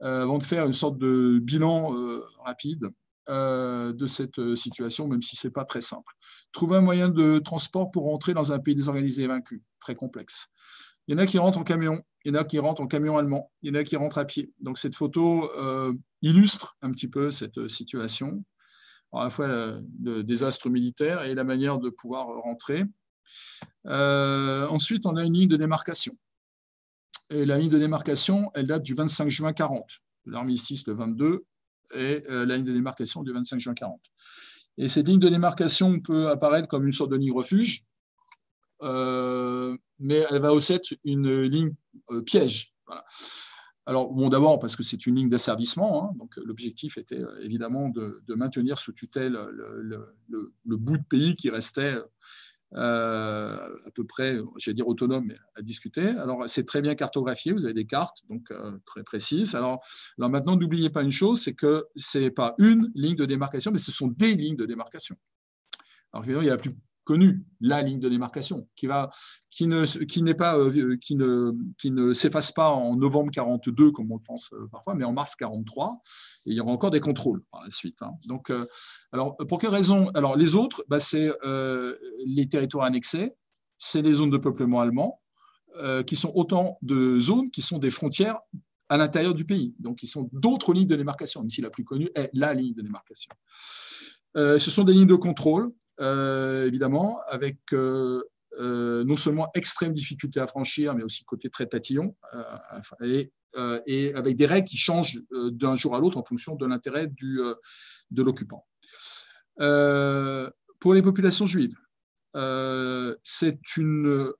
avant 0.00 0.38
de 0.38 0.42
faire 0.42 0.66
une 0.66 0.74
sorte 0.74 0.98
de 0.98 1.38
bilan 1.42 1.96
rapide. 2.44 2.90
Euh, 3.30 3.92
de 3.92 4.06
cette 4.06 4.38
euh, 4.38 4.56
situation, 4.56 5.06
même 5.06 5.20
si 5.20 5.36
ce 5.36 5.46
n'est 5.46 5.50
pas 5.50 5.66
très 5.66 5.82
simple. 5.82 6.14
Trouver 6.50 6.78
un 6.78 6.80
moyen 6.80 7.10
de 7.10 7.38
transport 7.40 7.90
pour 7.90 8.04
rentrer 8.04 8.32
dans 8.32 8.52
un 8.52 8.58
pays 8.58 8.74
désorganisé 8.74 9.24
et 9.24 9.26
vaincu, 9.26 9.62
très 9.80 9.94
complexe. 9.94 10.46
Il 11.06 11.12
y 11.12 11.14
en 11.14 11.18
a 11.18 11.26
qui 11.26 11.36
rentrent 11.36 11.58
en 11.58 11.62
camion, 11.62 12.00
il 12.24 12.32
y 12.32 12.36
en 12.36 12.40
a 12.40 12.44
qui 12.44 12.58
rentrent 12.58 12.80
en 12.80 12.86
camion 12.86 13.18
allemand, 13.18 13.50
il 13.60 13.68
y 13.68 13.70
en 13.70 13.78
a 13.78 13.84
qui 13.84 13.96
rentrent 13.96 14.16
à 14.16 14.24
pied. 14.24 14.50
Donc 14.60 14.78
cette 14.78 14.94
photo 14.94 15.52
euh, 15.58 15.92
illustre 16.22 16.78
un 16.80 16.90
petit 16.90 17.08
peu 17.08 17.30
cette 17.30 17.68
situation, 17.68 18.42
à 19.12 19.24
la 19.24 19.30
fois 19.30 19.46
le, 19.46 20.22
désastre 20.22 20.70
militaire 20.70 21.22
et 21.24 21.34
la 21.34 21.44
manière 21.44 21.78
de 21.78 21.90
pouvoir 21.90 22.28
rentrer. 22.28 22.86
ensuite, 23.84 25.04
on 25.04 25.16
a 25.16 25.24
une 25.24 25.34
ligne 25.34 25.48
de 25.50 25.56
démarcation. 25.58 26.16
Et 27.28 27.44
la 27.44 27.58
ligne 27.58 27.70
de 27.70 27.78
démarcation, 27.78 28.50
elle 28.54 28.68
date 28.68 28.84
du 28.84 28.94
25 28.94 29.28
juin 29.28 29.52
40. 29.52 29.84
L'armistice 30.24 30.86
le 30.86 30.94
22 30.94 31.44
et 31.94 32.24
euh, 32.28 32.46
la 32.46 32.56
ligne 32.56 32.66
de 32.66 32.72
démarcation 32.72 33.22
du 33.22 33.32
25 33.32 33.58
juin 33.58 33.74
40. 33.74 34.00
Et 34.78 34.88
cette 34.88 35.08
ligne 35.08 35.18
de 35.18 35.28
démarcation 35.28 36.00
peut 36.00 36.28
apparaître 36.28 36.68
comme 36.68 36.86
une 36.86 36.92
sorte 36.92 37.10
de 37.10 37.16
ligne 37.16 37.32
refuge, 37.32 37.84
euh, 38.82 39.76
mais 39.98 40.24
elle 40.30 40.40
va 40.40 40.52
aussi 40.52 40.72
être 40.72 40.94
une 41.04 41.42
ligne 41.42 41.74
euh, 42.10 42.22
piège. 42.22 42.74
Alors, 43.86 44.12
bon, 44.12 44.28
d'abord 44.28 44.58
parce 44.58 44.76
que 44.76 44.82
c'est 44.82 45.06
une 45.06 45.16
ligne 45.16 45.30
d'asservissement, 45.30 46.04
hein, 46.04 46.14
donc 46.18 46.36
l'objectif 46.36 46.98
était 46.98 47.22
évidemment 47.42 47.88
de, 47.88 48.22
maintenir 48.28 48.78
sous 48.78 48.92
tutelle 48.92 49.32
le, 49.32 50.14
le, 50.28 50.76
bout 50.76 50.98
de 50.98 51.04
pays 51.04 51.34
qui 51.36 51.48
restait 51.48 51.98
euh, 52.74 53.56
à 53.86 53.90
peu 53.94 54.04
près, 54.04 54.38
j'allais 54.56 54.74
dire 54.74 54.88
autonome, 54.88 55.32
à 55.54 55.62
discuter. 55.62 56.06
Alors, 56.08 56.44
c'est 56.46 56.66
très 56.66 56.82
bien 56.82 56.94
cartographié, 56.94 57.52
vous 57.52 57.64
avez 57.64 57.74
des 57.74 57.86
cartes, 57.86 58.18
donc 58.28 58.50
euh, 58.50 58.78
très 58.84 59.02
précises. 59.02 59.54
Alors, 59.54 59.80
alors 60.18 60.30
maintenant, 60.30 60.56
n'oubliez 60.56 60.90
pas 60.90 61.02
une 61.02 61.10
chose, 61.10 61.40
c'est 61.40 61.54
que 61.54 61.86
ce 61.96 62.18
n'est 62.18 62.30
pas 62.30 62.54
une 62.58 62.90
ligne 62.94 63.16
de 63.16 63.24
démarcation, 63.24 63.70
mais 63.72 63.78
ce 63.78 63.92
sont 63.92 64.08
des 64.08 64.34
lignes 64.34 64.56
de 64.56 64.66
démarcation. 64.66 65.16
Alors, 66.12 66.26
il 66.26 66.46
y 66.46 66.50
a 66.50 66.56
plus 66.56 66.74
connu, 67.08 67.42
la 67.62 67.80
ligne 67.80 68.00
de 68.00 68.08
démarcation, 68.10 68.68
qui, 68.76 68.86
ne, 68.86 69.82
euh, 71.22 72.12
s'efface 72.12 72.52
pas 72.52 72.70
en 72.70 72.96
novembre 72.96 73.30
42, 73.30 73.92
comme 73.92 74.12
on 74.12 74.16
le 74.16 74.22
pense 74.22 74.50
euh, 74.52 74.68
parfois, 74.70 74.94
mais 74.94 75.06
en 75.06 75.14
mars 75.14 75.34
43. 75.36 76.02
Et 76.44 76.50
il 76.50 76.56
y 76.56 76.60
aura 76.60 76.70
encore 76.70 76.90
des 76.90 77.00
contrôles 77.00 77.42
par 77.50 77.64
la 77.64 77.70
suite. 77.70 78.02
Hein. 78.02 78.12
Donc, 78.26 78.50
euh, 78.50 78.66
alors, 79.12 79.38
pour 79.48 79.58
quelles 79.58 79.70
raisons 79.70 80.10
Alors, 80.10 80.36
les 80.36 80.54
autres, 80.54 80.84
bah, 80.88 80.98
c'est 80.98 81.30
les 82.26 82.46
territoires 82.46 82.84
annexés, 82.84 83.34
c'est 83.78 84.02
les 84.02 84.12
zones 84.12 84.30
de 84.30 84.36
peuplement 84.36 84.80
allemand, 84.80 85.22
qui 86.06 86.16
sont 86.16 86.32
autant 86.34 86.76
de 86.82 87.18
zones 87.18 87.50
qui 87.50 87.62
sont 87.62 87.78
des 87.78 87.90
frontières 87.90 88.38
à 88.90 88.98
l'intérieur 88.98 89.32
du 89.32 89.46
pays. 89.46 89.74
Donc, 89.78 90.02
ils 90.02 90.08
sont 90.08 90.28
d'autres 90.32 90.74
lignes 90.74 90.88
de 90.88 90.96
démarcation, 90.96 91.40
même 91.40 91.50
si 91.50 91.62
la 91.62 91.70
plus 91.70 91.84
connue 91.84 92.10
est 92.14 92.28
la 92.34 92.52
ligne 92.52 92.74
de 92.74 92.82
démarcation. 92.82 93.30
ce 94.34 94.58
sont 94.58 94.84
des 94.84 94.92
lignes 94.92 95.06
de 95.06 95.14
contrôle 95.14 95.72
euh, 95.72 95.87
évidemment, 95.98 97.20
avec 97.28 97.58
euh, 97.72 98.22
euh, 98.58 99.04
non 99.04 99.16
seulement 99.16 99.50
extrême 99.54 99.94
difficulté 99.94 100.40
à 100.40 100.46
franchir, 100.46 100.94
mais 100.94 101.02
aussi 101.02 101.24
côté 101.24 101.50
très 101.50 101.66
tatillon, 101.66 102.14
et, 103.02 103.32
avec 104.14 104.36
des 104.36 104.46
règles 104.46 104.68
qui 104.68 104.76
changent 104.76 105.20
d'un 105.32 105.74
jour 105.74 105.96
à 105.96 106.00
l'autre 106.00 106.18
en 106.18 106.24
fonction 106.24 106.54
de 106.54 106.66
l'intérêt 106.66 107.08
de 107.08 108.22
l'occupant. 108.22 108.66
pour 109.56 110.94
les 110.94 111.02
populations 111.02 111.46
juives, 111.46 111.76
c'est 113.22 113.76
une 113.76 114.32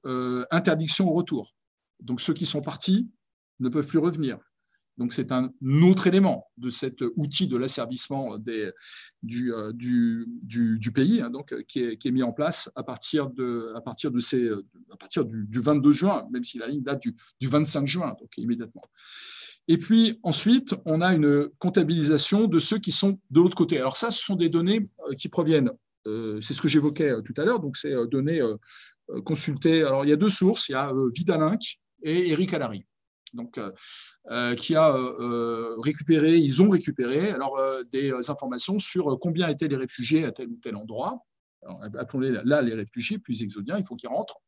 interdiction 0.50 1.08
au 1.08 1.14
retour. 1.14 1.54
Donc 2.00 2.20
ceux 2.20 2.34
qui 2.34 2.46
sont 2.46 2.62
partis 2.62 3.08
ne 3.60 3.68
peuvent 3.68 3.86
plus 3.86 3.98
revenir. 3.98 4.38
Donc 4.98 5.12
c'est 5.12 5.30
un 5.30 5.52
autre 5.82 6.08
élément 6.08 6.50
de 6.56 6.70
cet 6.70 7.04
outil 7.14 7.46
de 7.46 7.56
l'asservissement 7.56 8.36
du, 9.22 9.54
euh, 9.54 9.72
du, 9.72 10.92
pays 10.92 11.20
hein, 11.20 11.30
donc, 11.30 11.54
qui 11.68 11.84
est, 11.84 11.96
qui, 11.96 12.08
est, 12.08 12.10
mis 12.10 12.24
en 12.24 12.32
place 12.32 12.68
à 12.74 12.82
partir, 12.82 13.30
du, 13.30 13.42
22 15.52 15.92
juin, 15.92 16.26
même 16.32 16.42
si 16.42 16.58
la 16.58 16.66
ligne 16.66 16.82
date 16.82 17.00
du, 17.00 17.14
25 17.46 17.86
juin, 17.86 18.16
donc 18.20 18.36
immédiatement. 18.36 18.82
Et 19.68 19.78
puis 19.78 20.18
ensuite, 20.24 20.74
on 20.84 21.00
a 21.00 21.14
une 21.14 21.48
comptabilisation 21.58 22.48
de 22.48 22.58
ceux 22.58 22.78
qui 22.78 22.90
sont 22.90 23.20
de 23.30 23.40
l'autre 23.40 23.56
côté. 23.56 23.78
Alors 23.78 23.96
ça, 23.96 24.10
ce 24.10 24.24
sont 24.24 24.34
des 24.34 24.48
données 24.48 24.90
euh, 25.08 25.14
qui 25.14 25.28
proviennent, 25.28 25.70
euh, 26.08 26.40
c'est 26.40 26.54
ce 26.54 26.62
que 26.62 26.68
j'évoquais 26.68 27.12
tout 27.24 27.34
à 27.36 27.44
l'heure, 27.44 27.60
donc 27.60 27.76
c'est 27.76 27.94
données 28.10 28.42
consultées. 29.24 29.84
Alors 29.84 30.04
il 30.04 30.08
y 30.08 30.12
a 30.12 30.16
deux 30.16 30.28
sources, 30.28 30.68
il 30.68 30.72
y 30.72 30.74
a 30.74 30.92
Vidalinck 31.14 31.78
et 32.02 32.30
Eric 32.30 32.52
Allary 32.52 32.84
donc, 33.34 33.58
euh, 33.58 33.70
euh, 34.30 34.54
qui 34.54 34.74
a 34.74 34.94
euh, 34.94 35.76
récupéré, 35.78 36.36
ils 36.36 36.62
ont 36.62 36.68
récupéré 36.68 37.30
alors, 37.30 37.60
des 37.92 38.12
informations 38.28 38.78
sur 38.78 39.18
combien 39.20 39.48
étaient 39.48 39.68
les 39.68 39.76
réfugiés 39.76 40.24
à 40.24 40.32
tel 40.32 40.48
ou 40.48 40.58
tel 40.62 40.76
endroit. 40.76 41.18
Appelons-les 41.98 42.40
là 42.44 42.62
les 42.62 42.74
réfugiés, 42.74 43.18
plus 43.18 43.42
exodiens, 43.42 43.78
il 43.78 43.84
faut 43.84 43.96
qu'ils 43.96 44.08
rentrent. 44.08 44.38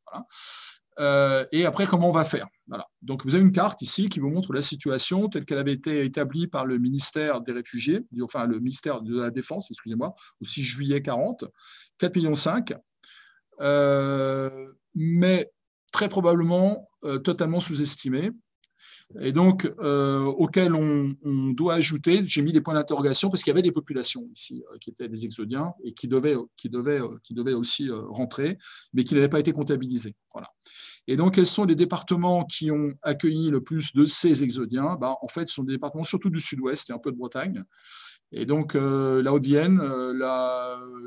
et 1.52 1.66
après, 1.66 1.86
comment 1.86 2.08
on 2.08 2.12
va 2.12 2.24
faire 2.24 2.46
voilà. 2.68 2.86
Donc, 3.02 3.24
vous 3.24 3.34
avez 3.34 3.42
une 3.42 3.52
carte 3.52 3.82
ici 3.82 4.08
qui 4.08 4.20
vous 4.20 4.30
montre 4.30 4.52
la 4.52 4.62
situation 4.62 5.28
telle 5.28 5.44
qu'elle 5.44 5.58
avait 5.58 5.72
été 5.72 6.04
établie 6.04 6.46
par 6.46 6.66
le 6.66 6.78
ministère 6.78 7.40
des 7.40 7.52
réfugiés, 7.52 8.06
enfin 8.22 8.46
le 8.46 8.58
ministère 8.58 9.02
de 9.02 9.20
la 9.20 9.30
Défense, 9.30 9.70
excusez-moi, 9.70 10.14
au 10.40 10.44
6 10.44 10.62
juillet 10.62 11.02
40, 11.02 11.44
4,5 11.98 12.76
millions. 13.60 14.74
mais 14.94 15.50
très 15.92 16.08
probablement 16.08 16.88
totalement 17.24 17.58
sous-estimé 17.58 18.30
et 19.18 19.32
donc 19.32 19.70
euh, 19.80 20.22
auquel 20.24 20.74
on, 20.74 21.14
doit 21.52 21.74
ajouter, 21.74 22.22
j'ai 22.26 22.42
mis 22.42 22.52
des 22.52 22.60
points 22.60 22.74
d'interrogation 22.74 23.28
parce 23.28 23.42
qu'il 23.42 23.50
y 23.50 23.54
avait 23.54 23.62
des 23.62 23.72
populations 23.72 24.28
ici 24.32 24.62
euh, 24.72 24.78
qui 24.78 24.90
étaient 24.90 25.08
des 25.08 25.24
exodiens 25.24 25.72
et 25.82 25.92
qui 25.92 26.06
devaient, 26.06 26.36
qui 26.56 26.68
devaient, 26.68 27.00
euh, 27.00 27.18
qui 27.24 27.34
devaient 27.34 27.54
aussi 27.54 27.90
rentrer, 27.90 28.58
mais 28.92 29.02
qui 29.02 29.14
n'avaient 29.14 29.28
pas 29.28 29.40
été 29.40 29.52
comptabilisés. 29.52 30.14
Voilà. 30.32 30.48
Et 31.08 31.16
donc, 31.16 31.34
quels 31.34 31.46
sont 31.46 31.64
les 31.64 31.74
départements 31.74 32.44
qui 32.44 32.70
ont 32.70 32.92
accueilli 33.02 33.50
le 33.50 33.62
plus 33.62 33.92
de 33.94 34.06
ces 34.06 34.44
exodiens? 34.44 34.94
Bah, 34.94 35.16
En 35.22 35.28
fait, 35.28 35.48
ce 35.48 35.54
sont 35.54 35.64
des 35.64 35.72
départements 35.72 36.04
surtout 36.04 36.30
du 36.30 36.38
sud-ouest 36.38 36.88
et 36.90 36.92
un 36.92 36.98
peu 36.98 37.10
de 37.10 37.16
Bretagne. 37.16 37.64
Et 38.32 38.46
donc, 38.46 38.76
euh, 38.76 39.22
la 39.22 39.32
Haute-Vienne, 39.32 39.80
euh, 39.80 40.12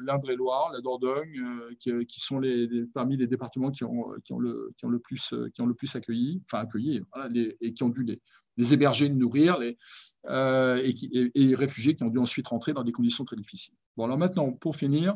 l'Indre-et-Loire, 0.06 0.72
la 0.74 0.82
Dordogne, 0.82 1.42
euh, 1.88 2.04
qui, 2.06 2.20
sont 2.20 2.42
parmi 2.94 3.16
les 3.16 3.28
départements 3.28 3.72
qui 3.72 3.86
ont, 3.86 4.14
le, 4.40 5.00
plus, 5.00 5.96
accueilli, 5.96 6.42
enfin 6.46 6.60
accueilli, 6.60 7.02
et 7.62 7.74
qui 7.74 7.84
ont 7.84 7.90
dû 7.90 8.04
les, 8.04 8.74
héberger, 8.74 9.08
les 9.08 9.16
nourrir, 9.16 9.58
les, 9.58 9.78
et, 10.30 11.32
les 11.34 11.56
réfugiés 11.56 11.96
qui 11.96 12.04
ont 12.04 12.10
dû 12.10 12.20
ensuite 12.20 12.48
rentrer 12.50 12.74
dans 12.74 12.84
des 12.84 12.92
conditions 12.92 13.24
très 13.24 13.38
difficiles. 13.38 13.76
Bon, 13.96 14.04
alors 14.06 14.18
maintenant, 14.18 14.52
pour 14.52 14.76
finir, 14.76 15.16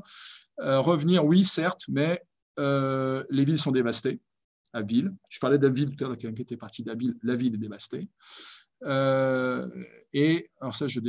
revenir, 0.57 1.25
oui, 1.25 1.43
certes, 1.43 1.83
mais 1.89 2.23
les 2.57 3.43
villes 3.43 3.59
sont 3.59 3.71
dévastées 3.71 4.21
à 4.71 4.81
ville. 4.81 5.13
Je 5.27 5.39
parlais 5.39 5.57
d'Aville 5.57 5.93
tout 5.93 6.05
à 6.05 6.07
l'heure, 6.07 6.17
quelqu'un 6.17 6.35
qui 6.35 6.41
était 6.43 6.57
parti 6.57 6.83
d'Aville, 6.83 7.15
la 7.23 7.35
ville 7.35 7.55
est 7.55 7.59
dévastée. 7.59 8.07
Euh, 8.83 9.67
et 10.13 10.49
alors 10.61 10.75
ça, 10.75 10.87
je, 10.87 10.99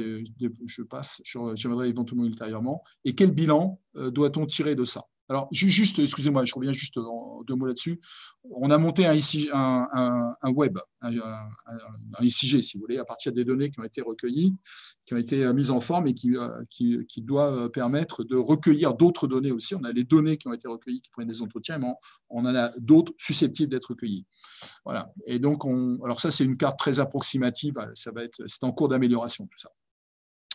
je 0.66 0.82
passe, 0.82 1.20
j'aimerais 1.54 1.88
éventuellement 1.88 2.26
ultérieurement. 2.26 2.82
Et 3.04 3.14
quel 3.14 3.30
bilan 3.30 3.80
euh, 3.96 4.10
doit-on 4.10 4.46
tirer 4.46 4.74
de 4.74 4.84
ça? 4.84 5.06
Alors, 5.30 5.48
juste, 5.52 5.98
excusez-moi, 5.98 6.46
je 6.46 6.54
reviens 6.54 6.72
juste 6.72 6.98
deux 7.46 7.54
mots 7.54 7.66
là-dessus. 7.66 8.00
On 8.50 8.70
a 8.70 8.78
monté 8.78 9.04
un, 9.04 9.18
web, 10.44 10.78
un, 11.02 11.12
ICG, 12.20 12.62
si 12.62 12.78
vous 12.78 12.80
voulez, 12.80 12.96
à 12.96 13.04
partir 13.04 13.32
des 13.32 13.44
données 13.44 13.70
qui 13.70 13.78
ont 13.78 13.84
été 13.84 14.00
recueillies, 14.00 14.56
qui 15.04 15.12
ont 15.12 15.18
été 15.18 15.52
mises 15.52 15.70
en 15.70 15.80
forme 15.80 16.06
et 16.06 16.14
qui, 16.14 16.34
euh, 16.34 16.48
qui, 16.70 16.96
qui 17.06 17.20
doivent 17.20 17.68
permettre 17.68 18.24
de 18.24 18.36
recueillir 18.36 18.94
d'autres 18.94 19.26
données 19.26 19.52
aussi. 19.52 19.74
On 19.74 19.84
a 19.84 19.92
les 19.92 20.04
données 20.04 20.38
qui 20.38 20.48
ont 20.48 20.54
été 20.54 20.66
recueillies 20.66 21.02
qui 21.02 21.10
prennent 21.10 21.28
des 21.28 21.42
entretiens, 21.42 21.78
mais 21.78 21.92
on, 22.30 22.46
en 22.46 22.54
a 22.54 22.72
d'autres 22.78 23.12
susceptibles 23.18 23.70
d'être 23.70 23.90
recueillies. 23.90 24.24
Voilà. 24.86 25.12
Et 25.26 25.38
donc, 25.38 25.66
on, 25.66 26.02
alors 26.04 26.20
ça, 26.20 26.30
c'est 26.30 26.44
une 26.44 26.56
carte 26.56 26.78
très 26.78 27.00
approximative. 27.00 27.74
Ça 27.94 28.12
va 28.12 28.24
être, 28.24 28.42
c'est 28.46 28.64
en 28.64 28.72
cours 28.72 28.88
d'amélioration 28.88 29.46
tout 29.46 29.58
ça. 29.58 29.68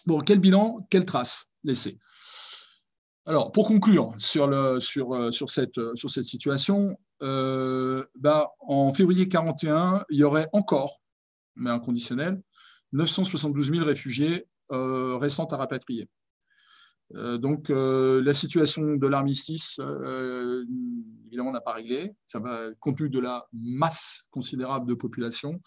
Bon, 0.08 0.20
quel 0.20 0.40
bilan, 0.40 0.86
quelle 0.90 1.06
trace 1.06 1.48
laisser 1.64 2.00
alors, 3.26 3.54
pour 3.54 3.68
conclure 3.68 4.14
sur, 4.18 4.52
euh, 4.52 4.80
euh, 4.98 5.32
cette 5.32 6.24
situation, 6.24 6.98
euh, 7.22 8.04
bah, 8.16 8.52
en 8.60 8.92
février 8.92 9.30
41, 9.30 10.04
il 10.10 10.20
y 10.20 10.24
aurait 10.24 10.50
encore, 10.52 11.00
mais 11.56 11.70
inconditionnel, 11.70 12.42
972 12.92 13.72
000 13.72 13.86
réfugiés 13.86 14.46
restants 14.70 15.46
à 15.46 15.58
rapatrier. 15.58 16.10
Donc, 17.14 17.70
la 17.70 18.34
situation 18.34 18.96
de 18.96 19.08
l'armistice, 19.08 19.80
évidemment, 21.28 21.52
n'a 21.52 21.62
pas 21.62 21.74
réglé. 21.74 22.16
Ça 22.26 22.40
va, 22.40 22.72
compte 22.80 22.98
tenu 22.98 23.10
de 23.10 23.20
la 23.20 23.46
masse 23.54 24.28
considérable 24.32 24.88
de 24.88 24.96
population, 24.96 25.62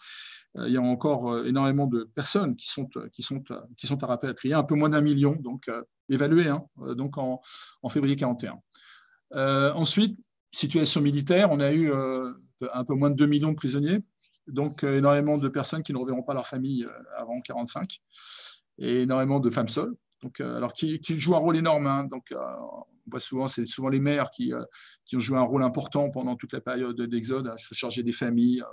il 0.55 0.71
y 0.71 0.77
a 0.77 0.81
encore 0.81 1.45
énormément 1.45 1.87
de 1.87 2.09
personnes 2.15 2.55
qui 2.55 2.69
sont, 2.69 2.89
qui 3.13 3.21
sont, 3.21 3.41
qui 3.77 3.87
sont 3.87 4.03
à 4.03 4.07
rapatrier, 4.07 4.55
un 4.55 4.63
peu 4.63 4.75
moins 4.75 4.89
d'un 4.89 5.01
million. 5.01 5.35
Donc, 5.39 5.69
évalué 6.09 6.47
hein, 6.47 6.63
euh, 6.81 6.95
donc 6.95 7.17
en, 7.17 7.41
février 7.89 8.15
41. 8.15 8.59
Euh, 9.33 9.73
ensuite, 9.73 10.17
situation 10.51 11.01
militaire, 11.01 11.51
on 11.51 11.59
a 11.59 11.71
eu 11.71 11.91
euh, 11.91 12.33
un 12.73 12.83
peu 12.85 12.93
moins 12.93 13.09
de 13.09 13.15
2 13.15 13.25
millions 13.25 13.51
de 13.51 13.55
prisonniers, 13.55 13.99
donc 14.47 14.83
énormément 14.83 15.37
de 15.37 15.49
personnes 15.49 15.83
qui 15.83 15.93
ne 15.93 15.97
reverront 15.97 16.23
pas 16.23 16.33
leur 16.33 16.47
famille 16.47 16.87
avant 17.15 17.39
45, 17.41 17.99
et 18.79 19.01
énormément 19.01 19.39
de 19.39 19.49
femmes 19.49 19.67
seules. 19.67 19.93
Donc, 20.23 20.41
alors 20.41 20.73
qui, 20.73 20.99
jouent 21.01 21.35
un 21.35 21.39
rôle 21.39 21.57
énorme. 21.57 21.87
Hein, 21.87 22.05
donc, 22.05 22.33
on 22.33 22.85
voit 23.09 23.19
souvent, 23.19 23.47
c'est 23.47 23.65
souvent 23.67 23.89
les 23.89 23.99
mères 23.99 24.29
qui, 24.31 24.51
qui, 25.05 25.15
ont 25.15 25.19
joué 25.19 25.37
un 25.37 25.43
rôle 25.43 25.63
important 25.63 26.09
pendant 26.09 26.35
toute 26.35 26.53
la 26.53 26.61
période 26.61 26.99
d'exode, 26.99 27.47
à 27.47 27.57
se 27.57 27.73
charger 27.75 28.03
des 28.03 28.11
familles. 28.11 28.63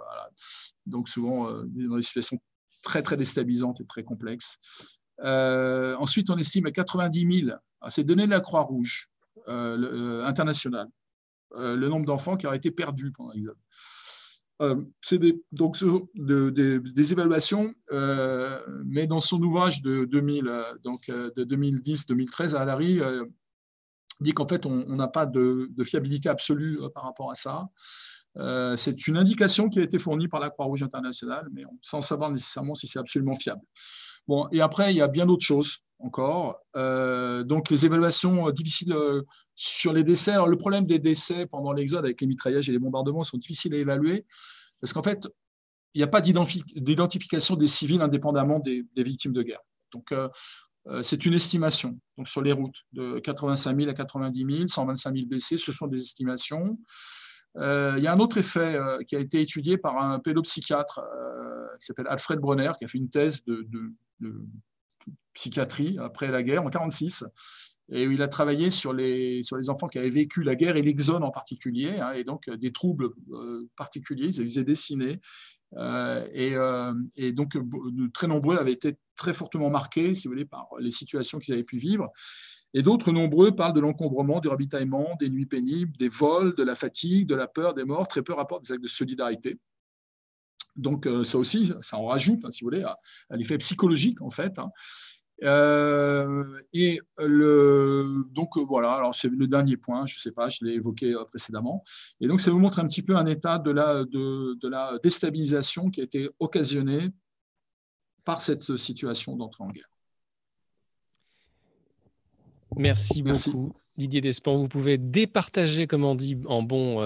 Donc, 0.87 1.09
souvent 1.09 1.51
dans 1.53 1.97
des 1.97 2.03
situations 2.03 2.39
très 2.85 3.03
très 3.03 3.17
déstabilisantes 3.17 3.81
et 3.81 3.87
très 3.87 4.05
complexes. 4.05 4.59
Euh, 5.23 5.97
ensuite, 5.97 6.31
on 6.31 6.37
estime 6.37 6.67
à 6.67 6.71
90 6.71 7.47
000, 7.47 7.57
c'est 7.89 8.05
donné 8.05 8.27
de 8.27 8.31
la 8.31 8.41
Croix-Rouge 8.41 9.09
euh, 9.49 9.77
euh, 9.79 10.25
internationale, 10.25 10.89
le 11.57 11.89
nombre 11.89 12.07
d'enfants 12.07 12.37
qui 12.37 12.47
auraient 12.47 12.57
été 12.57 12.71
perdus 12.71 13.13
pendant 13.13 13.33
l'exode. 13.33 13.57
C'est 15.01 15.19
des, 15.19 15.43
donc 15.53 15.77
des 16.15 17.13
évaluations, 17.13 17.75
mais 18.85 19.07
dans 19.07 19.21
son 19.21 19.43
ouvrage 19.43 19.83
de, 19.83 20.05
2000, 20.05 20.51
donc, 20.83 21.07
de 21.09 21.45
2010-2013, 21.45 22.55
Alary 22.55 23.01
dit 24.21 24.33
qu'en 24.33 24.47
fait, 24.47 24.65
on 24.65 24.95
n'a 24.95 25.09
pas 25.09 25.27
de, 25.27 25.69
fiabilité 25.83 26.29
absolue 26.29 26.79
par 26.95 27.05
rapport 27.05 27.31
à 27.31 27.35
ça. 27.35 27.69
c'est 28.77 29.07
une 29.07 29.17
indication 29.17 29.69
qui 29.69 29.81
a 29.81 29.83
été 29.83 29.99
fournie 29.99 30.29
par 30.29 30.41
la 30.41 30.51
Croix-Rouge 30.51 30.83
internationale, 30.83 31.49
mais 31.53 31.65
sans 31.83 32.01
savoir 32.01 32.31
nécessairement 32.31 32.75
si 32.75 32.87
c'est 32.87 32.99
absolument 32.99 33.35
fiable. 33.35 33.63
Bon, 34.27 34.49
et 34.53 34.61
après, 34.61 34.93
il 34.93 34.97
y 34.97 35.03
a 35.03 35.09
bien 35.09 35.27
d'autres 35.27 35.45
choses 35.45 35.79
encore. 35.99 36.61
Euh, 36.77 37.45
donc, 37.45 37.71
les 37.71 37.85
évaluations 37.85 38.51
difficiles 38.51 38.93
euh, 38.93 39.23
sur 39.55 39.93
les 39.93 40.05
décès. 40.05 40.33
Alors, 40.33 40.49
le 40.49 40.57
problème 40.57 40.87
des 40.87 40.99
décès 40.99 41.47
pendant 41.47 41.73
l'exode 41.73 42.05
avec 42.05 42.21
les 42.21 42.27
mitraillages 42.27 42.69
et 42.69 42.73
les 42.73 42.79
bombardements 42.79 43.23
sont 43.23 43.39
difficiles 43.39 43.75
à 43.75 43.79
évaluer 43.79 44.25
parce 44.81 44.93
qu'en 44.93 45.03
fait, 45.03 45.27
il 45.95 45.99
n'y 45.99 46.05
a 46.05 46.09
pas 46.09 46.21
d'identification 46.21 47.55
des 47.55 47.67
civils 47.67 48.03
indépendamment 48.03 48.59
des, 48.59 48.85
victimes 48.97 49.33
de 49.33 49.43
guerre. 49.43 49.61
Donc, 49.93 50.13
euh, 50.13 50.29
c'est 51.03 51.25
une 51.25 51.35
estimation 51.35 51.99
donc, 52.19 52.29
sur 52.29 52.43
les 52.43 52.53
routes 52.53 52.83
de 52.93 53.21
85 53.21 53.77
000 53.79 53.91
à 53.91 53.95
90 53.95 54.57
000, 54.57 54.67
125 54.67 55.15
000 55.15 55.27
blessés, 55.27 55.57
ce 55.57 55.73
sont 55.73 55.87
des 55.87 56.03
estimations. 56.03 56.79
il 57.55 58.01
y 58.03 58.07
a 58.07 58.13
un 58.13 58.19
autre 58.19 58.39
effet 58.39 58.77
qui 59.07 59.15
a 59.15 59.21
été 59.21 59.41
étudié 59.41 59.79
par 59.79 59.97
un 59.97 60.19
pédopsychiatre 60.19 61.01
qui 61.81 61.87
s'appelle 61.87 62.09
Alfred 62.09 62.41
Bronner, 62.41 62.73
qui 62.77 62.85
a 62.85 62.89
fait 62.89 62.99
une 62.99 63.09
thèse 63.09 63.43
de, 63.45 63.67
de 64.21 64.45
psychiatrie 65.35 65.99
après 66.01 66.31
la 66.31 66.43
guerre, 66.43 66.63
en 66.63 66.71
1946. 66.71 67.25
Et 67.93 68.05
il 68.05 68.23
a 68.23 68.29
travaillé 68.29 68.71
sur 68.71 68.95
les, 68.95 69.43
sur 69.43 69.57
les 69.57 69.69
enfants 69.69 69.89
qui 69.89 69.99
avaient 69.99 70.09
vécu 70.09 70.43
la 70.43 70.55
guerre 70.55 70.77
et 70.77 70.83
l'exode 70.83 71.23
en 71.23 71.31
particulier, 71.31 71.99
hein, 72.01 72.13
et 72.13 72.25
donc 72.25 72.49
des 72.49 72.73
troubles 72.73 73.11
euh, 73.33 73.69
particuliers. 73.77 74.29
Ils 74.29 74.49
faisaient 74.49 74.65
dessiner. 74.65 75.21
Euh, 75.77 76.27
et, 76.33 76.55
euh, 76.55 76.95
et, 77.17 77.33
donc, 77.33 77.57
très 78.13 78.27
nombreux 78.27 78.57
avaient 78.57 78.73
été 78.73 78.97
très 79.17 79.33
fortement 79.33 79.71
marqués, 79.71 80.15
si 80.15 80.29
vous 80.29 80.33
voulez, 80.33 80.45
par 80.45 80.69
les 80.79 80.91
situations 80.91 81.39
qu'ils 81.39 81.55
avaient 81.55 81.65
pu 81.65 81.79
vivre. 81.79 82.11
Et 82.75 82.83
d'autres 82.83 83.13
nombreux 83.13 83.55
parlent 83.55 83.75
de 83.75 83.81
l'encombrement, 83.81 84.41
du 84.41 84.49
ravitaillement, 84.49 85.17
des 85.21 85.29
nuits 85.29 85.47
pénibles, 85.47 85.97
des 85.97 86.09
vols, 86.09 86.57
de 86.57 86.63
la 86.63 86.75
fatigue, 86.75 87.29
de 87.29 87.35
la 87.35 87.47
peur, 87.47 87.75
des 87.75 87.85
morts. 87.85 88.09
Très 88.09 88.23
peu 88.23 88.33
rapportent 88.33 88.65
des 88.65 88.73
actes 88.73 88.83
de 88.83 88.89
solidarité. 88.89 89.59
Donc, 90.77 91.07
euh, 91.07 91.23
ça 91.23 91.39
aussi, 91.39 91.73
ça 91.83 91.99
en 91.99 92.07
rajoute, 92.07 92.45
hein, 92.45 92.51
si 92.51 92.65
vous 92.65 92.71
voulez, 92.71 92.83
à, 92.83 92.99
l'effet 93.31 93.59
psychologique, 93.59 94.21
en 94.23 94.31
fait. 94.31 94.59
Hein. 94.59 94.71
Euh, 95.43 96.45
et 96.73 97.01
le, 97.19 98.25
donc, 98.31 98.57
voilà, 98.57 98.93
alors 98.93 99.15
c'est 99.15 99.29
le 99.29 99.47
dernier 99.47 99.77
point, 99.77 100.07
je 100.07 100.17
ne 100.17 100.21
sais 100.21 100.33
pas, 100.33 100.49
je 100.49 100.65
l'ai 100.65 100.75
évoqué 100.75 101.13
euh, 101.13 101.25
précédemment. 101.25 101.83
Et 102.21 102.29
donc, 102.29 102.41
ça 102.41 102.51
vous 102.51 102.61
montre 102.61 102.79
un 102.79 102.87
petit 102.87 103.03
peu 103.03 103.17
un 103.17 103.27
état 103.27 103.59
de 103.59 103.71
la, 103.71 104.05
de, 104.05 104.55
de 104.55 104.69
la 104.69 104.99
déstabilisation 105.03 105.91
qui 105.91 106.01
a 106.01 106.05
été 106.05 106.31
occasionnée 106.39 107.11
par 108.25 108.41
cette 108.41 108.77
situation 108.77 109.37
d'entrée 109.37 109.65
en 109.65 109.71
guerre. 109.71 109.91
Merci, 112.77 113.23
beaucoup, 113.23 113.75
Didier 113.97 114.21
Despont. 114.21 114.57
Vous 114.59 114.69
pouvez 114.69 114.99
départager, 114.99 115.87
comme 115.87 116.05
on 116.05 116.15
dit 116.15 116.39
en 116.47 116.63
bon, 116.63 117.01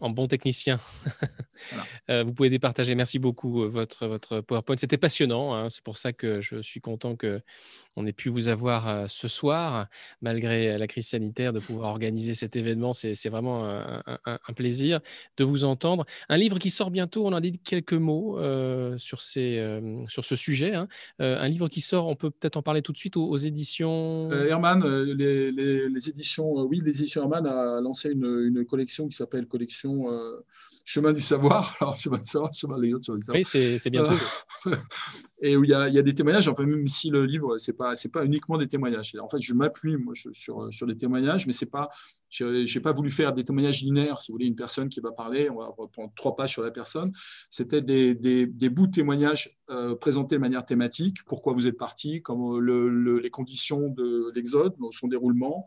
en 0.00 0.10
bon 0.10 0.26
technicien. 0.26 0.80
Euh, 2.08 2.24
vous 2.24 2.32
pouvez 2.32 2.48
départager. 2.48 2.94
Merci 2.94 3.18
beaucoup 3.18 3.62
euh, 3.62 3.68
votre, 3.68 4.06
votre 4.06 4.40
PowerPoint. 4.40 4.76
C'était 4.78 4.96
passionnant. 4.96 5.54
Hein. 5.54 5.68
C'est 5.68 5.84
pour 5.84 5.98
ça 5.98 6.14
que 6.14 6.40
je 6.40 6.62
suis 6.62 6.80
content 6.80 7.16
qu'on 7.16 8.06
ait 8.06 8.14
pu 8.14 8.30
vous 8.30 8.48
avoir 8.48 8.88
euh, 8.88 9.04
ce 9.08 9.28
soir, 9.28 9.86
malgré 10.22 10.78
la 10.78 10.86
crise 10.86 11.08
sanitaire, 11.08 11.52
de 11.52 11.60
pouvoir 11.60 11.90
organiser 11.90 12.32
cet 12.34 12.56
événement. 12.56 12.94
C'est 12.94 13.28
vraiment 13.28 13.68
un, 13.68 14.52
plaisir 14.56 15.00
de 15.36 15.44
vous 15.44 15.64
entendre. 15.64 16.06
Un 16.30 16.38
livre 16.38 16.58
qui 16.58 16.70
sort 16.70 16.90
bientôt, 16.90 17.26
on 17.26 17.32
en 17.34 17.40
dit 17.40 17.58
quelques 17.58 17.92
mots 17.92 18.38
sur, 18.96 19.20
ces, 19.20 19.80
sur 20.08 20.24
ce 20.24 20.36
sujet. 20.36 20.74
Hein. 20.74 20.88
un 21.18 21.48
livre 21.48 21.68
qui 21.68 21.82
sort, 21.82 22.08
on 22.08 22.16
peut 22.16 22.30
peut-être 22.30 22.56
en 22.56 22.62
parler 22.62 22.80
tout 22.82 22.92
de 22.92 22.98
suite 22.98 23.16
aux, 23.18 23.36
éditions? 23.36 24.30
Herman, 24.32 24.82
les, 25.04 25.52
les, 25.52 26.08
éditions, 26.08 26.52
oui, 26.62 26.80
les 26.82 27.00
éditions 27.00 27.22
Herman 27.22 27.46
a 27.46 27.80
lancé 27.80 28.10
une, 28.10 28.46
une 28.46 28.64
collection 28.64 29.06
qui 29.06 29.16
s'appelle 29.16 29.46
Collection 29.46 29.89
formation 29.90 30.42
chemin 30.90 31.12
du 31.12 31.20
savoir. 31.20 31.76
Alors, 31.80 31.98
chemin 31.98 32.18
du 32.18 32.26
savoir, 32.26 32.52
chemin 32.52 32.78
des 32.78 32.92
autres 32.94 33.04
sur 33.04 33.14
le 33.14 33.20
savoir. 33.20 33.36
Oui, 33.38 33.44
c'est 33.44 33.90
bien 33.90 34.04
euh, 34.04 34.76
et 35.42 35.56
où 35.56 35.64
il 35.64 35.70
y, 35.70 35.74
a, 35.74 35.88
il 35.88 35.94
y, 35.94 35.98
a, 35.98 36.02
des 36.02 36.14
témoignages, 36.14 36.48
enfin, 36.48 36.64
même 36.64 36.86
si 36.86 37.10
le 37.10 37.24
livre, 37.24 37.56
ce 37.58 37.70
n'est 37.70 37.76
pas, 37.76 37.92
pas 38.12 38.24
uniquement 38.24 38.58
des 38.58 38.66
témoignages. 38.66 39.14
En 39.20 39.28
fait, 39.28 39.40
je 39.40 39.54
m'appuie 39.54 39.96
sur, 40.32 40.72
sur 40.72 40.86
des 40.86 40.96
témoignages, 40.96 41.46
mais 41.46 41.52
c'est 41.52 41.66
pas, 41.66 41.88
je 42.28 42.74
n'ai 42.74 42.82
pas 42.82 42.92
voulu 42.92 43.08
faire 43.08 43.32
des 43.32 43.44
témoignages 43.44 43.82
linéaires. 43.82 44.20
Si 44.20 44.30
vous 44.30 44.34
voulez, 44.36 44.46
une 44.46 44.56
personne 44.56 44.88
qui 44.88 45.00
va 45.00 45.12
parler, 45.12 45.48
on 45.48 45.58
va 45.58 45.72
prendre 45.92 46.12
trois 46.14 46.34
pages 46.34 46.52
sur 46.52 46.62
la 46.62 46.70
personne. 46.70 47.12
C'était 47.48 47.82
des, 47.82 48.14
des, 48.14 48.46
des, 48.46 48.68
bouts 48.68 48.88
de 48.88 48.92
témoignages 48.92 49.56
euh, 49.70 49.94
présentés 49.94 50.36
de 50.36 50.40
manière 50.40 50.66
thématique. 50.66 51.18
Pourquoi 51.26 51.52
vous 51.52 51.66
êtes 51.66 51.78
parti, 51.78 52.20
comment 52.20 52.58
le, 52.58 53.18
les 53.18 53.30
conditions 53.30 53.88
de 53.88 54.32
l'exode, 54.34 54.74
son 54.90 55.08
déroulement, 55.08 55.66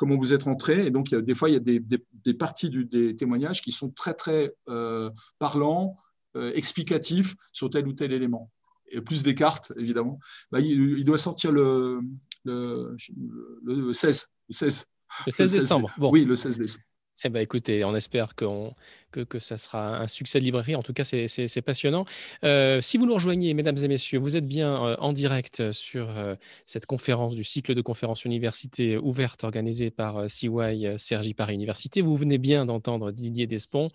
comment 0.00 0.16
vous 0.16 0.32
êtes 0.32 0.44
rentré. 0.44 0.86
Et 0.86 0.90
donc, 0.90 1.14
des 1.14 1.34
fois, 1.34 1.50
il 1.50 1.52
y 1.52 1.56
a 1.56 1.60
des, 1.60 1.78
des, 1.78 2.32
parties 2.32 2.70
du, 2.70 2.86
des 2.86 3.14
témoignages 3.14 3.60
qui 3.60 3.70
sont 3.70 3.90
très, 3.90 4.14
très 4.14 4.54
euh, 4.70 5.10
parlants, 5.38 5.98
euh, 6.36 6.52
explicatifs 6.54 7.36
sur 7.52 7.68
tel 7.68 7.86
ou 7.86 7.92
tel 7.92 8.10
élément. 8.14 8.50
Et 8.90 9.02
plus 9.02 9.22
des 9.22 9.34
cartes, 9.34 9.74
évidemment. 9.76 10.18
Bah, 10.50 10.60
il, 10.60 11.04
doit 11.04 11.18
sortir 11.18 11.52
le, 11.52 12.00
le, 12.44 12.96
le, 13.62 13.92
16. 13.92 14.26
Le 14.48 14.54
16, 14.54 14.86
le 15.26 15.32
16 15.32 15.52
décembre. 15.52 15.92
Bon. 15.98 16.10
Oui, 16.10 16.24
le 16.24 16.34
16 16.34 16.56
décembre. 16.56 16.84
Eh 17.22 17.28
ben, 17.28 17.40
écoutez, 17.40 17.84
on 17.84 17.94
espère 17.94 18.34
que, 18.34 18.46
que, 19.10 19.38
ça 19.38 19.58
sera 19.58 19.98
un 19.98 20.06
succès 20.06 20.40
de 20.40 20.44
librairie. 20.44 20.74
En 20.74 20.82
tout 20.82 20.94
cas, 20.94 21.04
c'est 21.04 21.62
passionnant. 21.62 22.06
Euh, 22.44 22.80
si 22.80 22.96
vous 22.96 23.04
nous 23.04 23.12
rejoignez, 23.12 23.52
mesdames 23.52 23.76
et 23.76 23.88
messieurs, 23.88 24.18
vous 24.18 24.36
êtes 24.36 24.46
bien 24.46 24.82
euh, 24.82 24.96
en 25.00 25.12
direct 25.12 25.70
sur 25.72 26.08
euh, 26.08 26.34
cette 26.64 26.86
conférence 26.86 27.34
du 27.34 27.44
cycle 27.44 27.74
de 27.74 27.82
conférences 27.82 28.24
université 28.24 28.96
ouverte 28.96 29.44
organisée 29.44 29.90
par 29.90 30.30
CY 30.30 30.86
Sergi 30.96 31.34
Paris 31.34 31.54
Université. 31.54 32.00
Vous 32.00 32.16
venez 32.16 32.38
bien 32.38 32.64
d'entendre 32.64 33.10
Didier 33.10 33.46
Despont, 33.46 33.90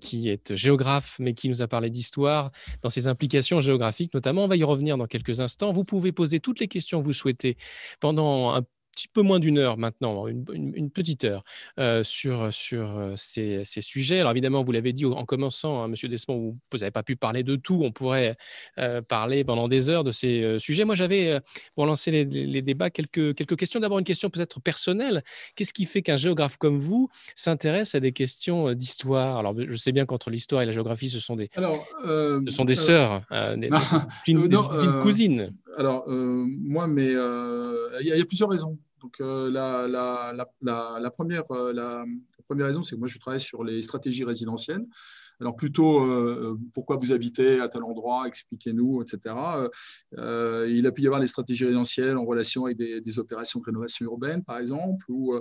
qui 0.00 0.28
est 0.28 0.56
géographe, 0.56 1.16
mais 1.20 1.34
qui 1.34 1.48
nous 1.48 1.62
a 1.62 1.68
parlé 1.68 1.90
d'histoire 1.90 2.50
dans 2.82 2.90
ses 2.90 3.06
implications 3.06 3.60
géographiques 3.60 4.14
notamment. 4.14 4.44
On 4.44 4.48
va 4.48 4.56
y 4.56 4.64
revenir 4.64 4.96
dans 4.96 5.06
quelques 5.06 5.40
instants. 5.40 5.72
Vous 5.72 5.84
pouvez 5.84 6.10
poser 6.10 6.40
toutes 6.40 6.58
les 6.58 6.68
questions 6.68 7.00
que 7.00 7.04
vous 7.04 7.12
souhaitez 7.12 7.56
pendant 8.00 8.54
un 8.54 8.62
petit 8.98 9.08
peu 9.08 9.22
moins 9.22 9.38
d'une 9.38 9.58
heure 9.58 9.78
maintenant, 9.78 10.26
une, 10.26 10.90
petite 10.90 11.24
heure, 11.24 11.44
euh, 11.78 12.02
sur, 12.02 12.52
sur 12.52 12.98
euh, 12.98 13.12
ces, 13.16 13.62
ces, 13.64 13.80
sujets. 13.80 14.18
Alors 14.18 14.32
évidemment, 14.32 14.64
vous 14.64 14.72
l'avez 14.72 14.92
dit 14.92 15.04
en 15.04 15.24
commençant, 15.24 15.82
hein, 15.82 15.88
Monsieur 15.88 16.08
Desmond, 16.08 16.56
vous 16.72 16.78
n'avez 16.78 16.90
pas 16.90 17.04
pu 17.04 17.14
parler 17.14 17.44
de 17.44 17.54
tout. 17.54 17.80
On 17.84 17.92
pourrait 17.92 18.36
euh, 18.78 19.00
parler 19.00 19.44
pendant 19.44 19.68
des 19.68 19.88
heures 19.88 20.02
de 20.02 20.10
ces 20.10 20.58
sujets. 20.58 20.84
Moi, 20.84 20.96
j'avais, 20.96 21.38
pour 21.76 21.86
lancer 21.86 22.10
les, 22.10 22.24
les, 22.24 22.62
débats, 22.62 22.90
quelques, 22.90 23.36
quelques 23.36 23.56
questions. 23.56 23.78
D'abord, 23.78 24.00
une 24.00 24.04
question 24.04 24.30
peut-être 24.30 24.60
personnelle. 24.60 25.22
Qu'est-ce 25.54 25.72
qui 25.72 25.84
fait 25.84 26.02
qu'un 26.02 26.16
géographe 26.16 26.56
comme 26.56 26.78
vous 26.78 27.08
s'intéresse 27.36 27.94
à 27.94 28.00
des 28.00 28.12
questions 28.12 28.72
d'histoire? 28.72 29.38
Alors, 29.38 29.54
je 29.56 29.76
sais 29.76 29.92
bien 29.92 30.06
qu'entre 30.06 30.30
l'histoire 30.30 30.62
et 30.62 30.66
la 30.66 30.72
géographie, 30.72 31.08
ce 31.08 31.20
sont 31.20 31.36
des, 31.36 31.50
alors, 31.54 31.86
ce 32.04 32.42
sont 32.50 32.64
des 32.64 32.74
sœurs, 32.74 33.22
des, 33.30 33.68
des, 33.68 34.98
cousines. 35.00 35.54
Alors, 35.76 36.08
moi, 36.08 36.88
mais 36.88 37.12
il 38.00 38.06
y, 38.06 38.20
a 38.20 38.24
plusieurs 38.24 38.50
raisons. 38.50 38.76
Donc, 39.00 39.20
euh, 39.20 39.50
la, 39.50 41.10
première, 41.10 41.50
euh, 41.50 41.72
la, 41.72 42.04
première 42.46 42.66
raison, 42.66 42.82
c'est 42.82 42.96
que 42.96 43.00
moi, 43.00 43.08
je 43.08 43.18
travaille 43.18 43.40
sur 43.40 43.64
les 43.64 43.82
stratégies 43.82 44.24
résidentielles. 44.24 44.84
Alors 45.40 45.54
plutôt, 45.54 46.04
euh, 46.04 46.58
pourquoi 46.74 46.96
vous 46.96 47.12
habitez 47.12 47.60
à 47.60 47.68
tel 47.68 47.84
endroit, 47.84 48.26
expliquez-nous, 48.26 49.02
etc. 49.02 49.36
Euh, 50.16 50.68
il 50.68 50.84
a 50.86 50.92
pu 50.92 51.02
y 51.02 51.06
avoir 51.06 51.20
des 51.20 51.28
stratégies 51.28 51.64
résidentielles 51.64 52.16
en 52.16 52.24
relation 52.24 52.64
avec 52.64 52.76
des, 52.76 53.18
opérations 53.18 53.60
de 53.60 53.64
rénovation 53.64 54.06
urbaine, 54.06 54.44
par 54.44 54.58
exemple, 54.58 55.04
ou 55.08 55.34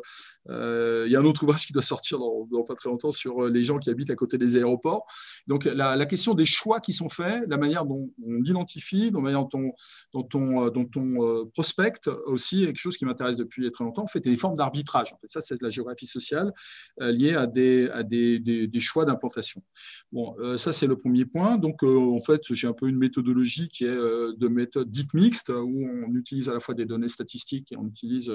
euh, 0.49 1.03
il 1.05 1.11
y 1.11 1.15
a 1.15 1.19
un 1.19 1.25
autre 1.25 1.43
ouvrage 1.43 1.65
qui 1.65 1.73
doit 1.73 1.81
sortir 1.81 2.17
dans, 2.19 2.63
pas 2.63 2.75
très 2.75 2.89
longtemps 2.89 3.11
sur 3.11 3.47
les 3.47 3.63
gens 3.63 3.77
qui 3.77 3.89
habitent 3.89 4.09
à 4.09 4.15
côté 4.15 4.37
des 4.37 4.55
aéroports. 4.55 5.05
Donc 5.47 5.65
la, 5.65 6.05
question 6.05 6.33
des 6.33 6.45
choix 6.45 6.79
qui 6.79 6.93
sont 6.93 7.09
faits, 7.09 7.43
la 7.47 7.57
manière 7.57 7.85
dont 7.85 8.09
on 8.25 8.43
identifie, 8.43 9.11
la 9.11 9.19
manière 9.19 9.45
dont 9.45 9.73
on, 10.13 11.49
prospecte 11.53 12.07
aussi, 12.25 12.63
est 12.63 12.67
quelque 12.67 12.77
chose 12.77 12.97
qui 12.97 13.05
m'intéresse 13.05 13.35
depuis 13.35 13.69
très 13.71 13.83
longtemps. 13.83 14.03
En 14.03 14.07
fait, 14.07 14.21
des 14.21 14.37
formes 14.37 14.55
d'arbitrage. 14.55 15.13
Ça, 15.25 15.41
c'est 15.41 15.61
la 15.61 15.69
géographie 15.69 16.07
sociale 16.07 16.53
liée 16.99 17.35
à 17.35 17.47
des 17.47 18.79
choix 18.79 19.05
d'implantation. 19.05 19.61
Bon, 20.11 20.35
euh, 20.39 20.57
ça, 20.57 20.71
c'est 20.71 20.87
le 20.87 20.97
premier 20.97 21.25
point. 21.25 21.57
Donc, 21.57 21.83
euh, 21.83 21.97
en 21.97 22.21
fait, 22.21 22.41
j'ai 22.51 22.67
un 22.67 22.73
peu 22.73 22.87
une 22.87 22.97
méthodologie 22.97 23.69
qui 23.69 23.83
est 23.83 23.87
euh, 23.87 24.33
de 24.37 24.47
méthode 24.47 24.89
dite 24.89 25.13
mixte, 25.13 25.49
où 25.49 25.85
on 25.85 26.13
utilise 26.15 26.49
à 26.49 26.53
la 26.53 26.59
fois 26.59 26.75
des 26.75 26.85
données 26.85 27.07
statistiques 27.07 27.71
et 27.71 27.77
on 27.77 27.85
utilise 27.87 28.31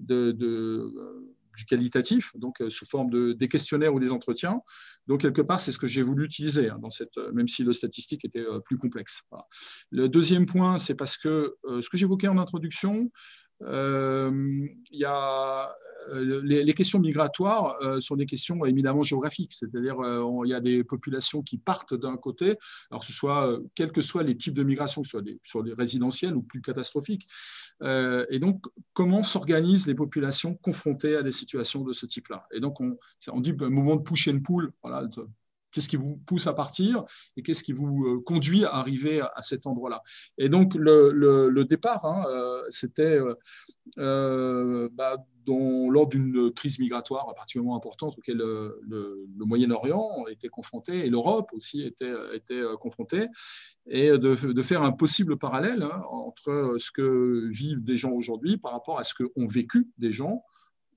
du 0.00 1.64
qualitatif, 1.66 2.36
donc 2.36 2.62
sous 2.68 2.86
forme 2.86 3.10
de 3.10 3.32
des 3.32 3.48
questionnaires 3.48 3.92
ou 3.92 3.98
des 3.98 4.12
entretiens. 4.12 4.60
Donc 5.08 5.22
quelque 5.22 5.42
part, 5.42 5.60
c'est 5.60 5.72
ce 5.72 5.78
que 5.78 5.88
j'ai 5.88 6.02
voulu 6.02 6.24
utiliser 6.24 6.70
hein, 6.70 6.78
dans 6.80 6.90
cette, 6.90 7.16
même 7.32 7.48
si 7.48 7.64
le 7.64 7.72
statistique 7.72 8.24
était 8.24 8.44
plus 8.64 8.78
complexe. 8.78 9.22
Le 9.90 10.08
deuxième 10.08 10.46
point, 10.46 10.78
c'est 10.78 10.94
parce 10.94 11.16
que 11.16 11.56
ce 11.64 11.88
que 11.88 11.96
j'évoquais 11.96 12.28
en 12.28 12.38
introduction, 12.38 13.10
il 13.60 14.68
y 14.92 15.04
a 15.04 15.74
euh, 16.10 16.40
les, 16.42 16.74
questions 16.74 17.00
migratoires 17.00 17.76
euh, 17.82 18.00
sont 18.00 18.16
des 18.16 18.26
questions 18.26 18.64
éminemment 18.64 19.02
géographiques, 19.02 19.52
c'est-à-dire 19.52 20.00
euh, 20.00 20.46
y 20.46 20.54
a 20.54 20.60
des 20.60 20.84
populations 20.84 21.42
qui 21.42 21.58
partent 21.58 21.94
d'un 21.94 22.16
côté, 22.16 22.56
alors 22.90 23.00
que 23.00 23.06
ce 23.06 23.12
soit, 23.12 23.58
quels 23.74 23.92
que 23.92 24.00
soient 24.00 24.22
les 24.22 24.36
types 24.36 24.54
de 24.54 24.62
migration, 24.62 25.02
que 25.02 25.08
ce 25.08 25.12
soit 25.12 25.22
des, 25.22 25.38
sur 25.42 25.62
les 25.62 25.74
résidentielles 25.74 26.36
ou 26.36 26.42
plus 26.42 26.60
catastrophiques. 26.60 27.26
et 27.82 28.38
donc, 28.38 28.64
comment 28.92 29.22
s'organisent 29.22 29.86
les 29.86 29.94
populations 29.94 30.54
confrontées 30.54 31.16
à 31.16 31.22
des 31.22 31.32
situations 31.32 31.82
de 31.82 31.92
ce 31.92 32.06
type-là? 32.06 32.46
Et 32.52 32.60
donc, 32.60 32.80
on, 32.80 33.40
dit 33.40 33.54
un 33.60 33.70
moment 33.70 33.96
de 33.96 34.02
push 34.02 34.28
and 34.28 34.40
pull, 34.40 34.72
voilà, 34.82 35.06
Qu'est-ce 35.70 35.88
qui 35.88 35.96
vous 35.96 36.16
pousse 36.26 36.46
à 36.46 36.54
partir 36.54 37.04
et 37.36 37.42
qu'est-ce 37.42 37.62
qui 37.62 37.72
vous 37.72 38.22
conduit 38.22 38.64
à 38.64 38.74
arriver 38.74 39.20
à, 39.20 39.42
cet 39.42 39.66
endroit-là? 39.66 40.02
Et 40.38 40.48
donc, 40.48 40.74
le, 40.74 41.64
départ, 41.64 42.04
hein, 42.06 42.24
c'était 42.70 43.18
bah, 43.96 45.16
lors 45.90 46.06
d'une 46.06 46.52
crise 46.52 46.78
migratoire 46.78 47.32
particulièrement 47.34 47.76
importante 47.76 48.16
auquel 48.18 48.36
le, 48.36 49.26
Moyen-Orient 49.38 50.26
était 50.28 50.48
confronté 50.48 51.06
et 51.06 51.10
l'Europe 51.10 51.50
aussi 51.52 51.82
était, 51.82 52.06
euh, 52.06 52.76
confrontée, 52.76 53.28
et 53.86 54.10
de, 54.18 54.34
faire 54.62 54.82
un 54.82 54.92
possible 54.92 55.38
parallèle 55.38 55.82
hein, 55.82 56.02
entre 56.10 56.76
ce 56.78 56.90
que 56.90 57.48
vivent 57.48 57.82
des 57.82 57.96
gens 57.96 58.12
aujourd'hui 58.12 58.58
par 58.58 58.72
rapport 58.72 58.98
à 58.98 59.04
ce 59.04 59.14
qu'ont 59.14 59.46
vécu 59.46 59.88
des 59.96 60.10
gens 60.10 60.42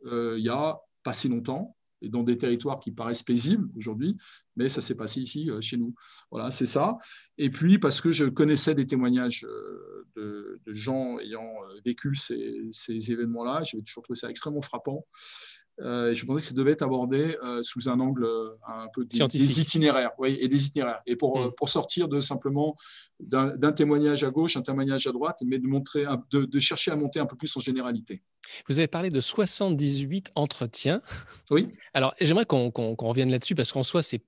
euh, 0.05 0.35
il 0.37 0.43
y 0.43 0.49
a 0.49 0.79
pas 1.03 1.13
si 1.13 1.29
longtemps 1.29 1.75
dans 2.09 2.23
des 2.23 2.37
territoires 2.37 2.79
qui 2.79 2.91
paraissent 2.91 3.23
paisibles 3.23 3.69
aujourd'hui, 3.75 4.17
mais 4.55 4.67
ça 4.67 4.81
s'est 4.81 4.95
passé 4.95 5.21
ici, 5.21 5.49
euh, 5.49 5.61
chez 5.61 5.77
nous. 5.77 5.93
Voilà, 6.31 6.51
c'est 6.51 6.65
ça. 6.65 6.97
Et 7.37 7.49
puis, 7.49 7.77
parce 7.77 8.01
que 8.01 8.11
je 8.11 8.25
connaissais 8.25 8.75
des 8.75 8.87
témoignages 8.87 9.45
euh, 9.45 10.05
de, 10.15 10.59
gens 10.67 11.19
ayant 11.19 11.41
euh, 11.43 11.79
vécu 11.85 12.15
ces, 12.15 12.69
ces 12.71 13.11
événements-là, 13.11 13.63
j'avais 13.63 13.83
toujours 13.83 14.03
trouvé 14.03 14.17
ça 14.17 14.29
extrêmement 14.29 14.61
frappant. 14.61 15.05
Euh, 15.79 16.13
je 16.13 16.25
pensais 16.25 16.41
que 16.41 16.47
ça 16.49 16.53
devait 16.53 16.71
être 16.71 16.81
abordé 16.83 17.37
euh, 17.43 17.63
sous 17.63 17.89
un 17.89 17.99
angle 17.99 18.25
euh, 18.25 18.49
un 18.67 18.87
peu 18.93 19.05
des, 19.05 19.59
itinéraires, 19.59 20.11
oui, 20.19 20.37
et 20.39 20.47
des 20.47 20.67
itinéraires, 20.67 21.01
et 21.05 21.15
pour, 21.15 21.39
mm. 21.39 21.53
pour 21.53 21.69
sortir 21.69 22.07
de 22.07 22.19
simplement 22.19 22.75
d'un 23.19 23.71
témoignage 23.71 24.23
à 24.23 24.29
gauche, 24.29 24.57
un 24.57 24.61
témoignage 24.61 25.07
à 25.07 25.11
droite, 25.11 25.37
mais 25.45 25.59
de 25.59 25.67
montrer, 25.67 26.05
de, 26.31 26.45
de, 26.45 26.59
chercher 26.59 26.91
à 26.91 26.95
monter 26.95 27.19
un 27.19 27.25
peu 27.25 27.35
plus 27.35 27.55
en 27.55 27.59
généralité. 27.59 28.21
Vous 28.67 28.79
avez 28.79 28.87
parlé 28.87 29.09
de 29.09 29.19
78 29.19 30.31
entretiens. 30.35 31.01
Oui. 31.51 31.69
Alors, 31.93 32.15
j'aimerais 32.19 32.45
qu'on 32.45 32.71
revienne 32.97 33.29
là-dessus 33.29 33.55
parce 33.55 33.71
qu'en 33.71 33.83
soi, 33.83 34.01
c'est 34.01 34.23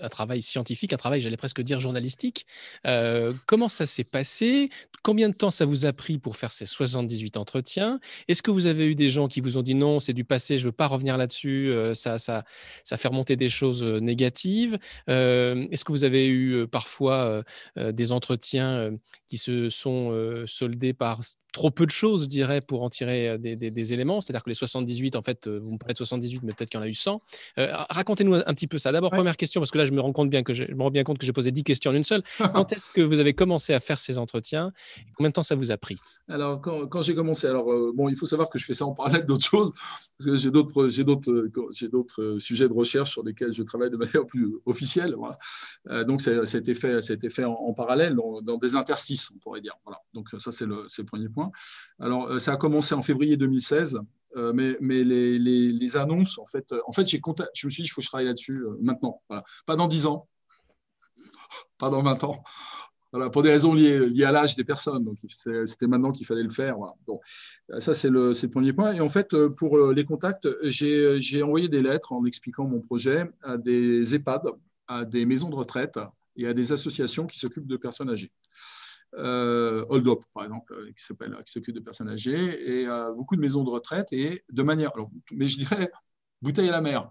un 0.00 0.08
travail 0.08 0.42
scientifique, 0.42 0.92
un 0.92 0.96
travail, 0.96 1.20
j'allais 1.20 1.36
presque 1.36 1.60
dire 1.62 1.80
journalistique. 1.80 2.46
Euh, 2.86 3.32
comment 3.46 3.68
ça 3.68 3.86
s'est 3.86 4.04
passé? 4.04 4.70
Combien 5.02 5.28
de 5.28 5.34
temps 5.34 5.50
ça 5.50 5.64
vous 5.64 5.86
a 5.86 5.92
pris 5.92 6.18
pour 6.18 6.36
faire 6.36 6.52
ces 6.52 6.66
78 6.66 7.36
entretiens? 7.36 8.00
Est-ce 8.28 8.42
que 8.42 8.50
vous 8.50 8.66
avez 8.66 8.86
eu 8.86 8.94
des 8.94 9.08
gens 9.08 9.28
qui 9.28 9.40
vous 9.40 9.58
ont 9.58 9.62
dit 9.62 9.74
non, 9.74 10.00
c'est 10.00 10.12
du 10.12 10.24
passé, 10.24 10.58
je 10.58 10.62
ne 10.62 10.68
veux 10.68 10.72
pas 10.72 10.86
revenir 10.86 11.16
là-dessus, 11.16 11.70
euh, 11.70 11.94
ça, 11.94 12.18
ça, 12.18 12.44
ça 12.84 12.96
fait 12.96 13.08
remonter 13.08 13.36
des 13.36 13.48
choses 13.48 13.82
euh, 13.82 14.00
négatives? 14.00 14.78
Est-ce 15.06 15.84
que 15.84 15.92
vous 15.92 16.04
avez 16.04 16.28
eu 16.28 16.66
parfois 16.66 17.42
des 17.76 18.12
entretiens 18.12 18.90
qui 19.28 19.38
se 19.38 19.68
sont 19.68 20.44
soldés 20.46 20.92
par 20.92 21.20
trop 21.52 21.70
peu 21.70 21.86
de 21.86 21.90
choses, 21.90 22.24
je 22.24 22.28
dirais, 22.28 22.60
pour 22.60 22.82
en 22.82 22.90
tirer 22.90 23.38
des, 23.38 23.92
éléments. 23.92 24.20
C'est-à-dire 24.20 24.42
que 24.42 24.50
les 24.50 24.54
78, 24.54 25.16
en 25.16 25.22
fait, 25.22 25.48
vous 25.48 25.72
me 25.72 25.78
parlez 25.78 25.94
de 25.94 25.98
78, 25.98 26.42
mais 26.42 26.52
peut-être 26.52 26.70
qu'il 26.70 26.78
y 26.78 26.82
en 26.82 26.84
a 26.84 26.88
eu 26.88 26.94
100. 26.94 27.22
Euh, 27.58 27.72
racontez-nous 27.90 28.34
un, 28.34 28.54
petit 28.54 28.66
peu 28.66 28.78
ça. 28.78 28.92
D'abord, 28.92 29.10
première 29.10 29.36
question, 29.36 29.60
parce 29.60 29.70
que 29.70 29.78
là, 29.78 29.84
je 29.84 29.92
me 29.92 30.00
rends 30.00 30.12
compte 30.12 30.30
bien 30.30 30.42
que 30.42 30.54
je, 30.54 30.64
me 30.64 30.82
rends 30.82 30.90
bien 30.90 31.04
compte 31.04 31.18
que 31.18 31.26
j'ai 31.26 31.32
posé 31.32 31.50
10 31.50 31.64
questions 31.64 31.90
en 31.90 31.94
une 31.94 32.04
seule. 32.04 32.22
Quand 32.54 32.72
est-ce 32.72 32.88
que 32.88 33.00
vous 33.00 33.18
avez 33.18 33.34
commencé 33.34 33.74
à 33.74 33.80
faire 33.80 33.98
ces 33.98 34.18
entretiens 34.18 34.72
Combien 35.16 35.30
de 35.30 35.34
temps 35.34 35.42
ça 35.42 35.54
vous 35.54 35.72
a 35.72 35.76
pris? 35.76 35.96
Alors, 36.28 36.60
quand, 36.60 37.02
j'ai 37.02 37.14
commencé, 37.14 37.46
alors 37.46 37.66
bon, 37.94 38.08
il 38.08 38.16
faut 38.16 38.26
savoir 38.26 38.48
que 38.48 38.58
je 38.58 38.64
fais 38.64 38.74
ça 38.74 38.86
en 38.86 38.92
parallèle 38.92 39.26
d'autres 39.26 39.44
choses, 39.44 39.72
parce 40.18 40.30
que 40.30 40.36
j'ai 40.36 40.50
d'autres, 40.50 40.88
j'ai 40.88 41.04
d'autres, 41.04 41.48
j'ai 41.72 41.88
d'autres 41.88 42.36
sujets 42.38 42.68
de 42.68 42.72
recherche 42.72 43.10
sur 43.10 43.24
lesquels 43.24 43.52
je 43.52 43.62
travaille 43.62 43.90
de 43.90 43.96
manière 43.96 44.26
plus 44.26 44.54
officielle. 44.66 45.14
Voilà. 45.16 46.04
donc, 46.04 46.20
ça, 46.20 46.30
a 46.30 46.58
été 46.58 46.74
fait, 46.74 47.00
ça 47.00 47.12
a 47.12 47.16
été 47.16 47.30
fait 47.30 47.44
en, 47.44 47.72
parallèle, 47.74 48.14
dans, 48.14 48.40
dans, 48.42 48.58
des 48.58 48.76
interstices, 48.76 49.30
on 49.34 49.38
pourrait 49.38 49.60
dire. 49.60 49.74
Voilà. 49.84 49.98
Donc, 50.14 50.28
ça, 50.38 50.52
c'est 50.52 50.66
le, 50.66 50.84
c'est 50.88 51.02
le 51.02 51.06
premier 51.06 51.28
point. 51.28 51.39
Alors, 51.98 52.26
euh, 52.26 52.38
ça 52.38 52.52
a 52.52 52.56
commencé 52.56 52.94
en 52.94 53.02
février 53.02 53.36
2016. 53.36 54.00
mais, 54.54 54.76
mais 54.80 55.02
les, 55.04 55.96
annonces, 55.96 56.38
en 56.38 56.46
fait, 56.46 56.72
en 56.86 56.92
fait 56.92 57.06
je 57.08 57.66
me 57.66 57.70
suis 57.70 57.82
dit, 57.82 57.88
il 57.88 57.90
faut 57.90 58.00
que 58.00 58.04
je 58.04 58.08
travaille 58.08 58.26
là-dessus 58.26 58.64
maintenant. 58.80 59.22
Pas 59.66 59.76
dans 59.76 59.88
10 59.88 60.06
ans, 60.06 60.28
pas 61.78 61.90
dans 61.90 62.02
20 62.02 62.24
ans. 62.24 62.42
Voilà, 63.12 63.28
pour 63.28 63.42
des 63.42 63.50
raisons 63.50 63.74
liées, 63.74 64.24
à 64.24 64.30
l'âge 64.30 64.54
des 64.54 64.62
personnes. 64.62 65.04
Donc, 65.04 65.18
c'était 65.28 65.88
maintenant 65.88 66.12
qu'il 66.12 66.26
fallait 66.26 66.44
le 66.44 66.50
faire. 66.50 66.76
Ça, 67.80 67.92
c'est 67.92 68.08
le, 68.08 68.32
premier 68.48 68.72
point. 68.72 68.92
Et 68.92 69.00
en 69.00 69.08
fait, 69.08 69.34
pour 69.56 69.76
les 69.90 70.04
contacts, 70.04 70.46
j'ai 70.62 71.42
envoyé 71.42 71.68
des 71.68 71.82
lettres 71.82 72.12
en 72.12 72.24
expliquant 72.24 72.66
mon 72.66 72.80
projet 72.80 73.28
à 73.42 73.56
des 73.56 74.14
EHPAD, 74.14 74.42
à 74.86 75.04
des 75.04 75.26
maisons 75.26 75.48
de 75.48 75.56
retraite 75.56 75.98
et 76.36 76.46
à 76.46 76.54
des 76.54 76.72
associations 76.72 77.26
qui 77.26 77.38
s'occupent 77.38 77.66
de 77.66 77.76
personnes 77.76 78.10
âgées. 78.10 78.30
Euh, 79.14 79.84
Hold 79.88 80.06
Up, 80.08 80.20
par 80.32 80.44
exemple, 80.44 80.72
euh, 80.72 80.92
qui 80.92 81.02
s'appelle, 81.02 81.36
qui 81.44 81.52
s'occupe 81.52 81.74
de 81.74 81.80
personnes 81.80 82.08
âgées, 82.08 82.80
et 82.80 82.86
euh, 82.86 83.12
beaucoup 83.12 83.34
de 83.34 83.40
maisons 83.40 83.64
de 83.64 83.70
retraite, 83.70 84.08
et 84.12 84.44
de 84.50 84.62
manière, 84.62 84.92
mais 85.32 85.46
je 85.46 85.58
dirais, 85.58 85.90
bouteille 86.42 86.68
à 86.68 86.72
la 86.72 86.80
mer. 86.80 87.10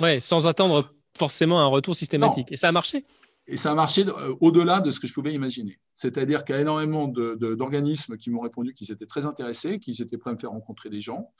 Ouais, 0.00 0.20
sans 0.20 0.48
attendre 0.48 0.92
forcément 1.16 1.60
un 1.60 1.66
retour 1.66 1.94
systématique. 1.94 2.50
Et 2.50 2.56
ça 2.56 2.68
a 2.68 2.72
marché? 2.72 3.04
Et 3.46 3.56
ça 3.56 3.72
a 3.72 3.74
marché 3.74 4.04
au-delà 4.40 4.80
de 4.80 4.90
ce 4.90 5.00
que 5.00 5.06
je 5.06 5.14
pouvais 5.14 5.32
imaginer. 5.32 5.80
C'est-à-dire 5.94 6.44
qu'il 6.44 6.54
y 6.54 6.58
a 6.58 6.60
énormément 6.60 7.08
d'organismes 7.08 8.16
qui 8.16 8.30
m'ont 8.30 8.40
répondu 8.40 8.74
qu'ils 8.74 8.92
étaient 8.92 9.06
très 9.06 9.26
intéressés, 9.26 9.78
qu'ils 9.78 10.00
étaient 10.02 10.18
prêts 10.18 10.30
à 10.30 10.34
me 10.34 10.38
faire 10.38 10.50
rencontrer 10.50 10.88
des 10.88 11.00
gens. 11.00 11.32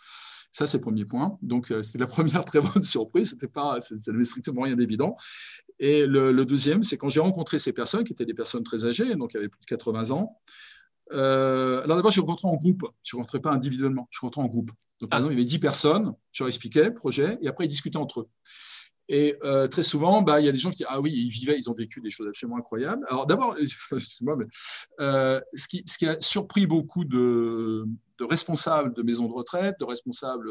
Ça, 0.52 0.66
c'est 0.66 0.78
le 0.78 0.82
premier 0.82 1.04
point. 1.04 1.38
Donc, 1.42 1.72
c'était 1.82 1.98
la 1.98 2.06
première 2.08 2.44
très 2.44 2.60
bonne 2.60 2.82
surprise. 2.82 3.30
C'était 3.30 3.48
pas, 3.48 3.80
ça 3.80 3.94
n'avait 4.08 4.24
strictement 4.24 4.62
rien 4.62 4.76
d'évident. 4.76 5.16
Et 5.78 6.06
le, 6.06 6.44
deuxième, 6.44 6.84
c'est 6.84 6.98
quand 6.98 7.08
j'ai 7.08 7.20
rencontré 7.20 7.58
ces 7.58 7.72
personnes, 7.72 8.04
qui 8.04 8.12
étaient 8.12 8.26
des 8.26 8.34
personnes 8.34 8.62
très 8.62 8.84
âgées, 8.84 9.14
donc 9.14 9.30
qui 9.30 9.36
avaient 9.36 9.48
plus 9.48 9.60
de 9.60 9.66
80 9.66 10.10
ans. 10.10 10.38
Euh, 11.12 11.82
alors 11.82 11.96
d'abord, 11.96 12.10
je 12.10 12.20
rencontré 12.20 12.48
en 12.48 12.56
groupe. 12.56 12.84
Je 13.02 13.16
ne 13.16 13.20
rencontrais 13.20 13.40
pas 13.40 13.50
individuellement, 13.50 14.06
je 14.10 14.20
rencontrais 14.20 14.42
en 14.42 14.48
groupe. 14.48 14.70
Donc, 15.00 15.10
par 15.10 15.16
ah. 15.16 15.20
exemple, 15.20 15.34
il 15.34 15.38
y 15.38 15.40
avait 15.40 15.48
10 15.48 15.58
personnes, 15.58 16.12
je 16.32 16.44
leur 16.44 16.48
expliquais 16.48 16.84
le 16.84 16.94
projet, 16.94 17.38
et 17.40 17.48
après, 17.48 17.64
ils 17.64 17.68
discutaient 17.68 17.96
entre 17.96 18.20
eux. 18.20 18.28
Et 19.12 19.34
euh, 19.42 19.66
très 19.66 19.82
souvent, 19.82 20.22
bah, 20.22 20.40
il 20.40 20.46
y 20.46 20.48
a 20.48 20.52
des 20.52 20.58
gens 20.58 20.70
qui 20.70 20.76
disent 20.76 20.86
Ah 20.88 21.00
oui, 21.00 21.12
ils 21.12 21.28
vivaient, 21.28 21.56
ils 21.58 21.68
ont 21.68 21.74
vécu 21.74 22.00
des 22.00 22.10
choses 22.10 22.28
absolument 22.28 22.58
incroyables. 22.58 23.04
Alors 23.08 23.26
d'abord, 23.26 23.56
euh, 25.00 25.40
ce, 25.52 25.68
qui, 25.68 25.82
ce, 25.84 25.98
qui, 25.98 26.06
a 26.06 26.16
surpris 26.20 26.64
beaucoup 26.64 27.04
de, 27.04 27.86
de, 28.20 28.24
responsables 28.24 28.94
de 28.94 29.02
maisons 29.02 29.26
de 29.26 29.32
retraite, 29.32 29.74
de 29.80 29.84
responsables 29.84 30.48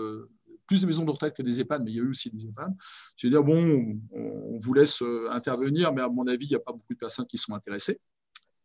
plus 0.67 0.81
de 0.81 0.87
maisons 0.87 1.05
de 1.05 1.09
retraite 1.09 1.35
que 1.35 1.41
des 1.41 1.61
EHPAD, 1.61 1.83
mais 1.83 1.91
il 1.91 1.97
y 1.97 1.99
a 1.99 2.03
eu 2.03 2.09
aussi 2.09 2.29
des 2.29 2.45
EHPAD. 2.45 2.75
Je 3.15 3.27
veux 3.27 3.31
dire, 3.31 3.43
bon, 3.43 3.97
on 4.11 4.57
vous 4.57 4.73
laisse 4.73 5.01
euh, 5.01 5.29
intervenir, 5.31 5.93
mais 5.93 6.01
à 6.01 6.09
mon 6.09 6.27
avis, 6.27 6.45
il 6.45 6.49
n'y 6.49 6.55
a 6.55 6.59
pas 6.59 6.73
beaucoup 6.73 6.93
de 6.93 6.99
personnes 6.99 7.25
qui 7.25 7.37
sont 7.37 7.53
intéressées. 7.53 7.99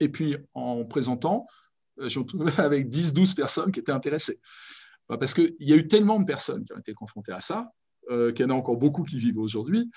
Et 0.00 0.08
puis, 0.10 0.36
en 0.52 0.84
présentant, 0.84 1.46
euh, 2.00 2.04
me 2.04 2.22
trouvais 2.24 2.52
avec 2.60 2.90
10-12 2.90 3.34
personnes 3.34 3.72
qui 3.72 3.80
étaient 3.80 3.92
intéressées. 3.92 4.38
Bah, 5.08 5.16
parce 5.16 5.32
qu'il 5.32 5.54
y 5.60 5.72
a 5.72 5.76
eu 5.76 5.86
tellement 5.86 6.18
de 6.18 6.24
personnes 6.24 6.64
qui 6.64 6.72
ont 6.74 6.78
été 6.78 6.92
confrontées 6.92 7.32
à 7.32 7.40
ça, 7.40 7.60
euh, 7.60 7.83
qu'il 8.08 8.40
y 8.40 8.44
en 8.44 8.50
a 8.50 8.54
encore 8.54 8.76
beaucoup 8.76 9.04
qui 9.04 9.16
vivent 9.16 9.38
aujourd'hui, 9.38 9.90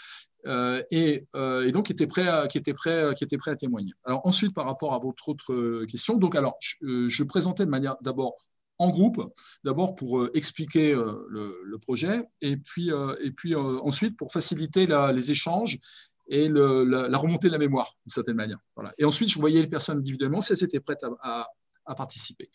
et, 0.46 1.26
donc 1.34 1.86
qui 1.88 1.92
étaient, 1.92 2.08
prêts 2.08 2.28
à, 2.28 2.48
qui, 2.48 2.58
étaient 2.58 2.74
prêts, 2.74 3.14
qui 3.18 3.24
étaient 3.24 3.38
prêts 3.38 3.52
à 3.52 3.56
témoigner. 3.56 3.94
Alors 4.06 4.26
ensuite, 4.26 4.54
par 4.54 4.66
rapport 4.66 4.94
à 4.94 5.00
votre 5.00 5.30
autre 5.30 5.86
question, 5.86 6.18
donc 6.18 6.36
alors, 6.36 6.58
je 6.82 7.24
présentais 7.24 7.66
de 7.66 7.70
manière 7.70 7.96
d'abord 8.02 8.38
en 8.80 8.90
groupe, 8.90 9.22
d'abord 9.64 9.96
pour 9.96 10.20
euh, 10.20 10.32
expliquer 10.34 10.94
euh, 10.94 11.26
le, 11.30 11.78
projet, 11.80 12.24
et 12.42 12.58
puis, 12.58 12.92
euh, 12.92 13.16
et 13.22 13.32
puis 13.32 13.56
ensuite 13.56 14.18
pour 14.18 14.32
faciliter 14.32 14.88
les 14.88 15.32
échanges 15.32 15.80
et 16.28 16.50
la, 16.50 17.18
remontée 17.18 17.48
de 17.48 17.54
la 17.54 17.60
mémoire, 17.60 17.96
d'une 18.06 18.12
certaine 18.12 18.36
manière. 18.36 18.60
Voilà. 18.76 18.94
Et 18.98 19.06
ensuite, 19.06 19.30
je 19.30 19.40
voyais 19.40 19.62
les 19.62 19.68
personnes 19.68 20.00
individuellement 20.00 20.42
si 20.42 20.54
elles 20.54 20.64
étaient 20.64 20.80
prêtes 20.80 21.04
à, 21.22 21.48
participer. 21.96 22.52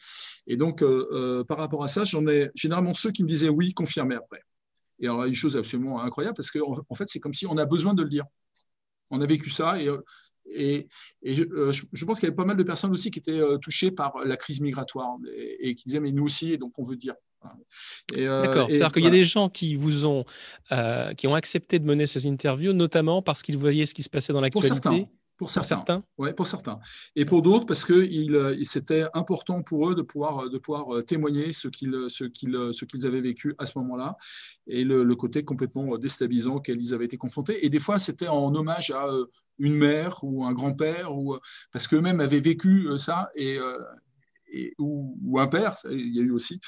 Et 0.46 0.58
donc, 0.58 0.84
par 1.48 1.56
rapport 1.56 1.82
à 1.82 1.88
ça, 1.88 2.04
j'en 2.04 2.26
ai 2.26 2.50
généralement 2.54 2.92
ceux 2.92 3.12
qui 3.12 3.22
me 3.22 3.28
disaient 3.28 3.48
oui, 3.48 3.72
confirmez 3.72 4.16
après. 4.16 4.42
Et 5.00 5.06
alors, 5.06 5.24
une 5.24 5.34
chose 5.34 5.56
absolument 5.56 6.00
incroyable, 6.00 6.36
parce 6.36 6.50
qu'en 6.50 6.76
en 6.88 6.94
fait, 6.94 7.08
c'est 7.08 7.20
comme 7.20 7.34
si 7.34 7.46
on 7.46 7.56
a 7.56 7.66
besoin 7.66 7.94
de 7.94 8.02
le 8.02 8.08
dire. 8.08 8.24
On 9.10 9.20
a 9.20 9.26
vécu 9.26 9.50
ça, 9.50 9.80
et 9.80 9.88
et, 10.54 10.88
euh, 11.24 11.72
je, 11.72 12.04
pense 12.04 12.18
qu'il 12.18 12.26
y 12.26 12.28
avait 12.28 12.36
pas 12.36 12.44
mal 12.44 12.56
de 12.56 12.62
personnes 12.62 12.92
aussi 12.92 13.10
qui 13.10 13.18
étaient 13.18 13.40
euh, 13.40 13.58
touchées 13.58 13.90
par 13.90 14.18
la 14.24 14.36
crise 14.36 14.60
migratoire 14.60 15.16
et, 15.60 15.74
qui 15.74 15.84
disaient 15.84 16.00
mais 16.00 16.12
nous 16.12 16.24
aussi, 16.24 16.52
et 16.52 16.58
donc 16.58 16.72
on 16.78 16.82
veut 16.82 16.96
dire. 16.96 17.14
Euh, 18.16 18.42
D'accord. 18.42 18.68
C'est-à-dire 18.68 18.92
qu'il 18.92 19.04
y 19.04 19.08
a 19.08 19.10
des 19.10 19.24
gens 19.24 19.48
qui 19.48 19.74
vous 19.74 20.06
ont, 20.06 20.24
qui 21.16 21.26
ont 21.26 21.34
accepté 21.34 21.78
de 21.78 21.84
mener 21.84 22.06
ces 22.06 22.26
interviews, 22.26 22.72
notamment 22.72 23.22
parce 23.22 23.42
qu'ils 23.42 23.58
voyaient 23.58 23.86
ce 23.86 23.94
qui 23.94 24.02
se 24.02 24.10
passait 24.10 24.32
dans 24.32 24.40
l'actualité. 24.40 25.08
Pour 25.42 25.50
certains. 25.50 26.04
Oui, 26.18 26.32
pour 26.34 26.46
certains. 26.46 26.78
Et 27.16 27.24
pour 27.24 27.42
d'autres, 27.42 27.66
parce 27.66 27.84
que 27.84 27.94
il, 27.94 28.64
c'était 28.64 29.06
important 29.12 29.60
pour 29.60 29.90
eux 29.90 29.96
de 29.96 30.02
pouvoir, 30.02 30.48
de 30.48 30.56
pouvoir 30.56 30.94
euh, 30.94 31.02
témoigner 31.02 31.52
ce 31.52 31.66
qu'ils, 31.66 32.04
ce 32.06 32.22
qu'ils, 32.22 32.56
ce 32.70 32.84
qu'ils 32.84 33.08
avaient 33.08 33.20
vécu 33.20 33.52
à 33.58 33.66
ce 33.66 33.76
moment-là 33.78 34.16
et 34.68 34.84
le, 34.84 35.16
côté 35.16 35.42
complètement 35.44 35.98
déstabilisant 35.98 36.54
auquel 36.54 36.80
ils 36.80 36.94
avaient 36.94 37.06
été 37.06 37.16
confrontés. 37.16 37.66
Et 37.66 37.70
des 37.70 37.80
fois, 37.80 37.98
c'était 37.98 38.28
en 38.28 38.54
hommage 38.54 38.92
à 38.92 39.08
euh, 39.08 39.26
une 39.58 39.74
mère 39.74 40.22
ou 40.22 40.44
un 40.44 40.52
grand-père, 40.52 41.12
ou, 41.12 41.36
parce 41.72 41.88
qu'eux-mêmes 41.88 42.20
avaient 42.20 42.38
vécu 42.38 42.86
euh, 42.86 42.96
ça, 42.96 43.28
et, 43.34 43.58
et 44.52 44.74
ou, 44.78 45.18
ou, 45.24 45.40
un 45.40 45.48
père, 45.48 45.74
il 45.90 46.14
y 46.14 46.20
a 46.20 46.22
eu 46.22 46.30
aussi, 46.30 46.60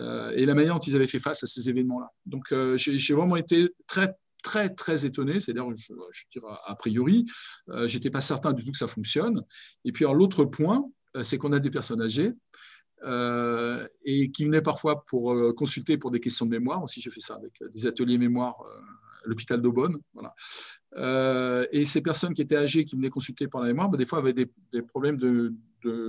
et 0.00 0.44
la 0.44 0.54
manière 0.54 0.74
dont 0.74 0.80
ils 0.80 0.96
avaient 0.96 1.06
fait 1.06 1.20
face 1.20 1.44
à 1.44 1.46
ces 1.46 1.70
événements-là. 1.70 2.10
Donc, 2.26 2.52
j'ai, 2.76 2.98
j'ai 2.98 3.14
vraiment 3.14 3.36
été 3.36 3.68
très 3.86 4.12
très, 4.42 4.70
très 4.70 5.06
étonné. 5.06 5.40
C'est-à-dire, 5.40 5.66
je, 5.74 5.92
dirais 6.32 6.46
a 6.66 6.74
priori, 6.74 7.26
euh, 7.70 7.86
je 7.86 7.96
n'étais 7.96 8.10
pas 8.10 8.20
certain 8.20 8.52
du 8.52 8.64
tout 8.64 8.72
que 8.72 8.78
ça 8.78 8.86
fonctionne. 8.86 9.42
Et 9.84 9.92
puis, 9.92 10.04
l'autre 10.04 10.44
point, 10.44 10.84
euh, 11.16 11.22
c'est 11.22 11.38
qu'on 11.38 11.52
a 11.52 11.58
des 11.58 11.70
personnes 11.70 12.02
âgées 12.02 12.32
euh, 13.04 13.86
et 14.04 14.30
qui 14.30 14.44
venaient 14.44 14.62
parfois 14.62 15.04
pour 15.06 15.54
consulter 15.54 15.98
pour 15.98 16.10
des 16.10 16.20
questions 16.20 16.46
de 16.46 16.50
mémoire. 16.50 16.82
Aussi, 16.82 17.00
je 17.00 17.10
fais 17.10 17.20
ça 17.20 17.34
avec 17.34 17.62
des 17.72 17.86
ateliers 17.86 18.18
mémoire 18.18 18.56
à 19.24 19.28
l'hôpital 19.28 19.60
d'Aubonne. 19.60 19.98
Voilà. 20.14 20.34
et 21.72 21.84
ces 21.84 22.00
personnes 22.00 22.34
qui 22.34 22.42
étaient 22.42 22.56
âgées, 22.56 22.84
qui 22.84 22.96
venaient 22.96 23.10
consulter 23.10 23.46
pour 23.48 23.60
la 23.60 23.66
mémoire, 23.66 23.88
bah, 23.88 23.98
des 23.98 24.06
fois 24.06 24.18
avaient 24.18 24.32
des, 24.32 24.82
problèmes 24.82 25.16
de, 25.16 25.54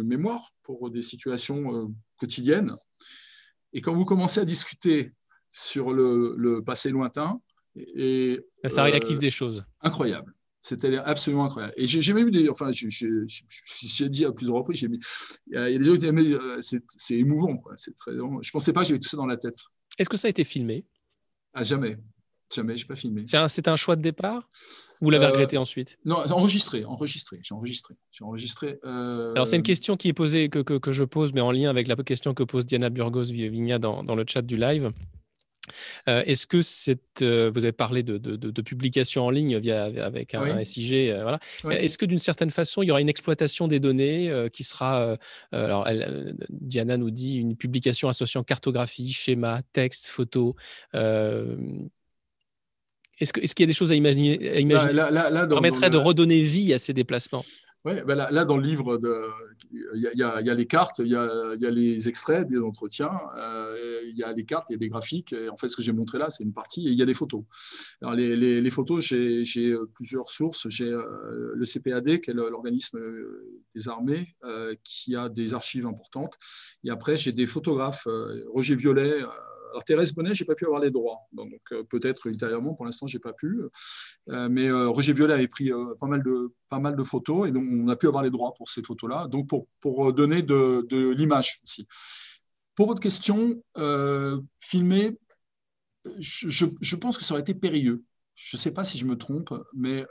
mémoire 0.01 0.49
pour 0.63 0.89
des 0.89 1.03
situations 1.03 1.93
quotidiennes. 2.17 2.75
Et 3.71 3.81
quand 3.81 3.93
vous 3.93 4.05
commencez 4.05 4.39
à 4.39 4.45
discuter 4.45 5.11
sur 5.51 5.93
le 5.93 6.61
passé 6.61 6.89
lointain, 6.89 7.39
et, 7.75 8.39
ça 8.67 8.83
réactive 8.83 9.17
euh, 9.17 9.19
des 9.19 9.29
choses. 9.29 9.63
Incroyable. 9.81 10.33
C'était 10.61 10.97
absolument 10.97 11.45
incroyable. 11.45 11.73
Et 11.77 11.87
j'ai 11.87 12.13
même 12.13 12.27
eu 12.27 12.31
des. 12.31 12.49
Enfin, 12.49 12.69
j'ai 12.71 14.09
dit 14.09 14.25
à 14.25 14.31
plusieurs 14.31 14.57
reprises, 14.57 14.81
il 14.81 14.99
y 15.53 15.57
a 15.57 15.69
des 15.69 15.83
gens 15.83 15.93
qui 15.93 15.99
disaient, 15.99 16.35
euh, 16.35 16.59
c'est 16.59 17.15
émouvant. 17.15 17.57
Quoi. 17.57 17.75
Très, 17.75 18.11
je 18.11 18.17
ne 18.17 18.51
pensais 18.51 18.73
pas 18.73 18.81
que 18.81 18.87
j'avais 18.87 18.99
tout 18.99 19.07
ça 19.07 19.17
dans 19.17 19.25
la 19.25 19.37
tête. 19.37 19.57
Est-ce 19.97 20.09
que 20.09 20.17
ça 20.17 20.27
a 20.27 20.29
été 20.29 20.43
filmé? 20.43 20.85
Ah, 21.53 21.63
Jamais. 21.63 21.97
Jamais, 22.53 22.75
je 22.75 22.83
n'ai 22.83 22.87
pas 22.87 22.95
filmé. 22.95 23.23
C'est 23.25 23.67
un, 23.67 23.75
choix 23.75 23.95
de 23.95 24.01
départ? 24.01 24.49
Ou 25.01 25.05
vous 25.05 25.11
l'avez 25.11 25.25
euh, 25.25 25.29
regretté 25.29 25.57
ensuite? 25.57 25.99
Non, 26.03 26.17
enregistré, 26.31 26.83
enregistré. 26.83 27.39
J'ai 27.43 27.53
enregistré. 27.53 27.95
enregistré 28.21 28.79
Alors, 28.83 29.45
c'est 29.45 29.55
une 29.55 29.63
question 29.63 29.95
qui 29.97 30.09
est 30.09 30.13
posée, 30.13 30.49
que, 30.49 30.59
que, 30.59 30.91
je 30.91 31.03
pose, 31.03 31.31
mais 31.31 31.41
en 31.41 31.51
lien 31.51 31.69
avec 31.69 31.87
la 31.87 31.95
question 31.95 32.33
que 32.33 32.43
pose 32.43 32.65
Diana 32.65 32.89
Burgos-Vigna 32.89 33.77
dans, 33.77 34.03
dans, 34.03 34.15
le 34.15 34.25
chat 34.27 34.41
du 34.41 34.57
live. 34.57 34.91
Euh, 36.07 36.23
est-ce 36.25 36.47
que 36.47 36.61
euh, 37.21 37.51
vous 37.53 37.65
avez 37.65 37.71
parlé 37.71 38.03
de, 38.03 38.17
de, 38.17 38.61
publication 38.61 39.25
en 39.25 39.29
ligne 39.29 39.57
via, 39.57 39.85
avec 39.85 40.35
un, 40.35 40.63
SIG, 40.63 41.09
euh. 41.09 41.37
Est-ce 41.69 41.97
que 41.97 42.05
d'une 42.05 42.19
certaine 42.19 42.51
façon, 42.51 42.83
il 42.83 42.87
y 42.87 42.91
aura 42.91 43.01
une 43.01 43.09
exploitation 43.09 43.67
des 43.67 43.79
données 43.79 44.49
qui 44.51 44.63
sera, 44.63 45.17
alors 45.51 45.87
Diana 46.49 46.97
nous 46.97 47.11
dit 47.11 47.37
une 47.37 47.55
publication 47.55 48.09
associant 48.09 48.43
cartographie, 48.43 49.11
schéma, 49.11 49.61
texte, 49.73 50.07
photo. 50.07 50.55
est-ce, 50.93 53.33
qu'il 53.33 53.59
y 53.59 53.63
a 53.63 53.67
des 53.67 53.73
choses 53.73 53.91
à 53.91 53.95
imaginer, 53.95 54.49
à 54.49 54.59
imaginer 54.59 54.91
qui 54.91 55.47
permettraient 55.49 55.89
de 55.89 55.97
redonner 55.97 56.41
vie 56.41 56.73
à 56.73 56.77
ces 56.77 56.93
déplacements? 56.93 57.43
Oui, 57.85 57.93
ben 58.05 58.15
là, 58.15 58.43
dans 58.43 58.57
le 58.57 58.63
livre, 58.67 58.99
il 59.71 60.11
y, 60.13 60.23
a 60.23 60.53
les 60.53 60.67
cartes, 60.67 60.99
il 60.99 61.07
y, 61.07 61.15
a, 61.15 61.55
les 61.55 62.09
extraits 62.09 62.45
des 62.45 62.59
entretiens, 62.59 63.17
euh, 63.37 64.01
il 64.05 64.17
y 64.17 64.23
a 64.23 64.33
les 64.33 64.43
cartes, 64.43 64.65
il 64.69 64.73
y 64.73 64.75
a 64.75 64.79
des 64.79 64.89
graphiques. 64.89 65.33
En 65.49 65.55
fait, 65.55 65.69
ce 65.69 65.77
que 65.77 65.81
j'ai 65.81 65.93
montré 65.93 66.17
là, 66.17 66.29
c'est 66.29 66.43
une 66.43 66.51
partie, 66.51 66.87
et 66.89 66.91
il 66.91 66.97
y 66.97 67.01
a 67.01 67.05
des 67.05 67.13
photos. 67.13 67.43
Alors, 68.01 68.15
les, 68.15 68.69
photos, 68.69 69.01
j'ai 69.01 69.75
plusieurs 69.95 70.29
sources. 70.29 70.67
J'ai 70.67 70.91
euh, 70.91 71.53
le 71.55 71.65
CPAD, 71.65 72.19
qui 72.19 72.31
est 72.31 72.33
l'organisme 72.33 72.97
euh, 72.97 73.61
des 73.73 73.87
armées, 73.87 74.35
qui 74.83 75.15
a 75.15 75.29
des 75.29 75.53
archives 75.53 75.87
importantes. 75.87 76.37
Et 76.83 76.89
après, 76.89 77.15
j'ai 77.15 77.31
des 77.31 77.45
photographes, 77.45 78.07
Roger 78.51 78.75
Violet, 78.75 79.21
alors 79.71 79.83
Thérèse 79.83 80.13
Bonnet, 80.13 80.33
j'ai 80.33 80.45
pas 80.45 80.55
pu 80.55 80.65
avoir 80.65 80.81
les 80.81 80.91
droits, 80.91 81.27
donc 81.31 81.61
euh, 81.71 81.83
peut-être 81.83 82.27
ultérieurement. 82.27 82.73
Pour 82.73 82.85
l'instant, 82.85 83.07
j'ai 83.07 83.19
pas 83.19 83.33
pu. 83.33 83.61
Euh, 84.29 84.49
mais 84.49 84.67
euh, 84.67 84.89
Roger 84.89 85.13
Violet 85.13 85.33
avait 85.33 85.47
pris 85.47 85.71
pas 85.99 86.07
mal 86.07 86.23
de 86.23 86.53
pas 86.69 86.79
mal 86.79 86.95
de 86.95 87.03
photos 87.03 87.47
et 87.47 87.51
donc 87.51 87.63
on 87.69 87.87
a 87.87 87.95
pu 87.95 88.07
avoir 88.07 88.23
les 88.23 88.29
droits 88.29 88.53
pour 88.55 88.69
ces 88.69 88.83
photos-là. 88.83 89.27
Donc 89.27 89.47
pour 89.47 89.67
pour 89.79 90.13
donner 90.13 90.41
de, 90.41 90.85
de 90.89 91.09
l'image 91.09 91.59
aussi. 91.63 91.87
Pour 92.75 92.87
votre 92.87 93.01
question, 93.01 93.61
filmer, 94.61 95.17
je, 96.17 96.65
je, 96.79 96.95
pense 96.95 97.17
que 97.17 97.25
ça 97.25 97.33
aurait 97.33 97.41
été 97.41 97.53
périlleux. 97.53 98.03
Je 98.35 98.55
ne 98.55 98.59
sais 98.59 98.71
pas 98.71 98.85
si 98.85 98.97
je 98.97 99.05
me 99.05 99.17
trompe, 99.17 99.53
mais 99.73 100.05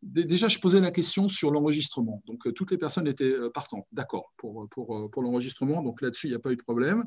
déjà, 0.00 0.46
je 0.46 0.60
posais 0.60 0.78
la 0.78 0.92
question 0.92 1.26
sur 1.26 1.50
l'enregistrement. 1.50 2.22
Donc, 2.26 2.54
toutes 2.54 2.70
les 2.70 2.78
personnes 2.78 3.08
étaient 3.08 3.34
partantes, 3.52 3.84
d'accord, 3.90 4.32
pour, 4.36 4.68
pour, 4.70 5.10
pour 5.10 5.22
l'enregistrement. 5.22 5.82
Donc, 5.82 6.02
là-dessus, 6.02 6.28
il 6.28 6.30
n'y 6.30 6.36
a 6.36 6.38
pas 6.38 6.52
eu 6.52 6.56
de 6.56 6.62
problème. 6.62 7.04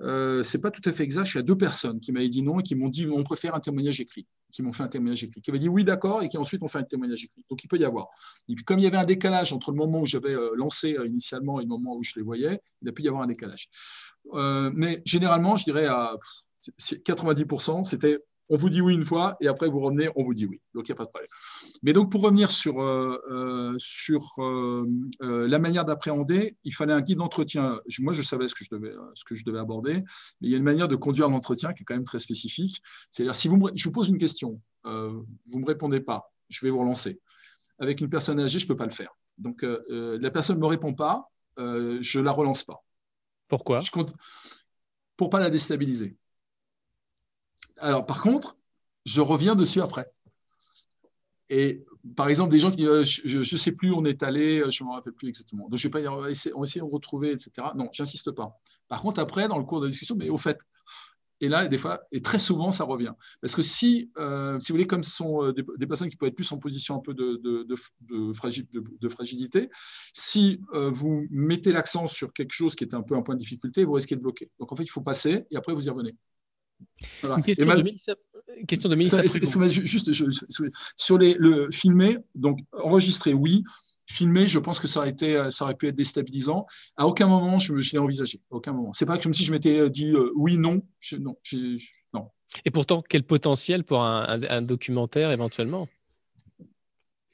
Euh, 0.00 0.42
c'est 0.42 0.58
pas 0.58 0.70
tout 0.70 0.86
à 0.88 0.92
fait 0.92 1.02
exact. 1.02 1.24
Je 1.24 1.30
suis 1.30 1.38
à 1.38 1.42
deux 1.42 1.56
personnes 1.56 2.00
qui 2.00 2.12
m'avaient 2.12 2.28
dit 2.28 2.42
non 2.42 2.60
et 2.60 2.62
qui 2.62 2.74
m'ont 2.74 2.88
dit 2.88 3.06
on 3.06 3.24
préfère 3.24 3.54
un 3.54 3.60
témoignage 3.60 4.00
écrit, 4.00 4.26
qui 4.52 4.62
m'ont 4.62 4.72
fait 4.72 4.84
un 4.84 4.88
témoignage 4.88 5.24
écrit, 5.24 5.40
qui 5.40 5.50
avaient 5.50 5.58
dit 5.58 5.68
oui 5.68 5.84
d'accord 5.84 6.22
et 6.22 6.28
qui 6.28 6.38
ensuite 6.38 6.62
ont 6.62 6.68
fait 6.68 6.78
un 6.78 6.84
témoignage 6.84 7.24
écrit. 7.24 7.44
Donc 7.50 7.64
il 7.64 7.68
peut 7.68 7.78
y 7.78 7.84
avoir. 7.84 8.08
Et 8.48 8.54
puis 8.54 8.64
comme 8.64 8.78
il 8.78 8.84
y 8.84 8.86
avait 8.86 8.96
un 8.96 9.04
décalage 9.04 9.52
entre 9.52 9.72
le 9.72 9.76
moment 9.76 10.00
où 10.00 10.06
j'avais 10.06 10.34
euh, 10.34 10.50
lancé 10.56 10.96
euh, 10.96 11.06
initialement 11.06 11.58
et 11.60 11.64
le 11.64 11.68
moment 11.68 11.96
où 11.96 12.02
je 12.02 12.12
les 12.16 12.22
voyais, 12.22 12.60
il 12.82 12.88
a 12.88 12.92
pu 12.92 13.02
y 13.02 13.08
avoir 13.08 13.22
un 13.22 13.26
décalage. 13.26 13.68
mais 14.32 15.02
généralement, 15.04 15.56
je 15.56 15.64
dirais 15.64 15.86
à 15.86 16.16
90%, 16.78 17.82
c'était 17.84 18.18
on 18.48 18.56
vous 18.56 18.70
dit 18.70 18.80
oui 18.80 18.94
une 18.94 19.04
fois 19.04 19.36
et 19.40 19.48
après 19.48 19.68
vous 19.68 19.80
revenez, 19.80 20.08
on 20.16 20.24
vous 20.24 20.34
dit 20.34 20.46
oui. 20.46 20.60
Donc 20.74 20.88
il 20.88 20.92
n'y 20.92 20.94
a 20.94 20.96
pas 20.96 21.04
de 21.04 21.10
problème. 21.10 21.28
Mais 21.82 21.92
donc 21.92 22.10
pour 22.10 22.22
revenir 22.22 22.50
sur, 22.50 22.80
euh, 22.80 23.18
euh, 23.30 23.74
sur 23.78 24.22
euh, 24.38 24.86
la 25.20 25.58
manière 25.58 25.84
d'appréhender, 25.84 26.56
il 26.64 26.74
fallait 26.74 26.92
un 26.92 27.00
guide 27.00 27.18
d'entretien. 27.18 27.80
Moi, 28.00 28.12
je 28.12 28.22
savais 28.22 28.48
ce 28.48 28.54
que 28.54 28.64
je 28.64 28.70
devais, 28.70 28.92
ce 29.14 29.24
que 29.24 29.34
je 29.34 29.44
devais 29.44 29.58
aborder, 29.58 30.02
mais 30.40 30.48
il 30.48 30.50
y 30.50 30.54
a 30.54 30.56
une 30.56 30.64
manière 30.64 30.88
de 30.88 30.96
conduire 30.96 31.28
l'entretien 31.28 31.72
qui 31.72 31.82
est 31.82 31.84
quand 31.84 31.94
même 31.94 32.04
très 32.04 32.18
spécifique. 32.18 32.82
C'est-à-dire, 33.10 33.34
si 33.34 33.48
vous 33.48 33.70
je 33.74 33.84
vous 33.84 33.92
pose 33.92 34.08
une 34.08 34.18
question, 34.18 34.60
vous 34.84 35.24
ne 35.54 35.60
me 35.60 35.66
répondez 35.66 36.00
pas, 36.00 36.32
je 36.48 36.64
vais 36.64 36.70
vous 36.70 36.80
relancer. 36.80 37.20
Avec 37.78 38.00
une 38.00 38.08
personne 38.08 38.40
âgée, 38.40 38.58
je 38.58 38.64
ne 38.64 38.68
peux 38.68 38.76
pas 38.76 38.86
le 38.86 38.92
faire. 38.92 39.16
Donc 39.36 39.64
la 39.88 40.30
personne 40.30 40.56
ne 40.56 40.62
me 40.62 40.66
répond 40.66 40.94
pas, 40.94 41.30
je 41.56 42.18
ne 42.18 42.24
la 42.24 42.32
relance 42.32 42.64
pas. 42.64 42.82
Pourquoi? 43.48 43.80
Je 43.80 43.90
compte, 43.90 44.14
Pour 45.16 45.28
ne 45.28 45.32
pas 45.32 45.40
la 45.40 45.50
déstabiliser. 45.50 46.16
Alors, 47.78 48.06
par 48.06 48.22
contre, 48.22 48.56
je 49.04 49.20
reviens 49.20 49.54
dessus 49.54 49.80
après. 49.80 50.10
Et 51.50 51.84
par 52.16 52.28
exemple, 52.28 52.50
des 52.50 52.58
gens 52.58 52.70
qui 52.70 52.78
disent 52.78 52.88
euh, 52.88 53.04
Je 53.04 53.38
ne 53.38 53.42
sais 53.42 53.72
plus 53.72 53.90
où 53.90 53.96
on 53.96 54.04
est 54.04 54.22
allé, 54.22 54.60
euh, 54.60 54.70
je 54.70 54.82
ne 54.82 54.88
me 54.88 54.94
rappelle 54.94 55.14
plus 55.14 55.28
exactement. 55.28 55.68
Donc, 55.68 55.78
je 55.78 55.88
vais 55.88 55.90
pas 55.90 56.30
essayer, 56.30 56.52
de 56.52 56.84
retrouver, 56.84 57.32
etc. 57.32 57.50
Non, 57.74 57.88
j'insiste 57.92 58.30
pas. 58.32 58.52
Par 58.88 59.00
contre, 59.02 59.18
après, 59.18 59.48
dans 59.48 59.58
le 59.58 59.64
cours 59.64 59.80
de 59.80 59.88
discussion, 59.88 60.16
mais 60.16 60.28
au 60.28 60.38
fait, 60.38 60.58
et 61.40 61.48
là, 61.48 61.68
des 61.68 61.78
fois, 61.78 62.00
et 62.10 62.20
très 62.20 62.40
souvent, 62.40 62.72
ça 62.72 62.82
revient. 62.82 63.12
Parce 63.40 63.54
que 63.54 63.62
si, 63.62 64.10
euh, 64.18 64.58
si 64.58 64.72
vous 64.72 64.74
voulez, 64.74 64.88
comme 64.88 65.04
ce 65.04 65.12
sont 65.14 65.52
des, 65.52 65.86
personnes 65.86 66.08
qui 66.08 66.16
peuvent 66.16 66.30
être 66.30 66.34
plus 66.34 66.50
en 66.50 66.58
position 66.58 66.96
un 66.96 66.98
peu 66.98 67.14
de, 67.14 67.74
fragilité, 69.08 69.70
si 70.12 70.60
vous 70.72 71.26
mettez 71.30 71.70
l'accent 71.70 72.08
sur 72.08 72.32
quelque 72.32 72.52
chose 72.52 72.74
qui 72.74 72.82
est 72.82 72.92
un 72.92 73.02
peu 73.02 73.14
un 73.14 73.22
point 73.22 73.36
de 73.36 73.40
difficulté, 73.40 73.84
vous 73.84 73.92
risquez 73.92 74.16
de 74.16 74.20
bloquer. 74.20 74.50
Donc, 74.58 74.72
en 74.72 74.76
fait, 74.76 74.82
il 74.82 74.90
faut 74.90 75.00
passer 75.00 75.46
et 75.52 75.56
après, 75.56 75.72
vous 75.72 75.86
y 75.86 75.90
revenez. 75.90 76.16
Une 77.22 77.42
question, 77.42 77.66
de 77.66 77.82
Mélissa, 77.82 78.14
question 78.66 78.88
de 78.90 78.94
Mélissa 78.96 79.22
Juste, 79.84 80.10
sur 80.96 81.18
les, 81.18 81.34
le 81.34 81.70
filmer, 81.70 82.18
donc 82.34 82.60
enregistrer, 82.72 83.34
oui. 83.34 83.62
Filmer, 84.10 84.46
je 84.46 84.58
pense 84.58 84.80
que 84.80 84.86
ça 84.86 85.00
aurait, 85.00 85.10
été, 85.10 85.50
ça 85.50 85.64
aurait 85.64 85.74
pu 85.74 85.86
être 85.88 85.94
déstabilisant. 85.94 86.66
À 86.96 87.06
aucun 87.06 87.26
moment, 87.26 87.58
je, 87.58 87.78
je 87.78 87.92
l'ai 87.92 87.98
envisagé. 87.98 88.40
À 88.50 88.54
aucun 88.54 88.72
moment. 88.72 88.94
C'est 88.94 89.04
pas 89.04 89.18
comme 89.18 89.34
si 89.34 89.44
je 89.44 89.52
m'étais 89.52 89.90
dit 89.90 90.12
euh, 90.12 90.32
oui, 90.34 90.56
non. 90.56 90.80
non, 91.20 91.36
non. 92.14 92.30
Et 92.64 92.70
pourtant, 92.70 93.02
quel 93.06 93.24
potentiel 93.24 93.84
pour 93.84 94.02
un 94.02 94.62
documentaire 94.62 95.30
éventuellement? 95.30 95.88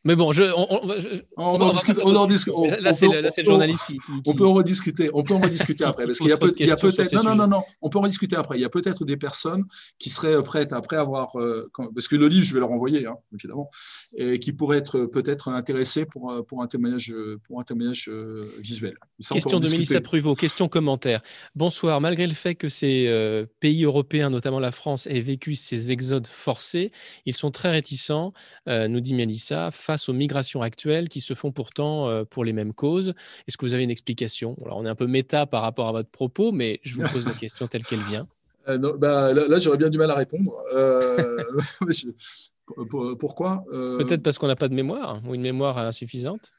Mais 0.05 0.17
bon, 0.17 0.33
je, 0.33 0.43
on, 0.55 0.67
on, 0.71 1.57
on, 1.57 2.15
en 2.17 2.27
discute. 2.27 2.55
Là, 2.79 2.93
c'est 2.93 3.09
le, 3.09 3.45
journaliste 3.45 3.85
qui, 3.87 3.99
On 4.27 4.35
peut 4.35 4.47
en 4.47 4.53
rediscuter. 4.53 5.09
On 5.15 5.25
peut 5.25 5.33
en 5.33 5.41
rediscuter 5.41 5.85
après. 5.85 6.05
Parce 6.05 6.19
qu'il 6.19 6.29
y 6.29 6.33
a, 6.33 6.37
peut-être. 6.37 7.15
Non, 7.15 7.23
non, 7.23 7.35
non, 7.35 7.49
non. 7.49 7.63
On 7.81 7.89
peut 7.89 7.99
en 7.99 8.03
rediscuter 8.03 8.37
après. 8.37 8.59
Il 8.59 8.61
y 8.61 8.67
a 8.67 8.69
peut-être 8.69 9.07
des 9.07 9.17
personnes 9.17 9.65
qui 9.99 10.11
seraient 10.11 10.43
prêtes 10.43 10.75
après 10.75 10.97
avoir. 10.97 11.41
Euh, 11.41 11.71
parce 11.95 12.09
que 12.09 12.17
le 12.17 12.29
livre, 12.29 12.45
je 12.45 12.53
vais 12.53 12.61
le 12.61 12.67
renvoyer, 12.67 13.07
hein, 13.07 13.17
évidemment, 13.33 13.71
et 14.15 14.39
qui 14.39 14.53
pourraient 14.53 14.77
être 14.77 15.07
peut-être 15.07 15.49
intéressées 15.49 16.05
pour, 16.05 16.31
euh, 16.31 16.43
pour 16.43 16.63
un 16.63 16.67
témoignage, 16.67 17.15
pour 17.47 17.59
un 17.59 17.65
témoignage 17.65 18.11
euh, 18.11 18.45
visuel. 18.59 18.99
question 19.19 19.59
de 19.59 19.69
Mélissa 19.71 20.03
Pruvot. 20.03 20.35
Question 20.35 20.69
commentaire. 20.69 21.23
Bonsoir. 21.55 22.03
Malgré 22.03 22.27
le 22.27 22.35
fait 22.35 22.55
que 22.55 22.69
ces 22.69 23.47
pays 23.61 23.85
européens, 23.85 24.29
notamment 24.29 24.61
la 24.61 24.71
France, 24.73 25.07
aient 25.07 25.21
vécu 25.21 25.55
ces 25.55 25.93
exodes 25.93 26.27
forcés, 26.27 26.93
ils 27.25 27.33
sont 27.33 27.51
très 27.51 27.71
réticents, 27.71 28.35
nous 28.67 29.01
dit 29.01 29.15
Mélissa, 29.15 29.71
face 29.71 29.94
aux 30.09 30.13
migrations 30.13 30.63
actuelles 30.63 31.09
qui 31.09 31.21
se 31.21 31.35
font 31.35 31.53
pourtant 31.53 32.09
euh, 32.09 32.25
pour 32.25 32.45
les 32.45 32.53
mêmes 32.53 32.73
causes. 32.73 33.15
Est-ce 33.47 33.57
que 33.57 33.65
vous 33.65 33.75
avez 33.75 33.85
une 33.85 33.91
explication? 33.91 34.57
Alors, 34.65 34.79
On 34.79 34.87
est 34.87 34.89
un 34.89 34.95
peu 34.95 35.07
méta 35.07 35.47
par 35.47 35.63
rapport 35.63 35.89
à 35.89 35.93
votre 35.93 36.11
propos, 36.11 36.53
mais 36.53 36.81
je 36.83 36.97
vous 36.97 37.09
pose 37.09 37.27
la 37.27 37.35
question 37.35 37.67
telle 37.67 37.85
qu'elle 37.85 38.03
vient. 38.03 38.27
Euh, 38.67 38.79
bah, 38.97 39.35
là, 39.35 39.59
j'aurais 39.59 39.77
bien 39.77 39.91
du 39.91 39.99
mal 39.99 40.11
à 40.11 40.15
répondre. 40.15 40.55
Euh, 40.73 41.45
pourquoi? 43.19 43.63
Peut-être 43.71 44.23
parce 44.23 44.39
qu'on 44.39 44.47
n'a 44.47 44.57
pas 44.57 44.69
de 44.69 44.75
mémoire 44.75 45.21
ou 45.29 45.35
une 45.35 45.43
mémoire 45.43 45.77
insuffisante 45.77 46.51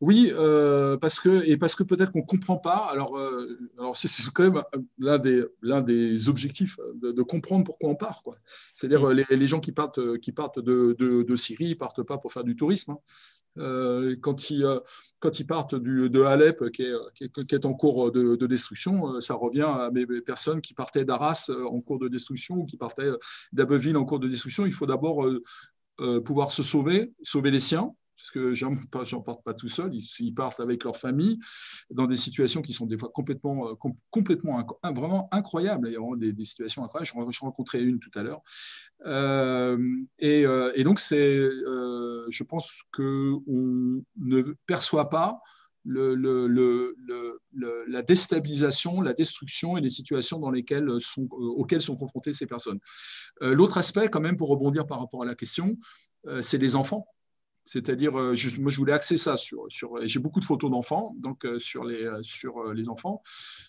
oui, 0.00 0.30
euh, 0.32 0.96
parce 0.96 1.18
que 1.18 1.44
et 1.48 1.56
parce 1.56 1.74
que 1.74 1.82
peut-être 1.82 2.12
qu'on 2.12 2.22
comprend 2.22 2.56
pas. 2.56 2.88
Alors, 2.92 3.18
euh, 3.18 3.58
alors 3.78 3.96
c'est 3.96 4.08
quand 4.32 4.44
même 4.44 4.62
l'un 4.98 5.18
des 5.18 5.44
l'un 5.60 5.80
des 5.80 6.28
objectifs 6.28 6.78
de, 6.94 7.22
comprendre 7.22 7.64
pourquoi 7.64 7.90
on 7.90 7.96
part. 7.96 8.22
Quoi. 8.22 8.36
C'est-à-dire 8.74 9.02
mm. 9.02 9.12
les, 9.12 9.24
les, 9.28 9.46
gens 9.48 9.58
qui 9.58 9.72
partent 9.72 10.18
qui 10.18 10.30
partent 10.30 10.60
de, 10.60 10.94
de, 10.98 11.24
de 11.24 11.36
Syrie, 11.36 11.70
ils 11.70 11.76
partent 11.76 12.04
pas 12.04 12.16
pour 12.16 12.32
faire 12.32 12.44
du 12.44 12.54
tourisme. 12.54 12.92
Hein. 12.92 12.98
Euh, 13.58 14.14
quand 14.20 14.50
ils 14.50 14.64
quand 15.18 15.40
ils 15.40 15.46
partent 15.46 15.74
du, 15.74 16.08
de 16.08 16.22
Alep, 16.22 16.70
qui 16.70 16.82
est, 16.82 17.46
qui 17.46 17.54
est, 17.56 17.64
en 17.64 17.74
cours 17.74 18.12
de, 18.12 18.36
de, 18.36 18.46
destruction, 18.46 19.20
ça 19.20 19.34
revient 19.34 19.62
à 19.62 19.90
mes 19.90 20.06
personnes 20.20 20.60
qui 20.60 20.74
partaient 20.74 21.04
d'Arras 21.04 21.50
en 21.68 21.80
cours 21.80 21.98
de 21.98 22.06
destruction 22.06 22.58
ou 22.58 22.66
qui 22.66 22.76
partaient 22.76 23.10
d'Abbeville 23.52 23.96
en 23.96 24.04
cours 24.04 24.20
de 24.20 24.28
destruction. 24.28 24.64
Il 24.64 24.72
faut 24.72 24.86
d'abord 24.86 25.26
pouvoir 26.24 26.52
se 26.52 26.62
sauver, 26.62 27.12
sauver 27.24 27.50
les 27.50 27.58
siens 27.58 27.92
parce 28.18 28.30
que 28.32 28.52
j'en 28.52 28.74
partent 29.24 29.44
pas 29.44 29.54
tout 29.54 29.68
seuls, 29.68 29.94
ils, 29.94 30.34
partent 30.34 30.60
avec 30.60 30.84
leur 30.84 30.96
famille 30.96 31.38
dans 31.90 32.06
des 32.06 32.16
situations 32.16 32.60
qui 32.60 32.72
sont 32.72 32.86
des 32.86 32.98
fois 32.98 33.10
complètement, 33.14 33.70
euh, 33.70 33.74
complètement 34.10 34.66
vraiment 34.82 35.28
incroyables. 35.32 35.88
Il 35.88 35.94
y 35.94 35.96
a 35.96 36.32
des, 36.32 36.44
situations 36.44 36.84
incroyables. 36.84 37.32
J'en 37.32 37.46
rencontrais 37.46 37.80
une 37.82 38.00
tout 38.00 38.10
à 38.14 38.22
l'heure. 38.22 38.42
Euh, 39.06 39.78
euh, 40.22 40.72
et, 40.74 40.84
donc, 40.84 40.98
je 40.98 42.42
pense 42.42 42.82
qu'on 42.92 43.42
ne 44.16 44.42
perçoit 44.66 45.08
pas 45.08 45.40
la 45.84 46.16
déstabilisation, 48.02 49.00
la 49.00 49.14
destruction 49.14 49.76
et 49.76 49.80
les 49.80 49.88
situations 49.88 50.38
dans 50.38 50.50
lesquelles 50.50 50.90
sont, 51.00 51.28
auxquelles 51.30 51.80
sont 51.80 51.96
confrontées 51.96 52.32
ces 52.32 52.46
personnes. 52.46 52.80
L'autre 53.40 53.78
aspect, 53.78 54.08
quand 54.08 54.20
même, 54.20 54.36
pour 54.36 54.48
rebondir 54.48 54.86
par 54.86 54.98
rapport 54.98 55.22
à 55.22 55.26
la 55.26 55.36
question, 55.36 55.78
c'est 56.40 56.58
les 56.58 56.74
enfants. 56.74 57.06
C'est-à-dire, 57.68 58.18
euh, 58.18 58.34
moi, 58.60 58.70
je 58.70 58.76
voulais 58.78 58.94
axer 58.94 59.18
ça 59.18 59.36
sur. 59.36 59.66
sur 59.68 59.90
j'ai 60.06 60.20
beaucoup 60.20 60.40
de 60.40 60.44
photos 60.46 60.70
d'enfants, 60.70 61.14
donc 61.18 61.44
euh, 61.44 61.58
sur, 61.58 61.84
les, 61.84 62.02
euh, 62.02 62.22
sur 62.22 62.72
les 62.72 62.88
enfants. 62.88 63.22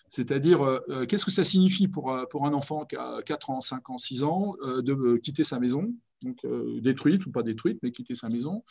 C'est-à-dire, 0.08 0.80
qu'est-ce 1.06 1.26
que 1.26 1.30
ça 1.30 1.44
signifie 1.44 1.86
pour, 1.86 2.16
pour 2.30 2.46
un 2.46 2.54
enfant 2.54 2.86
qui 2.86 2.96
a 2.96 3.20
4 3.22 3.50
ans, 3.50 3.60
5 3.60 3.90
ans, 3.90 3.98
6 3.98 4.24
ans 4.24 4.56
de 4.62 5.18
quitter 5.18 5.44
sa 5.44 5.60
maison, 5.60 5.92
donc 6.22 6.38
détruite 6.82 7.26
ou 7.26 7.30
pas 7.30 7.42
détruite, 7.42 7.78
mais 7.82 7.90
quitter 7.90 8.14
sa 8.14 8.28
maison 8.28 8.62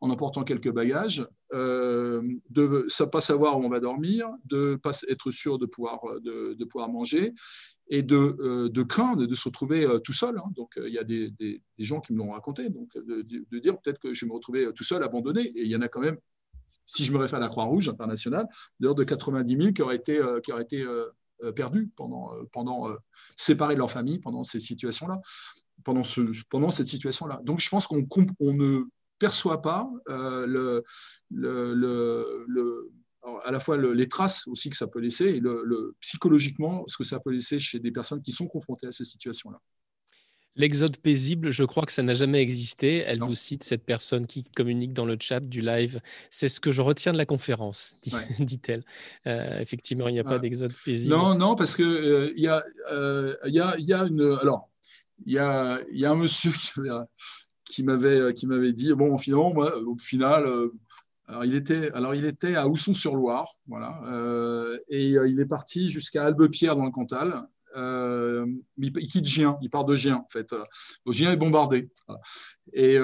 en 0.00 0.10
emportant 0.10 0.44
quelques 0.44 0.72
bagages, 0.72 1.26
de 1.52 2.22
ne 2.50 3.04
pas 3.04 3.20
savoir 3.20 3.58
où 3.58 3.64
on 3.64 3.68
va 3.68 3.80
dormir, 3.80 4.28
de 4.44 4.76
pas 4.76 4.92
être 5.08 5.30
sûr 5.30 5.58
de 5.58 5.66
pouvoir, 5.66 6.00
de, 6.20 6.54
de 6.54 6.64
pouvoir 6.64 6.88
manger, 6.88 7.34
et 7.88 8.02
de, 8.02 8.36
euh, 8.40 8.68
de, 8.68 8.82
craindre 8.82 9.26
de 9.26 9.34
se 9.34 9.48
retrouver 9.48 9.84
euh, 9.84 9.98
tout 9.98 10.12
seul. 10.12 10.38
Hein. 10.38 10.50
Donc, 10.56 10.76
euh, 10.78 10.88
il 10.88 10.94
y 10.94 10.98
a 10.98 11.04
des, 11.04 11.30
des, 11.30 11.60
gens 11.78 12.00
qui 12.00 12.12
me 12.12 12.18
l'ont 12.18 12.30
raconté, 12.30 12.70
donc 12.70 12.96
de, 12.96 13.58
dire 13.58 13.78
peut-être 13.78 13.98
que 13.98 14.14
je 14.14 14.24
vais 14.24 14.28
me 14.28 14.34
retrouver 14.34 14.72
tout 14.74 14.84
seul, 14.84 15.02
abandonné. 15.02 15.42
Et 15.42 15.62
il 15.62 15.68
y 15.68 15.76
en 15.76 15.82
a 15.82 15.88
quand 15.88 16.00
même, 16.00 16.16
si 16.86 17.04
je 17.04 17.12
me 17.12 17.18
réfère 17.18 17.38
à 17.38 17.40
la 17.40 17.48
Croix-Rouge 17.48 17.88
internationale, 17.88 18.46
l'ordre 18.80 19.00
de 19.00 19.04
90 19.04 19.56
000 19.56 19.72
qui 19.72 19.82
auraient 19.82 19.96
été, 19.96 20.20
qui 20.42 20.52
auraient 20.52 20.62
été 20.62 20.86
perdus 21.56 21.90
pendant, 21.96 22.30
pendant 22.52 22.88
séparés 23.36 23.74
de 23.74 23.80
leur 23.80 23.90
famille 23.90 24.18
pendant 24.18 24.44
ces 24.44 24.60
situations-là, 24.60 25.20
pendant, 25.84 26.04
ce, 26.04 26.20
pendant 26.50 26.70
cette 26.70 26.88
situation-là. 26.88 27.40
Donc, 27.44 27.60
je 27.60 27.68
pense 27.68 27.86
qu'on 27.86 28.06
on 28.40 28.52
ne 28.52 28.84
perçoit 29.18 29.62
pas 29.62 29.88
le, 30.06 30.82
le, 31.30 31.74
le 32.46 32.90
à 33.44 33.50
la 33.50 33.60
fois 33.60 33.76
les 33.76 34.08
traces 34.08 34.46
aussi 34.48 34.70
que 34.70 34.76
ça 34.76 34.86
peut 34.86 35.00
laisser 35.00 35.36
et 35.36 35.42
psychologiquement 36.00 36.84
ce 36.86 36.98
que 36.98 37.04
ça 37.04 37.20
peut 37.20 37.30
laisser 37.30 37.58
chez 37.58 37.78
des 37.78 37.90
personnes 37.90 38.22
qui 38.22 38.32
sont 38.32 38.46
confrontées 38.46 38.86
à 38.86 38.92
ces 38.92 39.04
situations-là. 39.04 39.60
L'exode 40.56 40.98
paisible, 40.98 41.50
je 41.50 41.64
crois 41.64 41.84
que 41.84 41.90
ça 41.90 42.04
n'a 42.04 42.14
jamais 42.14 42.40
existé. 42.40 42.98
Elle 42.98 43.18
vous 43.18 43.34
cite 43.34 43.64
cette 43.64 43.84
personne 43.84 44.28
qui 44.28 44.44
communique 44.44 44.92
dans 44.92 45.04
le 45.04 45.16
chat 45.18 45.40
du 45.40 45.60
live. 45.60 46.00
C'est 46.30 46.48
ce 46.48 46.60
que 46.60 46.70
je 46.70 46.80
retiens 46.80 47.12
de 47.12 47.18
la 47.18 47.26
conférence, 47.26 47.96
dit-elle. 48.38 48.84
Euh, 49.26 49.58
effectivement, 49.58 50.06
il 50.06 50.12
n'y 50.12 50.20
a 50.20 50.24
pas 50.24 50.38
d'exode 50.38 50.72
paisible. 50.84 51.10
Non, 51.10 51.34
non, 51.34 51.56
parce 51.56 51.74
qu'il 51.74 51.84
euh, 51.84 52.32
il 52.36 52.44
y, 52.44 52.46
a, 52.46 52.64
euh, 52.92 53.34
y, 53.46 53.58
a, 53.58 53.76
y, 53.78 53.92
a, 53.92 54.04
une. 54.04 54.38
Alors, 54.40 54.68
a, 55.38 55.80
y 55.90 56.04
a 56.04 56.10
un 56.10 56.16
monsieur 56.16 56.52
qui, 57.64 57.82
m'avait 57.82 58.34
qui 58.34 58.46
m'avait 58.46 58.72
dit 58.72 58.92
bon, 58.92 59.16
finalement, 59.16 59.60
au 59.86 59.98
final, 59.98 60.70
alors 61.26 61.44
il, 61.44 61.54
était, 61.54 61.90
alors, 61.92 62.14
il 62.14 62.26
était 62.26 62.54
à 62.54 62.68
Ousson-sur-Loire, 62.68 63.48
voilà, 63.66 64.02
euh, 64.06 64.78
et 64.88 65.16
euh, 65.16 65.26
il 65.26 65.40
est 65.40 65.46
parti 65.46 65.88
jusqu'à 65.88 66.24
Albepierre 66.24 66.76
dans 66.76 66.84
le 66.84 66.90
Cantal. 66.90 67.46
Euh, 67.76 68.46
il, 68.76 68.92
quitte 68.92 69.24
Gien, 69.24 69.58
il 69.62 69.70
part 69.70 69.86
de 69.86 69.94
Gien, 69.94 70.16
en 70.16 70.28
fait. 70.28 70.54
Gien 71.06 71.32
est 71.32 71.36
bombardé. 71.36 71.90
Et, 72.72 72.98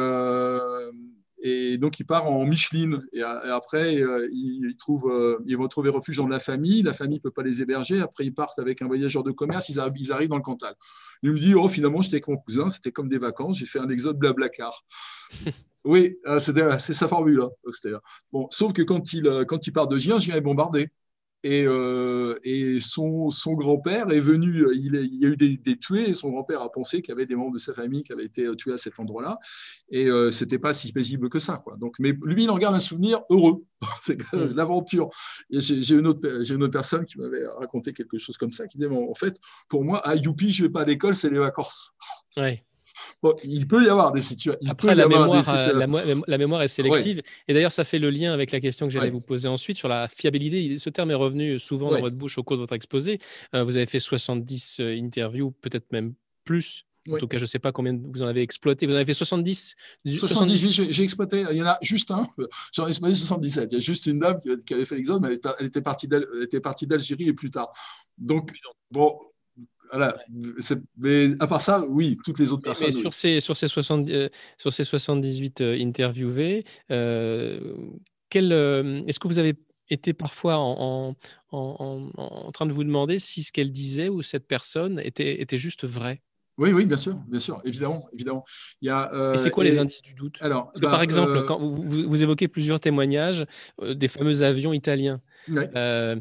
Et 1.43 1.79
donc, 1.79 1.99
il 1.99 2.05
part 2.05 2.27
en 2.31 2.45
Micheline. 2.45 3.03
Et, 3.13 3.23
après, 3.23 3.95
il, 3.95 4.75
trouve, 4.79 5.11
ils 5.47 5.57
vont 5.57 5.69
trouver 5.69 5.91
refuge 5.91 6.19
dans 6.19 6.29
la 6.29 6.39
famille. 6.39 6.83
La 6.83 6.93
famille 6.93 7.19
ne 7.19 7.23
peut 7.23 7.31
pas 7.31 7.43
les 7.43 7.63
héberger. 7.63 8.01
Après, 8.01 8.27
ils 8.27 8.35
partent 8.35 8.59
avec 8.59 8.83
un 8.83 8.87
voyageur 8.87 9.23
de 9.23 9.31
commerce. 9.31 9.69
Ils 9.69 9.81
arrivent, 9.81 10.29
dans 10.29 10.37
le 10.37 10.43
Cantal. 10.43 10.75
Il 11.23 11.33
me 11.33 11.39
dit, 11.39 11.55
oh, 11.55 11.69
finalement, 11.69 12.03
j'étais 12.03 12.17
avec 12.17 12.29
mon 12.29 12.37
cousin. 12.37 12.69
C'était 12.69 12.93
comme 12.93 13.09
des 13.09 13.19
vacances. 13.19 13.59
J'ai 13.59 13.67
fait 13.67 13.79
un 13.79 13.89
exode 13.89 14.19
blablacar. 14.19 14.85
oui, 15.85 16.19
c'est 16.39 16.93
sa 16.93 17.09
formule. 17.09 17.43
Hein. 17.43 17.99
Bon, 18.33 18.47
sauf 18.51 18.73
que 18.73 18.83
quand 18.83 19.13
il, 19.13 19.45
quand 19.49 19.67
il 19.67 19.73
part 19.73 19.89
de 19.89 19.97
Gien, 19.99 20.19
Gien 20.19 20.37
est 20.37 20.43
bombardé. 20.43 20.91
Et, 21.43 21.65
euh, 21.67 22.39
et 22.45 22.81
son, 22.81 23.31
son 23.31 23.55
grand-père 23.55 24.11
est 24.11 24.21
venu, 24.21 24.67
il, 24.75 25.19
y 25.21 25.25
a 25.25 25.29
eu 25.29 25.37
des, 25.37 25.79
tués, 25.79 26.11
et 26.11 26.15
son 26.15 26.31
grand-père 26.31 26.61
a 26.61 26.71
pensé 26.71 27.01
qu'il 27.01 27.13
y 27.13 27.17
avait 27.17 27.27
des 27.27 27.35
membres 27.35 27.55
de 27.55 27.59
sa 27.59 27.73
famille 27.73 28.03
qui 28.03 28.13
avaient 28.13 28.27
été 28.27 28.47
tués 28.57 28.75
à 28.75 28.77
cet 28.77 29.01
endroit-là, 29.01 29.39
et 29.91 30.07
euh, 30.09 30.31
ce 30.31 30.45
n'était 30.45 30.59
pas 30.59 30.75
si 30.75 30.93
paisible 30.93 31.31
que 31.31 31.39
ça. 31.39 31.57
Quoi. 31.65 31.77
Donc, 31.79 31.97
mais 31.99 32.13
lui, 32.23 32.45
il 32.45 32.51
en 32.51 32.59
garde 32.59 32.75
un 32.75 32.81
souvenir 32.81 33.23
heureux, 33.31 33.65
c'est 34.01 34.19
mm. 34.35 34.55
l'aventure. 34.55 35.09
J'ai 35.51 35.95
une, 35.95 36.07
autre, 36.07 36.53
une 36.53 36.63
autre 36.63 36.73
personne 36.73 37.07
qui 37.07 37.19
m'avait 37.19 37.47
raconté 37.47 37.95
quelque 37.95 38.19
chose 38.19 38.37
comme 38.37 38.53
ça, 38.53 38.67
qui 38.67 38.77
disait, 38.77 38.91
en 38.91 39.15
fait, 39.15 39.39
pour 39.69 39.83
moi, 39.83 40.07
à 40.07 40.17
Youpi, 40.17 40.53
je 40.53 40.63
ne 40.63 40.69
vais 40.69 40.73
pas 40.73 40.83
à 40.83 40.87
l'école, 40.87 41.15
c'est 41.15 41.31
les 41.31 41.39
vacances. 41.39 41.93
Ouais 42.37 42.65
il 43.45 43.67
peut 43.67 43.85
y 43.85 43.89
avoir 43.89 44.13
des 44.13 44.21
situations. 44.21 44.61
Après, 44.69 44.95
la 44.95 45.07
mémoire, 45.07 45.49
euh, 45.49 45.87
la, 46.27 46.39
mémoire 46.39 46.63
est 46.63 46.69
sélective. 46.69 47.23
Et 47.49 47.55
d'ailleurs, 47.55 47.73
ça 47.73 47.85
fait 47.85 47.99
le 47.99 48.11
lien 48.11 48.33
avec 48.33 48.53
la 48.53 48.61
question 48.61 48.87
que 48.87 48.93
j'allais 48.93 49.11
vous 49.11 49.21
poser 49.21 49.49
ensuite 49.49 49.77
sur 49.77 49.89
la 49.89 50.09
fiabilité. 50.09 50.79
Ce 50.79 50.91
terme 50.91 51.11
est 51.11 51.15
revenu 51.15 51.59
souvent 51.59 51.91
dans 51.91 52.01
votre 52.01 52.17
bouche 52.17 52.39
au 52.39 52.43
cours 52.43 52.57
de 52.57 52.63
votre 52.63 52.75
exposé. 52.75 53.19
Euh, 53.55 53.65
vous 53.65 53.77
avez 53.77 53.87
fait 53.87 54.01
70 54.01 54.79
euh, 54.81 54.97
interviews, 54.97 55.53
peut-être 55.61 55.91
même 55.93 56.15
plus. 56.45 56.85
En 57.11 57.17
tout 57.17 57.29
cas, 57.29 57.39
je 57.39 57.45
ne 57.45 57.47
sais 57.47 57.59
pas 57.59 57.73
combien 57.73 57.99
vous 57.99 58.23
en 58.23 58.27
avez 58.27 58.43
exploité. 58.43 58.87
Vous 58.87 58.93
en 58.93 58.97
avez 58.97 59.07
fait 59.07 59.15
70 59.15 59.75
70, 60.05 60.91
j'ai 60.91 61.03
exploité. 61.03 61.45
Il 61.51 61.57
y 61.57 61.63
en 61.63 61.67
a 61.67 61.79
juste 61.81 62.11
un. 62.11 62.29
J'en 62.75 62.87
ai 62.87 62.89
exploité 62.89 63.15
77. 63.15 63.73
Il 63.73 63.75
y 63.75 63.77
a 63.77 63.81
juste 63.81 64.07
une 64.07 64.19
dame 64.19 64.41
qui 64.67 64.75
avait 64.75 64.85
fait 64.85 64.97
l'exode, 64.97 65.23
mais 65.23 65.39
elle 65.59 65.67
était 65.67 65.81
partie 66.61 66.87
d'Algérie 66.87 67.29
et 67.29 67.33
plus 67.33 67.51
tard. 67.51 67.73
Donc, 68.19 68.53
bon, 68.91 69.19
voilà. 69.93 70.17
Mais 70.97 71.29
à 71.41 71.47
part 71.47 71.63
ça, 71.63 71.85
oui, 71.89 72.19
toutes 72.25 72.39
les 72.39 72.53
autres 72.53 72.63
personnes. 72.63 72.93
sur, 72.93 73.13
ces, 73.13 73.41
sur, 73.41 73.57
ces 73.57 73.69
70, 73.69 74.13
euh, 74.13 74.29
sur 74.59 74.73
ces 74.73 74.85
78 74.85 75.61
euh, 75.61 75.79
interviewés, 75.81 76.65
euh, 76.91 77.75
est-ce 78.33 79.19
que 79.19 79.29
vous 79.29 79.39
avez 79.39 79.55
été 79.89 80.13
parfois 80.13 80.57
en, 80.59 81.17
en, 81.51 82.11
en, 82.17 82.53
train 82.53 82.67
de 82.67 82.73
vous 82.73 82.85
demander 82.85 83.19
si 83.19 83.43
ce 83.43 83.51
qu'elle 83.51 83.73
disait 83.73 84.09
ou 84.09 84.23
cette 84.23 84.47
personne 84.47 85.01
était, 85.01 85.41
était 85.41 85.59
juste 85.59 85.85
vrai 85.85 86.23
oui, 86.61 86.73
oui, 86.73 86.87
bien 86.87 86.97
sûr, 86.97 87.15
bien 87.29 87.39
sûr, 87.39 87.61
évidemment, 87.65 88.09
évidemment. 88.13 88.45
Il 88.81 88.87
y 88.87 88.91
a, 88.91 89.33
et 89.35 89.37
c'est 89.37 89.51
quoi 89.51 89.65
les 89.65 89.79
indices 89.79 90.03
du 90.03 90.15
doute? 90.15 90.37
Alors, 90.41 90.71
par 90.81 90.99
bah, 90.99 91.05
exemple, 91.05 91.45
quand 91.47 91.59
vous, 91.59 91.83
vous, 91.83 92.23
évoquez 92.23 92.49
plusieurs 92.49 92.81
témoignages 92.81 93.47
des 93.83 94.09
fameux 94.09 94.43
avions 94.43 94.73
italiens, 94.73 95.21
euh, 95.49 96.17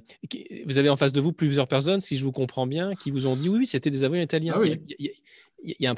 vous 0.65 0.77
avez 0.77 0.89
en 0.89 0.95
face 0.95 1.13
de 1.13 1.21
vous 1.21 1.33
plusieurs 1.33 1.67
personnes, 1.67 2.01
si 2.01 2.17
je 2.17 2.23
vous 2.23 2.31
comprends 2.31 2.67
bien, 2.67 2.95
qui 2.95 3.11
vous 3.11 3.27
ont 3.27 3.35
dit 3.35 3.49
oui, 3.49 3.65
c'était 3.65 3.91
des 3.91 4.03
avions 4.03 4.21
italiens. 4.21 4.59
il, 4.63 5.11
y 5.61 5.87
a, 5.87 5.91
un 5.91 5.95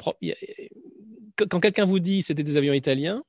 quand 1.36 1.60
quelqu'un 1.60 1.84
vous 1.84 2.00
dit 2.00 2.22
c'était 2.22 2.42
des 2.42 2.56
avions 2.56 2.72
italiens 2.72 3.22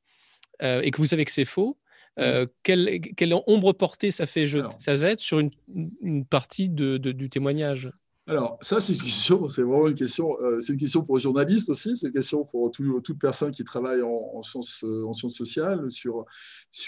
euh, 0.61 0.81
et 0.81 0.91
que 0.91 0.97
vous 0.97 1.05
savez 1.05 1.25
que 1.25 1.31
c'est 1.31 1.45
faux, 1.45 1.77
euh, 2.19 2.45
quelle, 2.63 3.01
quelle, 3.15 3.33
ombre 3.47 3.73
portée 3.73 4.11
ça 4.11 4.25
fait 4.25 4.45
ça 4.77 4.95
jette 4.95 5.19
sur 5.19 5.39
une, 5.39 5.51
une 6.01 6.25
partie 6.25 6.69
de, 6.69 6.97
du 6.97 7.29
témoignage? 7.29 7.89
Alors, 8.25 8.57
ça, 8.61 8.79
c'est 8.79 8.93
une 8.93 9.01
question, 9.01 9.49
c'est 9.49 9.63
vraiment 9.63 9.87
une 9.87 9.95
question, 9.95 10.37
euh, 10.41 10.61
c'est 10.61 10.71
une 10.71 10.79
question 10.79 11.03
pour 11.03 11.17
les 11.17 11.23
journalistes 11.23 11.69
aussi, 11.69 11.97
c'est 11.97 12.07
une 12.07 12.13
question 12.13 12.45
pour 12.45 12.71
toute 12.71 13.19
personne 13.19 13.51
qui 13.51 13.65
travaille 13.65 14.01
en, 14.01 14.41
sciences, 14.41 14.83
euh, 14.85 15.05
en 15.05 15.11
sciences 15.11 15.35
sociales 15.35 15.91
sur, 15.91 16.25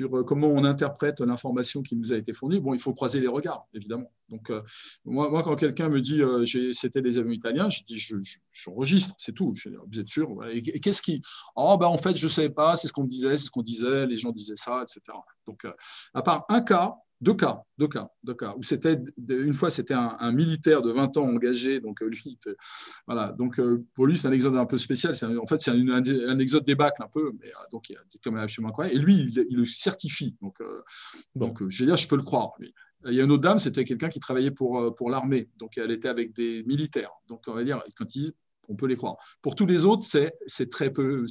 euh, 0.02 0.24
comment 0.24 0.48
on 0.48 0.64
interprète 0.64 1.20
l'information 1.20 1.82
qui 1.82 1.98
nous 1.98 2.14
a 2.14 2.18
été 2.18 2.32
fournie. 2.32 2.62
Bon, 2.62 2.74
il 2.74 2.80
faut 2.80 2.94
croiser 2.94 3.20
les 3.20 3.28
regards, 3.28 3.68
évidemment. 3.74 4.10
Donc, 4.30 4.52
moi, 5.04 5.44
quand 5.44 5.56
quelqu'un 5.56 5.88
me 5.88 6.02
dit 6.02 6.20
c'était 6.74 7.04
des 7.04 7.20
avions 7.20 7.32
italiens, 7.32 7.70
je 7.70 7.84
dis 7.84 8.04
j'enregistre, 8.52 9.14
je, 9.20 9.24
c'est 9.24 9.34
tout. 9.34 9.54
Je, 9.54 9.70
vous 9.70 10.00
êtes 10.00 10.08
sûr 10.08 10.44
Et, 10.50 10.64
qu'est-ce 10.80 11.04
qui 11.04 11.22
Oh, 11.56 11.78
ben 11.78 11.86
en 11.86 11.98
fait, 11.98 12.18
je 12.18 12.26
ne 12.26 12.32
savais 12.32 12.50
pas, 12.50 12.76
c'est 12.76 12.88
ce 12.88 12.94
qu'on 12.94 13.04
me 13.04 13.08
disait, 13.08 13.36
c'est 13.36 13.46
ce 13.46 13.52
qu'on 13.52 13.62
disait, 13.62 14.08
les 14.08 14.18
gens 14.18 14.32
disaient 14.32 14.56
ça, 14.56 14.82
etc. 14.82 15.02
Donc, 15.46 15.68
à 16.16 16.22
part 16.24 16.46
un 16.50 16.62
cas, 16.62 16.96
deux 17.22 17.34
cas, 17.34 17.62
deux 17.78 17.88
cas, 17.88 18.10
deux 18.24 18.34
cas. 18.34 18.54
Où 18.58 18.64
c'était 18.64 18.98
une 19.30 19.54
fois 19.54 19.70
c'était 19.70 19.94
un, 19.94 20.32
militaire 20.32 20.82
de 20.82 20.92
20 20.92 21.18
ans 21.18 21.28
engagé, 21.28 21.80
donc 21.80 22.02
euh, 22.02 22.08
lui, 22.08 22.38
voilà. 23.08 23.32
Donc 23.32 23.60
euh, 23.60 23.86
pour 23.94 24.06
lui 24.06 24.18
c'est 24.18 24.28
un 24.28 24.32
exode 24.32 24.56
un 24.58 24.66
peu 24.66 24.78
spécial. 24.78 25.14
en 25.42 25.48
fait 25.48 25.62
c'est 25.62 25.72
un, 25.72 26.40
exode 26.40 26.66
débâcle 26.66 27.02
un 27.02 27.08
peu, 27.08 27.32
mais 27.40 27.48
euh, 27.48 27.66
donc 27.72 27.90
il 27.90 27.96
a 27.96 28.02
comme 28.24 28.36
absolument 28.38 28.70
incroyable. 28.70 28.98
Et 28.98 29.00
lui 29.00 29.34
il, 29.50 29.56
le 29.56 29.66
certifie. 29.66 30.36
Donc 30.42 30.62
donc 31.36 31.68
je 31.70 31.84
veux 31.84 31.88
dire 31.88 31.98
je 31.98 32.08
peux 32.08 32.18
le 32.18 32.24
croire. 32.24 32.52
Il 33.08 33.14
y 33.14 33.22
a 33.22 33.24
une 33.24 33.32
autre 33.32 33.44
dame, 33.44 33.60
c'était 33.60 33.86
quelqu'un 33.86 34.10
qui 34.10 34.20
travaillait 34.20 34.50
pour, 34.50 34.96
pour 34.96 35.12
l'armée, 35.12 35.48
donc 35.58 35.78
elle 35.78 35.92
était 35.92 36.08
avec 36.08 36.34
des 36.34 36.64
militaires. 36.64 37.12
Donc 37.28 37.44
on 37.48 37.54
va 37.54 37.64
dire, 37.64 37.84
quand 37.96 38.16
il 38.16 38.34
on 38.70 38.76
peut 38.76 38.88
les 38.88 38.96
croire. 38.96 39.18
Pour 39.42 39.56
tous 39.56 39.66
les 39.66 39.86
autres, 39.86 40.06
c'est 40.06 40.70
très, 40.70 40.90
peu, 40.90 41.26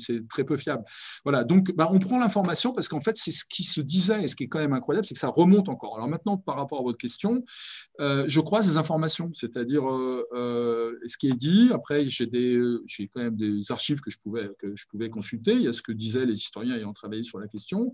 fiable. 0.57 0.85
Voilà, 1.25 1.45
donc 1.45 1.73
bah, 1.75 1.89
on 1.91 1.99
prend 1.99 2.19
l'information 2.19 2.73
parce 2.73 2.89
qu'en 2.89 3.01
fait, 3.01 3.17
c'est 3.17 3.33
ce 3.33 3.45
qui 3.45 3.65
se 3.65 3.81
disait 3.81 4.25
et 4.25 4.29
ce 4.29 4.37
qui 4.37 4.45
est 4.45 4.49
quand 4.49 4.59
même 4.59 4.73
incroyable, 4.73 5.07
c'est 5.07 5.15
que 5.15 5.21
ça 5.21 5.29
remonte 5.29 5.69
encore. 5.69 5.97
Alors 5.97 6.09
maintenant, 6.09 6.37
par 6.37 6.57
rapport 6.57 6.81
à 6.81 6.83
votre 6.83 6.99
question, 6.99 7.45
euh, 8.01 8.25
je 8.27 8.41
crois 8.41 8.63
ces 8.63 8.77
informations, 8.77 9.31
c'est-à-dire 9.33 9.89
euh, 9.89 10.27
euh, 10.35 10.93
ce 11.07 11.17
qui 11.19 11.29
est 11.29 11.37
dit. 11.37 11.71
Après, 11.73 12.09
j'ai 12.09 12.29
quand 13.13 13.21
même 13.21 13.37
des 13.37 13.71
archives 13.71 14.01
que 14.01 14.11
je, 14.11 14.19
pouvais, 14.19 14.51
que 14.59 14.75
je 14.75 14.85
pouvais 14.89 15.11
consulter. 15.11 15.53
Il 15.55 15.63
y 15.63 15.69
a 15.69 15.73
ce 15.73 15.83
que 15.83 15.93
disaient 15.93 16.27
les 16.27 16.37
historiens 16.37 16.77
ayant 16.77 16.93
travaillé 16.93 17.23
sur 17.23 17.39
la 17.39 17.49
question. 17.49 17.93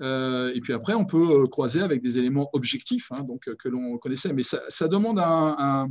et 0.00 0.60
puis 0.62 0.72
après, 0.72 0.94
on 0.94 1.04
peut 1.04 1.46
croiser 1.48 1.80
avec 1.80 2.02
des 2.02 2.18
éléments 2.18 2.50
objectifs 2.52 3.10
hein, 3.12 3.22
donc, 3.22 3.48
que 3.56 3.68
l'on 3.68 3.98
connaissait. 3.98 4.32
Mais 4.32 4.42
ça, 4.42 4.88
demande 4.88 5.18
un, 5.18 5.56
un 5.58 5.90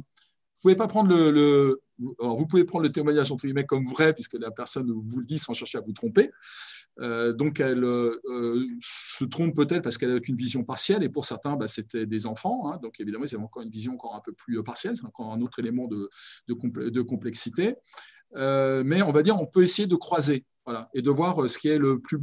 vous 0.55 0.61
pouvez 0.61 0.76
pas 0.76 0.88
prendre 0.88 1.15
le, 1.15 1.81
vous 1.99 2.45
pouvez 2.45 2.63
prendre 2.63 2.84
le 2.84 2.91
témoignage 2.91 3.31
entre 3.31 3.45
guillemets 3.45 3.65
comme 3.65 3.85
vrai, 3.85 4.13
puisque 4.13 4.34
la 4.34 4.51
personne 4.51 4.91
vous 4.91 5.19
le 5.19 5.26
dit 5.26 5.38
sans 5.38 5.53
chercher 5.53 5.77
à 5.77 5.81
vous 5.81 5.93
tromper. 5.93 6.31
Euh, 6.99 7.34
donc, 7.34 7.59
elle 7.59 7.84
euh, 7.84 8.67
se 8.81 9.26
trompe 9.26 9.55
peut-être 9.55 9.81
parce 9.81 9.97
qu'elle 9.97 10.13
n'a 10.13 10.19
qu'une 10.19 10.35
vision 10.35 10.63
partielle, 10.63 11.03
et 11.03 11.09
pour 11.09 11.26
certains, 11.26 11.55
bah, 11.55 11.67
c'était 11.67 12.05
des 12.05 12.26
enfants. 12.26 12.72
Hein. 12.72 12.80
donc, 12.81 12.99
évidemment, 12.99 13.26
c'est 13.26 13.38
encore 13.38 13.63
une 13.63 13.69
vision 13.69 13.93
encore 13.93 14.15
un 14.15 14.22
peu 14.22 14.31
plus 14.31 14.61
partielle, 14.63 14.95
c'est 14.95 15.05
encore 15.05 15.31
un 15.31 15.41
autre 15.41 15.59
élément 15.59 15.88
de, 15.88 16.09
de, 16.47 17.01
complexité. 17.01 17.76
Euh, 18.35 18.84
mais 18.85 19.01
on 19.01 19.11
va 19.11 19.23
dire, 19.23 19.39
on 19.39 19.45
peut 19.45 19.63
essayer 19.63 19.88
de 19.88 19.95
croiser 19.95 20.45
voilà, 20.65 20.89
et 20.93 21.01
de 21.01 21.11
voir 21.11 21.49
ce 21.49 21.57
qui 21.59 21.67
est 21.67 21.77
le 21.77 21.99
plus, 21.99 22.19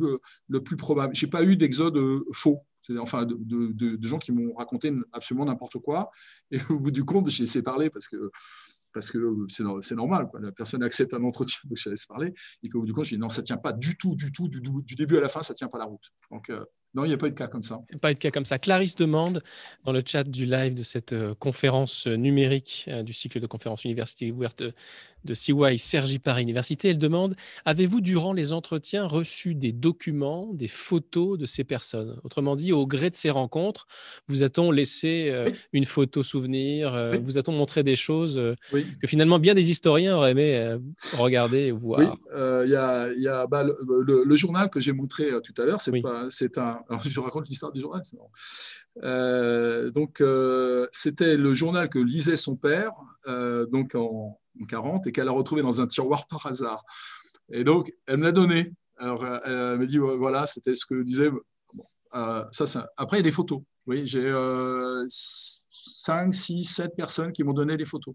le 0.48 0.62
plus 0.62 0.76
probable. 0.76 1.14
Je 1.14 1.24
n'ai 1.24 1.30
pas 1.30 1.42
eu 1.42 1.56
d'exode 1.56 1.98
faux 2.32 2.64
enfin 2.98 3.24
de, 3.24 3.36
de, 3.38 4.06
gens 4.06 4.18
qui 4.18 4.32
m'ont 4.32 4.54
raconté 4.54 4.92
absolument 5.12 5.44
n'importe 5.44 5.78
quoi. 5.78 6.10
Et 6.50 6.58
au 6.68 6.78
bout 6.78 6.90
du 6.90 7.04
compte, 7.04 7.28
j'ai 7.28 7.44
laissé 7.44 7.62
parler 7.62 7.90
parce 7.90 8.08
que 8.08 8.30
parce 8.92 9.10
que 9.10 9.18
c'est 9.48 9.94
normal. 9.94 10.28
La 10.40 10.52
personne 10.52 10.82
accepte 10.82 11.14
un 11.14 11.22
entretien, 11.24 11.60
donc 11.64 11.76
je 11.76 11.90
laisse 11.90 12.06
parler. 12.06 12.34
Et 12.62 12.68
puis 12.68 12.76
au 12.76 12.80
bout 12.80 12.86
du 12.86 12.92
compte, 12.92 13.04
je 13.04 13.14
dis 13.14 13.20
non, 13.20 13.28
ça 13.28 13.40
ne 13.40 13.46
tient 13.46 13.56
pas 13.56 13.72
du 13.72 13.96
tout, 13.96 14.14
du 14.16 14.32
tout, 14.32 14.48
du, 14.48 14.94
début 14.94 15.18
à 15.18 15.20
la 15.20 15.28
fin, 15.28 15.42
ça 15.42 15.52
ne 15.54 15.56
tient 15.56 15.68
pas 15.68 15.78
la 15.78 15.86
route. 15.86 16.10
Donc, 16.30 16.50
euh, 16.50 16.64
non, 16.94 17.04
il 17.06 17.08
n'y 17.08 17.14
a 17.14 17.16
pas 17.16 17.26
eu 17.26 17.30
de 17.30 17.34
cas 17.34 17.46
comme 17.46 17.62
ça. 17.62 17.80
Il 17.88 17.94
n'y 17.94 17.96
a 17.96 18.00
pas 18.00 18.10
eu 18.10 18.14
de 18.14 18.18
cas 18.18 18.30
comme 18.30 18.44
ça. 18.44 18.58
Clarisse 18.58 18.96
demande 18.96 19.42
dans 19.84 19.92
le 19.92 20.02
chat 20.04 20.24
du 20.24 20.44
live 20.44 20.74
de 20.74 20.82
cette 20.82 21.14
euh, 21.14 21.34
conférence 21.34 22.06
numérique 22.06 22.84
euh, 22.88 23.02
du 23.02 23.14
cycle 23.14 23.40
de 23.40 23.46
conférences 23.46 23.84
université 23.84 24.30
ouverte 24.30 24.62
de 25.24 25.34
CY 25.34 25.78
Sergi 25.78 26.18
Paris 26.18 26.42
Université. 26.42 26.90
Elle 26.90 26.98
demande 26.98 27.34
Avez-vous, 27.64 28.02
durant 28.02 28.34
les 28.34 28.52
entretiens, 28.52 29.06
reçu 29.06 29.54
des 29.54 29.72
documents, 29.72 30.50
des 30.52 30.68
photos 30.68 31.38
de 31.38 31.46
ces 31.46 31.64
personnes? 31.64 32.20
Autrement 32.24 32.56
dit, 32.56 32.72
au 32.72 32.86
gré 32.86 33.08
de 33.08 33.14
ces 33.14 33.30
rencontres, 33.30 33.86
vous 34.26 34.42
a-t-on 34.42 34.70
laissé 34.70 35.28
euh, 35.30 35.48
une 35.72 35.86
photo 35.86 36.22
souvenir 36.22 37.20
Vous 37.22 37.38
a-t-on 37.38 37.52
montré 37.52 37.82
des 37.82 37.96
choses 37.96 38.34
que 38.70 39.06
finalement 39.06 39.38
bien 39.38 39.54
des 39.54 39.70
historiens 39.70 40.16
auraient 40.16 40.32
aimé 40.32 40.76
regarder 41.12 41.68
et 41.68 41.70
voir? 41.70 42.00
Oui, 42.00 42.06
il 42.66 42.70
y 42.70 43.28
a, 43.28 43.46
bah, 43.46 43.64
le, 43.64 44.34
journal 44.34 44.68
que 44.68 44.80
j'ai 44.80 44.92
montré 44.92 45.30
tout 45.42 45.54
à 45.62 45.64
l'heure, 45.64 45.80
c'est 45.80 46.58
un 46.58 46.81
alors, 46.88 47.02
je 47.02 47.20
raconte 47.20 47.48
l'histoire 47.48 47.72
du 47.72 47.80
journal. 47.80 48.02
Euh, 49.02 49.90
donc, 49.90 50.20
euh, 50.20 50.86
c'était 50.92 51.36
le 51.36 51.54
journal 51.54 51.88
que 51.88 51.98
lisait 51.98 52.36
son 52.36 52.56
père, 52.56 52.92
euh, 53.26 53.66
donc 53.66 53.94
en, 53.94 54.38
40, 54.68 55.06
et 55.06 55.12
qu'elle 55.12 55.28
a 55.28 55.32
retrouvé 55.32 55.62
dans 55.62 55.80
un 55.80 55.86
tiroir 55.86 56.26
par 56.26 56.46
hasard. 56.46 56.84
Et 57.50 57.64
donc, 57.64 57.92
elle 58.06 58.18
me 58.18 58.24
l'a 58.24 58.32
donné. 58.32 58.72
Alors, 58.98 59.26
elle 59.44 59.78
m'a 59.78 59.86
dit, 59.86 59.98
voilà, 59.98 60.46
c'était 60.46 60.74
ce 60.74 60.86
que 60.86 61.02
disait. 61.02 61.30
ça, 62.12 62.48
ça, 62.50 62.88
Après, 62.96 63.16
il 63.16 63.20
y 63.20 63.24
a 63.24 63.24
des 63.24 63.32
photos. 63.32 63.60
Oui, 63.86 64.06
j'ai 64.06 64.32
5, 65.08 66.32
6, 66.32 66.64
7 66.64 66.94
personnes 66.96 67.32
qui 67.32 67.42
m'ont 67.42 67.52
donné 67.52 67.76
des 67.76 67.84
photos. 67.84 68.14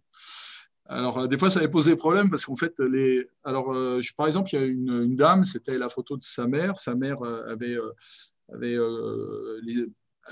Alors, 0.86 1.28
des 1.28 1.38
fois, 1.38 1.50
ça 1.50 1.60
avait 1.60 1.68
posé 1.68 1.98
problème 1.98 2.30
parce 2.30 2.46
qu'en 2.46 2.56
fait, 2.56 2.74
les... 2.80 3.28
Alors, 3.44 3.76
par 4.16 4.28
exemple, 4.28 4.50
il 4.54 4.60
y 4.60 4.64
a 4.64 4.66
une 4.66 5.16
dame, 5.18 5.44
c'était 5.44 5.78
la 5.78 5.90
photo 5.90 6.16
de 6.16 6.24
sa 6.24 6.48
mère. 6.48 6.78
Sa 6.78 6.96
mère 6.96 7.18
avait 7.50 7.78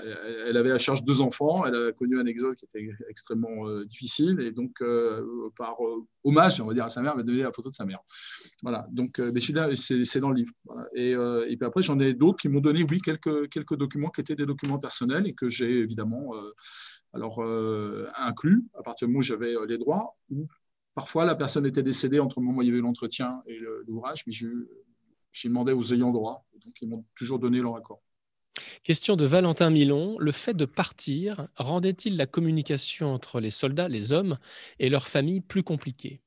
euh, 0.04 0.46
elle, 0.46 0.56
avait 0.56 0.72
à 0.72 0.78
charge 0.78 1.04
deux 1.04 1.20
enfants. 1.20 1.64
Elle 1.66 1.74
a 1.74 1.92
connu 1.92 2.18
un 2.18 2.26
exode 2.26 2.56
qui 2.56 2.64
était 2.64 2.88
extrêmement 3.08 3.68
euh, 3.68 3.84
difficile. 3.84 4.40
Et 4.40 4.50
donc, 4.50 4.80
euh, 4.82 5.50
par 5.56 5.76
hommage, 6.24 6.60
on 6.60 6.66
va 6.66 6.74
dire, 6.74 6.84
à 6.84 6.88
sa 6.88 7.02
mère, 7.02 7.12
elle 7.12 7.18
m'a 7.18 7.22
donné 7.22 7.42
la 7.42 7.52
photo 7.52 7.70
de 7.70 7.74
sa 7.74 7.84
mère. 7.84 8.00
Voilà. 8.62 8.86
Donc, 8.90 9.12
c'est 9.16 10.20
dans 10.20 10.30
le 10.30 10.34
livre. 10.34 10.52
Et, 10.94 11.56
puis 11.56 11.66
après, 11.66 11.82
j'en 11.82 11.98
ai 12.00 12.14
d'autres 12.14 12.38
qui 12.38 12.48
m'ont 12.48 12.60
donné, 12.60 12.84
oui, 12.88 13.00
quelques, 13.00 13.48
quelques 13.48 13.76
documents 13.76 14.10
qui 14.10 14.20
étaient 14.20 14.36
des 14.36 14.46
documents 14.46 14.78
personnels 14.78 15.26
et 15.26 15.34
que 15.34 15.48
j'ai 15.48 15.78
évidemment 15.78 16.32
alors, 17.12 17.42
inclus 18.16 18.64
à 18.78 18.82
partir 18.82 19.06
du 19.06 19.12
moment 19.12 19.20
où 19.20 19.22
j'avais 19.22 19.54
les 19.66 19.78
droits. 19.78 20.16
Ou 20.30 20.46
parfois, 20.94 21.24
la 21.24 21.34
personne 21.34 21.66
était 21.66 21.82
décédée 21.82 22.20
entre 22.20 22.40
le 22.40 22.46
moment 22.46 22.58
où 22.58 22.62
il 22.62 22.68
y 22.68 22.70
avait 22.70 22.80
l'entretien 22.80 23.42
et 23.46 23.58
l'ouvrage, 23.86 24.24
mais 24.26 24.32
j'ai 24.32 25.48
demandé 25.48 25.72
aux 25.72 25.94
ayants 25.94 26.12
droit. 26.12 26.46
Donc, 26.64 26.74
ils 26.80 26.88
m'ont 26.88 27.04
toujours 27.14 27.38
donné 27.38 27.60
leur 27.60 27.76
accord. 27.76 28.02
Question 28.84 29.16
de 29.16 29.24
Valentin 29.24 29.70
Milon. 29.70 30.16
Le 30.18 30.32
fait 30.32 30.54
de 30.54 30.64
partir 30.64 31.48
rendait-il 31.56 32.16
la 32.16 32.26
communication 32.26 33.12
entre 33.12 33.40
les 33.40 33.50
soldats, 33.50 33.88
les 33.88 34.12
hommes, 34.12 34.38
et 34.78 34.88
leurs 34.88 35.08
familles 35.08 35.40
plus 35.40 35.62
compliquée? 35.62 36.20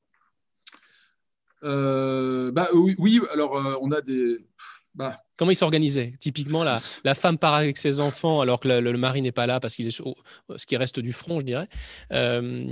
Euh, 1.62 2.50
bah, 2.52 2.68
oui, 2.72 3.20
alors 3.32 3.56
euh, 3.56 3.76
on 3.80 3.92
a 3.92 4.00
des. 4.00 4.38
Bah. 4.94 5.16
Comment 5.36 5.52
ils 5.52 5.56
s'organisaient 5.56 6.14
Typiquement, 6.18 6.64
la, 6.64 6.78
la, 7.04 7.14
femme 7.14 7.38
part 7.38 7.54
avec 7.54 7.78
ses 7.78 8.00
enfants 8.00 8.40
alors 8.40 8.60
que 8.60 8.68
le, 8.68 8.98
mari 8.98 9.22
n'est 9.22 9.32
pas 9.32 9.46
là 9.46 9.60
parce 9.60 9.76
qu'il 9.76 9.86
est 9.86 9.90
ce 9.90 10.66
qui 10.66 10.76
reste 10.76 10.98
du 10.98 11.12
front, 11.12 11.38
je 11.40 11.44
dirais. 11.44 11.68
Euh, 12.12 12.66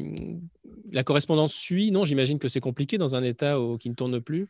la 0.91 1.05
correspondance 1.05 1.55
suit. 1.55 1.91
Non, 1.93 2.05
j'imagine 2.05 2.39
que 2.39 2.49
c'est 2.49 2.61
compliqué 2.61 2.99
dans 2.99 3.15
un 3.15 3.23
État 3.23 3.57
qui 3.79 3.89
ne 3.89 3.95
tourne 3.95 4.21
plus. 4.21 4.49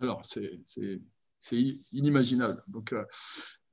Alors, 0.00 0.22
c'est 0.24 1.56
inimaginable. 1.92 2.62
Donc, 2.68 2.94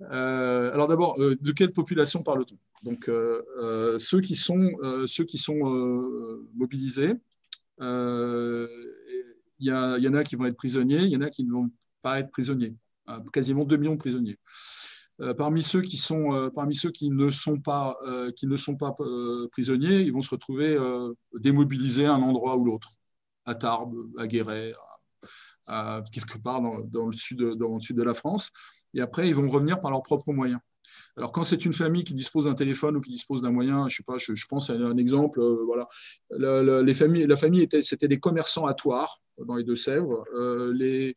euh, 0.02 0.72
alors 0.74 0.88
d'abord, 0.88 1.20
euh, 1.20 1.36
de 1.40 1.52
quelle 1.52 1.74
population 1.74 2.22
parle-t-on? 2.24 2.58
Donc 2.84 3.10
euh, 3.10 3.98
ceux 3.98 4.22
qui 4.22 4.36
sont, 4.36 4.72
ceux 5.06 5.24
qui 5.24 5.38
sont 5.38 5.56
mobilisés, 6.56 7.14
il 7.80 8.68
y, 9.60 9.72
en 9.72 10.14
a 10.14 10.24
qui 10.24 10.36
vont 10.36 10.46
être 10.46 10.56
prisonniers, 10.56 11.04
il 11.04 11.10
y 11.10 11.18
en 11.18 11.22
a 11.22 11.30
qui 11.30 11.44
ne 11.44 11.52
vont 11.52 11.72
pas 12.02 12.20
être 12.20 12.32
prisonniers. 12.32 12.76
quasiment 13.34 13.66
2 13.66 13.78
millions 13.78 13.94
de 13.94 14.00
prisonniers. 14.00 14.38
parmi 15.38 15.64
ceux 15.64 15.82
qui 15.82 15.98
sont, 15.98 16.52
parmi 16.54 16.76
ceux 16.76 16.92
qui 16.92 17.10
ne 17.10 17.32
sont 17.32 17.60
pas, 17.60 17.98
qui 18.36 18.46
ne 18.46 18.56
sont 18.56 18.76
pas 18.76 18.96
prisonniers, 19.52 20.02
ils 20.02 20.14
vont 20.14 20.22
se 20.22 20.30
retrouver 20.30 20.78
démobilisés 21.34 22.06
à 22.06 22.14
un 22.14 22.22
endroit 22.22 22.58
ou 22.58 22.66
l'autre, 22.66 22.92
à 23.46 23.56
Tarbes, 23.56 23.96
à 24.20 24.28
Guéret, 24.28 24.76
à, 25.66 26.04
quelque 26.12 26.38
part 26.38 26.62
dans, 26.62 27.08
le 27.08 27.12
sud, 27.12 27.40
dans 27.40 27.74
le 27.74 27.80
sud 27.80 27.98
de 27.98 28.04
la 28.04 28.14
France 28.14 28.52
et 28.94 29.02
après, 29.02 29.28
ils 29.28 29.36
vont 29.36 29.48
revenir 29.48 29.80
par 29.80 29.92
leurs 29.92 30.04
propres 30.04 30.34
moyens. 30.34 30.60
Alors, 31.16 31.32
quand 31.32 31.44
c'est 31.44 31.66
une 31.66 31.74
famille 31.74 32.04
qui 32.04 32.14
dispose 32.14 32.46
d'un 32.46 32.54
téléphone 32.54 32.98
ou 32.98 33.02
qui 33.02 33.12
dispose 33.12 33.42
d'un 33.42 33.52
moyen, 33.52 33.88
je 33.88 33.98
sais 33.98 34.04
pas, 34.04 34.18
je, 34.18 34.34
pense 34.48 34.70
à 34.70 34.74
un 34.74 34.98
exemple, 34.98 35.40
euh, 35.40 35.64
voilà, 35.66 35.88
la, 36.30 36.94
familles, 36.94 37.26
la 37.26 37.38
famille 37.38 37.62
était, 37.62 37.82
c'était 37.82 38.08
des 38.08 38.20
commerçants 38.20 38.66
à 38.66 38.74
Toire, 38.74 39.22
dans 39.38 39.56
les 39.56 39.64
Deux-Sèvres. 39.64 40.24
Euh, 40.36 41.14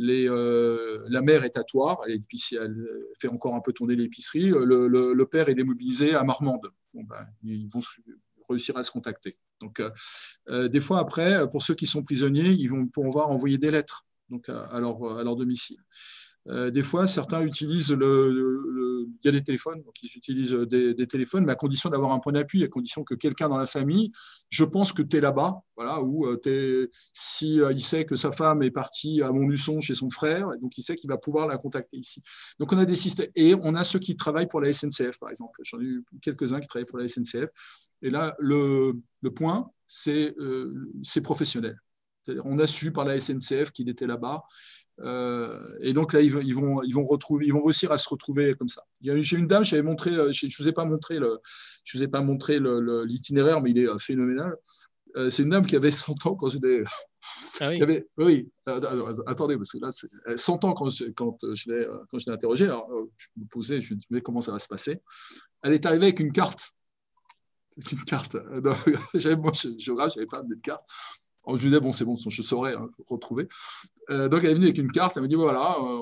euh, 0.00 1.04
la 1.08 1.22
mère 1.22 1.44
est 1.44 1.56
à 1.56 1.64
Toire, 1.64 2.02
elle, 2.06 2.20
elle 2.52 2.88
fait 3.18 3.28
encore 3.28 3.54
un 3.54 3.60
peu 3.60 3.72
tourner 3.72 3.96
l'épicerie. 3.96 4.50
Le, 4.50 5.24
père 5.24 5.48
est 5.48 5.54
démobilisé 5.54 6.14
à 6.14 6.24
Marmande. 6.24 6.70
Ben, 6.94 7.26
ils 7.42 7.68
vont 7.68 7.80
réussir 8.48 8.76
à 8.76 8.82
se 8.82 8.90
contacter. 8.90 9.38
Donc, 9.60 9.82
des 10.48 10.80
fois, 10.80 11.00
après, 11.00 11.48
pour 11.50 11.62
ceux 11.62 11.74
qui 11.74 11.86
sont 11.86 12.02
prisonniers, 12.02 12.50
ils 12.50 12.68
vont 12.68 12.86
pouvoir 12.86 13.30
envoyer 13.30 13.58
des 13.58 13.70
lettres 13.70 14.06
donc, 14.28 14.48
à 14.48 14.78
leur 14.78 15.36
domicile. 15.36 15.78
Euh, 16.48 16.70
des 16.70 16.82
fois, 16.82 17.06
certains 17.06 17.42
utilisent 17.42 17.92
le, 17.92 19.06
il 19.22 19.26
y 19.26 19.28
a 19.28 19.32
des 19.32 19.42
téléphones, 19.42 19.82
donc 19.82 19.94
ils 20.02 20.10
utilisent 20.16 20.52
des, 20.52 21.06
téléphones, 21.06 21.44
mais 21.44 21.52
à 21.52 21.56
condition 21.56 21.90
d'avoir 21.90 22.12
un 22.12 22.20
point 22.20 22.32
d'appui, 22.32 22.64
à 22.64 22.68
condition 22.68 23.04
que 23.04 23.14
quelqu'un 23.14 23.48
dans 23.48 23.58
la 23.58 23.66
famille, 23.66 24.12
je 24.48 24.64
pense 24.64 24.92
que 24.92 25.02
tu 25.02 25.16
es 25.16 25.20
là-bas, 25.20 25.60
voilà, 25.76 26.00
ou 26.00 26.26
euh, 26.26 26.40
es, 26.46 26.88
si 27.12 27.60
euh, 27.60 27.78
sait 27.78 28.04
que 28.04 28.16
sa 28.16 28.30
femme 28.30 28.62
est 28.62 28.70
partie 28.70 29.22
à 29.22 29.30
Montluçon 29.30 29.80
chez 29.80 29.94
son 29.94 30.10
frère, 30.10 30.48
donc 30.60 30.76
il 30.78 30.82
sait 30.82 30.96
qu'il 30.96 31.08
va 31.08 31.18
pouvoir 31.18 31.46
la 31.46 31.58
contacter 31.58 31.98
ici. 31.98 32.22
Donc 32.58 32.72
on 32.72 32.78
a 32.78 32.84
des 32.84 32.94
systèmes, 32.94 33.30
et 33.34 33.54
on 33.54 33.74
a 33.74 33.84
ceux 33.84 33.98
qui 33.98 34.16
travaillent 34.16 34.48
pour 34.48 34.60
la 34.60 34.72
SNCF, 34.72 35.18
par 35.18 35.30
exemple. 35.30 35.60
J'en 35.62 35.80
ai 35.80 35.84
eu 35.84 36.04
quelques-uns 36.22 36.60
qui 36.60 36.68
travaillent 36.68 36.86
pour 36.86 36.98
la 36.98 37.08
SNCF. 37.08 37.50
Et 38.02 38.10
là, 38.10 38.34
le, 38.38 38.94
point, 39.34 39.70
c'est 39.86 40.34
professionnel. 41.22 41.78
On 42.44 42.58
a 42.58 42.66
su 42.66 42.92
par 42.92 43.04
la 43.04 43.18
SNCF 43.18 43.70
qu'il 43.70 43.88
était 43.88 44.06
là-bas 44.06 44.42
euh, 45.00 45.76
et 45.80 45.92
donc 45.92 46.12
là, 46.12 46.20
ils, 46.20 46.32
vont, 46.32 46.40
ils, 46.82 46.94
vont 46.94 47.06
retrouver, 47.06 47.46
ils 47.46 47.52
vont 47.52 47.62
réussir 47.62 47.92
à 47.92 47.98
se 47.98 48.08
retrouver 48.08 48.54
comme 48.54 48.68
ça. 48.68 48.84
J'ai 49.00 49.36
une 49.36 49.46
dame, 49.46 49.64
j'avais 49.64 49.82
montré, 49.82 50.10
euh, 50.10 50.30
je 50.32 50.46
ne 50.46 50.50
vous 50.58 50.68
ai 50.68 50.72
pas 50.72 50.84
montré 50.84 51.18
le, 51.18 51.38
je 51.84 51.98
vous 51.98 52.04
ai 52.04 52.08
pas 52.08 52.20
montré 52.20 52.58
l'itinéraire, 53.06 53.60
mais 53.60 53.70
il 53.70 53.78
est 53.78 53.88
euh, 53.88 53.98
phénoménal. 53.98 54.56
c'est 55.30 55.42
une 55.42 55.50
dame 55.50 55.66
qui 55.66 55.76
avait 55.76 55.92
100 55.92 56.26
ans 56.26 56.34
quand 56.34 56.48
j'étais. 56.48 56.82
Ah 57.60 57.68
oui. 57.68 57.82
Avait, 57.82 58.06
oui, 58.16 58.48
attendez, 59.26 59.56
parce 59.56 59.72
que 59.72 59.78
là, 59.78 60.36
100 60.36 60.64
ans 60.64 60.72
quand 60.72 60.88
je, 60.88 61.06
quand 61.06 61.36
je 61.42 61.70
l'ai 61.70 62.32
interrogée, 62.32 62.64
alors, 62.66 62.88
je 63.16 63.26
me 63.36 63.46
posais, 63.46 63.80
je 63.80 63.94
me 63.94 63.98
disais 63.98 64.20
comment 64.22 64.40
ça 64.40 64.52
va 64.52 64.58
se 64.58 64.68
passer? 64.68 65.00
Elle 65.62 65.72
est 65.72 65.84
arrivée 65.84 66.06
avec 66.06 66.20
une 66.20 66.32
carte. 66.32 66.70
une 67.76 68.04
carte. 68.04 68.36
J'avais, 69.14 69.36
moi, 69.36 69.52
géographe, 69.76 70.12
je 70.14 70.20
n'avais 70.20 70.26
pas 70.26 70.42
de 70.42 70.54
carte 70.62 70.84
je 71.56 71.62
lui 71.62 71.70
disais, 71.70 71.80
bon, 71.80 71.92
c'est 71.92 72.04
bon, 72.04 72.16
je 72.16 72.42
saurais 72.42 72.74
hein, 72.74 72.90
retrouver. 73.06 73.48
Euh, 74.10 74.28
donc, 74.28 74.44
elle 74.44 74.50
est 74.50 74.54
venue 74.54 74.66
avec 74.66 74.78
une 74.78 74.90
carte. 74.90 75.16
Elle 75.16 75.22
m'a 75.22 75.28
dit, 75.28 75.34
voilà. 75.34 75.76
Euh, 75.80 75.96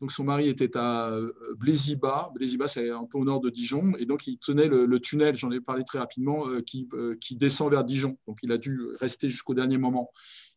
donc, 0.00 0.12
son 0.12 0.24
mari 0.24 0.48
était 0.48 0.76
à 0.76 1.08
euh, 1.08 1.32
Bléziba. 1.56 2.30
Bléziba, 2.34 2.68
c'est 2.68 2.90
un 2.90 3.04
peu 3.04 3.18
au 3.18 3.24
nord 3.24 3.40
de 3.40 3.50
Dijon. 3.50 3.94
Et 3.98 4.06
donc, 4.06 4.26
il 4.26 4.38
tenait 4.38 4.68
le, 4.68 5.00
tunnel, 5.00 5.36
j'en 5.36 5.50
ai 5.50 5.60
parlé 5.60 5.84
très 5.84 5.98
rapidement, 5.98 6.44
qui, 6.66 6.88
qui, 7.20 7.36
descend 7.36 7.70
vers 7.70 7.84
Dijon. 7.84 8.18
Donc, 8.26 8.38
il 8.42 8.52
a 8.52 8.58
dû 8.58 8.80
rester 9.00 9.28
jusqu'au 9.28 9.54
dernier 9.54 9.78
moment. 9.78 10.10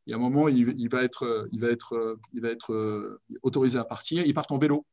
Et 0.08 0.14
à 0.14 0.16
un 0.16 0.20
moment, 0.20 0.48
il, 0.48 0.90
va 0.90 1.04
être, 1.04 1.48
il 1.52 1.60
va 1.60 1.68
être, 1.68 2.18
il 2.34 2.42
va 2.42 2.50
être 2.50 3.20
autorisé 3.42 3.80
à 3.80 3.86
partir. 3.86 4.26
Ils 4.26 4.34
partent 4.34 4.52
en 4.52 4.58
vélo. 4.58 4.86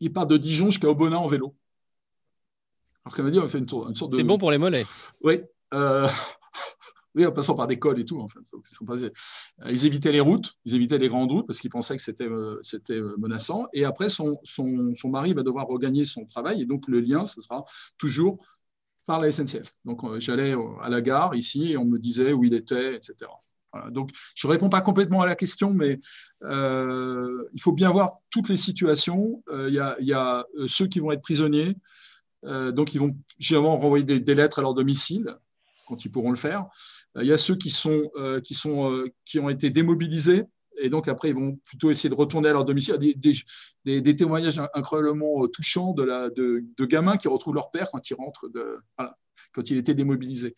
Ils 0.00 0.12
partent 0.12 0.30
de 0.30 0.36
Dijon 0.36 0.66
jusqu'à 0.66 0.88
Aubenas 0.88 1.18
en 1.18 1.26
vélo. 1.26 1.54
Alors 3.04 3.14
qu'elle 3.14 3.24
m'a 3.24 3.30
dit, 3.30 3.38
on 3.38 3.48
fait 3.48 3.58
une, 3.58 3.66
une 3.88 3.94
sorte 3.94 4.12
de. 4.12 4.16
C'est 4.16 4.24
bon 4.24 4.38
pour 4.38 4.50
les 4.50 4.58
mollets. 4.58 4.86
Oui. 5.22 5.40
En 7.26 7.32
passant 7.32 7.54
par 7.54 7.66
des 7.66 7.78
cols 7.78 8.00
et 8.00 8.04
tout. 8.04 8.20
Euh, 8.20 9.10
ils, 9.70 9.86
évitaient 9.86 10.12
les 10.12 10.20
routes, 10.20 10.54
ils 10.64 10.74
évitaient 10.74 10.98
les 10.98 11.08
grandes 11.08 11.30
routes 11.30 11.46
parce 11.46 11.58
qu'ils 11.60 11.70
pensaient 11.70 11.96
que 11.96 12.02
c'était 12.02 12.24
euh, 12.24 12.60
euh, 12.90 13.16
menaçant. 13.18 13.66
Et 13.72 13.84
après, 13.84 14.08
son, 14.08 14.38
mari 15.04 15.34
va 15.34 15.42
devoir 15.42 15.66
regagner 15.66 16.04
son 16.04 16.26
travail. 16.26 16.62
Et 16.62 16.64
donc, 16.64 16.86
le 16.88 17.00
lien, 17.00 17.26
ce 17.26 17.40
sera 17.40 17.64
toujours 17.96 18.38
par 19.06 19.20
la 19.20 19.32
SNCF. 19.32 19.74
Donc, 19.84 20.02
j'allais 20.18 20.54
à 20.82 20.88
la 20.88 21.00
gare 21.00 21.34
ici 21.34 21.72
et 21.72 21.76
on 21.76 21.84
me 21.84 21.98
disait 21.98 22.32
où 22.32 22.44
il 22.44 22.54
était, 22.54 22.94
etc. 22.94 23.14
Donc, 23.90 24.10
je 24.34 24.46
ne 24.46 24.52
réponds 24.52 24.68
pas 24.68 24.80
complètement 24.80 25.22
à 25.22 25.26
la 25.26 25.34
question, 25.34 25.72
mais 25.72 25.98
il 26.42 27.60
faut 27.62 27.72
bien 27.72 27.90
voir 27.90 28.18
toutes 28.30 28.50
les 28.50 28.58
situations. 28.58 29.42
Il 29.50 29.72
y, 29.72 30.12
a, 30.12 30.46
ceux 30.66 30.86
qui 30.88 31.00
vont 31.00 31.10
être 31.10 31.22
prisonniers, 31.22 31.74
donc 32.44 32.92
ils 32.94 33.00
vont 33.00 33.16
généralement 33.38 33.78
renvoyer 33.78 34.04
des 34.04 34.34
lettres 34.34 34.58
à 34.58 34.62
leur 34.62 34.74
domicile 34.74 35.38
quand 35.88 36.04
ils 36.04 36.10
pourront 36.10 36.30
le 36.30 36.36
faire. 36.36 36.66
Euh, 37.16 37.24
il 37.24 37.28
y 37.28 37.32
a 37.32 37.38
ceux 37.38 37.56
qui, 37.56 37.70
sont, 37.70 38.10
euh, 38.16 38.40
qui, 38.40 38.54
sont, 38.54 38.92
euh, 38.92 39.08
qui 39.24 39.38
ont 39.38 39.48
été 39.48 39.70
démobilisés 39.70 40.44
et 40.80 40.90
donc 40.90 41.08
après, 41.08 41.30
ils 41.30 41.34
vont 41.34 41.56
plutôt 41.56 41.90
essayer 41.90 42.08
de 42.08 42.14
retourner 42.14 42.50
à 42.50 42.52
leur 42.52 42.64
domicile. 42.64 42.98
Des, 42.98 43.12
des, 43.12 44.00
des, 44.00 44.14
témoignages 44.14 44.60
incroyablement 44.74 45.48
touchants 45.48 45.92
de, 45.92 46.04
la, 46.04 46.30
de, 46.30 46.64
de, 46.76 46.84
gamins 46.84 47.16
qui 47.16 47.26
retrouvent 47.26 47.56
leur 47.56 47.72
père 47.72 47.90
quand 47.90 48.08
ils 48.08 48.14
rentrent, 48.14 48.48
de, 48.48 48.76
quand 49.52 49.70
il 49.72 49.76
était 49.76 49.94
démobilisé. 49.94 50.54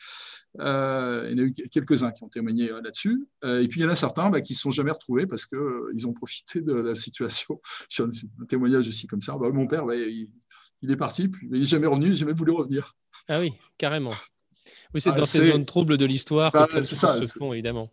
il 0.56 0.60
y 0.60 0.62
en 0.62 1.38
a 1.38 1.42
eu 1.42 1.54
quelques-uns 1.72 2.10
qui 2.10 2.22
ont 2.22 2.28
témoigné 2.28 2.68
là-dessus. 2.68 3.26
et 3.44 3.66
puis 3.66 3.80
il 3.80 3.84
y 3.84 3.86
en 3.86 3.88
a 3.88 3.94
certains 3.94 4.28
bah, 4.28 4.42
qui 4.42 4.52
ne 4.52 4.58
sont 4.58 4.70
jamais 4.70 4.90
retrouvés 4.90 5.26
parce 5.26 5.46
qu'ils 5.46 6.06
ont 6.06 6.12
profité 6.12 6.60
de 6.60 6.74
la 6.74 6.94
situation. 6.94 7.58
J'ai 7.88 8.02
un, 8.02 8.08
témoignage 8.46 8.88
aussi 8.88 9.06
comme 9.06 9.22
ça. 9.22 9.38
Bah, 9.40 9.48
mon 9.48 9.66
père, 9.66 9.86
bah, 9.86 9.96
il, 9.96 10.28
est 10.86 10.96
parti, 10.96 11.28
puis, 11.28 11.48
il 11.50 11.60
n'est 11.60 11.64
jamais 11.64 11.86
revenu, 11.86 12.08
il 12.08 12.10
n'a 12.10 12.16
jamais 12.16 12.34
voulu 12.34 12.52
revenir. 12.52 12.94
Ah 13.26 13.40
oui, 13.40 13.54
carrément. 13.78 14.12
Oui, 14.94 15.00
c'est 15.00 15.10
ah, 15.10 15.14
dans 15.14 15.24
ces 15.24 15.42
zones 15.42 15.64
troubles 15.64 15.96
de 15.96 16.04
l'histoire 16.04 16.50
bah, 16.50 16.66
que 16.72 16.82
ça, 16.82 17.22
se 17.22 17.38
font, 17.38 17.52
évidemment. 17.52 17.90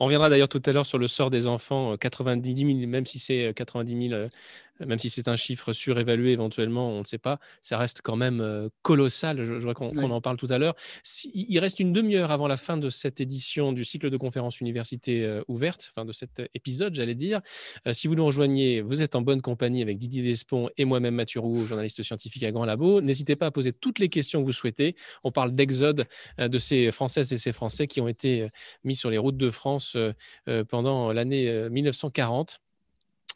On 0.00 0.04
reviendra 0.04 0.28
d'ailleurs 0.28 0.48
tout 0.48 0.62
à 0.66 0.72
l'heure 0.72 0.86
sur 0.86 0.98
le 0.98 1.06
sort 1.06 1.30
des 1.30 1.46
enfants, 1.46 1.96
90 1.96 2.56
000, 2.56 2.88
même 2.88 3.06
si 3.06 3.18
c'est 3.18 3.52
90 3.54 4.08
000 4.10 4.28
même 4.86 4.98
si 4.98 5.10
c'est 5.10 5.28
un 5.28 5.36
chiffre 5.36 5.72
surévalué 5.72 6.32
éventuellement, 6.32 6.90
on 6.90 7.00
ne 7.00 7.04
sait 7.04 7.18
pas, 7.18 7.38
ça 7.62 7.78
reste 7.78 8.00
quand 8.02 8.16
même 8.16 8.40
euh, 8.40 8.68
colossal. 8.82 9.44
Je, 9.44 9.54
vois 9.54 9.74
qu'on 9.74 10.10
en 10.10 10.20
parle 10.20 10.36
tout 10.36 10.46
à 10.50 10.58
l'heure. 10.58 10.74
Il 11.34 11.58
reste 11.58 11.80
une 11.80 11.92
demi-heure 11.92 12.30
avant 12.30 12.48
la 12.48 12.56
fin 12.56 12.76
de 12.76 12.88
cette 12.88 13.20
édition 13.20 13.72
du 13.72 13.84
cycle 13.84 14.10
de 14.10 14.16
conférences 14.16 14.60
université 14.60 15.24
euh, 15.24 15.42
ouverte, 15.48 15.90
fin 15.94 16.04
de 16.04 16.12
cet 16.12 16.42
épisode, 16.54 16.94
j'allais 16.94 17.14
dire. 17.14 17.40
Euh, 17.86 17.92
si 17.92 18.08
vous 18.08 18.14
nous 18.14 18.24
rejoignez, 18.24 18.80
vous 18.80 19.02
êtes 19.02 19.14
en 19.14 19.22
bonne 19.22 19.42
compagnie 19.42 19.82
avec 19.82 19.98
Didier 19.98 20.22
Despont 20.22 20.70
et 20.76 20.84
moi-même 20.84 21.14
Mathieu 21.14 21.40
Roux, 21.40 21.64
journaliste 21.64 22.02
scientifique 22.02 22.42
à 22.44 22.52
Grand 22.52 22.64
Labo. 22.64 23.00
N'hésitez 23.00 23.36
pas 23.36 23.46
à 23.46 23.50
poser 23.50 23.72
toutes 23.72 23.98
les 23.98 24.08
questions 24.08 24.40
que 24.40 24.46
vous 24.46 24.52
souhaitez. 24.52 24.96
On 25.24 25.32
parle 25.32 25.54
d'exode 25.54 26.06
de 26.38 26.58
ces 26.58 26.90
Françaises 26.92 27.32
et 27.32 27.38
ces 27.38 27.52
Français 27.52 27.86
qui 27.86 28.00
ont 28.00 28.08
été 28.08 28.48
mis 28.84 28.94
sur 28.94 29.10
les 29.10 29.18
routes 29.18 29.36
de 29.36 29.50
France 29.50 29.96
pendant 30.68 31.12
l'année 31.12 31.68
1940 31.70 32.60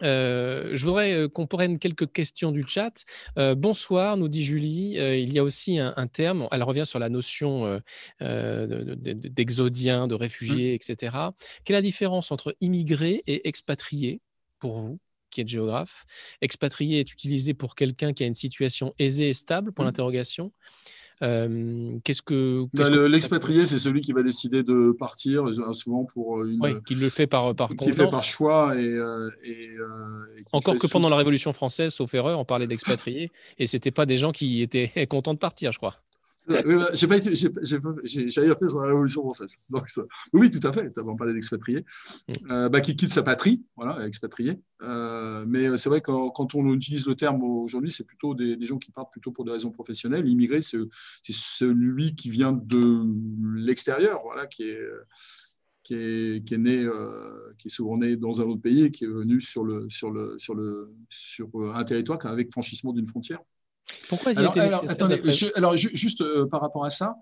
Euh, 0.02 0.70
je 0.72 0.84
voudrais 0.84 1.12
euh, 1.12 1.28
qu'on 1.28 1.46
prenne 1.46 1.78
quelques 1.78 2.10
questions 2.12 2.50
du 2.52 2.64
chat. 2.66 3.04
Euh, 3.38 3.54
bonsoir, 3.54 4.16
nous 4.16 4.28
dit 4.28 4.44
Julie. 4.44 4.94
il 4.94 5.32
y 5.32 5.38
a 5.38 5.44
aussi 5.44 5.78
un, 5.78 6.06
terme, 6.06 6.48
elle 6.50 6.62
revient 6.62 6.86
sur 6.86 6.98
la 6.98 7.08
notion 7.08 7.80
d'exodien, 8.20 10.08
de, 10.08 10.16
mmh. 10.16 10.58
etc. 10.74 11.16
Quelle 11.64 11.74
est 11.74 11.78
la 11.78 11.82
différence 11.82 12.32
entre 12.32 12.56
immigré 12.60 13.22
et 13.26 13.48
expatrié 13.48 14.20
pour 14.58 14.80
vous 14.80 14.98
qui 15.30 15.40
êtes 15.40 15.48
géographe? 15.48 16.04
Expatrié 16.40 17.00
est 17.00 17.12
utilisé 17.12 17.54
pour 17.54 17.74
quelqu'un 17.74 18.12
qui 18.12 18.24
a 18.24 18.26
une 18.26 18.34
situation 18.34 18.94
aisée 18.98 19.28
et 19.28 19.34
stable, 19.34 19.72
pour 19.72 19.84
mmh. 19.84 19.88
l'interrogation. 19.88 20.52
Euh, 21.22 21.98
qu'est-ce 22.04 22.22
que. 22.22 22.66
Bah, 22.74 22.88
l'expatrié, 23.08 23.64
c'est 23.66 23.78
celui 23.78 24.00
qui 24.00 24.12
va 24.12 24.22
décider 24.22 24.62
de 24.62 24.92
partir, 24.92 25.48
euh, 25.48 25.72
souvent 25.72 26.04
pour 26.04 26.40
euh, 26.40 26.50
une. 26.50 26.60
Oui, 26.60 26.74
qui 26.84 26.94
le 26.94 27.08
fait 27.08 27.26
par, 27.26 27.54
par 27.54 27.68
Qui 27.70 27.92
fait 27.92 28.08
par 28.08 28.24
choix. 28.24 28.74
Et, 28.76 28.96
Encore 30.52 30.78
que 30.78 30.86
pendant 30.86 31.08
la 31.08 31.16
Révolution 31.16 31.52
française, 31.52 31.94
sauf 31.94 32.12
erreur, 32.14 32.38
on 32.38 32.44
parlait 32.44 32.66
d'expatriés, 32.66 33.30
et 33.58 33.66
ce 33.66 33.76
n'étaient 33.76 33.90
pas 33.90 34.06
des 34.06 34.16
gens 34.16 34.32
qui 34.32 34.62
étaient 34.62 34.90
contents 35.08 35.34
de 35.34 35.38
partir, 35.38 35.72
je 35.72 35.78
crois. 35.78 35.96
J'ai 36.48 37.06
pas 37.06 37.16
été, 37.16 37.34
j'ai 37.34 38.50
appris 38.50 38.68
sur 38.68 38.80
la 38.80 38.88
Révolution 38.88 39.22
française. 39.22 39.54
Donc, 39.70 39.86
oui, 40.32 40.50
tout 40.50 40.66
à 40.66 40.72
fait. 40.72 40.92
Tu 40.92 41.00
avais 41.00 41.16
parlé 41.16 41.32
d'expatrié, 41.34 41.84
mm. 42.28 42.50
euh, 42.50 42.68
bah, 42.68 42.80
qui 42.80 42.96
quitte 42.96 43.10
sa 43.10 43.22
patrie, 43.22 43.62
voilà, 43.76 44.06
expatrié. 44.06 44.60
Euh, 44.82 45.44
mais 45.46 45.76
c'est 45.76 45.88
vrai 45.88 46.00
que 46.00 46.10
quand, 46.32 46.54
on 46.54 46.72
utilise 46.72 47.06
le 47.06 47.14
terme 47.14 47.42
aujourd'hui, 47.42 47.92
c'est 47.92 48.04
plutôt 48.04 48.34
des, 48.34 48.62
gens 48.64 48.78
qui 48.78 48.90
partent 48.90 49.12
plutôt 49.12 49.30
pour 49.30 49.44
des 49.44 49.52
raisons 49.52 49.70
professionnelles. 49.70 50.24
L'immigré, 50.24 50.60
c'est 50.60 50.78
celui 51.22 52.14
qui 52.14 52.30
vient 52.30 52.52
de 52.52 53.04
l'extérieur, 53.56 54.20
voilà, 54.24 54.46
qui 54.46 54.64
est 54.64 54.80
qui 55.84 55.94
est, 55.94 56.46
qui 56.46 56.54
est 56.54 56.58
né, 56.58 56.78
euh, 56.78 57.52
qui 57.58 57.66
est 57.66 57.70
souvent 57.70 57.96
né 57.96 58.16
dans 58.16 58.40
un 58.40 58.44
autre 58.44 58.62
pays 58.62 58.84
et 58.84 58.90
qui 58.92 59.02
est 59.02 59.08
venu 59.08 59.40
sur, 59.40 59.64
le, 59.64 59.88
sur, 59.88 60.12
le, 60.12 60.38
sur, 60.38 60.54
le, 60.54 60.94
sur 61.08 61.48
un 61.74 61.82
territoire 61.82 62.24
avec 62.26 62.52
franchissement 62.52 62.92
d'une 62.92 63.06
frontière. 63.06 63.40
Pourquoi 64.08 64.32
alors, 64.38 64.56
alors, 64.58 64.84
attendez, 64.88 65.20
alors, 65.54 65.76
juste 65.76 66.20
euh, 66.20 66.46
par 66.46 66.60
rapport 66.60 66.84
à 66.84 66.90
ça, 66.90 67.16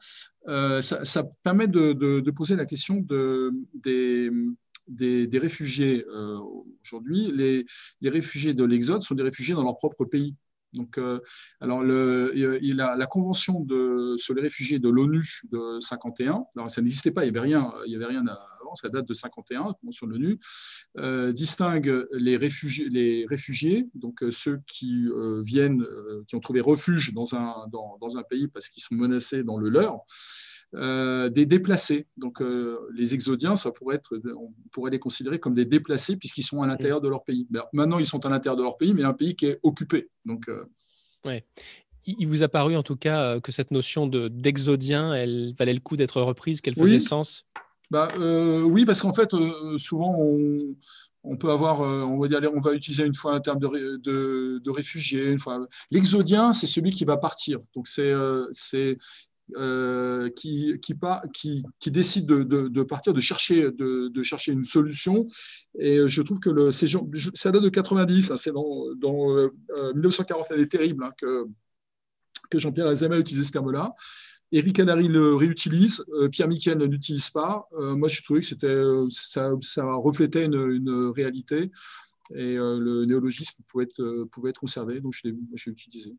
euh, 0.48 0.82
ça, 0.82 1.24
permet 1.42 1.68
de, 1.68 2.30
poser 2.30 2.56
la 2.56 2.66
question 2.66 2.96
de, 2.96 3.52
des, 3.74 4.30
des, 4.88 5.38
réfugiés 5.38 6.04
euh, 6.08 6.38
aujourd'hui. 6.82 7.30
Les, 7.32 7.66
les, 8.00 8.10
réfugiés 8.10 8.54
de 8.54 8.64
l'Exode 8.64 9.02
sont 9.02 9.14
des 9.14 9.22
réfugiés 9.22 9.54
dans 9.54 9.62
leur 9.62 9.76
propre 9.76 10.04
pays. 10.04 10.34
Donc, 10.72 11.00
alors 11.60 11.82
le, 11.82 12.32
il 12.62 12.80
a, 12.80 12.96
la 12.96 13.06
convention 13.06 13.60
de, 13.60 14.14
sur 14.18 14.34
les 14.34 14.42
réfugiés 14.42 14.78
de 14.78 14.88
l'ONU 14.88 15.42
de 15.50 15.80
51, 15.80 16.44
alors 16.56 16.70
ça 16.70 16.80
n'existait 16.80 17.10
pas, 17.10 17.24
il 17.24 17.32
n'y 17.32 17.36
avait 17.36 17.46
rien, 17.46 17.72
il 17.86 17.92
y 17.92 17.96
avait 17.96 18.06
rien 18.06 18.26
à, 18.26 18.38
ça 18.74 18.88
date 18.88 19.06
de 19.06 19.14
51, 19.14 19.74
sur 19.90 20.06
l'ONU, 20.06 20.38
euh, 20.98 21.32
distingue 21.32 22.06
les 22.12 22.36
réfugiés, 22.36 22.88
les 22.88 23.26
réfugiés 23.28 23.88
donc 23.94 24.22
euh, 24.22 24.30
ceux 24.30 24.60
qui 24.66 25.06
euh, 25.08 25.40
viennent, 25.42 25.86
qui 26.28 26.36
ont 26.36 26.40
trouvé 26.40 26.60
refuge 26.60 27.12
dans 27.12 27.34
un, 27.34 27.66
dans, 27.70 27.98
dans 28.00 28.18
un 28.18 28.22
pays 28.22 28.48
parce 28.48 28.68
qu'ils 28.68 28.82
sont 28.82 28.94
menacés 28.94 29.42
dans 29.44 29.58
le 29.58 29.68
leur, 29.68 30.00
des 30.72 31.46
déplacés. 31.46 32.06
Donc 32.16 32.42
les 32.94 33.14
exodiens, 33.14 33.54
ça 33.54 33.70
pourrait 33.70 33.96
être, 33.96 34.20
on 34.36 34.52
pourrait 34.72 34.90
les 34.90 34.98
considérer 34.98 35.38
comme 35.38 35.54
des 35.54 35.64
déplacés 35.64 36.16
puisqu'ils 36.16 36.44
sont 36.44 36.62
à 36.62 36.66
l'intérieur 36.66 37.00
de 37.00 37.08
leur 37.08 37.24
pays. 37.24 37.46
maintenant, 37.72 37.98
ils 37.98 38.06
sont 38.06 38.24
à 38.24 38.28
l'intérieur 38.28 38.56
de 38.56 38.62
leur 38.62 38.76
pays, 38.76 38.94
mais 38.94 39.02
un 39.02 39.14
pays 39.14 39.34
qui 39.34 39.46
est 39.46 39.58
occupé. 39.62 40.10
Donc, 40.24 40.48
ouais. 41.24 41.44
Il 42.06 42.26
vous 42.26 42.42
a 42.42 42.48
paru 42.48 42.76
en 42.76 42.82
tout 42.82 42.96
cas 42.96 43.40
que 43.40 43.52
cette 43.52 43.70
notion 43.70 44.06
d'exodien, 44.06 45.12
elle 45.12 45.54
valait 45.58 45.74
le 45.74 45.80
coup 45.80 45.96
d'être 45.96 46.20
reprise, 46.22 46.60
qu'elle 46.60 46.76
faisait 46.76 46.98
sens? 46.98 47.46
Bah, 47.90 48.08
euh, 48.18 48.62
Oui, 48.62 48.84
parce 48.84 49.02
qu'en 49.02 49.12
fait, 49.12 49.34
euh, 49.34 49.76
souvent, 49.78 50.16
on, 51.24 51.36
peut 51.36 51.50
avoir, 51.50 51.80
euh, 51.80 52.02
on 52.02 52.18
va 52.18 52.28
dire, 52.28 52.40
on 52.54 52.60
va 52.60 52.72
utiliser 52.72 53.04
une 53.04 53.14
fois 53.14 53.34
un 53.34 53.40
terme 53.40 53.58
de, 53.58 53.98
de, 53.98 54.70
réfugié. 54.70 55.36
L'exodien, 55.90 56.52
c'est 56.52 56.68
celui 56.68 56.90
qui 56.90 57.04
va 57.04 57.16
partir. 57.16 57.58
Donc, 57.74 57.88
c'est 57.88 58.96
qui, 60.36 60.74
qui, 60.80 61.90
décide 61.90 62.26
de, 62.26 62.82
partir, 62.82 63.14
de 63.14 63.20
chercher, 63.20 63.70
une 64.48 64.64
solution. 64.64 65.26
Et 65.78 66.00
je 66.06 66.22
trouve 66.22 66.40
que 66.40 66.70
ça 66.70 67.50
date 67.50 67.62
de 67.62 67.68
90, 67.68 68.30
hein, 68.30 68.36
c'est 68.36 68.52
dans, 68.52 68.94
dans 68.96 69.50
1940, 69.94 70.46
elle 70.50 70.60
est 70.60 70.70
terrible 70.70 71.04
hein, 71.04 71.12
que, 71.16 71.46
Jean-Pierre 72.58 72.88
Azema 72.88 73.16
utilisé 73.18 73.44
ce 73.44 73.52
terme-là. 73.52 73.94
Eric 74.52 74.76
Canary 74.76 75.06
le 75.08 75.36
réutilise, 75.36 76.04
euh, 76.14 76.28
Pierre 76.28 76.48
Miquel 76.48 76.78
ne 76.78 76.84
l'utilise 76.84 77.30
pas. 77.30 77.68
Euh, 77.74 77.94
moi, 77.94 78.08
je 78.08 78.20
trouvais 78.22 78.40
que 78.40 78.66
euh, 78.66 79.08
ça, 79.10 79.84
reflétait 79.94 80.44
une, 80.44 81.12
réalité 81.14 81.70
et 82.32 82.54
le 82.54 83.06
néologisme 83.06 83.60
pouvait 83.66 83.84
être 83.84 84.60
conservé, 84.60 85.00
donc 85.00 85.12
je 85.14 85.28
l'ai, 85.28 85.34
utilisé. 85.66 86.14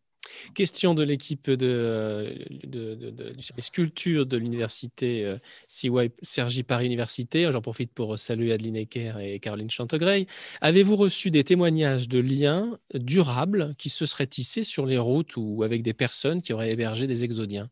Question 0.53 0.93
de 0.93 1.03
l'équipe 1.03 1.49
de, 1.49 2.35
de, 2.64 2.95
de, 2.95 3.30
du 3.31 3.43
service 3.43 3.69
culture 3.69 4.26
de 4.26 4.38
l'université 4.38 5.35
CY 5.68 5.89
Sergi 6.22 6.64
Paris 6.64 6.85
Université. 6.85 7.49
J'en 7.52 7.61
profite 7.61 7.91
pour 7.93 8.18
saluer 8.18 8.53
Adeline 8.53 8.76
Ecker 8.76 9.14
et 9.19 9.39
Caroline 9.39 9.69
Chantegrey. 9.69 10.27
Avez-vous 10.61 10.95
reçu 10.95 11.31
des 11.31 11.43
témoignages 11.43 12.07
de 12.07 12.19
liens 12.19 12.80
durables 12.93 13.76
qui 13.77 13.89
se 13.89 14.06
seraient 14.06 14.27
tissés 14.27 14.64
sur 14.64 14.85
les 14.85 14.98
routes 14.98 15.38
ou 15.38 15.64
avec 15.64 15.81
des 15.84 15.93
personnes 15.93 16.41
qui 16.41 16.53
auraient 16.53 16.72
hébergé 16.72 17.07
des 17.07 17.23
exodiens? 17.23 17.69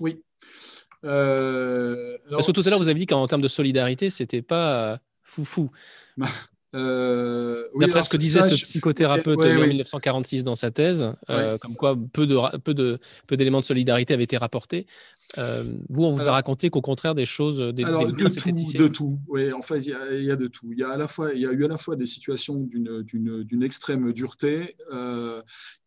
Oui. 0.00 0.22
Euh, 1.04 2.18
Parce 2.30 2.46
que 2.46 2.52
tout 2.52 2.62
à 2.64 2.70
l'heure, 2.70 2.78
vous 2.78 2.88
avez 2.88 2.98
dit 2.98 3.06
qu'en 3.06 3.26
termes 3.26 3.42
de 3.42 3.48
solidarité, 3.48 4.10
c'était 4.10 4.42
pas 4.42 4.92
euh, 4.92 4.96
foufou. 5.22 5.70
Bah, 6.16 6.28
euh, 6.76 7.64
D'après 7.78 8.02
ce 8.02 8.10
que 8.10 8.16
disait 8.16 8.42
ce 8.42 8.62
psychothérapeute 8.62 9.38
en 9.38 9.66
1946 9.66 10.44
dans 10.44 10.54
sa 10.54 10.70
thèse, 10.70 11.10
euh, 11.30 11.58
comme 11.58 11.74
quoi 11.74 11.96
peu 12.12 12.26
d'éléments 12.26 12.50
de, 12.50 12.58
peu 12.58 12.74
de, 12.74 12.98
peu 13.26 13.36
de 13.36 13.60
solidarité 13.62 14.14
avaient 14.14 14.24
été 14.24 14.36
rapportés. 14.36 14.86
Euh, 15.38 15.64
vous, 15.88 16.04
on 16.04 16.12
vous 16.12 16.28
a 16.28 16.32
raconté 16.32 16.70
qu'au 16.70 16.80
contraire, 16.80 17.14
des 17.14 17.24
choses. 17.24 17.58
Des, 17.58 17.84
alors, 17.84 18.06
de, 18.06 18.12
tout, 18.12 18.78
de 18.78 18.88
tout, 18.88 19.18
oui, 19.28 19.52
en 19.52 19.62
fait, 19.62 19.78
il 19.78 20.24
y, 20.24 20.30
a, 20.30 20.36
de 20.36 20.46
tout. 20.46 20.72
Il 20.72 20.78
y 20.78 20.82
a, 20.82 20.90
à 20.90 20.96
la 20.96 21.08
fois, 21.08 21.32
il 21.34 21.40
y 21.40 21.46
a 21.46 21.52
eu 21.52 21.64
à 21.64 21.68
la 21.68 21.76
fois 21.76 21.96
des 21.96 22.06
situations 22.06 22.56
d'une 22.60 23.62
extrême 23.62 24.12
dureté 24.12 24.76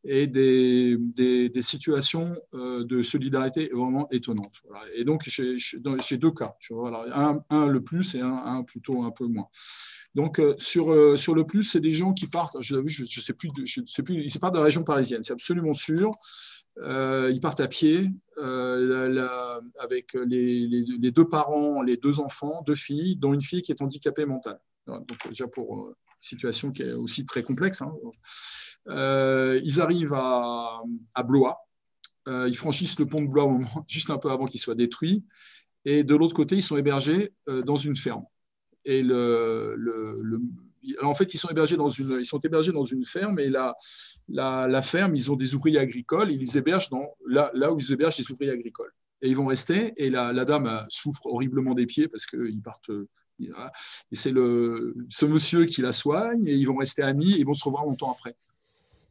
et 0.03 0.27
des, 0.27 0.97
des, 0.99 1.61
situations 1.61 2.35
de 2.53 3.01
solidarité 3.01 3.69
vraiment 3.73 4.09
étonnantes. 4.11 4.61
Et 4.95 5.03
donc, 5.03 5.23
j'ai 5.27 6.17
deux 6.17 6.31
cas. 6.31 6.55
Voilà, 6.69 7.05
un, 7.13 7.41
un, 7.49 7.67
le 7.67 7.81
plus 7.81 8.15
et 8.15 8.21
un, 8.21 8.35
un 8.45 8.63
plutôt 8.63 9.03
un 9.03 9.11
peu 9.11 9.25
moins. 9.25 9.47
Donc, 10.15 10.39
euh, 10.39 10.55
sur, 10.57 10.91
euh, 10.91 11.15
sur 11.15 11.35
le 11.35 11.45
plus, 11.45 11.63
c'est 11.63 11.79
des 11.79 11.91
gens 11.91 12.13
qui 12.13 12.27
partent, 12.27 12.57
je 12.61 12.77
ne 12.77 12.87
sais 12.87 13.33
plus, 13.33 13.49
je 13.65 13.81
sais 13.85 14.03
plus, 14.03 14.23
ils 14.25 14.39
partent 14.39 14.53
de 14.53 14.59
la 14.59 14.65
région 14.65 14.83
parisienne, 14.83 15.21
c'est 15.23 15.33
absolument 15.33 15.73
sûr. 15.73 16.11
Euh, 16.81 17.29
ils 17.33 17.41
partent 17.41 17.59
à 17.59 17.67
pied 17.67 18.09
avec 19.79 20.13
les, 20.13 21.11
deux 21.11 21.27
parents, 21.27 21.81
les 21.81 21.97
deux 21.97 22.19
enfants, 22.19 22.63
deux 22.65 22.75
filles, 22.75 23.17
dont 23.17 23.33
une 23.33 23.41
fille 23.41 23.61
qui 23.61 23.71
est 23.71 23.81
handicapée 23.81 24.25
mentale. 24.25 24.59
Donc, 24.87 25.05
déjà 25.27 25.47
pour 25.47 25.89
une 25.89 25.93
situation 26.19 26.71
qui 26.71 26.83
est 26.83 26.93
aussi 26.93 27.25
très 27.25 27.43
complexe. 27.43 27.81
Hein. 27.81 27.93
ils 28.87 29.81
arrivent 29.81 30.13
à, 30.13 30.81
Blois. 31.25 31.57
ils 32.27 32.55
franchissent 32.55 32.99
le 32.99 33.07
pont 33.07 33.21
de 33.21 33.27
Blois 33.27 33.59
juste 33.87 34.09
un 34.09 34.17
peu 34.17 34.31
avant 34.31 34.45
qu'il 34.45 34.59
soit 34.59 34.75
détruit. 34.75 35.25
Et 35.85 36.03
de 36.03 36.15
l'autre 36.15 36.35
côté, 36.35 36.55
ils 36.55 36.63
sont 36.63 36.77
hébergés 36.77 37.33
dans 37.65 37.75
une 37.75 37.95
ferme. 37.95 38.23
Et 38.85 39.03
le, 39.03 39.75
en 41.01 41.13
fait, 41.13 41.33
ils 41.33 41.37
sont 41.37 41.49
hébergés 41.49 41.77
dans 41.77 41.89
une, 41.89 42.17
ils 42.19 42.25
sont 42.25 42.39
hébergés 42.39 42.71
dans 42.71 42.83
une 42.83 43.05
ferme 43.05 43.39
et 43.39 43.49
la, 43.49 43.75
la, 44.27 44.81
ferme, 44.81 45.15
ils 45.15 45.31
ont 45.31 45.35
des 45.35 45.55
ouvriers 45.55 45.79
agricoles. 45.79 46.31
Ils 46.31 46.39
les 46.39 46.57
hébergent 46.57 46.89
dans, 46.89 47.15
là, 47.27 47.51
là 47.53 47.73
où 47.73 47.79
ils 47.79 47.91
hébergent 47.91 48.17
les 48.17 48.31
ouvriers 48.31 48.51
agricoles. 48.51 48.91
Et 49.21 49.29
ils 49.29 49.35
vont 49.35 49.47
rester. 49.47 49.93
Et 49.97 50.09
la, 50.09 50.31
la 50.33 50.45
dame 50.45 50.85
souffre 50.89 51.25
horriblement 51.25 51.73
des 51.73 51.85
pieds 51.85 52.07
parce 52.07 52.25
qu'ils 52.25 52.61
partent. 52.61 52.91
Et 53.39 54.15
c'est 54.15 54.31
le, 54.31 54.95
ce 55.09 55.25
monsieur 55.25 55.65
qui 55.65 55.81
la 55.81 55.91
soigne 55.91 56.45
et 56.45 56.55
ils 56.55 56.65
vont 56.65 56.77
rester 56.77 57.01
amis 57.01 57.33
et 57.33 57.39
ils 57.39 57.45
vont 57.45 57.53
se 57.53 57.63
revoir 57.63 57.85
longtemps 57.85 58.11
après. 58.11 58.35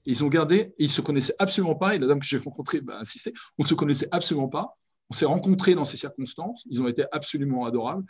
ils 0.04 0.24
ont 0.24 0.28
gardé, 0.28 0.74
et 0.78 0.84
ils 0.84 0.90
se 0.90 1.00
connaissaient 1.00 1.34
absolument 1.38 1.74
pas. 1.74 1.94
Et 1.94 1.98
la 1.98 2.06
dame 2.06 2.20
que 2.20 2.26
j'ai 2.26 2.38
rencontrée 2.38 2.80
bah, 2.80 2.98
insisté, 3.00 3.32
on 3.58 3.62
ne 3.62 3.68
se 3.68 3.74
connaissait 3.74 4.08
absolument 4.10 4.48
pas. 4.48 4.76
On 5.10 5.14
s'est 5.14 5.26
rencontrés 5.26 5.74
dans 5.74 5.84
ces 5.84 5.96
circonstances. 5.96 6.64
Ils 6.70 6.82
ont 6.82 6.88
été 6.88 7.04
absolument 7.12 7.64
adorables. 7.64 8.04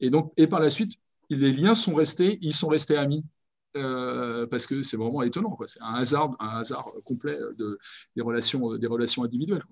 Et, 0.00 0.10
donc, 0.10 0.32
et 0.36 0.46
par 0.46 0.60
la 0.60 0.70
suite, 0.70 0.94
les 1.30 1.52
liens 1.52 1.74
sont 1.74 1.94
restés, 1.94 2.38
ils 2.42 2.54
sont 2.54 2.68
restés 2.68 2.96
amis. 2.96 3.24
Euh, 3.76 4.48
parce 4.48 4.66
que 4.66 4.82
c'est 4.82 4.96
vraiment 4.96 5.22
étonnant. 5.22 5.56
C'est 5.66 5.80
un 5.80 5.94
hasard, 5.94 6.34
un 6.40 6.58
hasard 6.58 6.92
complet 7.04 7.38
de, 7.56 7.78
des, 8.16 8.22
relations, 8.22 8.76
des 8.76 8.86
relations 8.88 9.22
individuelles. 9.22 9.62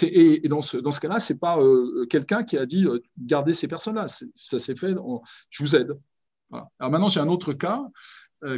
et, 0.00 0.48
dans 0.48 0.62
ce, 0.62 0.78
dans 0.78 0.90
ce 0.90 1.00
cas-là, 1.00 1.20
ce 1.20 1.32
n'est 1.32 1.38
pas 1.38 1.60
euh, 1.60 2.06
quelqu'un 2.06 2.42
qui 2.42 2.56
a 2.56 2.64
dit 2.64 2.86
euh, 2.86 3.00
gardez 3.18 3.52
ces 3.52 3.68
personnes-là. 3.68 4.06
Ça 4.08 4.58
s'est 4.58 4.74
fait, 4.74 4.94
je 5.50 5.62
vous 5.62 5.76
aide. 5.76 5.98
Alors 6.50 6.90
maintenant, 6.90 7.10
j'ai 7.10 7.20
un 7.20 7.28
autre 7.28 7.52
cas 7.52 7.82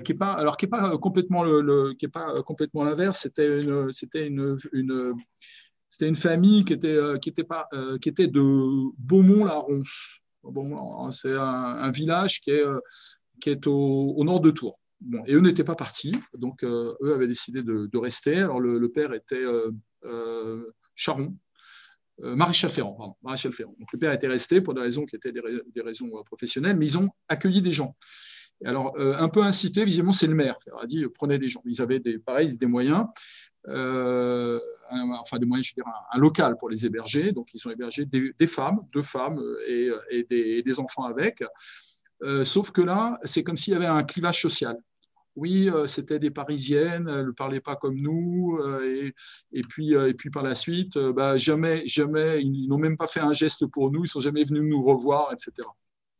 qui 0.05 0.13
n'est 0.13 0.19
pas, 0.19 0.35
alors, 0.35 0.57
est 0.61 0.67
pas 0.69 0.97
complètement 0.99 1.43
le, 1.43 1.97
est 2.01 2.09
pas 2.09 2.41
complètement 2.43 2.85
l'inverse. 2.85 3.23
C'était 3.23 3.61
une, 3.61 3.91
c'était 3.91 4.29
une, 4.29 4.57
c'était 5.89 6.07
une 6.07 6.15
famille 6.15 6.65
qui 6.65 6.75
était, 6.75 6.99
qui 7.21 7.31
était, 7.31 7.43
pas, 7.43 7.69
qui 8.01 8.09
était 8.09 8.29
de 8.29 8.41
Beaumont-la-Ronce. 8.99 10.20
C'est 11.11 11.37
un, 11.37 11.91
village 11.91 12.41
qui 12.41 12.51
est, 12.51 12.65
euh, 12.65 12.81
qui 13.41 13.51
est 13.51 13.67
au, 13.67 14.23
nord 14.25 14.41
de 14.41 14.51
Tours. 14.51 14.81
bon, 15.01 15.23
et 15.27 15.35
eux 15.35 15.41
n'étaient 15.41 15.65
pas 15.65 15.75
partis, 15.75 16.13
donc 16.35 16.65
eux 16.65 16.97
avaient 17.03 17.29
décidé 17.29 17.63
de, 17.63 17.99
rester. 17.99 18.39
Alors 18.39 18.61
le, 18.61 18.89
père 18.91 19.13
était 19.13 19.45
Charon, 20.95 21.37
maréchal 22.19 22.71
Ferrand, 22.71 22.95
pardon. 22.95 23.17
Donc 23.79 23.93
le 23.93 23.99
père 23.99 24.13
était 24.13 24.29
resté 24.29 24.61
pour 24.61 24.75
des 24.75 24.81
raisons 24.81 25.05
qui 25.05 25.17
étaient 25.17 25.33
des, 25.33 25.83
raisons 25.83 26.11
professionnelles, 26.25 26.77
mais 26.77 26.87
ils 26.87 26.99
ont 26.99 27.11
accueilli 27.29 27.63
des 27.63 27.73
gens. 27.73 27.97
alors, 28.65 28.99
un 28.99 29.29
peu 29.29 29.43
incité, 29.43 29.85
visiblement, 29.85 30.13
c'est 30.13 30.27
le 30.27 30.35
maire 30.35 30.59
qui 30.59 30.71
leur 30.71 30.83
a 30.83 30.87
dit 30.87 31.05
prenez 31.15 31.39
des 31.39 31.49
gens. 31.49 31.63
Ils 31.65 31.83
avaient 31.83 32.01
des, 32.01 32.19
pareil, 32.19 32.57
des 32.57 32.67
moyens. 32.67 33.07
Euh, 33.69 34.59
enfin 35.21 35.39
des 35.39 35.47
moyens, 35.47 35.69
je 35.69 35.73
veux 35.73 35.83
dire, 35.83 35.93
un, 36.13 36.19
local 36.19 36.57
pour 36.57 36.69
les 36.69 36.87
héberger. 36.87 37.33
Donc, 37.33 37.49
ils 37.55 37.69
ont 37.69 37.71
hébergé 37.71 38.05
des, 38.05 38.47
femmes, 38.47 38.81
deux 38.93 39.03
femmes 39.03 39.39
euh, 39.39 40.01
et, 40.11 40.63
des, 40.63 40.81
enfants 40.81 41.05
avec. 41.05 41.45
Euh, 42.23 42.45
sauf 42.45 42.71
que 42.71 42.81
là, 42.81 43.19
c'est 43.25 43.43
comme 43.43 43.57
s'il 43.57 43.73
y 43.73 43.77
avait 43.77 43.87
un 43.87 44.03
clivage 44.03 44.41
social. 44.41 44.77
Oui, 45.37 45.71
c'était 45.87 46.19
des 46.19 46.31
Parisiennes, 46.31 47.09
elles 47.09 47.27
ne 47.27 47.31
parlaient 47.31 47.61
pas 47.61 47.77
comme 47.77 47.97
nous, 47.97 48.59
et, 48.83 49.63
puis, 49.63 49.93
et 49.95 50.13
puis 50.13 50.29
par 50.29 50.43
la 50.43 50.57
suite, 50.57 50.99
bah, 50.99 51.37
jamais, 51.37 51.87
jamais, 51.87 52.43
ils 52.43 52.67
n'ont 52.67 52.79
même 52.79 52.97
pas 52.97 53.07
fait 53.07 53.21
un 53.21 53.33
geste 53.33 53.67
pour 53.67 53.93
nous, 53.93 54.05
ils 54.05 54.09
sont 54.09 54.21
jamais 54.21 54.45
venus 54.45 54.65
nous 54.65 54.83
revoir, 54.83 55.33
etc. 55.33 55.67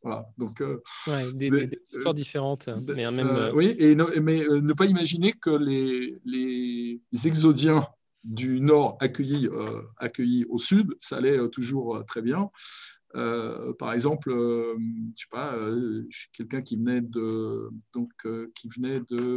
Voilà. 0.03 0.27
Donc, 0.39 0.61
euh, 0.61 0.81
des, 1.35 1.51
histoires 1.93 2.15
différentes. 2.15 2.69
Euh, 2.69 2.81
mais 2.87 3.11
même, 3.11 3.27
euh, 3.27 3.53
oui, 3.53 3.75
et 3.79 3.95
mais 3.95 4.41
ne 4.41 4.73
pas 4.73 4.87
imaginer 4.87 5.33
que 5.33 5.51
les, 5.51 6.19
les, 6.25 7.01
Exodiens 7.25 7.87
du 8.25 8.61
Nord 8.61 8.97
accueillis, 9.01 9.49
accueillis 9.99 10.45
au 10.47 10.59
Sud, 10.59 10.95
ça 11.01 11.17
allait 11.17 11.49
toujours 11.51 12.03
très 12.07 12.23
bien. 12.23 12.51
par 13.13 13.93
exemple, 13.93 14.33
je 14.33 15.23
sais 15.23 15.29
pas, 15.31 15.55
je 15.59 16.07
suis 16.09 16.31
quelqu'un 16.33 16.63
qui 16.63 16.77
venait 16.77 17.03
de 17.03 17.71
donc 17.93 18.11
qui 18.55 18.69
venait 18.69 19.01
de 19.11 19.35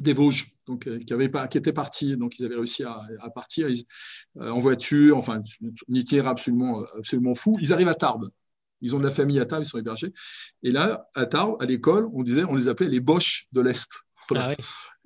des 0.00 0.12
Vosges, 0.12 0.54
donc 0.66 0.88
qui 1.04 1.12
avait 1.12 1.28
pas, 1.28 1.48
qui 1.48 1.58
était 1.58 1.72
parti, 1.72 2.16
donc 2.16 2.38
ils 2.38 2.44
avaient 2.44 2.54
réussi 2.54 2.84
à, 2.84 3.30
partir 3.34 3.68
en 4.38 4.58
voiture, 4.58 5.16
enfin 5.16 5.42
un 5.62 5.94
itinéraire 5.94 6.30
absolument 6.30 6.84
absolument 6.96 7.34
fou. 7.34 7.56
Ils 7.60 7.72
arrivent 7.72 7.88
à 7.88 7.94
Tarbes. 7.94 8.30
Ils 8.80 8.94
ont 8.94 8.98
de 8.98 9.04
la 9.04 9.10
famille 9.10 9.40
à 9.40 9.46
Tarbes, 9.46 9.62
ils 9.64 9.68
sont 9.68 9.78
hébergés. 9.78 10.12
Et 10.62 10.70
là, 10.70 11.08
à 11.14 11.26
Tarbes, 11.26 11.56
à 11.60 11.64
l'école, 11.64 12.08
on 12.12 12.22
disait, 12.22 12.44
on 12.44 12.54
les 12.54 12.68
appelait 12.68 12.88
les 12.88 13.00
Boches 13.00 13.46
de 13.52 13.60
l'Est. 13.60 13.88
Ah 14.34 14.54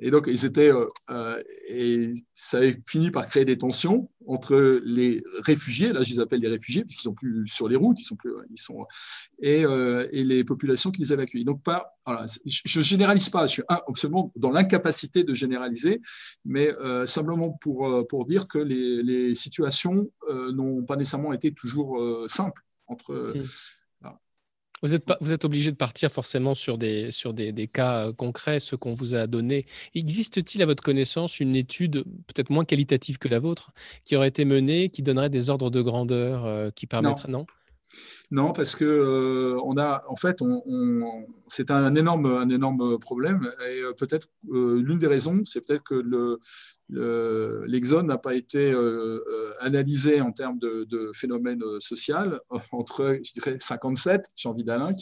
et 0.04 0.10
donc, 0.10 0.24
ils 0.26 0.44
étaient, 0.44 0.72
euh, 0.72 0.86
euh, 1.10 1.40
et 1.68 2.10
ça 2.34 2.58
a 2.58 2.62
fini 2.88 3.12
par 3.12 3.28
créer 3.28 3.44
des 3.44 3.56
tensions 3.56 4.10
entre 4.26 4.80
les 4.84 5.22
réfugiés, 5.46 5.92
là 5.92 6.02
je 6.02 6.14
les 6.14 6.20
appelle 6.20 6.40
les 6.40 6.48
réfugiés, 6.48 6.84
puisqu'ils 6.84 7.04
sont 7.04 7.14
plus 7.14 7.46
sur 7.46 7.68
les 7.68 7.76
routes, 7.76 8.00
ils 8.00 8.04
sont 8.04 8.16
plus, 8.16 8.32
ils 8.50 8.60
sont, 8.60 8.84
et, 9.40 9.64
euh, 9.64 10.08
et 10.10 10.24
les 10.24 10.42
populations 10.42 10.90
qui 10.90 11.02
les 11.02 11.12
avaient 11.12 11.22
accueillis. 11.22 11.44
Donc, 11.44 11.62
pas, 11.62 11.94
voilà, 12.04 12.26
je 12.44 12.78
ne 12.80 12.82
généralise 12.82 13.30
pas, 13.30 13.46
je 13.46 13.52
suis 13.52 13.62
absolument 13.68 14.32
dans 14.34 14.50
l'incapacité 14.50 15.22
de 15.22 15.32
généraliser, 15.34 16.00
mais 16.44 16.72
simplement 17.06 17.50
pour, 17.50 18.06
pour 18.08 18.26
dire 18.26 18.48
que 18.48 18.58
les, 18.58 19.04
les 19.04 19.34
situations 19.36 20.10
n'ont 20.52 20.82
pas 20.82 20.96
nécessairement 20.96 21.32
été 21.32 21.54
toujours 21.54 22.24
simples 22.26 22.62
entre. 22.92 23.34
Hmm. 23.34 23.44
Vous 24.82 24.94
êtes, 24.94 25.04
vous 25.20 25.32
êtes 25.32 25.44
obligé 25.44 25.70
de 25.70 25.76
partir 25.76 26.10
forcément 26.10 26.54
sur 26.54 26.76
des, 26.76 27.12
sur 27.12 27.32
des, 27.32 27.52
des 27.52 27.68
cas 27.68 28.08
euh, 28.08 28.12
concrets, 28.12 28.58
ce 28.58 28.74
qu'on 28.74 28.94
vous 28.94 29.14
a 29.14 29.28
donné. 29.28 29.64
Existe-t-il 29.94 30.60
à 30.60 30.66
votre 30.66 30.82
connaissance 30.82 31.38
une 31.38 31.54
étude 31.54 32.02
peut-être 32.26 32.50
moins 32.50 32.64
qualitative 32.64 33.18
que 33.18 33.28
la 33.28 33.38
vôtre 33.38 33.70
qui 34.04 34.16
aurait 34.16 34.28
été 34.28 34.44
menée, 34.44 34.88
qui 34.88 35.02
donnerait 35.02 35.30
des 35.30 35.50
ordres 35.50 35.70
de 35.70 35.80
grandeur 35.82 36.44
euh, 36.46 36.70
qui 36.70 36.88
permettraient 36.88 37.30
non, 37.30 37.46
non 38.32 38.52
parce 38.52 38.74
que 38.74 38.84
euh, 38.84 39.60
on 39.62 39.78
a, 39.78 40.02
en 40.08 40.16
fait, 40.16 40.42
on, 40.42 41.26
c'est 41.46 41.70
un 41.70 41.94
énorme, 41.94 42.26
un 42.26 42.48
énorme 42.48 42.98
problème. 42.98 43.52
Et 43.70 43.82
peut-être 43.96 44.30
l'une 44.50 44.98
des 44.98 45.06
raisons, 45.06 45.42
c'est 45.44 45.60
peut-être 45.60 45.84
que 45.84 45.94
le, 45.94 46.40
l'Exode 46.92 48.06
n'a 48.06 48.18
pas 48.18 48.34
été 48.34 48.72
euh, 48.72 49.24
euh, 49.26 49.52
analysé 49.60 50.20
en 50.20 50.32
termes 50.32 50.58
de, 50.58 51.10
phénomène 51.14 51.62
euh, 51.62 51.80
social 51.80 52.40
entre, 52.72 53.18
je 53.22 53.32
dirais, 53.32 53.56
57, 53.58 54.26
Jean 54.36 54.54
d'Alinck, 54.54 54.98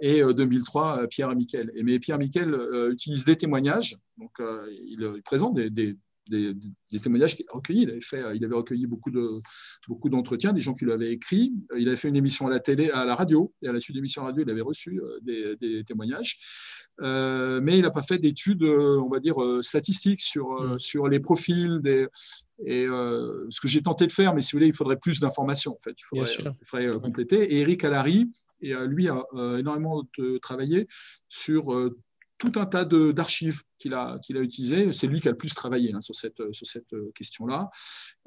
et 0.00 0.22
2003, 0.22 1.08
Pierre 1.08 1.36
Miquel. 1.36 1.70
Mais 1.84 1.98
Pierre 1.98 2.16
Miquel 2.16 2.58
utilise 2.90 3.26
des 3.26 3.36
témoignages, 3.36 3.98
donc 4.16 4.30
il, 4.70 5.20
présente 5.22 5.56
des, 5.56 5.94
témoignages 7.02 7.36
qu'il 7.36 7.46
a 7.48 7.54
recueillis. 7.54 7.82
Il 7.82 7.90
avait, 7.90 8.00
fait, 8.00 8.22
il 8.34 8.44
avait 8.44 8.54
recueilli 8.54 8.86
beaucoup, 8.86 9.10
de, 9.10 9.40
beaucoup 9.88 10.08
d'entretiens, 10.08 10.52
des 10.52 10.60
gens 10.60 10.74
qui 10.74 10.84
lui 10.84 10.92
avaient 10.92 11.12
écrit. 11.12 11.52
Il 11.76 11.88
avait 11.88 11.96
fait 11.96 12.08
une 12.08 12.16
émission 12.16 12.46
à 12.46 12.50
la 12.50 12.60
télé, 12.60 12.90
à 12.90 13.04
la 13.04 13.14
radio, 13.14 13.52
et 13.62 13.68
à 13.68 13.72
la 13.72 13.80
suite 13.80 13.94
de 13.94 13.98
l'émission 13.98 14.22
à 14.22 14.24
la 14.24 14.30
radio, 14.30 14.44
il 14.46 14.50
avait 14.50 14.60
reçu 14.60 15.00
des, 15.22 15.84
témoignages. 15.84 16.38
Euh, 17.00 17.60
mais 17.62 17.78
il 17.78 17.82
n'a 17.82 17.90
pas 17.90 18.02
fait 18.02 18.18
d'études, 18.18 18.62
euh, 18.62 19.00
on 19.00 19.08
va 19.08 19.20
dire, 19.20 19.42
euh, 19.42 19.62
statistiques 19.62 20.20
sur, 20.20 20.60
mm. 20.60 20.78
sur 20.78 21.08
les 21.08 21.20
profils 21.20 21.80
des, 21.80 22.08
et 22.66 22.86
ce 22.86 23.60
que 23.60 23.68
j'ai 23.68 23.82
tenté 23.82 24.06
de 24.06 24.12
faire, 24.12 24.34
mais 24.34 24.42
si 24.42 24.52
vous 24.52 24.58
voulez, 24.58 24.66
il 24.66 24.74
faudrait 24.74 24.96
plus 24.96 25.20
d'informations. 25.20 25.72
En 25.72 25.78
fait, 25.78 25.94
il 25.96 26.26
faudrait, 26.64 26.90
compléter. 27.00 27.54
Et 27.54 27.60
Eric 27.60 27.84
Allary, 27.84 28.28
et, 28.62 28.74
lui, 28.86 29.08
a 29.08 29.24
énormément 29.58 30.02
travaillé 30.42 30.88
sur 31.28 31.92
tout 32.38 32.52
un 32.54 32.66
tas 32.66 32.84
d'archives 32.84 33.62
qu'il 33.78 33.94
a, 33.94 34.12
a 34.14 34.40
utilisées. 34.40 34.92
C'est 34.92 35.08
lui 35.08 35.20
qui 35.20 35.28
a 35.28 35.32
le 35.32 35.36
plus 35.36 35.54
travaillé 35.54 35.92
hein, 35.92 36.00
sur 36.00 36.14
cette, 36.14 36.40
sur 36.52 36.66
cette 36.66 36.92
euh, 36.92 37.10
question-là. 37.14 37.70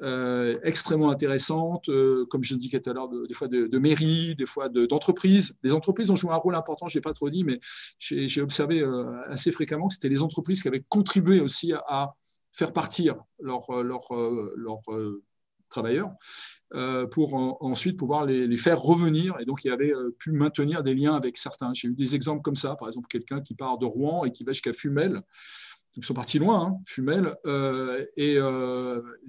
Euh, 0.01 0.59
extrêmement 0.63 1.09
intéressante, 1.09 1.87
euh, 1.89 2.25
comme 2.29 2.43
je 2.43 2.55
disais 2.55 2.79
tout 2.79 2.89
à 2.89 2.93
l'heure, 2.93 3.09
des 3.09 3.33
fois 3.33 3.47
de, 3.47 3.67
de 3.67 3.79
mairie, 3.79 4.35
des 4.35 4.45
fois 4.45 4.69
d'entreprises. 4.69 5.57
les 5.63 5.73
entreprises 5.73 6.11
ont 6.11 6.15
joué 6.15 6.31
un 6.31 6.35
rôle 6.35 6.55
important, 6.55 6.87
je 6.87 6.97
n'ai 6.97 7.01
pas 7.01 7.13
trop 7.13 7.29
dit, 7.29 7.43
mais 7.43 7.59
j'ai 7.99 8.41
observé 8.41 8.83
assez 9.29 9.51
fréquemment 9.51 9.87
que 9.87 9.93
c'était 9.93 10.09
les 10.09 10.23
entreprises 10.23 10.61
qui 10.61 10.67
avaient 10.67 10.83
contribué 10.87 11.39
aussi 11.39 11.73
à, 11.73 12.13
faire 12.53 12.73
partir 12.73 13.15
leurs 13.39 13.81
leur, 13.81 14.09
leur, 14.57 14.81
travailleurs. 15.71 16.11
Euh, 16.73 17.05
pour 17.05 17.33
ensuite 17.61 17.97
pouvoir 17.97 18.25
les, 18.25 18.55
faire 18.55 18.79
revenir. 18.79 19.35
Et 19.41 19.45
donc, 19.45 19.65
il 19.65 19.71
avait 19.71 19.93
euh, 19.93 20.15
pu 20.17 20.31
maintenir 20.31 20.83
des 20.83 20.95
liens 20.95 21.15
avec 21.15 21.35
certains. 21.35 21.73
J'ai 21.73 21.89
eu 21.89 21.93
des 21.93 22.15
exemples 22.15 22.41
comme 22.41 22.55
ça, 22.55 22.75
par 22.75 22.87
exemple, 22.87 23.07
quelqu'un 23.09 23.41
qui 23.41 23.55
part 23.55 23.77
de 23.77 23.85
Rouen 23.85 24.23
et 24.23 24.31
qui 24.31 24.45
va 24.45 24.53
jusqu'à 24.53 24.71
Fumel. 24.71 25.21
Ils 25.97 26.05
sont 26.05 26.13
partis 26.13 26.39
loin, 26.39 26.61
hein, 26.61 26.77
Fumel, 26.85 27.35
euh, 27.45 28.05
et 28.15 28.37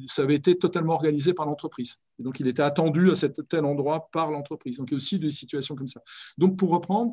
ça 0.06 0.22
avait 0.22 0.36
été 0.36 0.56
totalement 0.56 0.94
organisé 0.94 1.34
par 1.34 1.44
l'entreprise. 1.44 1.96
Et 2.20 2.22
donc, 2.22 2.38
il 2.38 2.46
était 2.46 2.62
attendu 2.62 3.10
à 3.10 3.14
tel 3.48 3.64
endroit 3.64 4.08
par 4.12 4.30
l'entreprise. 4.30 4.76
Donc, 4.76 4.90
il 4.90 4.92
y 4.92 4.94
a 4.94 4.98
aussi 4.98 5.18
des 5.18 5.30
situations 5.30 5.74
comme 5.74 5.88
ça. 5.88 6.00
Donc, 6.38 6.56
pour 6.56 6.70
reprendre, 6.70 7.12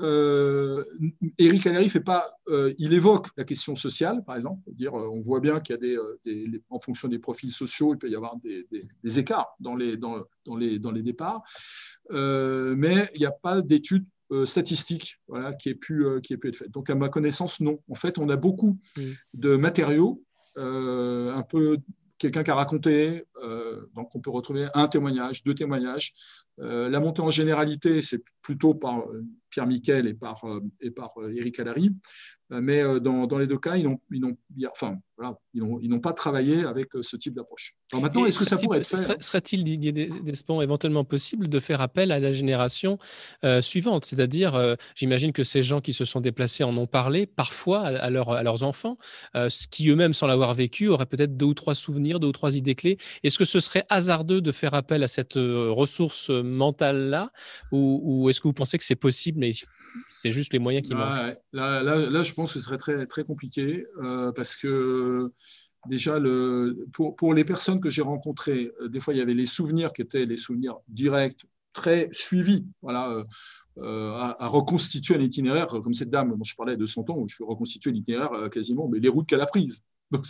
euh, 0.00 0.84
Eric 1.38 1.66
Allery 1.66 1.88
fait 1.88 2.00
pas, 2.00 2.36
euh, 2.48 2.74
il 2.78 2.92
évoque 2.92 3.28
la 3.36 3.44
question 3.44 3.76
sociale, 3.76 4.24
par 4.24 4.36
exemple, 4.36 4.60
dire, 4.72 4.94
euh, 4.94 5.08
on 5.08 5.20
voit 5.20 5.40
bien 5.40 5.60
qu'il 5.60 5.74
y 5.74 5.78
a 5.78 5.80
des, 5.80 5.98
des, 6.24 6.62
en 6.68 6.80
fonction 6.80 7.08
des 7.08 7.18
profils 7.18 7.50
sociaux, 7.50 7.94
il 7.94 7.98
peut 7.98 8.10
y 8.10 8.16
avoir 8.16 8.36
des, 8.36 8.66
des, 9.02 9.18
écarts 9.18 9.54
dans 9.60 9.76
les, 9.76 9.96
dans, 9.96 10.24
dans, 10.44 10.56
les, 10.56 10.78
dans 10.78 10.90
les 10.90 11.02
départs, 11.02 11.42
mais 12.10 13.10
il 13.14 13.20
n'y 13.20 13.26
a 13.26 13.32
pas 13.32 13.62
d'études 13.62 14.06
statistiques 14.44 15.20
voilà, 15.28 15.54
qui, 15.54 15.68
ait 15.68 15.74
pu, 15.74 16.04
qui 16.22 16.32
ait 16.32 16.38
pu 16.38 16.48
être 16.48 16.56
faite. 16.56 16.70
Donc, 16.70 16.90
à 16.90 16.94
ma 16.94 17.08
connaissance, 17.08 17.60
non. 17.60 17.78
En 17.88 17.94
fait, 17.94 18.18
on 18.18 18.28
a 18.30 18.36
beaucoup 18.36 18.78
mm. 18.96 19.02
de 19.34 19.56
matériaux 19.56 20.22
un 20.56 21.44
peu 21.48 21.78
quelqu'un 22.18 22.42
qui 22.42 22.50
a 22.50 22.54
raconté, 22.54 23.24
donc 23.94 24.14
on 24.14 24.20
peut 24.20 24.30
retrouver 24.30 24.68
un 24.74 24.88
témoignage, 24.88 25.42
deux 25.42 25.54
témoignages. 25.54 26.12
la 26.58 27.00
montée 27.00 27.22
en 27.22 27.30
généralité, 27.30 28.00
c'est 28.00 28.22
plutôt 28.42 28.74
par 28.74 29.04
Pierre 29.54 29.66
Miquel 29.68 30.08
et 30.08 30.14
par, 30.14 30.44
euh, 30.44 30.60
et 30.80 30.90
par 30.90 31.12
Eric 31.32 31.60
euh, 31.60 31.62
Allary. 31.62 31.92
Euh, 32.52 32.60
mais 32.60 32.82
dans, 33.00 33.26
dans, 33.26 33.38
les 33.38 33.46
deux 33.46 33.58
cas, 33.58 33.76
ils 33.76 33.84
n'ont 33.84 34.36
enfin, 34.70 34.98
voilà, 35.16 35.38
pas 36.02 36.12
travaillé 36.12 36.64
avec 36.64 36.88
ce 37.00 37.16
type 37.16 37.34
d'approche. 37.34 37.74
Alors 37.92 38.02
maintenant, 38.02 38.26
est-ce 38.26 38.40
que 38.40 38.44
ça 38.44 38.58
pourrait 38.58 38.78
être 38.78 38.86
fait 38.86 39.22
Serait-il, 39.22 39.64
Didier 39.64 39.92
Despont, 39.92 40.60
éventuellement 40.60 41.04
possible 41.04 41.48
de 41.48 41.60
faire 41.60 41.80
appel 41.80 42.12
à 42.12 42.18
la 42.18 42.32
génération 42.32 42.98
suivante? 43.62 44.04
C'est-à-dire, 44.04 44.76
j'imagine 44.94 45.32
que 45.32 45.42
ces 45.42 45.62
gens 45.62 45.80
qui 45.80 45.94
se 45.94 46.04
sont 46.04 46.20
déplacés 46.20 46.64
en 46.64 46.76
ont 46.76 46.86
parlé 46.86 47.24
parfois 47.26 47.80
à, 47.80 48.08
à 48.08 48.10
leurs 48.10 48.62
enfants, 48.62 48.98
ce 49.34 49.66
qui 49.66 49.88
eux-mêmes, 49.88 50.12
sans 50.12 50.26
l'avoir 50.26 50.52
vécu, 50.52 50.88
auraient 50.88 51.06
peut-être 51.06 51.38
deux 51.38 51.46
ou 51.46 51.54
trois 51.54 51.74
souvenirs, 51.74 52.20
deux 52.20 52.28
ou 52.28 52.32
trois 52.32 52.56
idées 52.56 52.74
clés. 52.74 52.98
Est-ce 53.24 53.38
que 53.38 53.44
ce 53.44 53.58
serait 53.58 53.84
hasardeux 53.88 54.40
de 54.40 54.52
faire 54.52 54.74
appel 54.74 55.02
à 55.02 55.08
cette 55.08 55.34
ressource 55.34 56.30
mentale-là 56.30 57.32
ou, 57.72 58.00
ou 58.04 58.28
est-ce 58.28 58.40
que 58.40 58.48
vous 58.48 58.54
pensez 58.54 58.78
que 58.78 58.84
c'est 58.84 58.94
possible 58.94 59.40
c'est 60.10 60.30
juste 60.30 60.52
les 60.52 60.58
moyens 60.58 60.86
qui 60.86 60.94
manquent? 60.94 61.36
Là, 61.52 61.82
là, 61.82 62.22
je 62.22 62.34
pense 62.34 62.52
que 62.52 62.58
ce 62.58 62.64
serait 62.64 62.78
très, 62.78 63.06
très 63.06 63.24
compliqué 63.24 63.86
euh, 64.02 64.32
parce 64.32 64.56
que 64.56 65.32
déjà, 65.88 66.18
le, 66.18 66.86
pour, 66.92 67.16
pour 67.16 67.34
les 67.34 67.44
personnes 67.44 67.80
que 67.80 67.90
j'ai 67.90 68.02
rencontrées, 68.02 68.72
euh, 68.80 68.88
des 68.88 69.00
fois, 69.00 69.14
il 69.14 69.18
y 69.18 69.20
avait 69.20 69.34
les 69.34 69.46
souvenirs 69.46 69.92
qui 69.92 70.02
étaient 70.02 70.26
les 70.26 70.36
souvenirs 70.36 70.76
directs, 70.88 71.44
très 71.72 72.08
suivis. 72.12 72.64
Voilà. 72.82 73.24
Euh, 73.78 74.12
à, 74.12 74.46
reconstituer 74.46 75.16
un 75.16 75.20
itinéraire 75.20 75.66
comme 75.66 75.94
cette 75.94 76.10
dame 76.10 76.30
dont 76.30 76.44
je 76.44 76.54
parlais 76.54 76.76
de 76.76 76.86
100 76.86 77.10
ans, 77.10 77.18
où 77.18 77.28
je 77.28 77.34
fais 77.34 77.44
reconstituer 77.44 77.90
l'itinéraire 77.90 78.48
quasiment, 78.48 78.88
mais 78.88 79.00
les 79.00 79.08
routes 79.08 79.28
qu'elle 79.28 79.40
a 79.40 79.46
prises. 79.46 79.82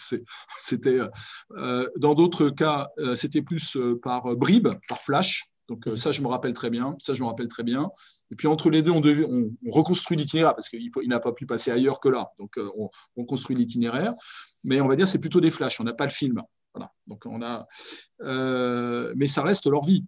C'était 0.58 0.98
dans 1.96 2.14
d'autres 2.14 2.50
cas, 2.50 2.88
c'était 3.14 3.42
plus 3.42 3.76
par 4.02 4.36
bribes, 4.36 4.68
par 4.88 5.00
flash. 5.02 5.50
Donc 5.68 5.88
ça, 5.96 6.10
je 6.10 6.20
me 6.20 6.28
rappelle 6.28 6.52
très 6.52 6.68
bien. 6.68 6.94
Ça, 6.98 7.14
me 7.14 7.24
rappelle 7.24 7.48
très 7.48 7.62
bien. 7.62 7.90
Et 8.30 8.36
puis 8.36 8.46
entre 8.48 8.68
les 8.68 8.82
deux, 8.82 8.92
on, 8.92 9.00
on, 9.02 9.70
reconstruit 9.70 10.16
l'itinéraire 10.16 10.54
parce 10.54 10.68
qu'il 10.68 10.90
n'a 11.06 11.20
pas 11.20 11.32
pu 11.32 11.46
passer 11.46 11.70
ailleurs 11.70 12.00
que 12.00 12.08
là. 12.08 12.30
Donc 12.38 12.58
on, 13.16 13.24
construit 13.24 13.56
l'itinéraire. 13.56 14.14
Mais 14.64 14.80
on 14.80 14.88
va 14.88 14.96
dire 14.96 15.08
c'est 15.08 15.18
plutôt 15.18 15.40
des 15.40 15.50
flashs. 15.50 15.80
On 15.80 15.84
n'a 15.84 15.94
pas 15.94 16.04
le 16.04 16.10
film. 16.10 16.42
Voilà. 16.74 16.92
Donc 17.06 17.24
mais 19.16 19.26
ça 19.26 19.42
reste 19.42 19.66
leur 19.66 19.82
vie. 19.84 20.04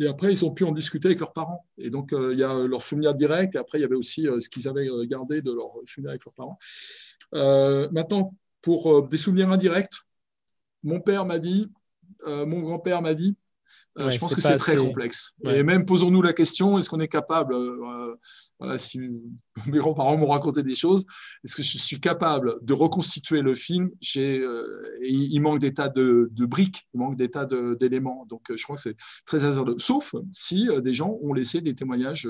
Et 0.00 0.06
après, 0.06 0.32
ils 0.32 0.44
ont 0.46 0.50
pu 0.50 0.64
en 0.64 0.72
discuter 0.72 1.08
avec 1.08 1.20
leurs 1.20 1.34
parents. 1.34 1.66
Et 1.76 1.90
donc, 1.90 2.12
il 2.12 2.38
y 2.38 2.42
a 2.42 2.54
leurs 2.54 2.80
souvenirs 2.80 3.14
directs. 3.14 3.54
Et 3.54 3.58
après, 3.58 3.78
il 3.78 3.82
y 3.82 3.84
avait 3.84 3.96
aussi 3.96 4.26
ce 4.38 4.48
qu'ils 4.48 4.66
avaient 4.66 4.88
gardé 5.06 5.42
de 5.42 5.52
leurs 5.52 5.72
souvenirs 5.84 6.10
avec 6.10 6.24
leurs 6.24 6.34
parents. 6.34 6.58
maintenant, 7.92 8.34
pour 8.62 9.08
des 9.08 9.16
souvenirs 9.16 9.50
indirects, 9.50 10.00
mon 10.82 11.00
père 11.00 11.24
m'a 11.24 11.38
dit, 11.38 11.70
mon 12.26 12.60
grand-père 12.60 13.02
m'a 13.02 13.14
dit, 13.14 13.36
euh, 13.98 14.10
je 14.10 14.18
pense 14.18 14.34
que 14.34 14.40
c'est 14.40 14.56
très 14.56 14.76
complexe. 14.76 15.34
Et 15.44 15.62
même 15.62 15.84
posons-nous 15.84 16.22
la 16.22 16.32
question 16.32 16.78
est-ce 16.78 16.88
qu'on 16.88 17.00
est 17.00 17.08
capable, 17.08 17.54
euh, 17.54 18.14
voilà, 18.58 18.78
si 18.78 19.00
mes 19.66 19.78
grands-parents 19.78 20.16
m'ont 20.16 20.28
raconté 20.28 20.62
des 20.62 20.74
choses, 20.74 21.04
est-ce 21.44 21.56
que 21.56 21.62
je 21.62 21.76
suis 21.76 22.00
capable 22.00 22.58
de 22.62 22.72
reconstituer 22.72 23.42
le 23.42 23.54
film 23.54 23.90
euh, 24.16 24.82
Il 25.02 25.40
manque 25.40 25.58
des 25.58 25.74
tas 25.74 25.88
de, 25.88 26.30
briques, 26.46 26.86
il 26.94 27.00
manque 27.00 27.16
des 27.16 27.30
tas 27.30 27.46
d'éléments. 27.46 28.26
Donc 28.28 28.54
je 28.54 28.62
crois 28.62 28.76
que 28.76 28.82
c'est 28.82 28.96
très 29.26 29.44
hasardeux. 29.44 29.76
Sauf 29.78 30.14
si 30.30 30.68
des 30.82 30.92
gens 30.92 31.18
ont 31.22 31.32
laissé 31.32 31.60
des 31.60 31.74
témoignages 31.74 32.28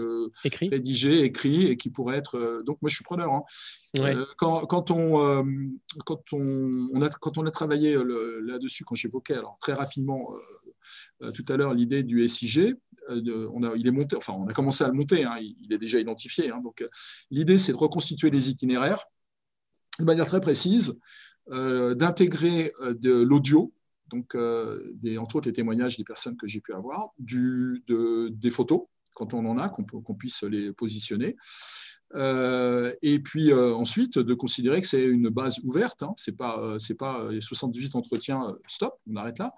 rédigés, 0.55 1.23
écrits, 1.25 1.67
et 1.67 1.77
qui 1.77 1.91
pourraient 1.91 2.17
être. 2.17 2.63
donc 2.65 2.79
moi 2.81 2.89
je 2.89 2.95
suis 2.95 3.05
preneur. 3.05 3.33
Hein. 3.33 3.45
Quand, 4.39 4.67
quand, 4.67 4.91
on, 4.91 5.45
quand, 6.07 6.23
on, 6.33 6.89
on, 6.95 7.03
a, 7.03 7.09
quand 7.09 7.39
on 7.39 7.45
a 7.45 7.51
travaillé 7.51 7.99
là-dessus, 8.45 8.85
quand 8.85 8.95
j'évoquais 8.95 9.35
alors 9.35 9.59
très 9.61 9.73
rapidement 9.73 10.31
euh, 10.33 10.70
tout 11.35 11.45
à 11.49 11.57
l'heure 11.57 11.75
l'idée 11.75 12.03
du 12.03 12.27
SIG. 12.27 12.77
Euh, 13.11 13.51
on 13.53 13.63
a, 13.63 14.53
commencé 14.53 14.85
à 14.85 14.89
le 14.89 14.93
monter, 14.93 15.25
hein, 15.25 15.37
il, 15.41 15.73
est 15.73 15.79
déjà 15.79 15.99
identifié. 15.99 16.51
Hein. 16.51 16.61
euh, 16.83 16.89
l'idée, 17.31 17.59
c'est 17.59 17.73
de 17.73 17.77
reconstituer 17.77 18.31
les 18.31 18.51
itinéraires 18.51 19.05
de 19.99 20.05
manière 20.05 20.27
très 20.27 20.41
précise, 20.41 20.99
d'intégrer 21.49 22.73
de 22.81 23.23
l'audio, 23.23 23.75
donc 24.09 24.35
entre 24.35 25.37
autres 25.37 25.49
les 25.49 25.53
témoignages 25.53 25.99
des 25.99 26.05
personnes 26.05 26.37
que 26.37 26.47
j'ai 26.47 26.61
pu 26.61 26.73
avoir, 26.73 27.11
des 27.19 28.51
photos, 28.51 28.83
quand 29.15 29.35
on 29.35 29.45
en 29.45 29.59
a, 29.59 29.69
qu'on 29.69 30.15
puisse 30.15 30.43
les 30.45 30.73
positionner, 30.73 31.37
euh, 32.15 32.93
et 33.03 33.19
puis 33.21 33.53
euh, 33.53 33.75
ensuite, 33.75 34.19
de 34.19 34.35
considérer 34.35 34.81
que 34.81 34.87
c'est 34.87 35.05
une 35.05 35.29
base 35.29 35.61
ouverte, 35.63 36.03
hein, 36.03 36.13
ce 36.17 36.31
n'est 36.31 36.37
pas, 36.37 36.59
euh, 36.59 36.79
c'est 36.79 36.95
pas 36.95 37.31
les 37.31 37.41
78 37.41 37.95
entretiens, 37.95 38.57
stop, 38.67 38.99
on 39.11 39.17
arrête 39.17 39.39
là. 39.39 39.55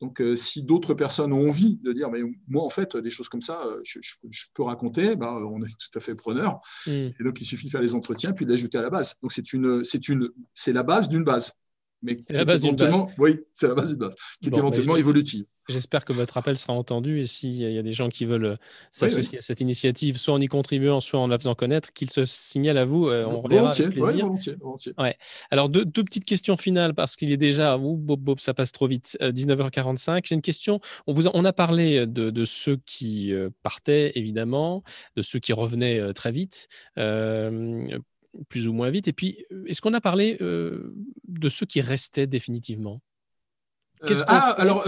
Donc 0.00 0.20
si 0.34 0.64
d'autres 0.64 0.94
personnes 0.94 1.32
ont 1.32 1.48
envie 1.48 1.76
de 1.76 1.92
dire, 1.92 2.10
mais 2.10 2.22
moi 2.48 2.64
en 2.64 2.70
fait, 2.70 2.96
des 2.96 3.10
choses 3.10 3.28
comme 3.28 3.40
ça, 3.40 3.62
je, 3.84 4.00
peux 4.52 4.64
raconter, 4.64 5.14
bah, 5.14 5.32
on 5.32 5.62
est 5.62 5.68
tout 5.68 5.96
à 5.96 6.00
fait 6.00 6.16
preneur. 6.16 6.60
Mm. 6.88 6.90
Et 6.90 7.24
donc 7.24 7.40
il 7.40 7.44
suffit 7.44 7.66
de 7.66 7.70
faire 7.70 7.80
les 7.80 7.94
entretiens 7.94 8.32
puis 8.32 8.44
d'ajouter 8.44 8.78
à 8.78 8.82
la 8.82 8.90
base. 8.90 9.14
Donc 9.22 9.30
c'est, 9.30 9.52
une, 9.52 9.84
c'est, 9.84 10.08
une, 10.08 10.28
c'est 10.54 10.72
la 10.72 10.82
base 10.82 11.08
d'une 11.08 11.22
base 11.22 11.52
mais 12.02 12.16
la 12.30 12.44
base 12.44 12.60
d'une 12.60 12.76
base. 12.76 12.94
Oui, 13.18 13.40
c'est 13.54 13.68
la 13.68 13.74
base 13.74 13.90
d'une 13.90 13.98
base, 13.98 14.14
qui 14.40 14.48
est 14.48 14.56
éventuellement 14.56 14.96
évolutive. 14.96 15.44
J'espère 15.68 16.04
que 16.04 16.12
votre 16.12 16.36
appel 16.36 16.58
sera 16.58 16.72
entendu 16.72 17.20
et 17.20 17.26
s'il 17.26 17.52
y 17.52 17.78
a 17.78 17.82
des 17.82 17.92
gens 17.92 18.08
qui 18.08 18.24
veulent 18.24 18.44
euh, 18.44 18.56
s'associer 18.90 19.38
à 19.38 19.42
cette 19.42 19.60
initiative, 19.60 20.18
soit 20.18 20.34
en 20.34 20.40
y 20.40 20.48
contribuant, 20.48 21.00
soit 21.00 21.20
en 21.20 21.28
la 21.28 21.38
faisant 21.38 21.54
connaître, 21.54 21.92
qu'ils 21.92 22.10
se 22.10 22.24
signalent 22.24 22.78
à 22.78 22.84
vous. 22.84 23.06
Euh, 23.06 23.26
on 23.26 23.40
volontiers, 23.42 23.84
avec 23.84 23.98
plaisir. 23.98 24.24
volontiers, 24.26 24.54
volontiers. 24.54 24.92
Ouais. 24.98 25.16
Alors, 25.50 25.68
deux, 25.68 25.84
deux, 25.84 26.02
petites 26.02 26.24
questions 26.24 26.56
finales 26.56 26.94
parce 26.94 27.14
qu'il 27.14 27.30
est 27.30 27.36
déjà, 27.36 27.78
ouh, 27.78 27.96
bob, 27.96 28.20
bob, 28.20 28.40
ça 28.40 28.54
passe 28.54 28.72
trop 28.72 28.88
vite, 28.88 29.16
19h45. 29.20 30.10
Euh, 30.10 30.20
J'ai 30.24 30.34
une 30.34 30.42
question. 30.42 30.80
On, 31.06 31.12
vous 31.12 31.28
on 31.28 31.44
a 31.44 31.52
parlé 31.52 32.06
de, 32.06 32.30
de 32.30 32.44
ceux 32.44 32.78
qui 32.84 33.32
partaient, 33.62 34.12
évidemment, 34.16 34.82
de 35.16 35.22
ceux 35.22 35.38
qui 35.38 35.52
revenaient 35.52 36.12
très 36.12 36.32
vite 36.32 36.66
plus 38.48 38.68
ou 38.68 38.72
moins 38.72 38.90
vite. 38.90 39.08
Et 39.08 39.12
puis, 39.12 39.44
euh, 39.52 39.64
est-ce 39.66 39.80
qu'on 39.80 39.94
a 39.94 40.00
parlé 40.00 40.38
euh, 40.40 40.94
de 41.28 41.48
ceux 41.48 41.66
qui 41.66 41.80
restaient 41.80 42.26
définitivement? 42.26 43.00
Euh, 44.04 44.14
ah, 44.26 44.54
alors, 44.58 44.84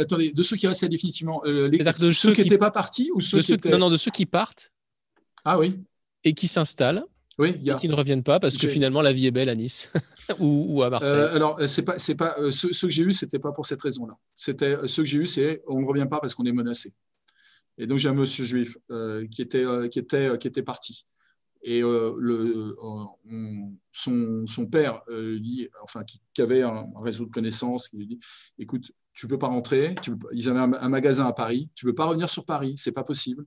attendez, 0.00 0.32
de 0.32 0.42
ceux 0.42 0.56
qui 0.56 0.66
restaient 0.66 0.88
définitivement, 0.88 1.42
les, 1.44 1.68
de 1.68 2.10
ceux, 2.10 2.32
qui 2.32 2.42
n'étaient 2.42 2.56
pas 2.56 2.70
partis 2.70 3.10
ou 3.12 3.20
ceux, 3.20 3.40
qui 3.40 3.52
étaient... 3.52 3.68
Non, 3.68 3.78
non, 3.78 3.90
de 3.90 3.98
ceux 3.98 4.10
qui 4.10 4.24
partent. 4.24 4.72
Ah 5.44 5.58
oui. 5.58 5.78
Et 6.24 6.32
qui 6.32 6.48
s'installent. 6.48 7.04
Oui, 7.38 7.54
et 7.64 7.74
qui 7.76 7.88
ne 7.88 7.94
reviennent 7.94 8.24
pas 8.24 8.40
parce 8.40 8.56
que 8.56 8.66
finalement 8.66 9.00
la 9.00 9.12
vie 9.12 9.28
est 9.28 9.30
belle 9.30 9.48
à 9.48 9.54
Nice 9.54 9.92
ou, 10.40 10.82
à 10.82 10.90
Marseille. 10.90 11.28
alors, 11.30 11.60
c'est 11.68 11.84
pas, 11.84 11.96
c'est 11.96 12.16
pas, 12.16 12.36
ceux, 12.50 12.70
que 12.70 12.88
j'ai 12.88 13.04
eus, 13.04 13.12
c'était 13.12 13.38
pas 13.38 13.52
pour 13.52 13.64
cette 13.64 13.80
raison-là. 13.80 14.14
C'était 14.34 14.74
ceux 14.86 15.04
que 15.04 15.08
j'ai 15.08 15.18
eus, 15.18 15.26
c'est 15.26 15.62
on 15.68 15.80
ne 15.80 15.86
revient 15.86 16.08
pas 16.10 16.18
parce 16.18 16.34
qu'on 16.34 16.46
est 16.46 16.52
menacé. 16.52 16.92
Et 17.76 17.86
donc 17.86 17.98
j'ai 17.98 18.08
un 18.08 18.14
monsieur 18.14 18.44
juif 18.44 18.76
qui 19.30 19.42
était, 19.42 19.64
qui 19.88 20.00
était, 20.00 20.36
qui 20.38 20.48
était 20.48 20.64
parti. 20.64 21.06
Et 21.62 21.82
euh, 21.82 22.14
euh, 22.20 22.76
son, 23.92 24.46
son, 24.46 24.66
père 24.66 25.02
euh, 25.08 25.38
dit, 25.40 25.68
enfin, 25.82 26.04
qui, 26.04 26.42
avait 26.42 26.62
un, 26.62 26.86
réseau 26.96 27.26
de 27.26 27.30
connaissances, 27.30 27.88
qui 27.88 27.96
lui 27.96 28.06
dit 28.06 28.20
écoute, 28.58 28.92
tu 29.12 29.26
ne 29.26 29.30
peux 29.30 29.38
pas 29.38 29.48
rentrer. 29.48 29.94
Tu 30.02 30.12
ils 30.32 30.48
avaient 30.48 30.60
un, 30.60 30.88
magasin 30.88 31.26
à 31.26 31.32
Paris. 31.32 31.68
Tu 31.74 31.86
ne 31.86 31.90
peux 31.90 31.94
pas 31.94 32.06
revenir 32.06 32.28
sur 32.30 32.44
Paris. 32.44 32.74
C'est 32.76 32.92
pas 32.92 33.04
possible. 33.04 33.44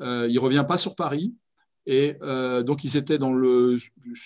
il 0.00 0.34
ne 0.34 0.38
revient 0.38 0.64
pas 0.68 0.76
sur 0.76 0.94
Paris. 0.94 1.34
Et 1.86 2.14
donc, 2.64 2.84
ils 2.84 2.98
étaient, 2.98 3.16
dans 3.16 3.32
le, 3.32 3.78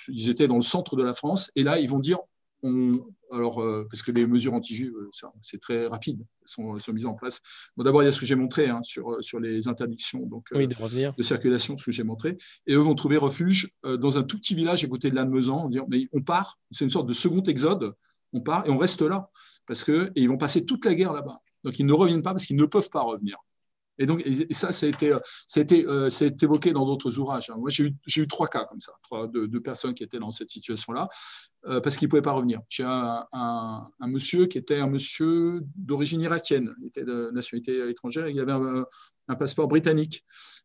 ils 0.08 0.28
étaient 0.28 0.48
dans 0.48 0.56
le 0.56 0.62
centre 0.62 0.96
de 0.96 1.04
la 1.04 1.14
France. 1.14 1.52
Et 1.54 1.62
là, 1.62 1.78
ils 1.78 1.88
vont 1.88 2.00
dire 2.00 2.18
alors, 3.32 3.60
euh, 3.60 3.86
parce 3.90 4.02
que 4.02 4.12
les 4.12 4.26
mesures 4.26 4.54
anti-juives, 4.54 4.94
euh, 4.96 5.28
c'est 5.40 5.60
très 5.60 5.86
rapide, 5.86 6.24
sont, 6.44 6.78
sont 6.78 6.92
mises 6.92 7.06
en 7.06 7.14
place. 7.14 7.40
Bon, 7.76 7.84
D'abord, 7.84 8.02
il 8.02 8.06
y 8.06 8.08
a 8.08 8.12
ce 8.12 8.20
que 8.20 8.26
j'ai 8.26 8.36
montré 8.36 8.68
hein, 8.68 8.82
sur, 8.82 9.12
euh, 9.12 9.22
sur 9.22 9.40
les 9.40 9.68
interdictions 9.68 10.20
donc, 10.26 10.52
de, 10.52 11.22
circulation, 11.22 11.76
ce 11.76 11.84
que 11.84 11.92
j'ai 11.92 12.04
montré. 12.04 12.38
Et 12.66 12.74
eux 12.74 12.78
vont 12.78 12.94
trouver 12.94 13.16
refuge 13.16 13.70
dans 13.84 14.18
un 14.18 14.22
tout 14.22 14.38
petit 14.38 14.54
village 14.54 14.84
à 14.84 14.88
côté 14.88 15.10
de 15.10 15.16
Lannemezan, 15.16 15.68
dire 15.68 15.84
mais 15.88 16.08
on 16.12 16.22
part, 16.22 16.58
c'est 16.70 16.84
une 16.84 16.90
sorte 16.90 17.08
de 17.08 17.12
second 17.12 17.42
exode, 17.42 17.94
on 18.32 18.40
part 18.40 18.66
et 18.66 18.70
on 18.70 18.78
reste 18.78 19.02
là, 19.02 19.30
parce 19.66 19.82
que, 19.82 20.12
et 20.14 20.22
ils 20.22 20.28
vont 20.28 20.38
passer 20.38 20.64
toute 20.64 20.84
la 20.84 20.94
guerre 20.94 21.12
là-bas. 21.12 21.40
Donc, 21.64 21.78
ils 21.78 21.86
ne 21.86 21.92
reviennent 21.92 22.22
pas 22.22 22.32
parce 22.32 22.46
qu'ils 22.46 22.56
ne 22.56 22.64
peuvent 22.64 22.90
pas 22.90 23.02
revenir. 23.02 23.38
Et 23.98 24.06
donc, 24.06 24.22
et 24.24 24.52
ça, 24.52 24.72
ça 24.72 24.86
a 24.86 24.88
été, 24.88 25.84
évoqué 26.42 26.72
dans 26.72 26.84
d'autres 26.84 27.18
ouvrages. 27.18 27.50
Hein. 27.50 27.56
Moi, 27.58 27.70
j'ai 27.70 27.84
eu, 27.84 27.94
eu, 28.16 28.28
trois 28.28 28.48
cas 28.48 28.64
comme 28.64 28.80
ça, 28.80 28.92
trois, 29.02 29.26
de, 29.26 29.58
personnes 29.58 29.94
qui 29.94 30.02
étaient 30.02 30.18
dans 30.18 30.30
cette 30.30 30.50
situation-là, 30.50 31.08
euh, 31.66 31.80
parce 31.80 31.96
qu'ils 31.96 32.06
ne 32.06 32.10
pouvaient 32.10 32.22
pas 32.22 32.32
revenir. 32.32 32.60
J'ai 32.68 32.84
un, 32.84 33.86
monsieur 34.00 34.46
qui 34.46 34.58
était 34.58 34.78
un 34.78 34.86
monsieur 34.86 35.60
d'origine 35.74 36.20
irakienne, 36.20 36.74
il 36.80 36.88
était 36.88 37.04
de 37.04 37.30
nationalité 37.32 37.88
étrangère, 37.88 38.28
il 38.28 38.38
avait 38.38 38.52
un, 38.52 39.34
passeport 39.36 39.66
britannique. 39.66 40.24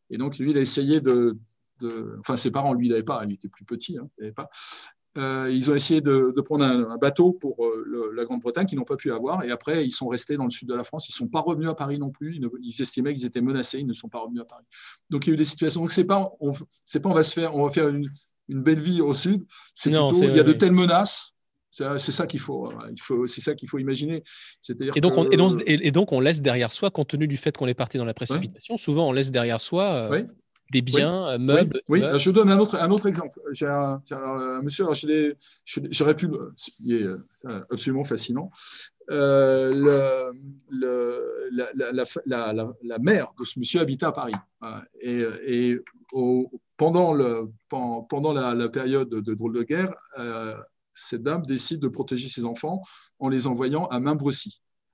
Et 0.10 0.18
donc, 0.18 0.38
lui, 0.38 0.52
il 0.52 0.58
a 0.58 0.62
essayé 0.62 1.00
de, 1.02 1.38
de 1.80 2.18
enfin, 2.20 2.36
ses 2.36 2.52
parents, 2.52 2.74
lui, 2.74 2.88
il 2.88 2.90
n'avait 2.90 3.04
pas, 3.04 3.24
il 3.26 3.34
était 3.34 3.48
plus 3.48 3.66
petit, 3.66 3.98
hein, 3.98 4.10
il 4.18 4.22
n'avait 4.22 4.34
pas. 4.34 4.50
Euh, 5.18 5.50
ils 5.52 5.70
ont 5.70 5.76
essayé 5.76 6.00
de, 6.00 6.34
prendre 6.42 6.64
un, 6.64 6.98
bateau 6.98 7.34
pour 7.34 7.66
euh, 7.66 8.14
la 8.16 8.24
Grande-Bretagne 8.24 8.66
qu'ils 8.66 8.78
n'ont 8.78 8.86
pas 8.86 8.96
pu 8.96 9.12
avoir. 9.12 9.44
Et 9.44 9.52
après, 9.52 9.86
ils 9.86 9.92
sont 9.92 10.08
restés 10.08 10.38
dans 10.38 10.46
le 10.46 10.50
sud 10.50 10.70
de 10.70 10.74
la 10.74 10.84
France. 10.84 11.10
Ils 11.10 11.12
ne 11.12 11.26
sont 11.26 11.28
pas 11.28 11.42
revenus 11.42 11.70
à 11.70 11.74
Paris 11.74 12.00
non 12.00 12.12
plus. 12.12 12.40
Ils, 12.62 12.82
estimaient 12.82 13.14
qu'ils 13.14 13.26
étaient 13.26 13.42
menacés. 13.42 13.80
Ils 13.80 13.88
ne 13.88 13.94
sont 13.94 14.08
pas 14.08 14.20
revenus 14.20 14.42
à 14.42 14.46
Paris. 14.46 14.64
Donc, 15.10 15.26
il 15.26 15.30
y 15.30 15.32
a 15.32 15.34
eu 15.34 15.38
des 15.38 15.46
situations. 15.46 15.82
Donc, 15.82 15.92
c'est 15.92 16.06
pas, 16.06 16.32
on, 16.40 16.54
pas, 16.54 17.10
on 17.10 17.14
va 17.14 17.24
se 17.24 17.34
faire, 17.34 17.56
on 17.56 17.64
va 17.64 17.70
faire 17.70 17.90
une, 17.90 18.10
belle 18.48 18.80
vie 18.80 19.02
au 19.02 19.14
sud. 19.14 19.46
C'est 19.74 19.90
plutôt, 19.90 20.24
il 20.24 20.36
y 20.36 20.40
a 20.40 20.44
de 20.44 20.54
telles 20.54 20.72
menaces. 20.72 21.36
C'est 21.72 22.00
ça 22.00 22.28
qu'il 22.28 22.42
faut, 22.42 22.70
il 22.92 23.02
faut 23.02 23.26
c'est 23.28 23.40
ça 23.40 23.56
qu'il 23.56 23.70
faut 23.70 23.80
imaginer. 23.80 24.24
Et 24.94 25.00
donc, 25.00 25.18
on, 25.18 25.30
et, 25.30 25.92
donc, 25.92 26.12
on 26.12 26.20
laisse 26.20 26.42
derrière 26.42 26.72
soi, 26.72 26.92
compte 26.92 27.08
tenu 27.08 27.28
du 27.28 27.38
fait 27.38 27.56
qu'on 27.56 27.68
est 27.68 27.74
parti 27.74 27.98
dans 27.98 28.04
la 28.04 28.14
précipitation, 28.14 28.76
souvent 28.76 29.08
on 29.08 29.14
laisse 29.14 29.32
derriire 29.32 29.62
soi 29.62 30.12
euh, 30.12 30.24
des 30.72 30.82
biens, 30.82 31.28
euh, 31.28 31.38
meubles. 31.38 31.82
Oui, 31.90 32.02
je 32.16 32.32
donne 32.32 32.50
un 32.50 32.58
autre, 32.58 32.76
un 32.76 32.90
autre 32.92 33.08
exemple. 33.08 33.40
J'ai 33.52 33.68
un, 33.68 34.02
monsieur, 34.64 34.86
j'aurais 35.66 36.16
pu, 36.16 36.30
il 36.80 36.96
est 36.96 37.04
euh, 37.04 37.66
absolument 37.70 38.04
fascinant. 38.04 38.50
Euh, 39.10 39.74
le, 39.74 40.32
le, 40.70 41.50
la, 41.52 41.70
la, 41.74 42.54
la, 42.54 42.74
la, 42.82 43.00
mère 43.00 43.34
de 43.38 43.44
ce 43.44 43.60
monsieur 43.60 43.82
habitait 43.82 44.06
à 44.06 44.14
Paris. 44.14 44.36
Et, 45.02 45.24
et 45.46 45.80
au, 46.14 46.50
pendant, 46.78 47.14
le, 47.14 47.52
pendant 47.70 48.32
la, 48.34 48.70
période 48.70 49.10
de 49.10 49.34
drôle 49.34 49.54
de 49.54 49.64
guerre, 49.64 49.94
cette 50.94 51.24
dame 51.24 51.46
décide 51.46 51.82
de 51.82 51.90
protéger 51.90 52.30
ses 52.30 52.46
enfants 52.46 52.82
en 53.20 53.28
les 53.28 53.48
envoyant 53.48 53.86
à. 53.88 54.00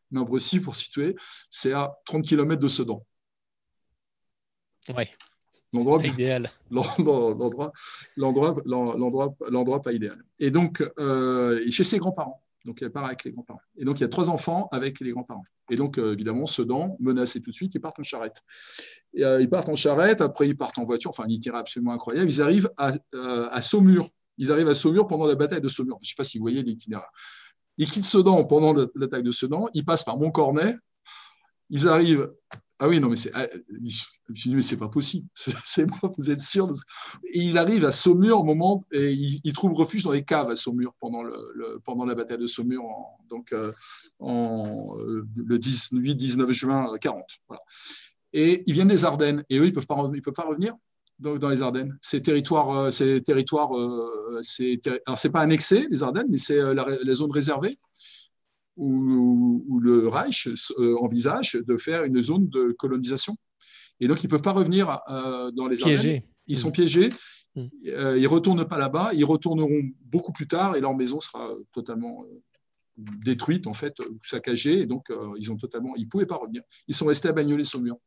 Mainbrecy, 0.10 0.62
pour 0.62 0.78
situer, 0.78 1.18
c'est 1.50 1.74
à 1.74 1.94
30 2.06 2.24
km 2.24 2.62
de 2.62 2.68
Sedan. 2.70 3.06
Oui. 4.96 5.04
L'endroit 5.74 6.06
idéal. 6.06 6.50
L'endroit, 6.72 7.74
l'endroit, 8.16 9.36
l'endroit, 9.50 9.82
pas 9.82 9.94
idéal. 9.94 10.24
Et 10.40 10.52
donc, 10.52 10.84
euh, 11.00 11.64
chez 11.70 11.84
ses 11.84 11.98
grands-parents. 11.98 12.42
Donc, 12.66 12.82
elle 12.82 12.92
part 12.92 13.06
avec 13.06 13.24
les 13.24 13.32
grands-parents. 13.32 13.62
Et 13.78 13.86
donc, 13.86 14.00
il 14.00 14.02
y 14.02 14.06
a 14.06 14.10
trois 14.10 14.30
enfants 14.30 14.68
avec 14.72 15.00
les 15.00 15.12
grands-parents. 15.12 15.46
Et 15.70 15.76
donc, 15.76 15.98
euh, 15.98 16.14
évidemment, 16.14 16.46
Sedan, 16.46 16.98
menacés 17.00 17.42
tout 17.42 17.52
de 17.52 17.56
suite, 17.56 17.74
ils 17.76 17.80
partent 17.80 18.00
en 18.00 18.04
charrette. 18.04 18.42
Et, 19.14 19.24
euh, 19.24 19.42
ils 19.42 19.50
partent 19.50 19.70
en 19.70 19.76
charrette, 19.76 20.22
après, 20.22 20.50
ils 20.50 20.56
partent 20.56 20.78
en 20.78 20.84
voiture. 20.84 21.12
Enfin, 21.12 21.24
un 21.24 21.30
itinéraire 21.30 21.62
absolument 21.62 21.94
incroyable. 21.94 22.30
Ils 22.30 22.42
arrivent 22.42 22.70
à, 22.78 22.94
à 23.14 23.62
Saumur. 23.62 24.10
Ils 24.38 24.52
arrivent 24.52 24.68
à 24.68 24.74
Saumur 24.74 25.08
pendant 25.08 25.26
la 25.26 25.36
bataille 25.36 25.62
de 25.62 25.68
Saumur. 25.68 25.98
Je 26.02 26.08
ne 26.08 26.10
sais 26.10 26.16
pas 26.16 26.24
si 26.24 26.38
vous 26.38 26.44
voyez 26.44 26.62
l'itinéraire. 26.62 27.10
Ils 27.78 27.90
quittent 27.90 28.06
Sedan 28.06 28.44
pendant 28.44 28.74
l'attaque 28.96 29.24
de 29.24 29.32
Sedan. 29.32 29.68
Ils 29.74 29.86
passent 29.86 30.04
par 30.04 30.18
Montcornet. 30.18 30.76
Ils 31.70 31.88
arrivent 31.88 32.32
Ah 32.80 32.88
oui, 32.88 33.00
non, 33.00 33.10
mais 33.10 33.16
c'est, 33.16 33.32
ah, 33.34 33.48
mais 34.46 34.62
c'est 34.62 34.78
pas 34.78 34.90
possible. 34.90 35.28
C'est 35.66 35.88
moi, 35.88 36.12
vous 36.16 36.30
êtes 36.30 36.40
sûr 36.40 36.70
Et 37.24 37.42
il 37.42 37.58
arrive 37.58 37.86
à 37.86 37.92
Saumur 37.92 38.40
au 38.40 38.44
moment, 38.44 38.86
et 38.92 39.12
il, 39.12 39.54
trouve 39.54 39.74
refuge 39.74 40.04
dans 40.04 40.12
les 40.12 40.24
caves 40.24 40.52
à 40.52 40.56
Saumur 40.56 40.94
pendant, 41.00 41.24
le, 41.24 41.80
pendant 41.84 42.06
la 42.06 42.14
bataille 42.14 42.38
de 42.38 42.46
Saumur, 42.46 42.84
donc 43.30 43.54
en, 44.20 44.96
le 44.98 45.58
18-19 45.58 46.52
juin 46.52 46.96
40. 47.02 47.24
Et 48.34 48.64
ils 48.68 48.74
viennent 48.74 48.90
des 48.90 49.06
Ardennes, 49.06 49.44
et 49.50 49.58
eux, 49.58 49.66
ils 49.66 49.70
ne 49.70 49.74
peuvent, 49.74 49.88
pas, 49.88 49.96
peuvent 50.24 50.34
pas 50.34 50.46
revenir 50.46 50.76
dans, 51.18 51.50
les 51.50 51.64
Ardennes. 51.64 51.98
C'est 52.02 52.22
territoire, 52.22 52.94
c'est 52.94 53.22
territoire, 53.22 53.72
c'est, 54.42 54.80
alors 55.08 55.18
c'est 55.18 55.32
pas 55.32 55.42
annexé 55.42 55.88
les 55.90 56.04
Ardennes, 56.04 56.28
mais 56.30 56.38
c'est 56.38 56.60
la 56.76 57.14
zone 57.14 57.32
réservée 57.32 57.80
où, 58.78 59.80
le 59.82 60.08
Reich 60.08 60.48
euh, 60.48 60.96
envisage 61.00 61.54
de 61.54 61.78
faire 61.78 62.04
une 62.04 62.22
zone 62.22 62.50
de 62.50 62.76
colonisation. 62.78 63.36
Et 64.00 64.08
donc, 64.08 64.24
ils 64.24 64.28
ne 64.28 64.32
peuvent 64.32 64.42
pas 64.42 64.52
revenir 64.52 65.00
euh, 65.10 65.52
dans 65.52 65.68
les 65.68 65.82
Ardennes. 65.82 66.22
Ils 66.48 66.58
sont 66.58 66.70
mm. 66.70 66.74
piégés. 66.74 67.10
Mm. 67.56 67.66
Euh, 67.88 68.18
ils 68.18 68.24
ne 68.24 68.28
retournent 68.28 68.68
pas 68.68 68.78
là-bas. 68.78 69.12
Ils 69.14 69.26
retourneront 69.26 69.82
beaucoup 70.06 70.32
plus 70.32 70.48
tard 70.48 70.76
et 70.76 70.82
leur 70.82 70.96
maison 70.96 71.20
sera 71.20 71.52
totalement 71.74 72.24
détruite, 72.98 73.68
en 73.68 73.74
fait, 73.74 73.96
saccagée. 74.24 74.82
Et 74.82 74.86
donc, 74.86 75.08
ils 75.38 75.52
ont 75.52 75.58
totalement, 75.58 75.96
ils 75.96 76.06
ne 76.06 76.10
pouvaient 76.10 76.26
pas 76.26 76.38
revenir. 76.38 76.62
Ils 76.88 76.96
sont 76.96 77.06
restés 77.06 77.28
à 77.28 77.32
Bagnolet-Saumur. 77.32 77.98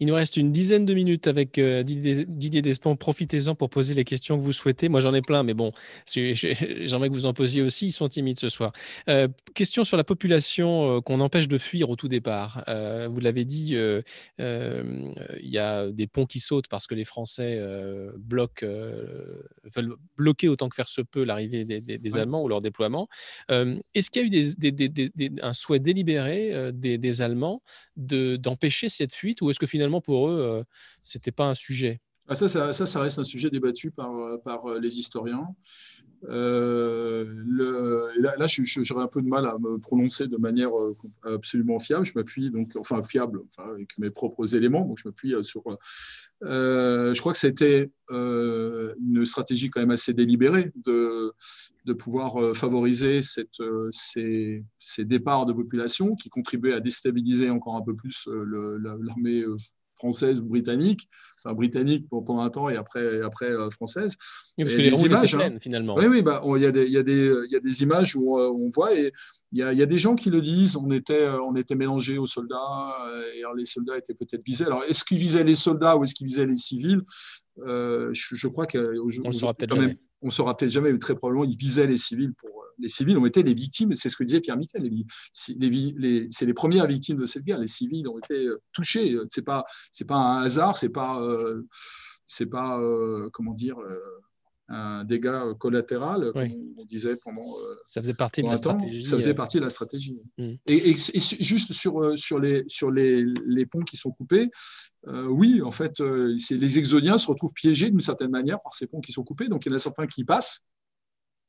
Il 0.00 0.06
nous 0.06 0.14
reste 0.14 0.36
une 0.36 0.52
dizaine 0.52 0.84
de 0.84 0.94
minutes 0.94 1.26
avec 1.26 1.58
euh, 1.58 1.82
Didier 1.82 2.62
Despont. 2.62 2.96
Profitez-en 2.96 3.54
pour 3.54 3.70
poser 3.70 3.94
les 3.94 4.04
questions 4.04 4.36
que 4.36 4.42
vous 4.42 4.52
souhaitez. 4.52 4.88
Moi, 4.88 5.00
j'en 5.00 5.14
ai 5.14 5.22
plein, 5.22 5.42
mais 5.42 5.54
bon, 5.54 5.72
j'aimerais 6.06 7.08
que 7.08 7.14
vous 7.14 7.26
en 7.26 7.34
posiez 7.34 7.62
aussi. 7.62 7.86
Ils 7.86 7.92
sont 7.92 8.08
timides 8.08 8.38
ce 8.38 8.48
soir. 8.48 8.72
Euh, 9.08 9.28
question 9.54 9.84
sur 9.84 9.96
la 9.96 10.04
population 10.04 10.96
euh, 10.96 11.00
qu'on 11.00 11.20
empêche 11.20 11.48
de 11.48 11.58
fuir 11.58 11.90
au 11.90 11.96
tout 11.96 12.08
départ. 12.08 12.64
vous 13.10 13.20
l'avez 13.20 13.44
dit, 13.44 13.76
il 13.76 14.04
y 14.38 15.58
a 15.58 15.90
des 15.90 16.06
ponts 16.06 16.26
qui 16.26 16.40
sautent 16.40 16.68
parce 16.68 16.86
que 16.86 16.94
les 16.94 17.04
Français 17.04 17.60
bloquent, 18.16 18.66
veulent 19.64 19.96
bloquer 20.16 20.48
autant 20.48 20.68
que 20.68 20.74
faire 20.74 20.88
se 20.88 21.00
peut 21.00 21.24
l'arrivée 21.24 21.64
des, 21.64 22.18
Allemands 22.18 22.42
ou 22.42 22.48
leur 22.48 22.60
déploiement. 22.60 23.08
Est-ce 23.48 24.10
qu'il 24.10 24.32
y 24.32 24.36
a 24.36 25.26
eu 25.26 25.30
un 25.42 25.52
souhait 25.52 25.78
délibéré 25.78 26.72
des, 26.72 27.22
Allemands 27.22 27.62
d'empêcher 27.96 28.88
cette 28.88 29.14
fuite 29.14 29.42
ou 29.42 29.50
est-ce 29.54 29.60
que 29.60 29.66
finalement 29.66 30.00
pour 30.00 30.28
eux, 30.28 30.40
euh, 30.40 30.64
ce 31.04 31.16
n'était 31.16 31.30
pas 31.30 31.46
un 31.46 31.54
sujet? 31.54 32.00
Ah, 32.26 32.34
ça, 32.34 32.48
ça, 32.72 33.00
reste 33.00 33.18
un 33.18 33.22
sujet 33.22 33.50
débattu 33.50 33.90
par, 33.90 34.10
par 34.42 34.66
euh, 34.66 34.80
les 34.80 34.98
historiens. 34.98 35.46
Euh, 36.26 37.24
là, 38.18 38.46
j'aurais 38.48 39.04
un 39.04 39.08
peu 39.08 39.20
de 39.22 39.28
mal 39.28 39.46
à 39.46 39.58
me 39.58 39.78
prononcer 39.78 40.26
de 40.26 40.38
manière 40.38 40.70
absolument 41.22 41.78
fiable. 41.78 42.04
Je 42.04 42.12
m'appuie 42.16 42.50
donc, 42.50 42.68
enfin 42.76 43.02
fiable, 43.02 43.42
avec 43.58 43.96
mes 43.98 44.10
propres 44.10 44.56
éléments. 44.56 44.84
Donc, 44.86 44.98
je 44.98 45.06
m'appuie 45.06 45.34
sur. 45.44 45.62
Je 46.44 47.20
crois 47.20 47.32
que 47.32 47.38
c'était 47.38 47.90
une 48.10 49.24
stratégie 49.24 49.70
quand 49.70 49.80
même 49.80 49.90
assez 49.90 50.12
délibérée 50.12 50.72
de, 50.84 51.32
de 51.84 51.92
pouvoir 51.92 52.54
favoriser 52.54 53.22
cette, 53.22 53.62
ces, 53.90 54.64
ces, 54.78 55.04
départs 55.04 55.46
de 55.46 55.52
population 55.52 56.14
qui 56.14 56.28
contribuaient 56.28 56.74
à 56.74 56.80
déstabiliser 56.80 57.50
encore 57.50 57.76
un 57.76 57.82
peu 57.82 57.94
plus 57.94 58.28
l'armée 59.02 59.44
française 60.04 60.40
ou 60.40 60.44
britannique, 60.44 61.08
enfin 61.38 61.54
britannique 61.54 62.06
pendant 62.10 62.40
un 62.40 62.50
temps 62.50 62.68
et 62.68 62.76
après, 62.76 63.22
après 63.22 63.50
euh, 63.50 63.70
française. 63.70 64.16
Oui, 64.58 64.64
parce 64.64 64.76
que 64.76 64.82
les, 64.82 65.02
images, 65.02 65.34
hein. 65.34 65.56
finalement. 65.60 65.94
Oui, 65.96 66.04
oui, 66.06 66.20
bah, 66.20 66.42
il 66.56 66.62
y, 66.62 66.66
a 66.66 66.70
des, 66.72 66.86
y, 66.86 66.92
y 66.92 67.56
a 67.56 67.60
des 67.60 67.82
images 67.82 68.14
où 68.14 68.38
euh, 68.38 68.50
on 68.50 68.68
voit 68.68 68.94
et 68.94 69.12
il 69.52 69.60
y 69.60 69.62
a, 69.62 69.72
y 69.72 69.82
a, 69.82 69.86
des 69.86 69.96
gens 69.98 70.14
qui 70.14 70.28
le 70.28 70.42
disent, 70.42 70.76
on 70.76 70.90
était, 70.90 71.22
euh, 71.22 71.40
on 71.42 71.56
était 71.56 71.74
mélangés 71.74 72.18
aux 72.18 72.26
soldats 72.26 72.96
et 73.34 73.42
les 73.56 73.64
soldats 73.64 73.96
étaient 73.96 74.14
peut-être 74.14 74.44
visés. 74.44 74.66
Alors, 74.66 74.84
est-ce 74.84 75.04
qu'ils 75.04 75.18
visaient 75.18 75.44
les 75.44 75.54
soldats 75.54 75.96
ou 75.96 76.04
est-ce 76.04 76.14
qu'ils 76.14 76.26
visaient 76.26 76.46
les 76.46 76.56
civils? 76.56 77.02
Je, 77.56 78.10
je, 78.12 78.48
crois 78.48 78.66
qu'on 78.66 78.78
ne 78.78 79.32
saura 79.32 79.54
peut-être 79.54 79.74
jamais. 79.74 79.98
On 80.24 80.30
saura 80.30 80.56
peut-être 80.56 80.72
jamais, 80.72 80.92
mais 80.92 80.98
très 80.98 81.14
probablement, 81.14 81.44
ils 81.44 81.56
visaient 81.56 81.86
les 81.86 81.96
civils 81.96 82.34
pour 82.34 82.54
les 82.78 82.88
civils 82.88 83.16
ont 83.18 83.26
été 83.26 83.42
les 83.42 83.54
victimes, 83.54 83.94
c'est 83.94 84.08
ce 84.08 84.16
que 84.16 84.24
disait 84.24 84.40
Pierre 84.40 84.56
Michel, 84.56 84.90
c'est 85.32 85.54
les, 85.56 86.54
premières 86.54 86.86
victimes 86.86 87.18
de 87.18 87.24
cette 87.24 87.44
guerre, 87.44 87.58
les 87.58 87.66
civils 87.66 88.08
ont 88.08 88.18
été 88.18 88.46
euh, 88.46 88.60
touchés, 88.72 89.16
c'est 89.28 89.42
pas, 89.42 89.64
pas 90.08 90.16
un 90.16 90.42
hasard, 90.42 90.76
c'est 90.76 90.88
pas, 90.88 91.20
euh, 91.20 91.62
pas 92.50 92.80
euh, 92.80 93.28
comment 93.32 93.54
dire, 93.54 93.76
un 94.68 95.04
dégât 95.04 95.54
collatéral, 95.58 96.32
comme 96.32 96.74
on 96.78 96.84
disait 96.86 97.16
pendant. 97.22 97.46
ça 97.86 98.00
faisait 98.00 98.14
partie 98.14 98.42
de 98.42 98.48
la 98.48 98.56
stratégie. 98.56 99.04
Ça 99.04 99.16
faisait 99.16 99.34
partie 99.34 99.58
de 99.58 99.62
la 99.62 99.70
stratégie. 99.70 100.18
Mm. 100.38 100.54
Et, 100.66 100.94
juste 100.94 101.72
sur, 101.72 102.16
sur, 102.16 102.38
les, 102.38 102.64
sur 102.66 102.90
les, 102.90 103.24
les 103.46 103.66
ponts 103.66 103.82
qui 103.82 103.96
sont 103.96 104.10
coupés, 104.10 104.50
oui, 105.06 105.60
en 105.60 105.70
fait, 105.70 106.00
les 106.00 106.78
Exodiens 106.78 107.18
se 107.18 107.26
retrouvent 107.26 107.52
piégés 107.52 107.90
d'une 107.90 108.00
certaine 108.00 108.30
manière 108.30 108.60
par 108.62 108.74
ces 108.74 108.86
ponts 108.86 109.00
qui 109.00 109.12
sont 109.12 109.24
coupés. 109.24 109.48
Donc, 109.48 109.66
il 109.66 109.68
y 109.68 109.72
en 109.72 109.76
a 109.76 109.78
certains 109.78 110.06
qui 110.06 110.24
passent 110.24 110.64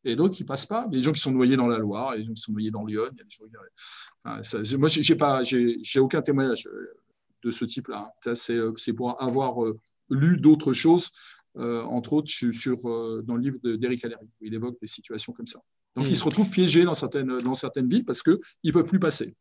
et 0.06 0.16
d'autres 0.16 0.36
qui 0.36 0.44
ne 0.44 0.48
passent 0.48 0.68
pas. 0.68 0.86
Il 0.90 0.94
y 0.94 0.98
a 0.98 1.00
des 1.00 1.06
gens 1.06 1.12
qui 1.12 1.20
sont 1.20 1.32
noyés 1.32 1.58
dans 1.58 1.68
la 1.68 1.80
Loire, 1.80 2.14
il 2.14 2.20
y 2.20 2.20
a 2.20 2.22
des 2.22 2.26
gens 2.26 2.34
qui 2.34 2.42
sont 2.42 2.52
noyés 2.52 2.72
dans 2.72 2.86
Lyon. 2.86 3.10
Il 3.12 3.18
y 3.18 3.22
a 3.22 3.24
des 3.24 3.30
gens, 3.30 4.78
moi, 4.78 4.88
je 4.88 5.12
n'ai 5.12 5.18
pas, 5.18 5.44
j'ai, 5.44 6.00
aucun 6.00 6.22
témoignage 6.22 6.68
euh, 6.68 7.02
de 7.44 7.52
ce 7.52 7.66
type-là. 7.66 8.14
C'est, 8.34 8.54
euh, 8.54 8.74
c'est 8.78 8.94
pour 8.94 9.22
avoir 9.22 9.64
euh, 9.66 9.80
lu 10.10 10.38
d'autres 10.38 10.74
choses, 10.74 11.10
entre 11.58 12.14
autres 12.14 12.30
sur, 12.30 12.78
dans 13.24 13.36
le 13.36 13.42
livre 13.42 13.58
d'Éric 13.64 14.06
Alléry, 14.06 14.26
où 14.42 14.46
il 14.46 14.54
évoque 14.54 14.78
des 14.82 14.88
situations 14.88 15.34
comme 15.34 15.48
ça. 15.48 15.60
Donc, 15.96 16.08
ils 16.08 16.12
hmm. 16.12 16.16
se 16.16 16.24
retrouvent 16.24 16.50
piégés 16.50 16.84
dans 16.84 16.94
certaines, 16.94 17.38
dans 17.38 17.54
certaines 17.54 17.88
villes 17.88 18.04
parce 18.04 18.22
qu'ils 18.22 18.38
ne 18.64 18.72
peuvent 18.72 18.88
plus 18.88 19.00
passer. 19.00 19.34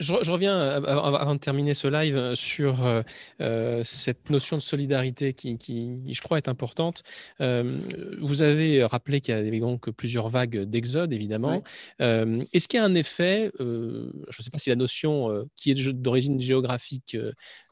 Je, 0.00 0.30
reviens 0.30 0.58
avant 0.58 1.34
de 1.34 1.40
terminer 1.40 1.74
ce 1.74 1.86
live 1.86 2.16
euh, 2.16 2.34
sur 2.34 2.84
euh, 2.84 3.02
euh, 3.40 3.82
cette 3.84 4.30
notion 4.30 4.56
de 4.56 4.62
solidarité 4.62 5.32
qui, 5.32 6.02
je 6.12 6.20
crois, 6.22 6.38
est 6.38 6.48
importante. 6.48 7.02
vous 7.38 8.42
avez 8.42 8.84
rappelé 8.84 9.20
qu'il 9.20 9.34
y 9.34 9.38
a 9.38 9.60
donc 9.60 9.90
plusieurs 9.90 10.28
vagues 10.28 10.62
d'exode, 10.62 11.12
évidemment. 11.12 11.62
Est-ce 12.00 12.68
qu'il 12.68 12.78
y 12.78 12.82
a 12.82 12.84
un 12.84 12.94
effet, 12.94 13.52
je 13.58 13.64
ne 13.64 14.42
sais 14.42 14.50
pas 14.50 14.58
si 14.58 14.70
la 14.70 14.76
notion 14.76 15.48
qui 15.54 15.70
est 15.70 15.92
d'origine 15.92 16.40
géographique, 16.40 17.16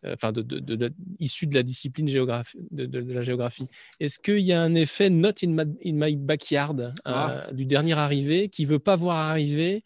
enfin, 0.06 0.32
de, 0.32 0.42
de, 0.42 0.92
issue 1.18 1.46
de 1.46 1.54
la 1.54 1.62
discipline 1.62 2.08
géographie, 2.08 2.58
de, 2.70 3.12
la 3.12 3.22
géographie, 3.22 3.66
est-ce 4.00 4.18
qu'il 4.18 4.40
y 4.40 4.52
a 4.52 4.60
un 4.60 4.74
effet 4.74 5.10
not 5.10 5.32
in 5.44 5.66
my, 5.84 6.16
backyard 6.16 6.92
ah. 7.04 7.46
du 7.52 7.66
dernier 7.66 7.94
arrivé 7.94 8.48
qui 8.48 8.64
veut 8.64 8.78
pas 8.78 8.96
voir 8.96 9.16
arriver 9.16 9.82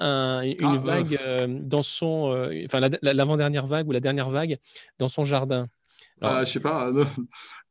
une 0.00 0.56
ah, 0.62 0.76
vague 0.76 1.18
euh, 1.20 1.46
dans 1.48 1.82
son, 1.82 2.30
euh, 2.32 2.64
enfin 2.64 2.80
l'avant-dernière 3.02 3.66
vague 3.66 3.88
ou 3.88 3.92
la 3.92 4.00
dernière 4.00 4.28
vague 4.28 4.58
dans 4.98 5.08
son 5.08 5.24
jardin. 5.24 5.68
Ah, 6.22 6.44
je 6.44 6.52
sais 6.52 6.60
pas, 6.60 6.90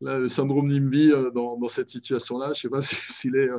le, 0.02 0.28
syndrome 0.28 0.68
NIMBY 0.68 1.12
euh, 1.12 1.32
dans, 1.32 1.58
dans 1.58 1.68
cette 1.68 1.90
situation-là, 1.90 2.52
je 2.54 2.62
sais 2.62 2.70
pas 2.70 2.82
s'il 2.82 3.36
est. 3.36 3.50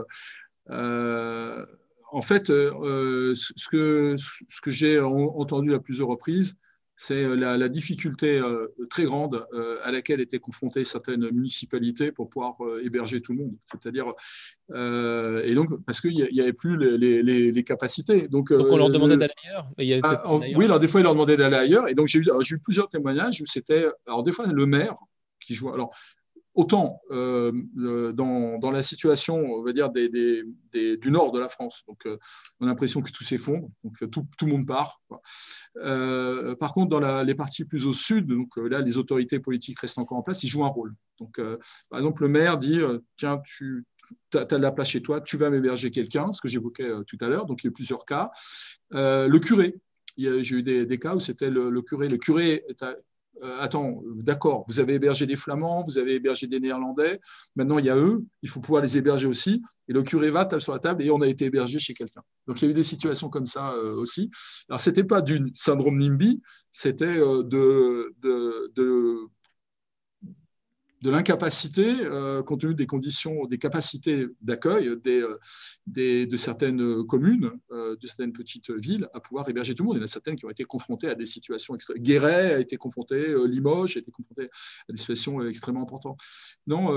en 0.68 2.20
fait, 2.20 2.46
ce 2.46 3.68
que, 3.68 4.14
ce 4.16 4.60
que 4.60 4.70
j'ai 4.70 5.00
entendu 5.00 5.74
à 5.74 5.80
plusieurs 5.80 6.08
reprises, 6.08 6.56
c'est 6.96 7.24
euh, 7.24 7.34
la, 7.34 7.68
difficulté 7.68 8.38
euh, 8.38 8.68
très 8.88 9.04
grande 9.04 9.46
euh, 9.52 9.78
à 9.84 9.92
laquelle 9.92 10.20
étaient 10.20 10.38
confrontées 10.38 10.82
certaines 10.84 11.30
municipalités 11.30 12.10
pour 12.10 12.30
pouvoir 12.30 12.56
héberger 12.82 13.20
tout 13.20 13.32
le 13.32 13.38
monde. 13.38 13.54
C'est-à-dire, 13.64 14.12
et 14.72 15.54
donc, 15.54 15.70
parce 15.84 16.00
qu'il 16.00 16.14
n'y 16.14 16.40
avait 16.40 16.54
plus 16.54 16.76
les, 16.78 17.64
capacités. 17.64 18.28
Donc, 18.28 18.50
on 18.50 18.76
leur 18.76 18.90
demandait 18.90 19.16
d'aller 19.16 19.34
ailleurs. 19.76 20.00
Ah, 20.04 20.36
oui, 20.54 20.64
alors 20.64 20.80
des 20.80 20.86
fois, 20.86 21.00
ils 21.00 21.04
leur 21.04 21.12
demandaient 21.12 21.36
d'aller 21.36 21.56
ailleurs. 21.56 21.88
Et 21.88 21.94
donc, 21.94 22.06
j'ai 22.06 22.20
eu, 22.20 22.24
eu, 22.50 22.58
plusieurs 22.58 22.88
témoignages 22.88 23.40
où 23.42 23.46
c'était, 23.46 23.86
alors 24.06 24.22
des 24.22 24.32
fois, 24.32 24.46
le 24.46 24.66
maire 24.66 24.94
qui 25.40 25.54
joue. 25.54 25.70
Alors, 25.72 25.94
autant 26.56 27.02
euh, 27.10 27.52
dans, 28.12 28.70
la 28.70 28.82
situation, 28.82 29.36
on 29.36 29.62
va 29.62 29.72
dire, 29.72 29.90
du 29.90 31.10
nord 31.10 31.30
de 31.30 31.38
la 31.38 31.48
France. 31.48 31.84
Donc, 31.86 32.06
euh, 32.06 32.16
on 32.58 32.66
a 32.66 32.68
l'impression 32.68 33.02
que 33.02 33.12
tout 33.12 33.22
s'effondre, 33.22 33.68
donc 33.84 34.02
euh, 34.02 34.06
tout, 34.06 34.26
tout, 34.38 34.46
le 34.46 34.52
monde 34.52 34.66
part. 34.66 35.00
par 35.74 36.72
contre, 36.72 36.98
dans 36.98 37.22
les 37.22 37.34
parties 37.34 37.64
plus 37.64 37.86
au 37.86 37.92
sud, 37.92 38.26
donc 38.26 38.56
là, 38.56 38.80
les 38.80 38.98
autorités 38.98 39.38
politiques 39.38 39.78
restent 39.80 39.98
encore 39.98 40.18
en 40.18 40.22
place, 40.22 40.42
ils 40.42 40.48
jouent 40.48 40.64
un 40.64 40.68
rôle. 40.68 40.94
Donc, 41.20 41.40
par 41.90 41.98
exemple, 41.98 42.22
le 42.22 42.28
maire 42.28 42.58
dit 42.58 42.80
Tiens, 43.16 43.40
tu 43.44 43.84
as, 44.34 44.44
de 44.44 44.56
la 44.56 44.72
place 44.72 44.88
chez 44.88 45.02
toi, 45.02 45.20
tu 45.20 45.36
vas 45.36 45.50
m'héberger 45.50 45.90
quelqu'un, 45.90 46.32
ce 46.32 46.40
que 46.40 46.48
j'évoquais 46.48 46.90
tout 47.06 47.18
à 47.20 47.28
l'heure. 47.28 47.44
Donc, 47.44 47.62
il 47.62 47.66
y 47.66 47.68
a 47.68 47.72
plusieurs 47.72 48.06
cas. 48.06 48.30
le 48.90 49.38
curé, 49.38 49.74
j'ai 50.16 50.56
eu 50.56 50.62
des, 50.62 50.98
cas 50.98 51.14
où 51.14 51.20
c'était 51.20 51.50
le, 51.50 51.82
curé. 51.82 52.08
Le 52.08 52.16
curé 52.16 52.64
euh, 53.42 53.58
attends, 53.60 54.02
d'accord, 54.16 54.64
vous 54.68 54.80
avez 54.80 54.94
hébergé 54.94 55.26
des 55.26 55.36
Flamands, 55.36 55.82
vous 55.82 55.98
avez 55.98 56.14
hébergé 56.14 56.46
des 56.46 56.60
Néerlandais, 56.60 57.20
maintenant 57.54 57.78
il 57.78 57.86
y 57.86 57.90
a 57.90 57.96
eux, 57.96 58.24
il 58.42 58.48
faut 58.48 58.60
pouvoir 58.60 58.82
les 58.82 58.96
héberger 58.96 59.28
aussi. 59.28 59.62
Et 59.88 59.92
le 59.92 60.02
curé 60.02 60.30
va, 60.30 60.48
sur 60.58 60.72
la 60.72 60.80
table 60.80 61.04
et 61.04 61.10
on 61.10 61.20
a 61.20 61.28
été 61.28 61.44
hébergé 61.44 61.78
chez 61.78 61.94
quelqu'un. 61.94 62.22
Donc 62.48 62.60
il 62.60 62.64
y 62.64 62.68
a 62.68 62.70
eu 62.72 62.74
des 62.74 62.82
situations 62.82 63.28
comme 63.28 63.46
ça 63.46 63.72
euh, 63.72 63.94
aussi. 63.94 64.30
Alors 64.68 64.80
ce 64.80 64.90
n'était 64.90 65.04
pas 65.04 65.20
du 65.20 65.50
syndrome 65.54 65.98
NIMBY, 65.98 66.40
c'était 66.72 67.18
euh, 67.18 67.42
de 67.44 69.28
l'incapacité, 71.02 71.84
euh, 72.00 72.42
compte 72.42 72.60
tenu 72.60 72.74
des 72.74 72.86
conditions, 72.86 73.46
des 73.46 73.58
capacités 73.58 74.26
d'accueil 74.40 74.90
des, 75.04 75.24
des, 75.86 76.26
de 76.26 76.36
certaines 76.36 77.04
communes, 77.04 77.50
de 77.70 78.06
certaines 78.06 78.32
petites 78.32 78.70
villes, 78.70 79.08
à 79.14 79.20
pouvoir 79.20 79.48
héberger 79.48 79.74
tout 79.74 79.82
le 79.82 79.88
monde. 79.88 79.96
Il 79.96 80.00
y 80.00 80.02
en 80.02 80.04
a 80.04 80.08
certaines 80.08 80.36
qui 80.36 80.46
ont 80.46 80.50
été 80.50 80.64
confrontées 80.64 81.08
à 81.08 81.14
des 81.14 81.26
situations 81.26 81.74
extrêmes. 81.74 81.98
Guéret 81.98 82.54
a 82.54 82.58
été 82.58 82.76
confronté, 82.76 83.34
Limoges 83.46 83.96
a 83.96 84.00
été 84.00 84.10
confronté 84.10 84.48
à 84.88 84.92
des 84.92 84.98
situations 84.98 85.46
extrêmement 85.46 85.82
importantes. 85.82 86.18
Non, 86.66 86.88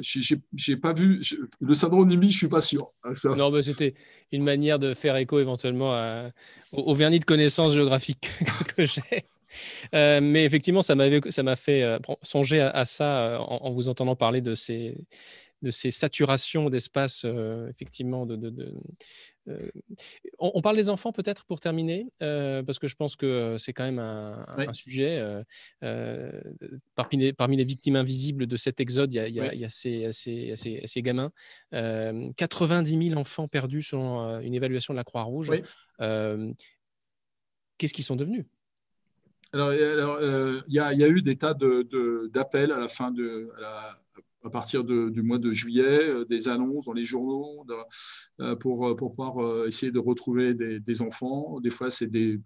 je 0.00 0.36
j'ai 0.54 0.76
pas 0.76 0.92
vu 0.92 1.20
le 1.60 1.74
syndrome 1.74 2.08
NIMBY, 2.08 2.30
je 2.30 2.38
suis 2.38 2.48
pas 2.48 2.60
sûr. 2.60 2.92
Ça. 3.14 3.34
Non, 3.34 3.50
c'était 3.62 3.94
une 4.32 4.42
manière 4.42 4.78
de 4.78 4.94
faire 4.94 5.16
écho 5.16 5.38
éventuellement 5.38 6.30
au, 6.72 6.94
vernis 6.94 7.20
de 7.20 7.24
connaissances 7.24 7.74
géographiques 7.74 8.30
que 8.76 8.84
j'ai. 8.84 9.26
Euh, 9.94 10.20
mais 10.20 10.44
effectivement, 10.44 10.82
ça 10.82 10.94
m'a 10.94 11.56
fait 11.56 11.82
euh, 11.82 11.98
songer 12.22 12.60
à, 12.60 12.84
ça 12.84 13.26
euh, 13.26 13.38
en, 13.38 13.72
vous 13.72 13.88
entendant 13.88 14.16
parler 14.16 14.40
de 14.40 14.54
ces, 14.54 14.96
de 15.62 15.70
ces 15.70 15.90
saturations 15.90 16.70
d'espace, 16.70 17.26
effectivement. 17.70 18.26
De, 18.26 18.74
on, 20.38 20.60
parle 20.62 20.76
des 20.76 20.88
enfants 20.88 21.12
peut-être 21.12 21.44
pour 21.44 21.60
terminer, 21.60 22.06
parce 22.18 22.78
que 22.78 22.86
je 22.86 22.96
pense 22.96 23.16
que 23.16 23.56
c'est 23.58 23.72
quand 23.72 23.84
même 23.84 23.98
un, 23.98 24.72
sujet. 24.72 25.22
Parmi 25.80 27.16
les, 27.16 27.32
parmi, 27.32 27.56
les, 27.56 27.64
victimes 27.64 27.96
invisibles 27.96 28.46
de 28.46 28.56
cet 28.56 28.80
exode, 28.80 29.14
il 29.14 29.32
y 29.32 29.64
a, 29.64 29.70
ces, 29.70 31.02
gamins. 31.02 31.32
90 31.72 33.08
000 33.08 33.18
enfants 33.18 33.48
perdus 33.48 33.82
selon 33.82 34.40
une 34.40 34.54
évaluation 34.54 34.92
de 34.94 34.98
la 34.98 35.04
Croix-Rouge. 35.04 35.50
Qu'est-ce 37.78 37.94
qu'ils 37.94 38.04
sont 38.04 38.16
devenus? 38.16 38.44
Alors, 39.54 40.18
euh, 40.20 40.60
il 40.66 40.74
y, 40.74 40.80
a 40.80 41.08
eu 41.08 41.22
des 41.22 41.36
tas 41.36 41.54
d'appels 41.54 42.72
à 42.72 42.78
la 42.78 42.88
fin 42.88 43.12
de, 43.12 43.50
à, 44.44 44.50
partir 44.50 44.82
du 44.82 45.22
mois 45.22 45.38
de 45.38 45.52
juillet, 45.52 46.08
euh, 46.08 46.24
des 46.24 46.48
annonces 46.48 46.86
dans 46.86 46.92
les 46.92 47.04
journaux 47.04 47.64
euh, 48.40 48.56
pour, 48.56 48.96
pouvoir 48.96 49.66
essayer 49.66 49.92
de 49.92 50.00
retrouver 50.00 50.54
des, 50.54 51.02
enfants. 51.02 51.60
Des 51.60 51.70
fois, 51.70 51.88
c'est 51.88 52.08
des, 52.08 52.40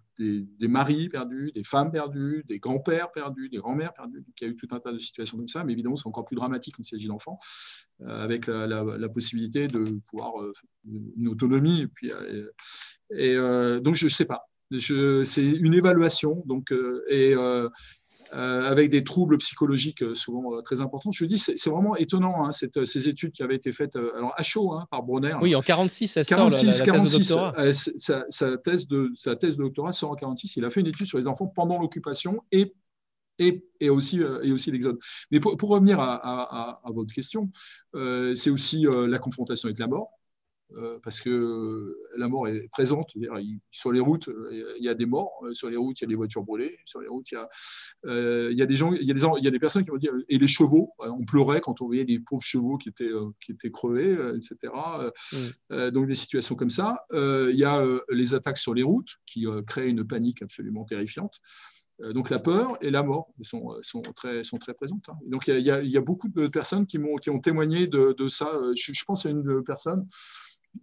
maris 0.61 1.09
perdus, 1.09 1.51
des 1.55 1.63
femmes 1.63 1.91
perdues, 1.91 2.43
des 2.47 2.59
grands-pères 2.59 3.11
perdus, 3.11 3.49
des 3.49 3.57
grands-mères 3.57 3.93
perdus. 3.93 4.23
il 4.27 4.43
y 4.43 4.47
a 4.47 4.51
eu 4.51 4.55
tout 4.55 4.67
un 4.71 4.79
tas 4.79 4.91
de 4.91 4.99
situations 4.99 5.37
comme 5.37 5.47
ça, 5.47 5.63
mais 5.63 5.73
évidemment, 5.73 5.95
c'est 5.95 6.07
encore 6.07 6.25
plus 6.25 6.35
dramatique 6.35 6.75
quand 6.77 6.83
il 6.83 6.89
s'agit 6.89 7.07
d'enfants, 7.07 7.39
avec 8.05 8.45
la, 8.45 9.09
possibilité 9.09 9.67
de 9.67 9.99
pouvoir 10.07 10.33
une 10.85 11.27
autonomie. 11.27 11.87
Et 13.09 13.35
donc, 13.81 13.95
je 13.95 14.05
ne 14.05 14.09
sais 14.09 14.25
pas 14.25 14.45
c'est 14.77 15.43
une 15.43 15.73
évaluation, 15.73 16.43
donc, 16.45 16.71
euh, 16.71 17.03
et 17.09 17.33
euh, 17.33 17.69
euh, 18.33 18.63
avec 18.65 18.91
des 18.91 19.03
troubles 19.03 19.37
psychologiques 19.39 20.03
souvent 20.13 20.61
très 20.61 20.81
importants. 20.81 21.09
Je 21.11 21.25
dis, 21.25 21.39
c'est 21.39 21.69
vraiment 21.69 21.95
étonnant, 21.95 22.45
hein, 22.45 22.51
cette, 22.51 22.85
ces 22.85 23.09
études 23.09 23.31
qui 23.31 23.41
avaient 23.41 23.55
été 23.55 23.71
faites 23.71 23.95
alors, 23.95 24.33
à 24.37 24.43
chaud 24.43 24.73
hein, 24.73 24.85
par 24.91 25.01
Bronner. 25.01 25.35
Oui, 25.41 25.55
en 25.55 25.61
46, 25.61 26.07
ça 26.07 26.23
46, 26.23 26.71
sort 26.73 26.79
la, 26.79 26.85
46, 26.85 27.17
thèse 27.17 27.27
de 27.27 27.33
doctorat. 27.33 27.71
Sa, 28.29 28.57
thèse 28.57 28.87
de, 28.87 29.11
sa 29.15 29.35
thèse 29.35 29.57
de 29.57 29.63
doctorat 29.63 29.91
sort 29.91 30.11
en 30.11 30.15
46. 30.15 30.57
Il 30.57 30.65
a 30.65 30.69
fait 30.69 30.81
une 30.81 30.87
étude 30.87 31.07
sur 31.07 31.17
les 31.17 31.27
enfants 31.27 31.47
pendant 31.47 31.79
l'occupation 31.79 32.41
et 32.51 32.73
et, 33.41 33.63
et, 33.79 33.89
aussi, 33.89 34.19
et 34.43 34.51
aussi 34.51 34.69
l'exode. 34.69 34.99
Mais 35.31 35.39
pour, 35.39 35.55
pour 35.55 35.69
revenir 35.69 36.01
à, 36.01 36.15
à, 36.15 36.81
à, 36.83 36.91
votre 36.91 37.13
question, 37.13 37.49
c'est 37.93 38.49
aussi 38.49 38.85
la 38.85 39.17
confrontation 39.17 39.67
avec 39.67 39.79
la 39.79 39.87
mort. 39.87 40.18
Euh, 40.75 40.99
parce 41.03 41.19
que 41.19 41.97
la 42.15 42.27
mort 42.27 42.47
est 42.47 42.67
présente. 42.69 43.13
Sur 43.71 43.91
les 43.91 43.99
routes, 43.99 44.29
il 44.51 44.83
y 44.83 44.89
a 44.89 44.93
des 44.93 45.05
morts. 45.05 45.41
Euh, 45.43 45.53
sur 45.53 45.69
les 45.69 45.77
routes, 45.77 45.99
il 45.99 46.03
y 46.03 46.05
a 46.05 46.09
des 46.09 46.15
voitures 46.15 46.43
brûlées. 46.43 46.77
Sur 46.85 47.01
les 47.01 47.07
routes, 47.07 47.31
il 47.31 47.35
y 47.35 47.37
a, 47.37 47.49
euh, 48.05 48.49
il 48.51 48.57
y 48.57 48.61
a 48.61 48.65
des 48.65 48.75
gens, 48.75 48.93
il 48.93 49.07
y 49.07 49.11
a 49.11 49.13
des, 49.13 49.23
il 49.39 49.43
y 49.43 49.47
a 49.47 49.51
des 49.51 49.59
personnes 49.59 49.83
qui 49.83 49.89
vont 49.89 49.97
dire 49.97 50.13
et 50.27 50.37
les 50.37 50.47
chevaux. 50.47 50.93
On 50.99 51.25
pleurait 51.25 51.61
quand 51.61 51.81
on 51.81 51.87
voyait 51.87 52.05
des 52.05 52.19
pauvres 52.19 52.43
chevaux 52.43 52.77
qui 52.77 52.89
étaient 52.89 53.09
qui 53.39 53.51
étaient 53.51 53.71
crevés, 53.71 54.13
etc. 54.35 54.73
Mm. 55.69 55.89
donc 55.89 56.07
des 56.07 56.13
situations 56.13 56.55
comme 56.55 56.69
ça. 56.69 57.05
il 57.11 57.55
y 57.55 57.63
a 57.63 57.83
les 58.09 58.33
attaques 58.33 58.57
sur 58.57 58.73
les 58.73 58.83
routes 58.83 59.17
qui 59.25 59.45
créent 59.65 59.89
une 59.89 60.05
panique 60.05 60.41
absolument 60.41 60.85
terrifiante. 60.85 61.39
Donc 62.13 62.29
la 62.29 62.39
peur 62.39 62.77
et 62.79 62.91
la 62.91 63.03
mort 63.03 63.27
sont, 63.41 63.75
sont, 63.81 64.01
très, 64.01 64.45
sont 64.45 64.57
très 64.57 64.73
présentes. 64.73 65.03
Hein. 65.09 65.17
Donc 65.25 65.47
il 65.47 65.59
y, 65.59 65.69
a, 65.69 65.81
il 65.81 65.89
y, 65.89 65.97
a, 65.97 66.01
beaucoup 66.01 66.29
de 66.29 66.47
personnes 66.47 66.87
qui, 66.87 66.97
ont, 66.97 67.17
qui 67.17 67.29
ont 67.29 67.39
témoigné 67.39 67.87
de, 67.87 68.15
de 68.17 68.27
ça. 68.29 68.49
Je, 68.73 68.93
je, 68.93 69.03
pense 69.03 69.25
à 69.25 69.29
une 69.29 69.61
personne 69.65 70.07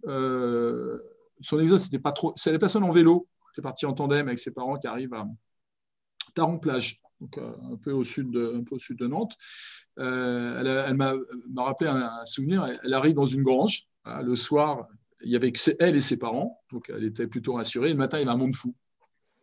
euh, 0.05 0.99
son 1.41 1.59
exode, 1.59 1.79
c'était 1.79 1.99
pas 1.99 2.11
trop. 2.11 2.33
C'est 2.35 2.51
les 2.51 2.59
personnes 2.59 2.83
en 2.83 2.91
vélo 2.91 3.27
qui 3.53 3.61
est 3.61 3.63
parti 3.63 3.85
en 3.85 3.93
tandem 3.93 4.27
avec 4.27 4.39
ses 4.39 4.51
parents 4.51 4.77
qui 4.77 4.87
arrivent 4.87 5.13
à 5.13 5.25
Taron-Plage, 6.35 7.01
euh, 7.37 7.51
un, 7.71 7.75
peu 7.75 7.91
au 7.91 8.03
sud 8.03 8.31
de, 8.31 8.55
un 8.57 8.63
peu 8.63 8.75
au 8.75 8.79
sud 8.79 8.97
de 8.97 9.07
Nantes. 9.07 9.33
Euh, 9.99 10.85
elle, 10.87 10.95
m'a 10.95 11.13
rappelé 11.57 11.89
un, 11.89 12.25
souvenir. 12.25 12.67
Elle, 12.83 12.93
arrive 12.93 13.15
dans 13.15 13.25
une 13.25 13.43
grange. 13.43 13.87
le 14.05 14.35
soir, 14.35 14.87
il 15.23 15.31
y 15.31 15.35
avait 15.35 15.51
que 15.51 15.59
elle 15.79 15.95
et 15.95 16.01
ses 16.01 16.19
parents, 16.19 16.61
donc 16.71 16.91
elle 16.93 17.03
était 17.03 17.27
plutôt 17.27 17.53
rassurée. 17.53 17.89
Le 17.89 17.95
matin, 17.95 18.17
il 18.17 18.21
y 18.21 18.23
avait 18.23 18.33
un 18.33 18.37
monde 18.37 18.55
fou. 18.55 18.75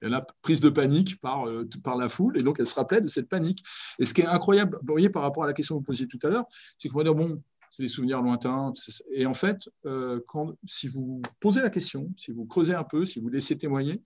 Elle 0.01 0.15
a 0.15 0.25
prise 0.43 0.61
de 0.61 0.69
panique 0.69 1.19
par, 1.21 1.49
par 1.83 1.97
la 1.97 2.09
foule, 2.09 2.39
et 2.39 2.43
donc 2.43 2.57
elle 2.61 2.67
se 2.67 2.75
rappelait 2.75 3.01
de 3.01 3.09
cette 3.09 3.29
panique. 3.29 3.65
Et 3.99 4.05
ce 4.05 4.13
qui 4.13 4.21
est 4.21 4.27
incroyable, 4.27 4.79
vous 4.83 4.93
voyez, 4.93 5.09
par 5.09 5.23
rapport 5.23 5.45
à 5.45 5.47
la 5.47 5.55
question 5.55 5.77
que 5.77 5.81
vous 5.81 5.85
posiez 5.85 6.07
tout 6.07 6.19
à 6.23 6.29
l'heure, 6.29 6.45
c'est 6.79 6.89
qu'on 6.89 6.99
va 6.99 7.05
dire, 7.05 7.15
bon, 7.15 7.43
c'est 7.75 7.83
des 7.83 7.89
souvenirs 7.89 8.23
lointains. 8.23 8.73
Et 9.11 9.27
en 9.27 9.35
fait, 9.35 9.69
euh, 9.85 10.21
quand, 10.29 10.55
si 10.65 10.87
vous 10.87 11.21
posez 11.41 11.61
la 11.61 11.71
question, 11.71 12.13
si 12.17 12.31
vous 12.31 12.45
creusez 12.45 12.75
un 12.75 12.85
peu, 12.85 13.05
si 13.05 13.19
vous 13.19 13.29
laissez 13.29 13.59
témoigner, 13.59 14.01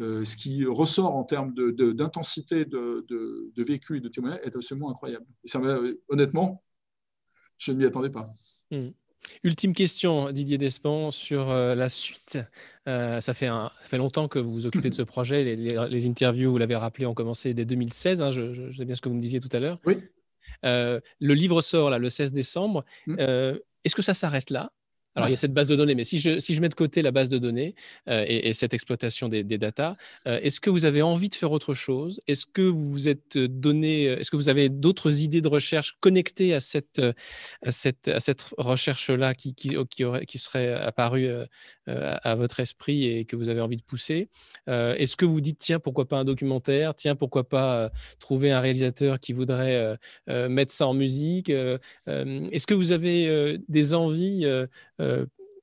euh, 0.00 0.24
ce 0.24 0.36
qui 0.36 0.64
ressort 0.64 1.14
en 1.14 1.22
termes 1.22 1.54
d'intensité 1.54 2.64
de, 2.64 3.06
de, 3.08 3.62
vécu 3.62 3.98
et 3.98 4.00
de 4.00 4.08
témoignage 4.08 4.40
est 4.42 4.56
absolument 4.56 4.90
incroyable. 4.90 5.26
Et 5.44 5.48
ça, 5.48 5.60
honnêtement, 6.08 6.64
je 7.58 7.70
ne 7.70 7.78
m'y 7.78 7.84
attendais 7.84 8.10
pas. 8.10 8.34
Hmm. 8.72 8.88
Ultime 9.44 9.74
question, 9.74 10.32
Didier 10.32 10.58
Despens, 10.58 11.12
sur 11.12 11.50
euh, 11.50 11.76
la 11.76 11.88
suite. 11.88 12.38
ça, 12.86 13.34
fait 13.34 13.46
un, 13.46 13.70
fait 13.84 13.98
longtemps 13.98 14.26
que 14.26 14.40
vous 14.40 14.52
vous 14.52 14.66
occupez 14.66 14.90
de 14.90 14.94
ce 14.94 15.02
projet. 15.02 15.44
Les, 15.54 16.06
interviews, 16.08 16.50
vous 16.50 16.58
l'avez 16.58 16.74
rappelé, 16.74 17.06
ont 17.06 17.14
commencé 17.14 17.54
dès 17.54 17.64
2016. 17.64 18.20
Hein, 18.20 18.30
je, 18.32 18.52
je, 18.52 18.76
sais 18.76 18.84
bien 18.84 18.96
ce 18.96 19.00
que 19.00 19.08
vous 19.08 19.14
me 19.14 19.22
disiez 19.22 19.38
tout 19.38 19.50
à 19.52 19.60
l'heure. 19.60 19.78
Oui. 19.86 19.98
Euh, 20.64 21.00
le 21.20 21.34
livre 21.34 21.60
sort 21.62 21.90
là, 21.90 21.98
le 21.98 22.08
16 22.08 22.32
décembre. 22.32 22.84
Mmh. 23.06 23.16
Euh, 23.20 23.58
est-ce 23.84 23.94
que 23.94 24.02
ça 24.02 24.14
s'arrête 24.14 24.50
là? 24.50 24.72
Alors, 25.16 25.28
il 25.28 25.32
y 25.32 25.34
a 25.34 25.36
cette 25.36 25.52
base 25.52 25.68
de 25.68 25.76
données, 25.76 25.94
mais 25.94 26.04
si 26.04 26.20
je, 26.20 26.38
si 26.38 26.54
je 26.54 26.60
mets 26.60 26.68
de 26.68 26.74
côté 26.74 27.02
la 27.02 27.10
base 27.10 27.28
de 27.28 27.38
données 27.38 27.74
euh, 28.08 28.24
et, 28.26 28.52
cette 28.52 28.74
exploitation 28.74 29.28
des, 29.28 29.42
des 29.42 29.58
datas, 29.58 29.96
est-ce 30.26 30.60
que 30.60 30.70
vous 30.70 30.84
avez 30.84 31.02
envie 31.02 31.28
de 31.28 31.34
faire 31.34 31.52
autre 31.52 31.74
chose? 31.74 32.20
Est-ce 32.26 32.46
que 32.46 32.62
vous 32.62 32.90
vous 32.90 33.08
êtes 33.08 33.38
donné, 33.38 34.04
est-ce 34.04 34.30
que 34.30 34.36
vous 34.36 34.48
avez 34.48 34.68
d'autres 34.68 35.20
idées 35.20 35.40
de 35.40 35.48
recherche 35.48 35.96
connectées 36.00 36.54
à 36.54 36.60
cette, 36.60 37.00
à 37.64 37.70
cette, 37.70 38.08
à 38.08 38.20
cette 38.20 38.46
recherche-là 38.58 39.34
qui, 39.34 39.54
qui, 39.54 39.76
qui, 39.88 40.04
aurait, 40.04 40.26
qui 40.26 40.38
serait 40.38 40.72
apparue 40.72 41.28
euh, 41.90 42.16
à 42.22 42.34
votre 42.34 42.60
esprit 42.60 43.06
et 43.06 43.24
que 43.24 43.36
vous 43.36 43.48
avez 43.48 43.60
envie 43.60 43.76
de 43.76 43.82
pousser? 43.82 44.28
Euh, 44.68 44.94
est-ce 44.94 45.16
que 45.16 45.24
vous 45.24 45.40
dites, 45.40 45.58
tiens, 45.58 45.78
pourquoi 45.78 46.06
pas 46.06 46.18
un 46.18 46.24
documentaire? 46.24 46.94
Tiens, 46.94 47.16
pourquoi 47.16 47.48
pas 47.48 47.74
euh, 47.74 47.88
trouver 48.18 48.52
un 48.52 48.60
réalisateur 48.60 49.18
qui 49.18 49.32
voudrait 49.32 49.96
mettre 50.26 50.72
ça 50.72 50.86
en 50.86 50.94
musique? 50.94 51.48
Est-ce 51.48 52.66
que 52.66 52.74
vous 52.74 52.92
avez 52.92 53.58
des 53.68 53.94
envies 53.94 54.46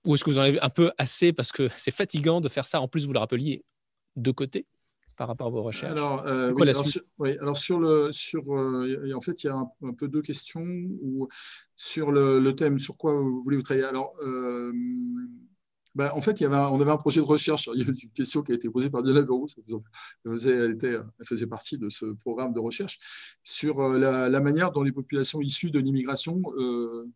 ou 0.06 0.16
est-ce 0.16 0.24
que 0.24 0.30
vous 0.30 0.40
en 0.40 0.44
avez 0.44 0.60
un 0.62 0.70
peu 0.70 0.92
assez 0.98 1.34
parce 1.34 1.52
que 1.52 1.68
c'est 1.78 1.92
fatigant 1.92 2.42
de 2.42 2.50
faire 2.50 2.66
ça? 2.66 2.82
En 2.82 2.88
plus, 2.88 3.06
vous 3.06 3.14
le 3.14 3.20
rappeliez 3.20 3.64
de 4.16 4.32
côté 4.32 4.66
par 5.18 5.28
rapport 5.28 5.48
à 5.48 5.50
vos 5.50 5.64
recherches 5.64 6.00
Alors, 6.00 6.24
oui, 6.56 6.70
alors, 7.40 7.58
sur, 7.58 7.80
le, 7.80 8.12
sur 8.12 8.44
en 8.50 9.22
fait, 9.22 9.44
il 9.44 9.48
y 9.48 9.50
a 9.50 9.56
un, 9.56 9.94
peu 9.94 10.08
deux 10.08 10.22
questions 10.22 10.64
ou 10.64 11.28
sur 11.76 12.12
le, 12.12 12.40
le, 12.40 12.56
thème, 12.56 12.80
sur 12.80 12.98
quoi 12.98 13.14
vous 13.14 13.42
voulez 13.42 13.58
vous 13.58 13.64
travailler. 13.64 13.86
Alors, 13.86 14.16
ben, 15.98 16.12
en 16.14 16.22
fait, 16.22 16.40
il 16.40 16.44
y 16.44 16.46
avait 16.46 16.56
on 16.56 16.80
avait 16.80 16.92
un 16.92 16.98
projet 16.98 17.22
de 17.22 17.26
recherche. 17.26 17.68
Il 17.74 17.82
y 17.82 17.84
a 17.84 17.90
une 17.90 18.12
question 18.12 18.44
qui 18.44 18.52
a 18.52 18.56
été 18.56 18.70
posée 18.70 18.92
par 18.92 19.02
Diana 19.02 19.24
Berous, 19.24 19.48
elle, 19.58 20.78
elle, 20.84 21.04
faisait 21.24 21.48
partie 21.48 21.80
de 21.80 21.90
ce 21.90 22.06
programme 22.06 22.54
de 22.54 22.60
recherche, 22.60 23.00
sur 23.44 23.80
euh, 23.80 23.98
la, 24.30 24.40
manière 24.40 24.72
dont 24.72 24.84
les 24.84 24.92
populations 24.92 25.42
issues 25.42 25.72
de 25.72 25.80
l'immigration, 25.80 26.40
euh, 26.60 27.10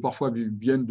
parfois 0.00 0.30
viennent 0.30 0.86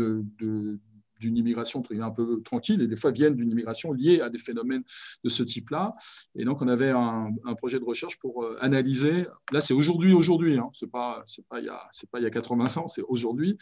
d'une 1.24 1.38
immigration 1.38 1.84
un 2.00 2.12
peu 2.12 2.42
tranquille 2.44 2.82
et 2.82 2.88
des 2.88 2.96
fois 2.96 3.12
viennent 3.12 3.36
d'une 3.36 3.52
immigration 3.52 3.94
liée 3.94 4.22
à 4.22 4.30
des 4.30 4.38
phénomènes 4.38 4.84
de 5.24 5.30
ce 5.30 5.44
type-là. 5.44 5.96
Et 6.36 6.46
donc, 6.46 6.62
on 6.62 6.68
avait 6.68 6.90
un, 6.90 7.32
projet 7.58 7.80
de 7.80 7.86
recherche 7.86 8.18
pour 8.20 8.44
euh, 8.44 8.58
analyser, 8.62 9.28
là 9.52 9.62
c'est 9.62 9.74
aujourd'hui, 9.74 10.12
aujourd'hui, 10.12 10.58
hein, 10.58 10.70
ce 10.74 10.86
n'est 10.86 10.92
pas, 10.92 11.24
pas, 11.50 11.60
il 11.60 11.66
y 11.66 11.70
a, 11.70 11.90
pas 12.12 12.20
il 12.20 12.24
y 12.24 12.26
a 12.26 12.32
80 12.32 12.78
ans, 12.78 12.88
c'est 12.88 13.04
aujourd'hui, 13.04 13.58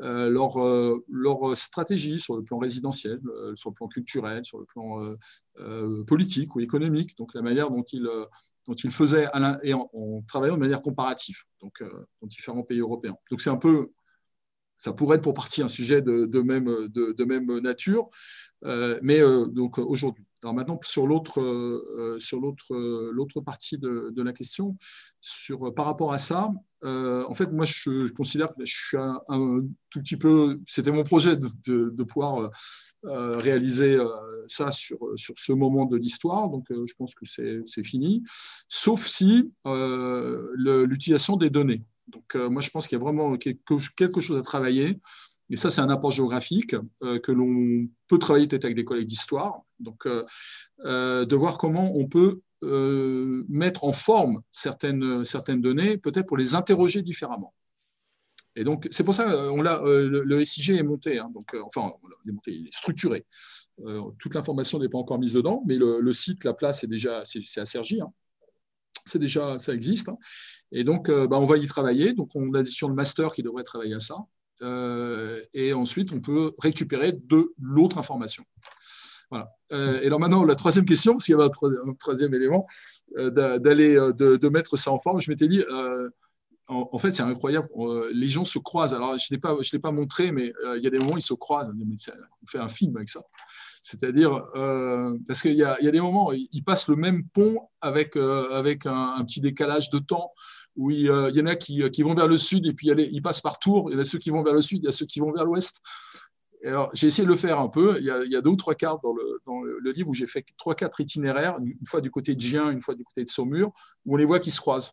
euh, 0.00 0.30
leur, 0.30 0.56
euh, 0.58 1.04
leur 1.08 1.56
stratégie 1.56 2.18
sur 2.18 2.36
le 2.36 2.42
plan 2.42 2.58
résidentiel, 2.58 3.20
sur 3.54 3.70
le 3.70 3.74
plan 3.74 3.86
culturel, 3.86 4.44
sur 4.44 4.58
le 4.58 4.64
plan 4.64 5.14
politique 6.06 6.56
ou 6.56 6.60
économique, 6.60 7.16
donc 7.16 7.34
la 7.34 7.42
manière 7.42 7.70
dont 7.70 7.84
ils 7.92 8.08
dont 8.66 8.74
il 8.74 8.90
faisait 8.90 9.28
et 9.62 9.74
en, 9.74 10.24
travaillant 10.26 10.54
de 10.54 10.60
manière 10.60 10.80
comparative, 10.80 11.36
donc 11.60 11.82
dans 12.20 12.26
différents 12.26 12.62
pays 12.62 12.80
européens. 12.80 13.16
Donc 13.30 13.40
c'est 13.40 13.50
un 13.50 13.56
peu 13.56 13.90
ça 14.78 14.92
pourrait 14.92 15.16
être 15.16 15.22
pour 15.22 15.34
partie 15.34 15.62
un 15.62 15.68
sujet 15.68 16.02
de, 16.02 16.42
même, 16.42 17.60
nature, 17.60 18.10
euh, 18.64 18.98
mais 19.02 19.20
euh, 19.20 19.46
donc 19.46 19.78
aujourd'hui. 19.78 20.24
Alors 20.42 20.54
maintenant, 20.54 20.78
sur 20.82 21.06
l'autre 21.06 21.40
euh, 21.40 23.40
partie 23.44 23.78
de, 23.78 24.22
la 24.22 24.32
question, 24.32 24.76
par 25.74 25.86
rapport 25.86 26.12
à 26.12 26.18
ça, 26.18 26.50
en 26.82 27.34
fait, 27.34 27.50
moi, 27.50 27.64
je, 27.64 28.12
considère 28.12 28.54
que 28.54 28.66
je 28.66 28.74
suis 28.74 28.98
un, 28.98 29.20
tout 29.88 30.00
petit 30.00 30.18
peu. 30.18 30.60
C'était 30.66 30.90
mon 30.90 31.04
projet 31.04 31.36
de, 31.36 32.02
pouvoir 32.02 32.50
réaliser 33.02 33.98
ça 34.48 34.70
sur 34.70 34.98
ce 35.16 35.52
moment 35.52 35.86
de 35.86 35.96
l'histoire. 35.96 36.50
Donc, 36.50 36.66
je 36.68 36.94
pense 36.98 37.14
que 37.14 37.24
c'est 37.24 37.84
fini. 37.84 38.22
Sauf 38.68 39.06
si 39.06 39.50
l'utilisation 39.64 41.36
des 41.36 41.48
données. 41.48 41.82
Donc, 42.08 42.34
moi, 42.34 42.60
je 42.60 42.70
pense 42.70 42.86
qu'il 42.86 42.98
y 42.98 43.00
a 43.00 43.04
vraiment 43.04 43.36
quelque 43.36 44.20
chose 44.20 44.36
à 44.36 44.42
travailler 44.42 45.00
et 45.50 45.56
ça, 45.56 45.70
c'est 45.70 45.80
un 45.80 45.90
apport 45.90 46.10
géographique 46.10 46.74
euh, 47.02 47.18
que 47.18 47.30
l'on 47.30 47.86
peut 48.08 48.18
travailler 48.18 48.46
peut-être 48.48 48.64
avec 48.64 48.76
des 48.76 48.84
collègues 48.84 49.06
d'histoire. 49.06 49.62
Donc, 49.78 50.06
euh, 50.06 50.24
euh, 50.80 51.26
de 51.26 51.36
voir 51.36 51.58
comment 51.58 51.94
on 51.96 52.08
peut 52.08 52.40
mettre 53.46 53.84
en 53.84 53.92
forme 53.92 54.40
certaines, 54.50 55.22
données, 55.60 55.98
peut-être 55.98 56.26
pour 56.26 56.38
les 56.38 56.54
interroger 56.54 57.02
différemment. 57.02 57.52
Et 58.56 58.64
donc, 58.64 58.88
c'est 58.90 59.04
pour 59.04 59.12
ça 59.12 59.50
on 59.52 59.60
le, 59.60 60.22
le, 60.24 60.44
SIG 60.46 60.70
est 60.70 60.82
monté, 60.82 61.18
hein. 61.18 61.30
donc, 61.34 61.54
enfin, 61.62 61.92
il 62.24 62.30
est, 62.30 62.32
monté, 62.32 62.52
il 62.52 62.68
est 62.68 62.74
structuré. 62.74 63.26
toute 64.18 64.32
l'information 64.32 64.78
n'est 64.78 64.88
pas 64.88 64.96
encore 64.96 65.18
mise 65.18 65.34
dedans, 65.34 65.62
mais 65.66 65.76
le, 65.76 66.12
site, 66.14 66.42
la 66.44 66.54
place, 66.54 66.82
est 66.84 66.86
déjà, 66.86 67.22
c'est 67.26 67.60
à 67.60 67.66
Sergi. 67.66 68.00
Hein. 68.00 68.10
C'est 69.04 69.18
déjà, 69.18 69.58
ça 69.58 69.72
existe. 69.74 70.08
Hein. 70.08 70.18
Et 70.72 70.84
donc, 70.84 71.10
bah, 71.10 71.38
on 71.38 71.44
va 71.44 71.58
y 71.58 71.66
travailler. 71.66 72.14
Donc, 72.14 72.30
on 72.34 72.52
a 72.54 72.62
des 72.62 72.70
de 72.70 72.92
master 72.92 73.32
qui 73.32 73.42
devrait 73.42 73.64
travailler 73.64 73.94
à 73.94 74.00
ça. 74.00 74.16
Euh, 74.62 75.42
et 75.52 75.72
ensuite 75.72 76.12
on 76.12 76.20
peut 76.20 76.52
récupérer 76.58 77.12
de 77.12 77.52
l'autre 77.60 77.98
information. 77.98 78.44
Voilà. 79.30 79.50
Euh, 79.72 80.00
et 80.00 80.06
alors 80.06 80.20
maintenant, 80.20 80.44
la 80.44 80.54
troisième 80.54 80.84
question, 80.84 81.12
parce 81.14 81.24
qu'il 81.24 81.32
y 81.32 81.34
avait 81.34 81.44
un, 81.44 81.94
troisième 81.98 82.34
élément, 82.34 82.66
euh, 83.18 83.30
d'aller, 83.58 83.94
de, 83.94 84.48
mettre 84.48 84.76
ça 84.76 84.92
en 84.92 84.98
forme, 84.98 85.20
je 85.20 85.30
m'étais 85.30 85.48
dit, 85.48 85.64
en, 86.66 86.98
fait, 86.98 87.12
c'est 87.12 87.22
incroyable, 87.22 87.68
les 88.12 88.28
gens 88.28 88.44
se 88.44 88.58
croisent. 88.58 88.94
Alors, 88.94 89.18
je 89.18 89.26
ne 89.30 89.36
l'ai 89.36 89.78
pas, 89.78 89.92
montré, 89.92 90.32
mais 90.32 90.52
il 90.76 90.82
y 90.82 90.86
a 90.86 90.90
des 90.90 90.98
moments 90.98 91.14
où 91.14 91.18
ils 91.18 91.22
se 91.22 91.34
croisent. 91.34 91.70
On 91.70 92.46
fait 92.46 92.58
un 92.58 92.68
film 92.68 92.96
avec 92.96 93.10
ça. 93.10 93.22
C'est-à-dire, 93.82 94.44
parce 95.28 95.42
qu'il 95.42 95.52
y, 95.52 95.58
y, 95.58 95.64
a 95.64 95.90
des 95.90 96.00
moments, 96.00 96.32
ils 96.32 96.64
passent 96.64 96.88
le 96.88 96.96
même 96.96 97.28
pont 97.28 97.68
avec, 97.82 98.16
avec 98.16 98.86
un, 98.86 99.22
petit 99.26 99.42
décalage 99.42 99.90
de 99.90 99.98
temps 99.98 100.32
où 100.76 100.90
il, 100.90 101.08
euh, 101.10 101.30
y 101.30 101.40
en 101.40 101.46
a 101.46 101.54
qui, 101.54 101.88
qui, 101.90 102.02
vont 102.02 102.14
vers 102.14 102.28
le 102.28 102.36
sud 102.36 102.66
et 102.66 102.72
puis 102.72 102.88
ils 102.88 103.22
passent 103.22 103.40
par 103.40 103.58
tour. 103.58 103.90
Il 103.90 103.96
y 103.96 104.00
a 104.00 104.04
ceux 104.04 104.18
qui 104.18 104.30
vont 104.30 104.42
vers 104.42 104.54
le 104.54 104.62
sud, 104.62 104.80
il 104.82 104.86
y 104.86 104.88
a 104.88 104.92
ceux 104.92 105.06
qui 105.06 105.20
vont 105.20 105.32
vers 105.32 105.44
l'ouest. 105.44 105.80
Alors, 106.64 106.90
j'ai 106.94 107.08
essayé 107.08 107.24
de 107.24 107.30
le 107.30 107.36
faire 107.36 107.60
un 107.60 107.68
peu. 107.68 107.96
Il 107.98 108.04
y 108.04 108.10
a, 108.10 108.24
il 108.24 108.32
y 108.32 108.36
a 108.36 108.40
deux 108.40 108.50
ou 108.50 108.56
trois 108.56 108.74
cartes 108.74 109.02
dans 109.02 109.12
le, 109.12 109.40
dans 109.46 109.60
le, 109.60 109.92
livre 109.92 110.08
où 110.08 110.14
j'ai 110.14 110.26
fait 110.26 110.44
trois, 110.56 110.74
quatre 110.74 111.00
itinéraires, 111.00 111.58
une 111.60 111.86
fois 111.86 112.00
du 112.00 112.10
côté 112.10 112.34
de 112.34 112.40
Gien, 112.40 112.70
une 112.70 112.80
fois 112.80 112.94
du 112.94 113.04
côté 113.04 113.22
de 113.22 113.28
Saumur, 113.28 113.70
où 114.06 114.14
on 114.14 114.16
les 114.16 114.24
voit 114.24 114.40
qui 114.40 114.50
se 114.50 114.60
croisent. 114.60 114.92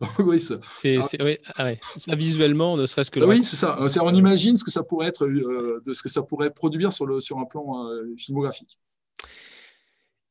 oui, 0.20 0.38
ça. 0.38 0.60
C'est, 0.74 0.98
oui, 1.22 1.38
ah 1.56 1.70
ça 1.96 2.14
visuellement, 2.14 2.76
ne 2.76 2.86
serait-ce 2.86 3.10
que. 3.10 3.20
oui, 3.20 3.44
c'est 3.44 3.56
ça. 3.56 3.78
On 4.02 4.14
imagine 4.14 4.56
ce 4.56 4.64
que 4.64 4.70
ça 4.70 4.82
pourrait 4.82 5.08
être, 5.08 5.24
euh, 5.24 5.80
de 5.84 5.92
ce 5.92 6.02
que 6.02 6.08
ça 6.08 6.22
pourrait 6.22 6.50
produire 6.50 6.92
sur, 6.92 7.06
le, 7.06 7.20
sur 7.20 7.38
un 7.38 7.44
plan 7.44 7.86
euh, 7.88 8.14
filmographique. 8.16 8.78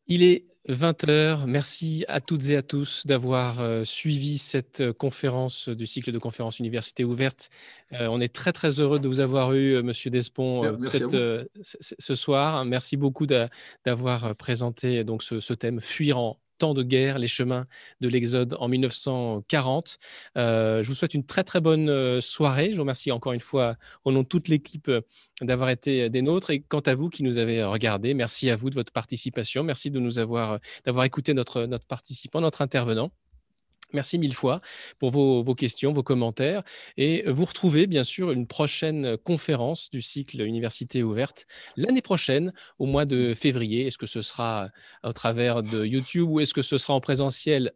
Il 0.07 0.23
est 0.23 0.45
20h. 0.69 1.45
Merci 1.47 2.05
à 2.07 2.19
toutes 2.19 2.49
et 2.49 2.55
à 2.57 2.61
tous 2.61 3.05
d'avoir 3.05 3.59
euh, 3.59 3.83
suivi 3.83 4.37
cette 4.37 4.81
euh, 4.81 4.93
conférence 4.93 5.69
du 5.69 5.85
cycle 5.85 6.11
de 6.11 6.19
conférences 6.19 6.59
Université 6.59 7.03
ouverte. 7.03 7.49
Euh, 7.93 8.07
on 8.07 8.19
est 8.19 8.33
très 8.33 8.53
très 8.53 8.79
heureux 8.79 8.99
de 8.99 9.07
vous 9.07 9.19
avoir 9.19 9.53
eu, 9.53 9.81
Monsieur 9.81 10.09
Despont, 10.09 10.63
ce 11.63 12.15
soir. 12.15 12.65
Merci 12.65 12.97
beaucoup 12.97 13.25
d'avoir 13.25 14.35
présenté 14.35 15.03
donc 15.03 15.23
ce, 15.23 15.39
ce 15.39 15.53
thème 15.53 15.79
fuir 15.79 16.17
en 16.17 16.37
temps 16.57 16.73
de 16.73 16.83
guerre, 16.83 17.19
les 17.19 17.27
chemins 17.27 17.65
de 18.01 18.07
l'Exode 18.07 18.55
en 18.59 18.67
1940. 18.67 19.97
Euh, 20.37 20.83
je 20.83 20.87
vous 20.87 20.95
souhaite 20.95 21.13
une 21.13 21.25
très 21.25 21.43
très 21.43 21.61
bonne 21.61 21.89
euh, 21.89 22.21
soirée. 22.21 22.71
Je 22.71 22.75
vous 22.75 22.81
remercie 22.81 23.11
encore 23.11 23.33
une 23.33 23.39
fois 23.39 23.75
au 24.05 24.11
nom 24.11 24.21
de 24.21 24.27
toute 24.27 24.47
l'équipe 24.47 24.89
euh, 24.89 25.01
d'avoir 25.41 25.69
été 25.69 26.09
des 26.09 26.21
nôtres. 26.21 26.49
Et 26.51 26.61
quant 26.61 26.79
à 26.79 26.95
vous 26.95 27.09
qui 27.09 27.23
nous 27.23 27.37
avez 27.37 27.63
regardé, 27.63 28.13
merci 28.13 28.49
à 28.49 28.55
vous 28.55 28.69
de 28.69 28.75
votre 28.75 28.91
participation. 28.91 29.63
Merci 29.63 29.91
de 29.91 29.99
nous 29.99 30.19
avoir 30.19 30.59
d'avoir 30.85 31.05
écouté 31.05 31.33
notre, 31.33 31.65
notre 31.65 31.85
participant, 31.85 32.41
notre 32.41 32.61
intervenant. 32.61 33.11
Merci 33.93 34.19
mille 34.19 34.33
fois 34.33 34.59
pour 34.99 35.11
vos, 35.11 35.55
questions, 35.55 35.93
vos 35.93 36.03
commentaires. 36.03 36.63
Et 36.97 37.23
vous 37.29 37.45
retrouvez 37.45 37.87
bien 37.87 38.03
sûr 38.03 38.31
une 38.31 38.45
prochaine 38.45 39.17
conférence 39.17 39.89
du 39.91 40.01
cycle 40.01 40.41
Université 40.41 41.03
ouverte 41.03 41.47
l'année 41.75 42.01
prochaine, 42.01 42.53
au 42.79 42.85
mois 42.85 43.05
de 43.05 43.33
février. 43.33 43.87
Est-ce 43.87 43.97
que 43.97 44.05
ce 44.05 44.21
sera 44.21 44.69
au 45.03 45.13
travers 45.13 45.63
de 45.63 45.85
YouTube 45.85 46.29
ou 46.29 46.39
est-ce 46.41 46.53
que 46.53 46.61
ce 46.61 46.77
sera 46.77 46.93
en 46.93 47.01
présentiel 47.01 47.73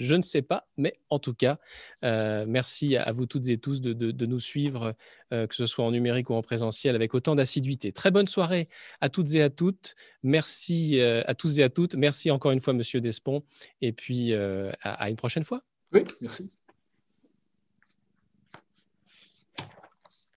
je 0.00 0.14
ne 0.14 0.22
sais 0.22 0.42
pas, 0.42 0.66
mais 0.76 0.94
en 1.10 1.18
tout 1.18 1.34
cas, 1.34 1.58
euh, 2.04 2.44
merci 2.48 2.96
à 2.96 3.12
vous 3.12 3.26
toutes 3.26 3.48
et 3.48 3.58
tous 3.58 3.80
de, 3.80 4.26
nous 4.26 4.40
suivre, 4.40 4.94
euh, 5.32 5.46
que 5.46 5.54
ce 5.54 5.66
soit 5.66 5.84
en 5.84 5.90
numérique 5.90 6.30
ou 6.30 6.34
en 6.34 6.42
présentiel, 6.42 6.94
avec 6.94 7.14
autant 7.14 7.34
d'assiduité. 7.34 7.92
Très 7.92 8.10
bonne 8.10 8.26
soirée 8.26 8.68
à 9.00 9.10
toutes 9.10 9.34
et 9.34 9.42
à 9.42 9.50
toutes. 9.50 9.94
Merci 10.22 11.00
euh, 11.00 11.22
à 11.26 11.34
tous 11.34 11.58
et 11.58 11.62
à 11.62 11.68
toutes. 11.68 11.94
Merci 11.94 12.30
encore 12.30 12.52
une 12.52 12.60
fois, 12.60 12.72
Monsieur 12.72 13.00
Despont. 13.00 13.44
Et 13.82 13.92
puis, 13.92 14.32
à 14.34 15.10
une 15.10 15.16
prochaine 15.16 15.44
fois. 15.44 15.62
Oui, 15.92 16.04
merci. 16.20 16.50